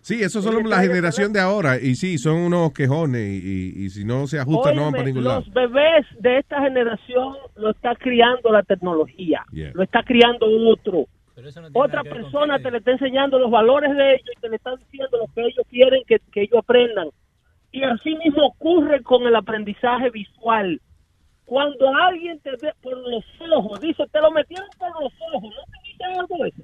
[0.00, 1.78] Sí, eso son la generación de ahora.
[1.78, 3.20] Y sí, son unos quejones.
[3.44, 5.40] Y, y- y si no se ajustan, no van para ningún lado.
[5.40, 9.72] los bebés de esta generación lo está criando la tecnología, Yeah.
[9.74, 11.04] lo está criando otro.
[11.74, 15.18] Otra persona te le está enseñando los valores de ellos y te le está diciendo
[15.18, 17.08] lo que ellos quieren que, que ellos aprendan.
[17.72, 20.80] Y así mismo ocurre con el aprendizaje visual.
[21.44, 25.64] Cuando alguien te ve por los ojos, dice, te lo metieron por los ojos, ¿no
[25.72, 26.62] te dice algo de eso?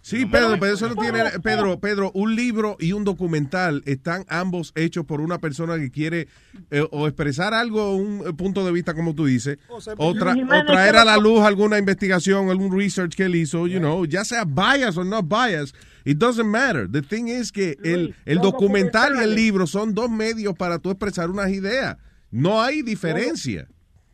[0.00, 4.72] Sí, Pedro, pero eso no tiene, Pedro, Pedro, un libro y un documental están ambos
[4.76, 6.28] hechos por una persona que quiere
[6.70, 10.64] eh, o expresar algo, un eh, punto de vista como tú dices, sea, o, tra-
[10.64, 14.24] traer ¿qué a la luz alguna investigación, algún research que él hizo, you know, ya
[14.24, 15.74] sea bias o no bias,
[16.06, 16.88] it doesn't matter.
[16.90, 20.90] The thing is que el, el documental y el libro son dos medios para tú
[20.90, 21.96] expresar unas ideas.
[22.30, 23.66] No hay diferencia.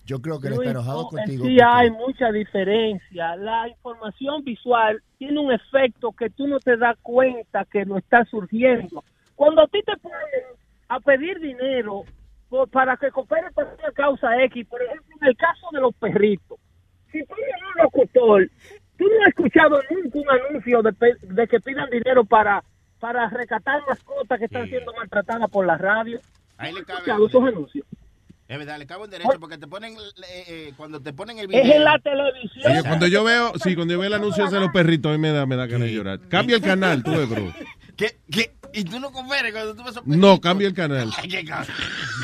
[0.04, 1.44] Yo creo que él está enojado no, contigo.
[1.44, 3.36] Sí porque- hay mucha diferencia.
[3.36, 8.24] La información visual tiene un efecto que tú no te das cuenta que lo está
[8.24, 9.04] surgiendo.
[9.36, 10.16] Cuando a ti te ponen
[10.88, 12.02] a pedir dinero
[12.48, 15.94] por- para que coopere para una causa X, por ejemplo, en el caso de los
[15.94, 16.58] perritos,
[17.12, 18.50] si tú eres un locutor,
[19.02, 22.62] tú no has escuchado nunca un anuncio de, de que pidan dinero para
[23.00, 26.20] para rescatar mascotas que están siendo maltratadas por la radio.
[26.56, 27.24] Ahí le ¿Has cabe.
[27.26, 27.84] esos anuncios?
[28.46, 31.48] Es verdad, le cago en derecho porque te ponen, eh, eh, cuando te ponen el
[31.48, 31.64] video.
[31.64, 32.70] Es en la televisión.
[32.70, 35.18] Oye, cuando yo veo, sí, cuando yo veo el anuncio de los perritos, a mí
[35.18, 36.20] me da, me da ganas de llorar.
[36.28, 37.52] Cambia el canal, tú ves, bro.
[37.96, 38.18] ¿Qué?
[38.30, 38.52] ¿Qué?
[38.74, 41.10] ¿Y tú no cooperes cuando tú esos No, cambia el canal.
[41.18, 41.74] Ay, qué cabrón.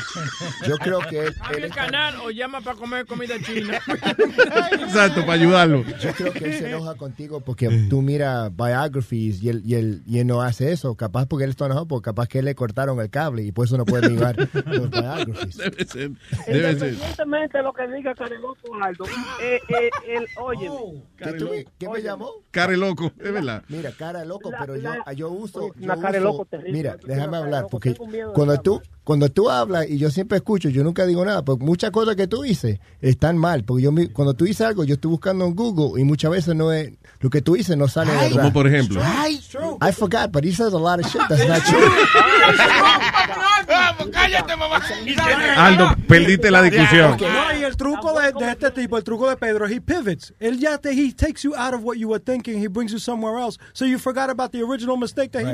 [0.67, 3.79] Yo creo que él, Cambia el canal o llama para comer comida china.
[4.71, 5.83] Exacto, para ayudarlo.
[6.01, 10.01] Yo creo que él se enoja contigo porque tú miras biographies y él, y, él,
[10.07, 10.95] y él no hace eso.
[10.95, 13.77] Capaz porque él está enojado, porque capaz que le cortaron el cable y por eso
[13.77, 15.55] no puede mirar los biographies.
[15.57, 16.11] Debe ser,
[16.47, 16.93] debe ser.
[16.93, 19.05] Independientemente de lo que diga Careloco Aldo,
[19.41, 21.03] eh, eh, el, óyeme.
[21.17, 22.31] ¿Qué, tú me- qué me llamó?
[22.49, 23.63] Care loco, es verdad.
[23.67, 25.58] Mira, cara loco, La- pero yo, yo uso.
[25.59, 26.71] Oye, yo una cara de loco terrible.
[26.71, 28.59] Mira, déjame hablar, loco, porque cuando hablar.
[28.59, 32.15] tú, cuando tú hablas y yo siempre escucho, yo nunca digo nada, porque muchas cosas
[32.15, 33.63] que tú dices están mal.
[33.63, 36.71] Porque yo, cuando tú dices algo, yo estoy buscando en Google y muchas veces no
[36.71, 36.91] es.
[37.19, 38.41] Lo que tú dices no sale de verdad.
[38.41, 39.01] Como por ejemplo.
[39.81, 41.89] I forgot, but he says a lot of shit that's not true.
[44.11, 44.81] Cállate, mamá.
[45.57, 47.17] Aldo, perdiste la discusión.
[47.19, 50.33] No, y el truco de, de este tipo, el truco de Pedro, he pivots.
[50.39, 52.99] Él ya te, he takes you out of what you were thinking, he brings you
[52.99, 53.57] somewhere else.
[53.73, 55.48] So you forgot about the original mistake that he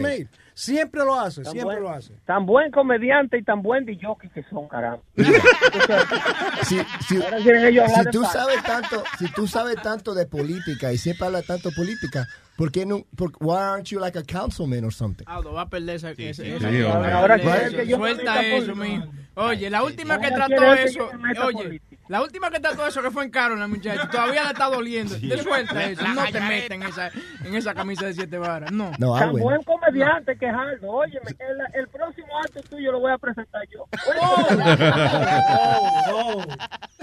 [0.54, 2.14] Siempre lo hace, Tan siempre buen- lo hace.
[2.26, 5.02] Tan buen comediante y tan buen DJ que son, caramba.
[6.64, 10.14] Si, si- Ahora quieren ellos hablar si de tú sabes tanto, si tú sabes tanto
[10.14, 13.04] de política y siempre hablas tanto de política, ¿por qué no?
[13.16, 15.26] Por, why aren't you like a councilman or something?
[15.28, 19.06] Aldo, va a perder esa, sí, sí, Ahora que yo Suelta eso, mijo.
[19.36, 21.10] Oye, la última que trató eso,
[21.44, 21.95] oye, política.
[22.08, 25.16] La última que trató eso que fue en Carolina, muchacho, todavía le está doliendo.
[25.20, 27.12] Te suelta eso, no te metas en esa,
[27.44, 28.92] en esa camisa de siete varas, no.
[29.00, 30.90] No, Tan buen comediante que es Aldo.
[30.92, 33.86] Óyeme, el, el próximo acto tuyo lo voy a presentar yo.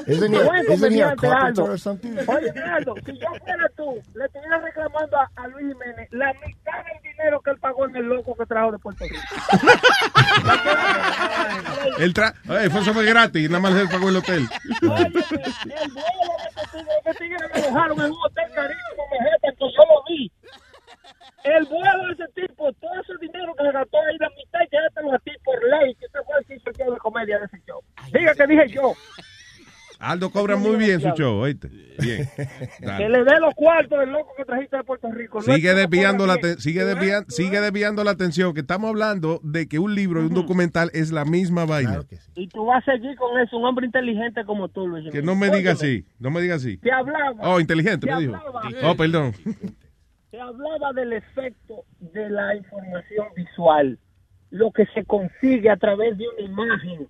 [0.07, 1.73] Isn't he, Buen isn't he a comediante, carpenter Aldo.
[1.73, 2.17] or something?
[2.27, 6.85] Oye, Aldo, si yo fuera tú, le estuviera reclamando a, a Luis Jiménez la mitad
[6.85, 9.21] del dinero que él pagó en el loco que trajo de Puerto Rico.
[11.99, 14.49] El tra Oye, fue eso fue gratis, nada más él pagó el hotel.
[14.81, 15.39] El vuelo de este
[16.73, 20.33] tigre, tigre me dejaron en un hotel carísimo Manhattan, que yo lo vi.
[21.45, 24.79] El vuelo de ese tipo, todo ese dinero que se gastó ahí, la mitad ya
[25.15, 27.47] a ti por ley, que ese fue el que hizo el show de comedia de
[27.47, 27.83] ese show.
[28.13, 28.95] Diga que dije yo,
[30.03, 31.69] Aldo cobra muy bien su show, oíste.
[32.01, 32.29] Bien.
[32.37, 35.41] que le dé los cuartos del loco que trajiste de Puerto Rico.
[35.43, 39.69] Sigue no desviando la te- sigue desviando, sigue desviando la atención que estamos hablando de
[39.69, 42.01] que un libro y un documental es la misma vaina.
[42.35, 45.09] Y tú vas a seguir con eso, un hombre inteligente como tú, Luis.
[45.13, 46.79] Que no me diga así, no me diga así.
[46.79, 47.37] Te hablaba.
[47.41, 48.35] Oh, inteligente, te me dijo.
[48.35, 49.33] hablaba- Oh, perdón.
[50.31, 53.99] Se hablaba del efecto de la información visual,
[54.51, 57.07] lo que se consigue a través de una imagen.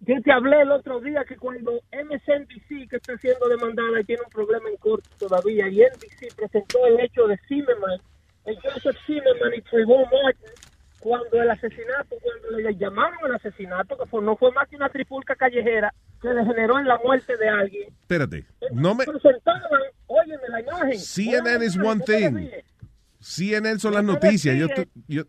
[0.00, 4.22] Yo te hablé el otro día que cuando MSNBC, que está siendo demandada y tiene
[4.24, 8.00] un problema en corte todavía, y NBC presentó el hecho de Zimmerman,
[8.44, 10.52] el Joseph Zimmerman y Trayvon Martin,
[11.00, 14.88] cuando el asesinato, cuando le llamaron el asesinato, que fue, no fue más que una
[14.88, 18.44] tripulca callejera que degeneró en la muerte de alguien, Espérate.
[18.72, 20.98] No me presentaban, óyeme la imagen.
[20.98, 22.50] CNN is one thing.
[23.20, 24.56] CNN son las noticias.
[24.56, 24.68] Yo,
[25.06, 25.24] yo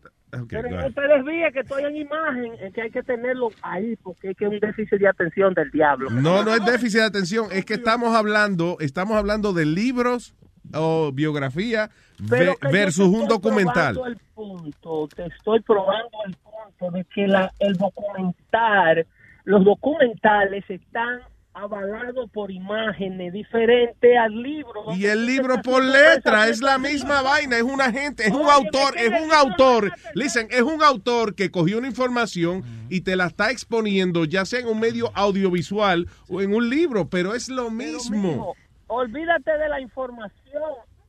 [0.48, 4.30] Pero no te desvíes que estoy en imagen, es que hay que tenerlo ahí, porque
[4.30, 6.08] es que es un déficit de atención del diablo.
[6.10, 10.34] No, no es déficit de atención, es que estamos hablando, estamos hablando de libros
[10.74, 13.94] o biografía ve- versus te un estoy documental.
[13.94, 19.06] probando el punto, te estoy probando el punto de que la, el documental,
[19.44, 21.20] los documentales están
[21.52, 24.84] avalados por imágenes diferentes al libro.
[24.96, 28.96] Y el libro por letra es la misma vaina, es una gente, es un autor,
[28.96, 33.50] es un autor, listen, es un autor que cogió una información y te la está
[33.50, 38.32] exponiendo, ya sea en un medio audiovisual o en un libro, pero es lo mismo.
[38.32, 38.56] Mijo,
[38.86, 40.62] olvídate de la información.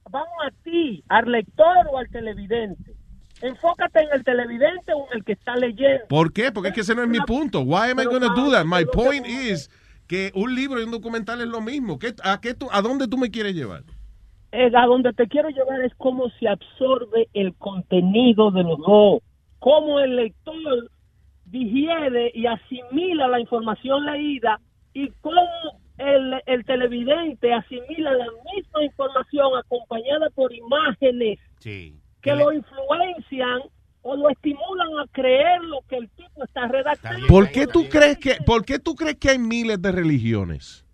[0.10, 2.96] Vamos a ti, al lector o al televidente.
[3.42, 6.06] Enfócate en el televidente o en el que está leyendo.
[6.10, 6.52] ¿Por qué?
[6.52, 7.62] Porque es que ese no es mi punto.
[7.62, 8.66] Why am I going to do that?
[8.66, 9.70] My point is
[10.12, 11.98] que un libro y un documental es lo mismo.
[11.98, 13.84] ¿Qué, a, qué tú, ¿A dónde tú me quieres llevar?
[14.52, 19.22] Eh, a donde te quiero llevar es cómo se absorbe el contenido de los dos.
[19.60, 20.92] Cómo el lector
[21.46, 24.60] digiere y asimila la información leída
[24.94, 25.40] y cómo
[25.98, 31.96] el, el televidente asimila la misma información acompañada por imágenes Sí.
[32.22, 33.62] que lo influencian
[34.04, 37.28] o lo estimulan a creer lo que el tipo está redactando.
[37.28, 40.86] ¿Por qué tú crees que, por qué tú crees que hay miles de religiones?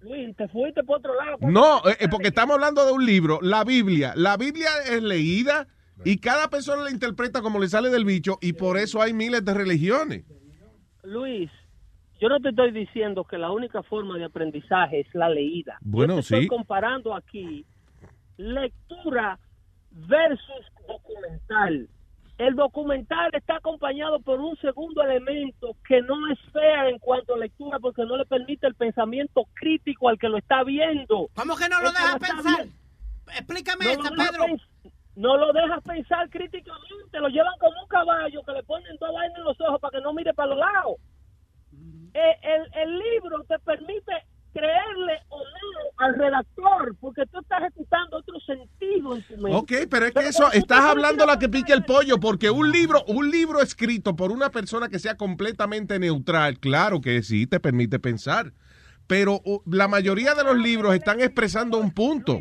[0.00, 1.38] Luis, te fuiste por otro lado.
[1.40, 4.12] No, eh, eh, porque estamos hablando de un libro, la Biblia.
[4.16, 5.66] La Biblia es leída
[6.04, 9.44] y cada persona la interpreta como le sale del bicho y por eso hay miles
[9.44, 10.24] de religiones.
[11.04, 11.50] Luis,
[12.20, 15.78] yo no te estoy diciendo que la única forma de aprendizaje es la leída.
[15.80, 16.48] Bueno, yo te estoy sí.
[16.48, 17.64] comparando aquí
[18.36, 19.38] lectura
[19.90, 21.88] versus documental.
[22.36, 27.38] El documental está acompañado por un segundo elemento que no es fair en cuanto a
[27.38, 31.28] lectura porque no le permite el pensamiento crítico al que lo está viendo.
[31.34, 32.66] ¿Cómo que no lo El deja pensar?
[33.36, 34.46] Explícame No Pedro.
[35.14, 39.38] No lo dejas pensar críticamente, lo llevan como un caballo que le ponen dos vainas
[39.38, 40.96] en los ojos para que no mire para los lados.
[42.14, 44.12] Eh, el, el libro te permite
[44.54, 49.56] creerle o no al redactor, porque tú estás ejecutando otro sentido en tu mente.
[49.56, 53.04] Ok, pero es que eso, estás hablando la que pique el pollo, porque un libro,
[53.08, 57.98] un libro escrito por una persona que sea completamente neutral, claro que sí, te permite
[57.98, 58.52] pensar.
[59.06, 62.40] Pero uh, la mayoría de los libros están expresando un punto.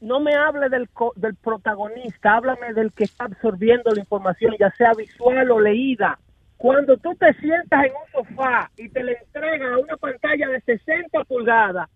[0.00, 4.70] No me hable del, co- del protagonista, háblame del que está absorbiendo la información, ya
[4.76, 6.18] sea visual o leída.
[6.66, 10.60] Cuando tú te sientas en un sofá y te le entregan a una pantalla de
[10.62, 11.88] 60 pulgadas,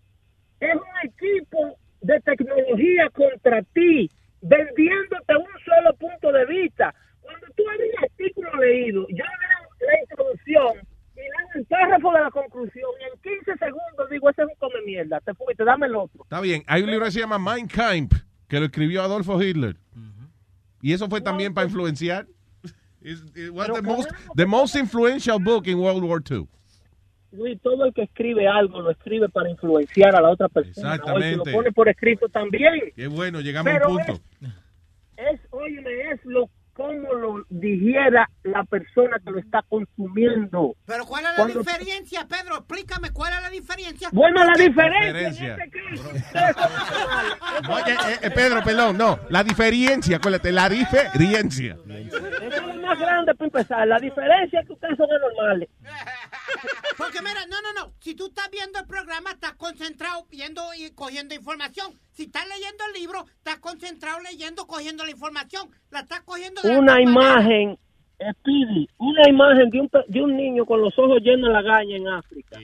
[0.61, 4.09] es un equipo de tecnología contra ti,
[4.41, 6.95] vendiéndote un solo punto de vista.
[7.19, 12.21] Cuando tú abres un artículo leído, yo leo la introducción y leo el párrafo de
[12.21, 15.87] la conclusión y en 15 segundos digo, ese es un come mierda, te fuiste, dame
[15.87, 16.23] el otro.
[16.23, 19.75] Está bien, hay un libro que se llama Mein Kampf, que lo escribió Adolfo Hitler.
[20.81, 22.25] Y eso fue también para influenciar.
[23.01, 26.47] It, it was the most, the most influential book in World War II.
[27.31, 30.95] Luis, todo el que escribe algo lo escribe para influenciar a la otra persona.
[30.95, 31.27] Exactamente.
[31.27, 32.91] Oye, lo pone por escrito también.
[32.95, 34.21] Qué bueno, llegamos Pero a un punto.
[35.17, 36.49] Es, óyeme, es lo
[36.81, 40.75] cómo lo digiera la persona que lo está consumiendo.
[40.85, 42.57] Pero ¿cuál es la Cuando- diferencia, Pedro?
[42.57, 44.09] Explícame cuál es la diferencia.
[44.11, 45.57] Bueno, la diferencia, en Diferencia.
[45.63, 45.79] este
[47.91, 49.19] eh, eh, Pedro, perdón, no.
[49.29, 51.77] La diferencia, acuérdate, la diferencia.
[51.87, 53.87] es lo más grande para empezar.
[53.87, 55.69] La diferencia es que ustedes son anormales.
[56.97, 57.93] Porque mira, no, no, no.
[57.99, 61.93] Si tú estás viendo el programa, estás concentrado viendo y cogiendo información.
[62.11, 65.69] Si estás leyendo el libro, estás concentrado leyendo, cogiendo la información.
[65.89, 67.77] La estás cogiendo de la Una imagen,
[68.31, 72.07] Speedy, una imagen de un, de un niño con los ojos llenos de lagaña en
[72.07, 72.59] África.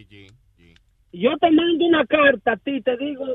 [1.12, 3.26] Yo te mando una carta a ti, te digo,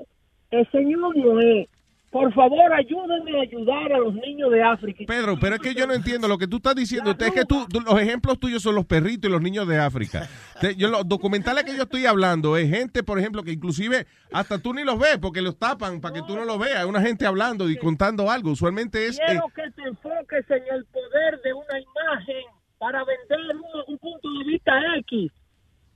[0.51, 1.69] el señor Noé,
[2.13, 5.03] por favor ayúdenme a ayudar a los niños de África.
[5.07, 7.11] Pedro, pero es que yo no entiendo lo que tú estás diciendo.
[7.19, 10.29] Es que tú, tú- los ejemplos tuyos son los perritos y los niños de África.
[10.77, 14.75] Yo, los documentales que yo estoy hablando es gente, por ejemplo, que inclusive hasta tú
[14.75, 16.81] ni los ves porque los tapan para que tú no los veas.
[16.81, 18.51] Es una gente hablando y contando algo.
[18.51, 19.19] Usualmente es...
[19.19, 22.45] eh, Quiero que te enfoques en el poder de una imagen
[22.79, 25.33] para vender un, un punto de vista X.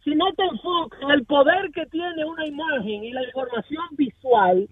[0.06, 4.68] Si no te enfocas en el poder que tiene una imagen y la información visual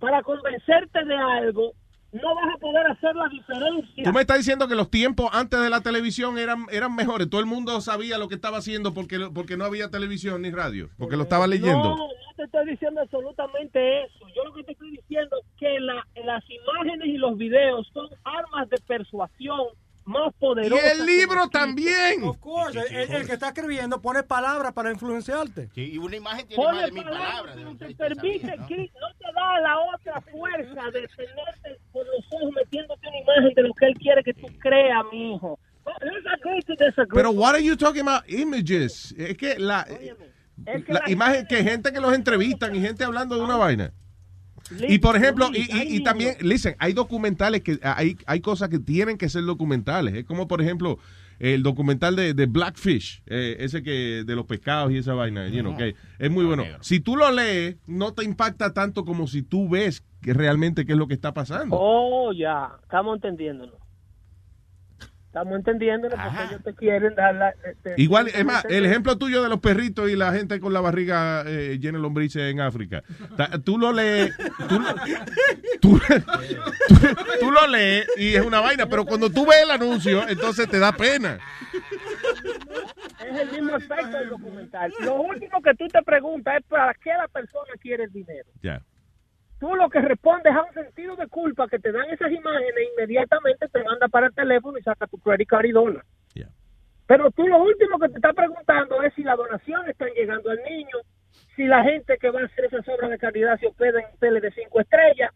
[0.00, 1.72] para convencerte de algo,
[2.10, 4.02] no vas a poder hacer la diferencia.
[4.04, 7.28] Tú me estás diciendo que los tiempos antes de la televisión eran, eran mejores.
[7.28, 10.88] Todo el mundo sabía lo que estaba haciendo porque, porque no había televisión ni radio.
[10.96, 11.90] Porque lo estaba leyendo.
[11.90, 14.24] No, no te estoy diciendo absolutamente eso.
[14.34, 18.08] Yo lo que te estoy diciendo es que la- las imágenes y los videos son
[18.24, 19.66] armas de persuasión
[20.08, 20.84] más poderosas.
[20.84, 22.22] Y el libro también.
[22.24, 25.68] Of course, el, el que está escribiendo pone palabras para influenciarte.
[25.76, 30.82] y una imagen Pone palabras, pero te permite, que no te da la otra fuerza
[30.92, 34.46] de tenerte por los ojos metiéndote una imagen de lo que él quiere que tú
[34.58, 35.58] creas, mi hijo.
[37.12, 39.14] Pero what are you talking about images?
[39.16, 39.82] Es que la,
[40.66, 43.56] es que la la- imagen que gente que los entrevistan y gente hablando de una
[43.56, 43.92] vaina.
[44.88, 48.78] Y por ejemplo, y, y- y también, listen, hay documentales que hay, hay cosas que
[48.78, 50.14] tienen que ser documentales.
[50.14, 50.98] Es como, por ejemplo,
[51.38, 55.60] el documental de, de Blackfish, eh, ese que de los pescados y esa vaina, you
[55.60, 56.64] know, que es muy bueno.
[56.80, 60.92] Si tú lo lees, no te impacta tanto como si tú ves que realmente qué
[60.92, 61.76] es lo que está pasando.
[61.78, 63.76] Oh, ya, estamos entendiéndonos.
[65.28, 67.50] Estamos entendiéndonos porque ellos te quieren dar la...
[67.50, 70.80] este, Igual, es más, el ejemplo tuyo de los perritos y la gente con la
[70.80, 73.02] barriga eh, llena de lombrices en África.
[73.36, 74.34] Ta- Tú lo lees,
[74.68, 74.94] tú, lo-
[75.80, 80.26] tú- tú- tú lo lees y es una vaina, pero cuando tú ves el anuncio,
[80.28, 81.38] entonces te da pena.
[83.20, 84.92] Es el mismo efecto del documental.
[85.00, 88.48] Lo último que tú te preguntas es para qué la persona quiere el dinero.
[88.62, 88.82] Ya.
[89.58, 93.68] Tú lo que respondes a un sentido de culpa que te dan esas imágenes inmediatamente
[93.68, 96.04] te manda para el teléfono y saca tu credit card y dona.
[97.06, 100.58] Pero tú lo último que te está preguntando es si las donaciones están llegando al
[100.62, 100.98] niño,
[101.56, 104.42] si la gente que va a hacer esas obras de caridad se hospeda en hoteles
[104.42, 105.32] de cinco estrellas,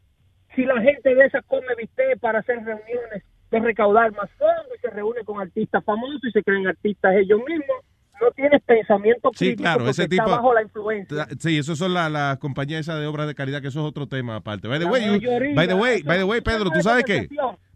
[0.54, 4.80] si la gente de esas come bistec para hacer reuniones de recaudar más fondos y
[4.80, 7.84] se reúne con artistas famosos y se creen artistas ellos mismos.
[8.22, 10.30] No tienes pensamiento Sí, crítico claro, porque ese está tipo.
[10.30, 11.26] bajo la influencia.
[11.40, 14.06] Sí, eso son las la compañías esas de obras de caridad, que eso es otro
[14.06, 14.68] tema aparte.
[14.68, 17.04] By the way, mayoría, by the way, eso- by the way, Pedro, ¿tú es sabes
[17.04, 17.28] qué?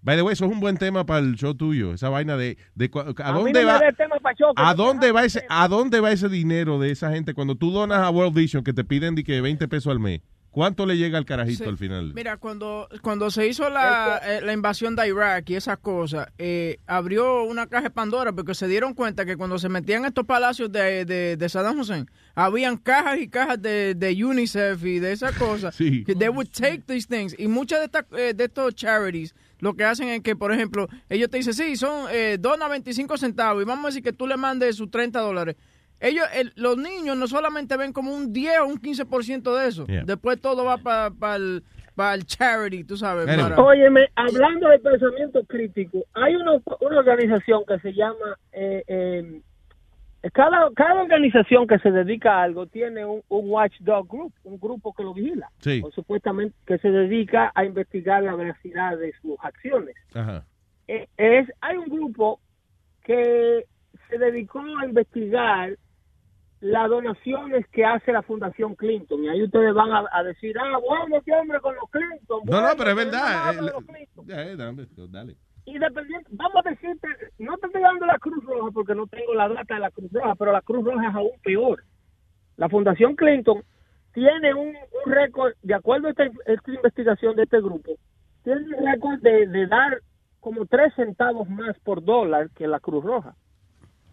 [0.02, 2.57] By the way, eso es un buen tema para el show tuyo, esa vaina de,
[2.76, 2.91] de
[3.25, 3.81] a, dónde no va
[4.57, 7.99] a dónde va ese a dónde va ese dinero de esa gente cuando tú donas
[7.99, 10.20] a World Vision que te piden de que 20 pesos al mes.
[10.57, 11.68] ¿Cuánto le llega al carajito Sí.
[11.68, 12.15] al final?
[12.15, 16.78] Mira, cuando, cuando se hizo la, eh, la invasión de Irak y esas cosas, eh,
[16.86, 20.25] abrió una caja de Pandora porque se dieron cuenta que cuando se metían en estos
[20.25, 25.12] palacios de, de, de Saddam Hussein, habían cajas y cajas de, de UNICEF y de
[25.12, 25.75] esas cosas.
[25.76, 26.05] Sí.
[26.05, 27.36] Que they would take these things.
[27.39, 30.89] Y muchas de, estas eh, de estos charities lo que hacen es que, por ejemplo,
[31.10, 34.26] ellos te dicen, sí, son, eh, dona 25 centavos y vamos a decir que tú
[34.26, 35.57] le mandes sus 30 dólares.
[36.00, 39.86] Ellos, el- los niños no solamente ven como un 10 o un 15% de eso.
[39.86, 40.05] Yeah.
[40.05, 41.62] Después todo va para el,
[42.15, 43.26] el charity, tú sabes.
[43.28, 43.50] Anyway.
[43.50, 49.41] para- Óyeme, hablando de pensamiento crítico, hay una, una organización que se llama, eh, eh,
[50.33, 54.92] cada, cada organización que se dedica a algo tiene un, un watchdog group, un grupo
[54.92, 55.81] que lo vigila, Sí.
[55.84, 59.94] o supuestamente que se dedica a investigar la veracidad de sus acciones.
[60.15, 60.44] Ajá.
[60.89, 62.41] Eh, es, hay un grupo
[63.05, 63.65] que
[64.10, 65.76] se dedicó a investigar
[66.67, 69.23] las donaciones que hace la Fundación Clinton.
[69.23, 72.41] Y ahí ustedes van a, a decir, ah, bueno, este hombre con los Clinton.
[72.45, 73.55] No, no, bueno, pero es verdad.
[73.55, 75.36] no eh, eh, dame, dale.
[75.65, 79.49] Independiente, vamos a decirte, no te estoy dando la Cruz Roja porque no tengo la
[79.49, 81.83] data de la Cruz Roja, pero la Cruz Roja es aún peor.
[82.57, 83.62] La Fundación Clinton
[84.12, 87.93] tiene un, un récord, de acuerdo a esta, esta investigación de este grupo,
[88.45, 90.01] tiene un récord de, de dar
[90.41, 93.35] como 3 centavos más por dólar que la Cruz Roja.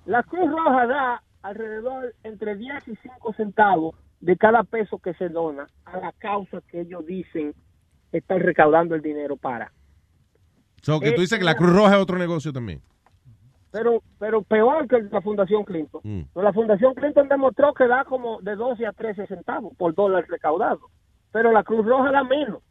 [0.06, 5.30] La Cruz Roja da alrededor entre 10 y 5 centavos de cada peso que se
[5.30, 7.54] dona a la causa que ellos dicen
[8.12, 9.72] están recaudando el dinero para.
[10.82, 12.82] So, que tú Eh, dices que la Cruz Roja es otro negocio también.
[13.72, 16.02] Pero pero peor que la Fundación Clinton.
[16.04, 16.22] Mm.
[16.34, 20.26] Pero la Fundación Clinton demostró que da como de 12 a 13 centavos por dólar
[20.30, 20.82] recaudado.
[21.32, 22.62] Pero la Cruz Roja da menos.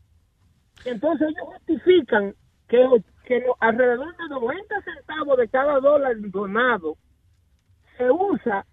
[0.84, 2.34] Entonces ellos justifican
[2.68, 2.86] que,
[3.24, 6.96] que alrededor de 90 centavos de cada dólar donado
[7.96, 8.64] se usa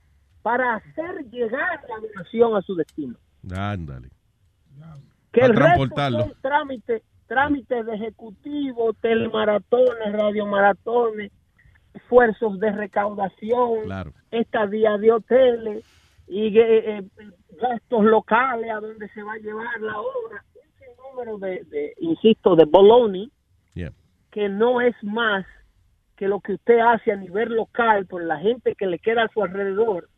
[0.41, 3.15] para hacer llegar la donación a su destino.
[3.55, 4.09] Ándale.
[5.31, 11.31] Que el resto son trámites trámites de ejecutivo, telemaratones, radiomaratones,
[11.93, 14.13] esfuerzos de recaudación, Claro.
[14.31, 15.85] estadía de hoteles
[16.27, 17.03] y eh, eh,
[17.61, 20.43] gastos locales a donde se va a llevar la obra.
[20.55, 23.27] Un sinnúmero de, de, insisto, de bologna
[23.75, 23.93] Yeah.
[24.31, 25.45] que no es más
[26.19, 29.29] que lo que usted hace a nivel local por la gente que le queda a
[29.29, 30.09] su alrededor.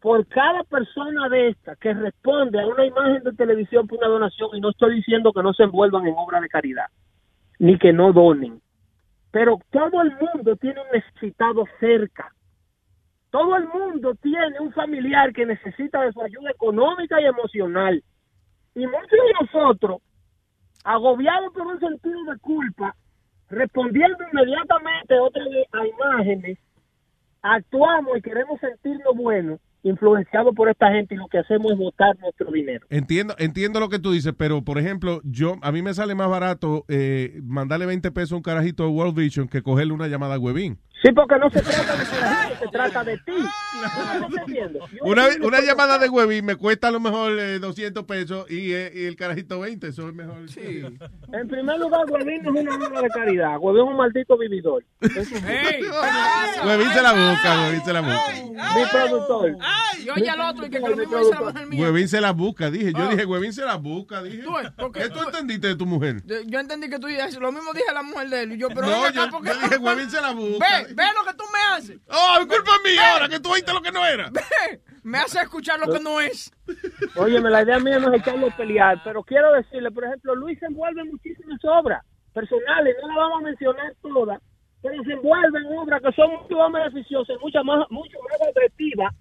[0.00, 4.50] Por cada persona de esta que responde a una imagen de televisión por una donación,
[4.54, 6.86] y no estoy diciendo que no se envuelvan en obra de caridad,
[7.58, 8.60] ni que no donen,
[9.32, 12.32] pero todo el mundo tiene un necesitado cerca.
[13.30, 18.00] Todo el mundo tiene un familiar que necesita de su ayuda económica y emocional.
[18.76, 20.02] Y muchos de nosotros,
[20.84, 22.94] agobiados por un sentido de culpa,
[23.50, 26.58] respondiendo inmediatamente otra vez a imágenes,
[27.42, 32.18] actuamos y queremos sentirnos buenos, influenciados por esta gente y lo que hacemos es botar
[32.18, 32.86] nuestro dinero.
[32.90, 36.28] Entiendo, entiendo lo que tú dices, pero por ejemplo, yo a mí me sale más
[36.28, 40.34] barato eh, mandarle 20 pesos a un carajito de World Vision que cogerle una llamada
[40.34, 40.78] a Webin.
[41.02, 43.32] Sí, porque no se trata de la gente, se trata de ti.
[43.32, 44.80] ¿No me estás entendiendo?
[44.90, 48.72] Yo- Una, una llamada de Webin me cuesta a lo mejor eh, 200 pesos y,
[48.72, 50.48] eh, y el carajito 20, eso es mejor.
[50.50, 50.82] Sí.
[51.32, 53.56] En primer lugar, Huevín no es una obra de caridad.
[53.60, 54.84] Huevín es un maldito vividor.
[55.00, 58.32] Webin se la busca, Webin se la busca.
[58.74, 59.56] Mi productor.
[60.04, 61.82] Y oye al otro y que, que lo mismo dice la mujer mía.
[61.84, 62.92] Webin se la busca, dije.
[62.92, 63.08] Yo Ah.
[63.10, 64.38] dije, Webin se la busca, dije.
[64.42, 66.22] Tú porque ¿Qué tú entendiste de tu mujer?
[66.24, 68.58] Yo yo entendí que tú dices lo mismo dije a la mujer de él.
[68.58, 70.66] Yo, pero No, ven acá, yo- ¿por qué yo tú- dije, Huevín se la busca.
[70.87, 71.98] Ve, ve lo que tú me haces.
[72.08, 74.30] Oh, culpa mía ahora que tú oíste lo que no era.
[74.30, 76.52] Ve, me hace escuchar lo que no es.
[77.16, 80.58] Óyeme, la idea mía no es echarlo a pelear, pero quiero decirle, por ejemplo, Luis
[80.58, 84.40] se envuelve en muchísimas obras personales, no las vamos a mencionar todas,
[84.82, 89.14] pero se envuelve en obras que son mucho más beneficiosas, mucho más, mucho más atractivas,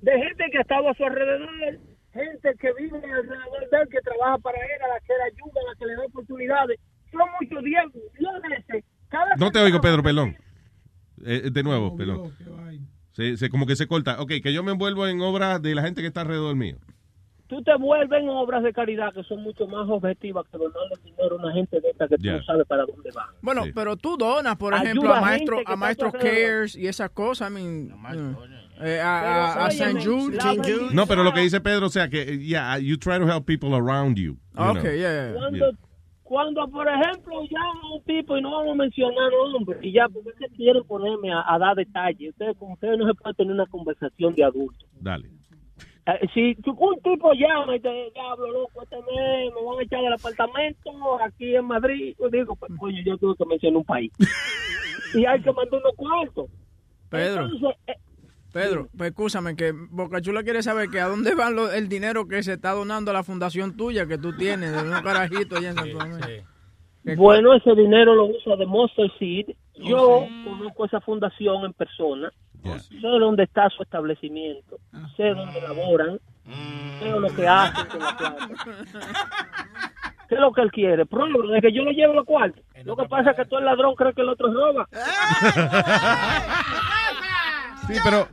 [0.00, 1.78] de gente que ha estado a su alrededor,
[2.12, 5.60] gente que vive alrededor de él, que trabaja para él, a la que le ayuda,
[5.60, 6.80] a la que le da oportunidades.
[7.10, 8.84] Son muchos días, diez veces.
[9.08, 10.36] Cada No te oigo, Pedro, perdón.
[11.24, 12.32] Eh, de nuevo, perdón.
[13.12, 14.20] Se, se- como que se corta.
[14.20, 16.76] Ok, que yo me envuelvo en obras de la gente que está alrededor mío.
[17.48, 21.36] tú te vuelves en obras de caridad que son mucho más objetivas que donarle dinero
[21.36, 22.36] a una gente de esta que tú Ya.
[22.36, 23.26] no sabes para dónde va.
[23.40, 26.12] Bueno, pero tú donas, por Ayuda ejemplo, a a maestro, a maestros.
[26.12, 27.50] Cares y esas cosas.
[27.50, 27.94] I mean,
[28.80, 30.38] eh, a, a, Jude.
[30.92, 33.46] No, pero lo que dice Pedro, o sea, que, eh, yeah, you try to help
[33.46, 34.34] people around you.
[34.34, 34.76] you know.
[34.76, 35.70] Okay, yeah, yeah.
[36.28, 40.06] Cuando, por ejemplo, llama a un tipo y no vamos a mencionar nombres, y ya,
[40.10, 42.32] porque que quieren ponerme a, a dar detalles.
[42.32, 44.86] Ustedes, con ustedes no se puede tener una conversación de adultos.
[45.00, 45.26] Dale.
[46.04, 50.02] Eh, si un tipo llama y te diablo, loco, este mes me van a echar
[50.02, 50.90] del apartamento
[51.24, 54.12] aquí en Madrid, yo digo, pues coño, yo tuve que mencionar un país.
[55.14, 56.50] y hay que mandar unos cuartos.
[57.08, 57.46] Pedro.
[57.46, 57.94] Entonces, eh,
[58.58, 62.42] Pedro, pues escúchame, que Bocachula quiere saber que a dónde va lo- el dinero que
[62.42, 65.74] se está donando a la fundación tuya que tú tienes, de unos carajitos allá en
[65.76, 66.18] Santo Domingo.
[66.26, 66.44] Que-
[67.16, 69.46] Bueno, ese dinero lo usa de Monster Seed.
[69.76, 72.30] Yo conozco esa fundación en persona.
[72.80, 74.78] Sé dónde está su establecimiento.
[75.16, 76.18] Sé dónde laboran.
[76.98, 78.48] Sé lo que hacen con la plata.
[80.28, 81.06] ¿Qué es lo que él quiere?
[81.06, 82.62] Prueba de que yo lo llevo los cuartos.
[82.84, 84.86] Lo que pasa es que todo el ladrón cree que el otro roba.
[87.86, 88.28] Sí, pero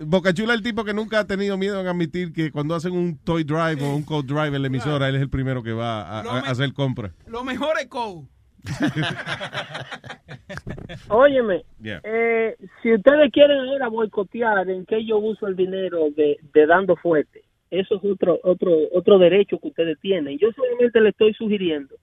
[0.00, 3.18] Bocachula es el tipo que nunca ha tenido miedo en admitir que cuando hacen un
[3.18, 6.02] toy drive o un code drive en la emisora, él es el primero que va
[6.02, 7.12] a, hacer compras.
[7.26, 8.26] Lo mejor es Cole.
[11.08, 12.00] Óyeme, Yeah.
[12.04, 16.96] eh, si ustedes quieren ahora boicotear en que yo uso el dinero de, de dando
[16.96, 20.38] fuerte, eso es otro otro otro derecho que ustedes tienen.
[20.38, 21.96] Yo solamente le estoy sugiriendo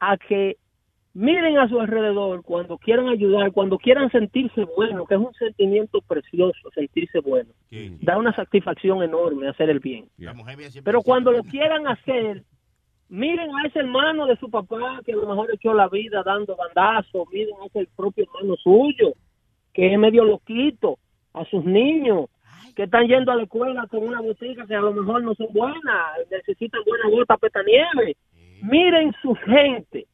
[0.00, 0.56] a que
[1.14, 6.00] miren a su alrededor cuando quieran ayudar, cuando quieran sentirse bueno, que es un sentimiento
[6.02, 7.50] precioso, sentirse bueno.
[8.00, 10.08] Da una satisfacción enorme hacer el bien.
[10.84, 12.42] Pero cuando lo quieran hacer,
[13.08, 16.56] miren a ese hermano de su papá que a lo mejor echó la vida dando
[16.56, 19.14] bandazos, miren a ese propio hermano suyo,
[19.72, 20.98] que es medio loquito,
[21.32, 22.26] a sus niños
[22.74, 25.46] que están yendo a la escuela con una botica que a lo mejor no son
[25.52, 28.16] buenas, necesitan buena gota peta nieve.
[28.62, 30.06] Miren su gente,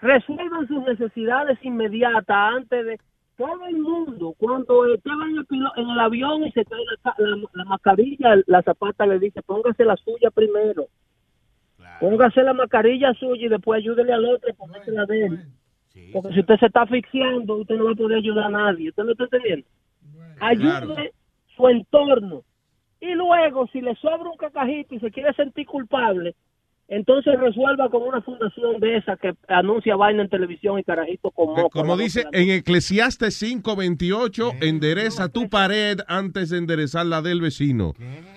[0.00, 2.98] resuelvan sus necesidades inmediatas antes de
[3.36, 4.34] todo el mundo.
[4.38, 8.36] Cuando estaba en el, pilo- en el avión y se cae la, la- la mascarilla,
[8.46, 10.86] la zapata le dice, póngase la suya primero.
[12.00, 15.38] Póngase la mascarilla suya y después ayúdele al otro a ponerse la de él.
[16.12, 18.88] Porque si usted se está asfixiando, usted no va a poder ayudar a nadie.
[18.90, 19.66] ¿Usted me está entendiendo?
[20.40, 21.12] Ayude
[21.56, 22.42] su entorno.
[23.00, 26.34] Y luego, si le sobra un cacajito y se quiere sentir culpable,
[26.88, 31.50] entonces resuelva con una fundación de esa que anuncia vaina en televisión y carajito con
[31.50, 31.68] moco.
[31.68, 37.92] Como dice en Eclesiastes 5:28, endereza tu pared antes de enderezar la del vecino.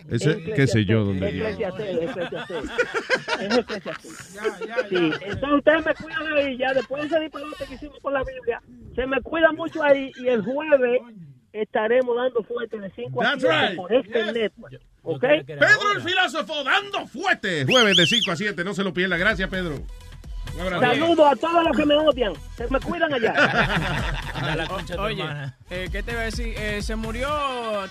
[0.10, 1.52] Ese, qué sé yo, dónde vive.
[1.52, 2.64] Eclesiastés, Eclesiastés.
[3.42, 4.36] Es Eclesiastés.
[4.90, 8.24] Sí, entonces ustedes me cuidan ahí, ya después de ese disparate que hicimos con la
[8.24, 8.62] Biblia,
[8.94, 11.02] se me cuida mucho ahí y el jueves
[11.54, 13.76] estaremos dando fuerte de 5 a That's 7 right.
[13.78, 14.82] por este network.
[15.04, 15.22] ¿Ok?
[15.46, 17.66] Pedro el filósofo dando fuerte.
[17.66, 19.18] Jueves de 5 a 7, no se lo pierda.
[19.18, 19.76] Gracias, Pedro.
[20.56, 20.82] Un abrazo.
[20.82, 22.34] Saludos a todos los que me odian.
[22.58, 24.18] Se me cuidan allá.
[24.98, 25.24] O- Oye,
[25.70, 26.54] eh, ¿qué te iba a decir?
[26.58, 27.30] Eh, se murió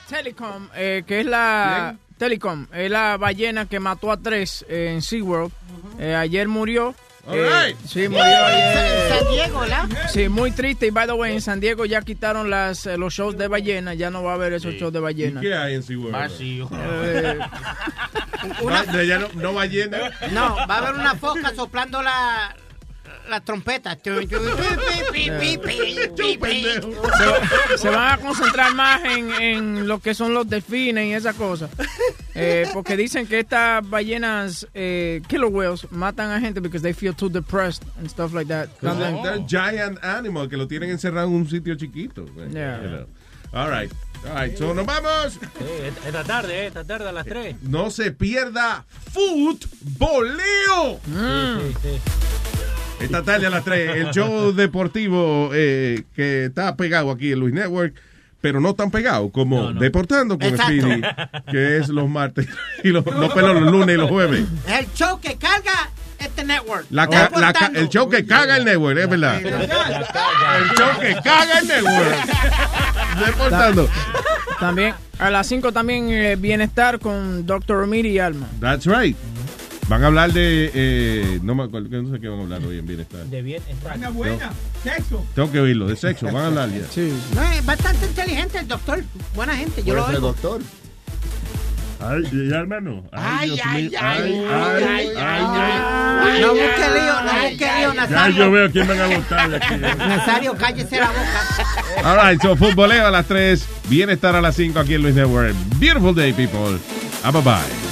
[0.08, 1.96] Telecom, eh, que es la...
[2.18, 5.52] Telecom, es la ballena que mató a tres eh, en SeaWorld.
[6.00, 6.94] Eh, ayer murió.
[7.30, 7.76] Eh.
[7.86, 8.76] Sí, murió ayer.
[9.12, 9.88] En San Diego, ¿la?
[10.08, 10.86] Sí, muy triste.
[10.86, 13.94] Y by the way, en San Diego ya quitaron las, eh, los shows de ballena.
[13.94, 15.40] Ya no va a haber esos shows de ballena.
[15.40, 16.12] ¿Y qué hay en SeaWorld?
[16.12, 16.68] Vacío.
[16.72, 17.38] Eh,
[18.62, 19.98] Una- No, ya no, no ballena.
[20.32, 22.56] No, va a haber una foca soplando la,
[23.30, 23.96] la trompeta.
[24.02, 24.26] se,
[27.78, 31.70] se van a concentrar más en, en lo que son los delfines y esas cosas.
[32.34, 37.14] Eh, porque dicen que estas ballenas, eh, killer whales, matan a gente because they feel
[37.14, 38.68] too depressed and stuff like that.
[38.80, 42.26] They're, they're giant animal que lo tienen encerrado en un sitio chiquito.
[42.52, 42.82] Yeah.
[42.82, 43.06] You know.
[43.52, 43.90] All right.
[44.28, 44.56] All right.
[44.56, 45.38] So, nos vamos.
[46.06, 47.62] Esta tarde, eh, esta tarde a las 3.
[47.62, 51.00] No se pierda Futboleo.
[53.00, 57.54] Esta tarde a las 3, el show deportivo eh, que está pegado aquí en Luis
[57.54, 57.94] Network,
[58.40, 60.72] pero no tan pegado como Deportando con Exacto.
[60.72, 61.02] Speedy,
[61.50, 62.46] que es los martes
[62.84, 64.44] y los, no, perdón, los lunes y los jueves.
[64.66, 66.84] Es el show que carga este network.
[66.90, 67.80] La ca- Está la ca- portando.
[67.80, 69.40] el show que caga el network, es verdad.
[69.42, 72.16] El show que caga el network.
[73.26, 73.88] Deportando.
[74.58, 77.78] También, a las 5 también eh, Bienestar con Dr.
[77.78, 78.46] Romiri y Alma.
[78.60, 79.16] That's right.
[79.90, 80.70] Van a hablar de.
[80.72, 83.24] Eh, no, me acuerdo, no sé qué van a hablar hoy en Bienestar.
[83.26, 83.60] De bien.
[83.82, 84.52] Vaina buena.
[84.84, 85.26] Sexo.
[85.34, 86.86] Tengo que oírlo, de sexo, van a hablar ya.
[87.34, 89.02] No, es bastante inteligente el doctor.
[89.34, 90.20] Buena gente, yo lo oigo.
[90.20, 90.60] doctor.
[91.98, 93.02] Ay, ya, hermano.
[93.10, 96.40] Ay, ay, ay, ay, ay, ay.
[96.40, 98.36] No busque lío, no busque lío, Ya Nazario.
[98.36, 99.74] yo veo quién van a votar de aquí.
[99.98, 102.04] Nazario, cállese la boca.
[102.04, 105.52] All right, so futboleo a las 3, bienestar a las 5 aquí en Luis Network.
[105.80, 106.78] Beautiful day, people.
[107.24, 107.89] Ah, bye bye.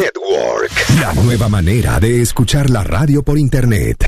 [0.00, 0.70] Luis Network.
[1.00, 4.06] La nueva manera de escuchar la radio por internet.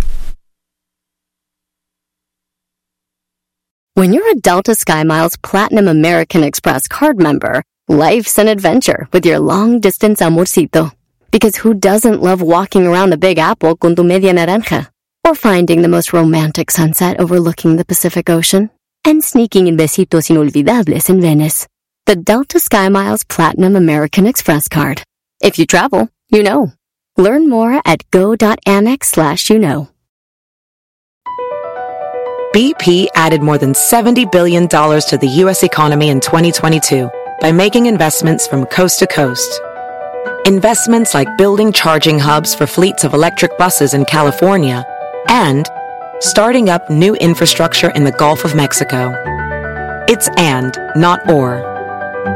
[3.95, 9.39] When you're a Delta SkyMiles Platinum American Express card member, life's an adventure with your
[9.39, 10.93] long distance amorcito.
[11.31, 14.89] Because who doesn't love walking around the Big Apple con tu media naranja?
[15.27, 18.71] Or finding the most romantic sunset overlooking the Pacific Ocean?
[19.05, 21.67] And sneaking in besitos inolvidables in Venice.
[22.07, 25.03] The Delta SkyMiles Platinum American Express card.
[25.43, 26.73] If you travel, you know.
[27.17, 29.89] Learn more at go.amex slash you know.
[32.55, 35.63] BP added more than $70 billion to the U.S.
[35.63, 39.61] economy in 2022 by making investments from coast to coast.
[40.47, 44.85] Investments like building charging hubs for fleets of electric buses in California
[45.29, 45.67] and
[46.21, 49.13] starting up new infrastructure in the Gulf of Mexico.
[50.09, 51.72] It's and, not or.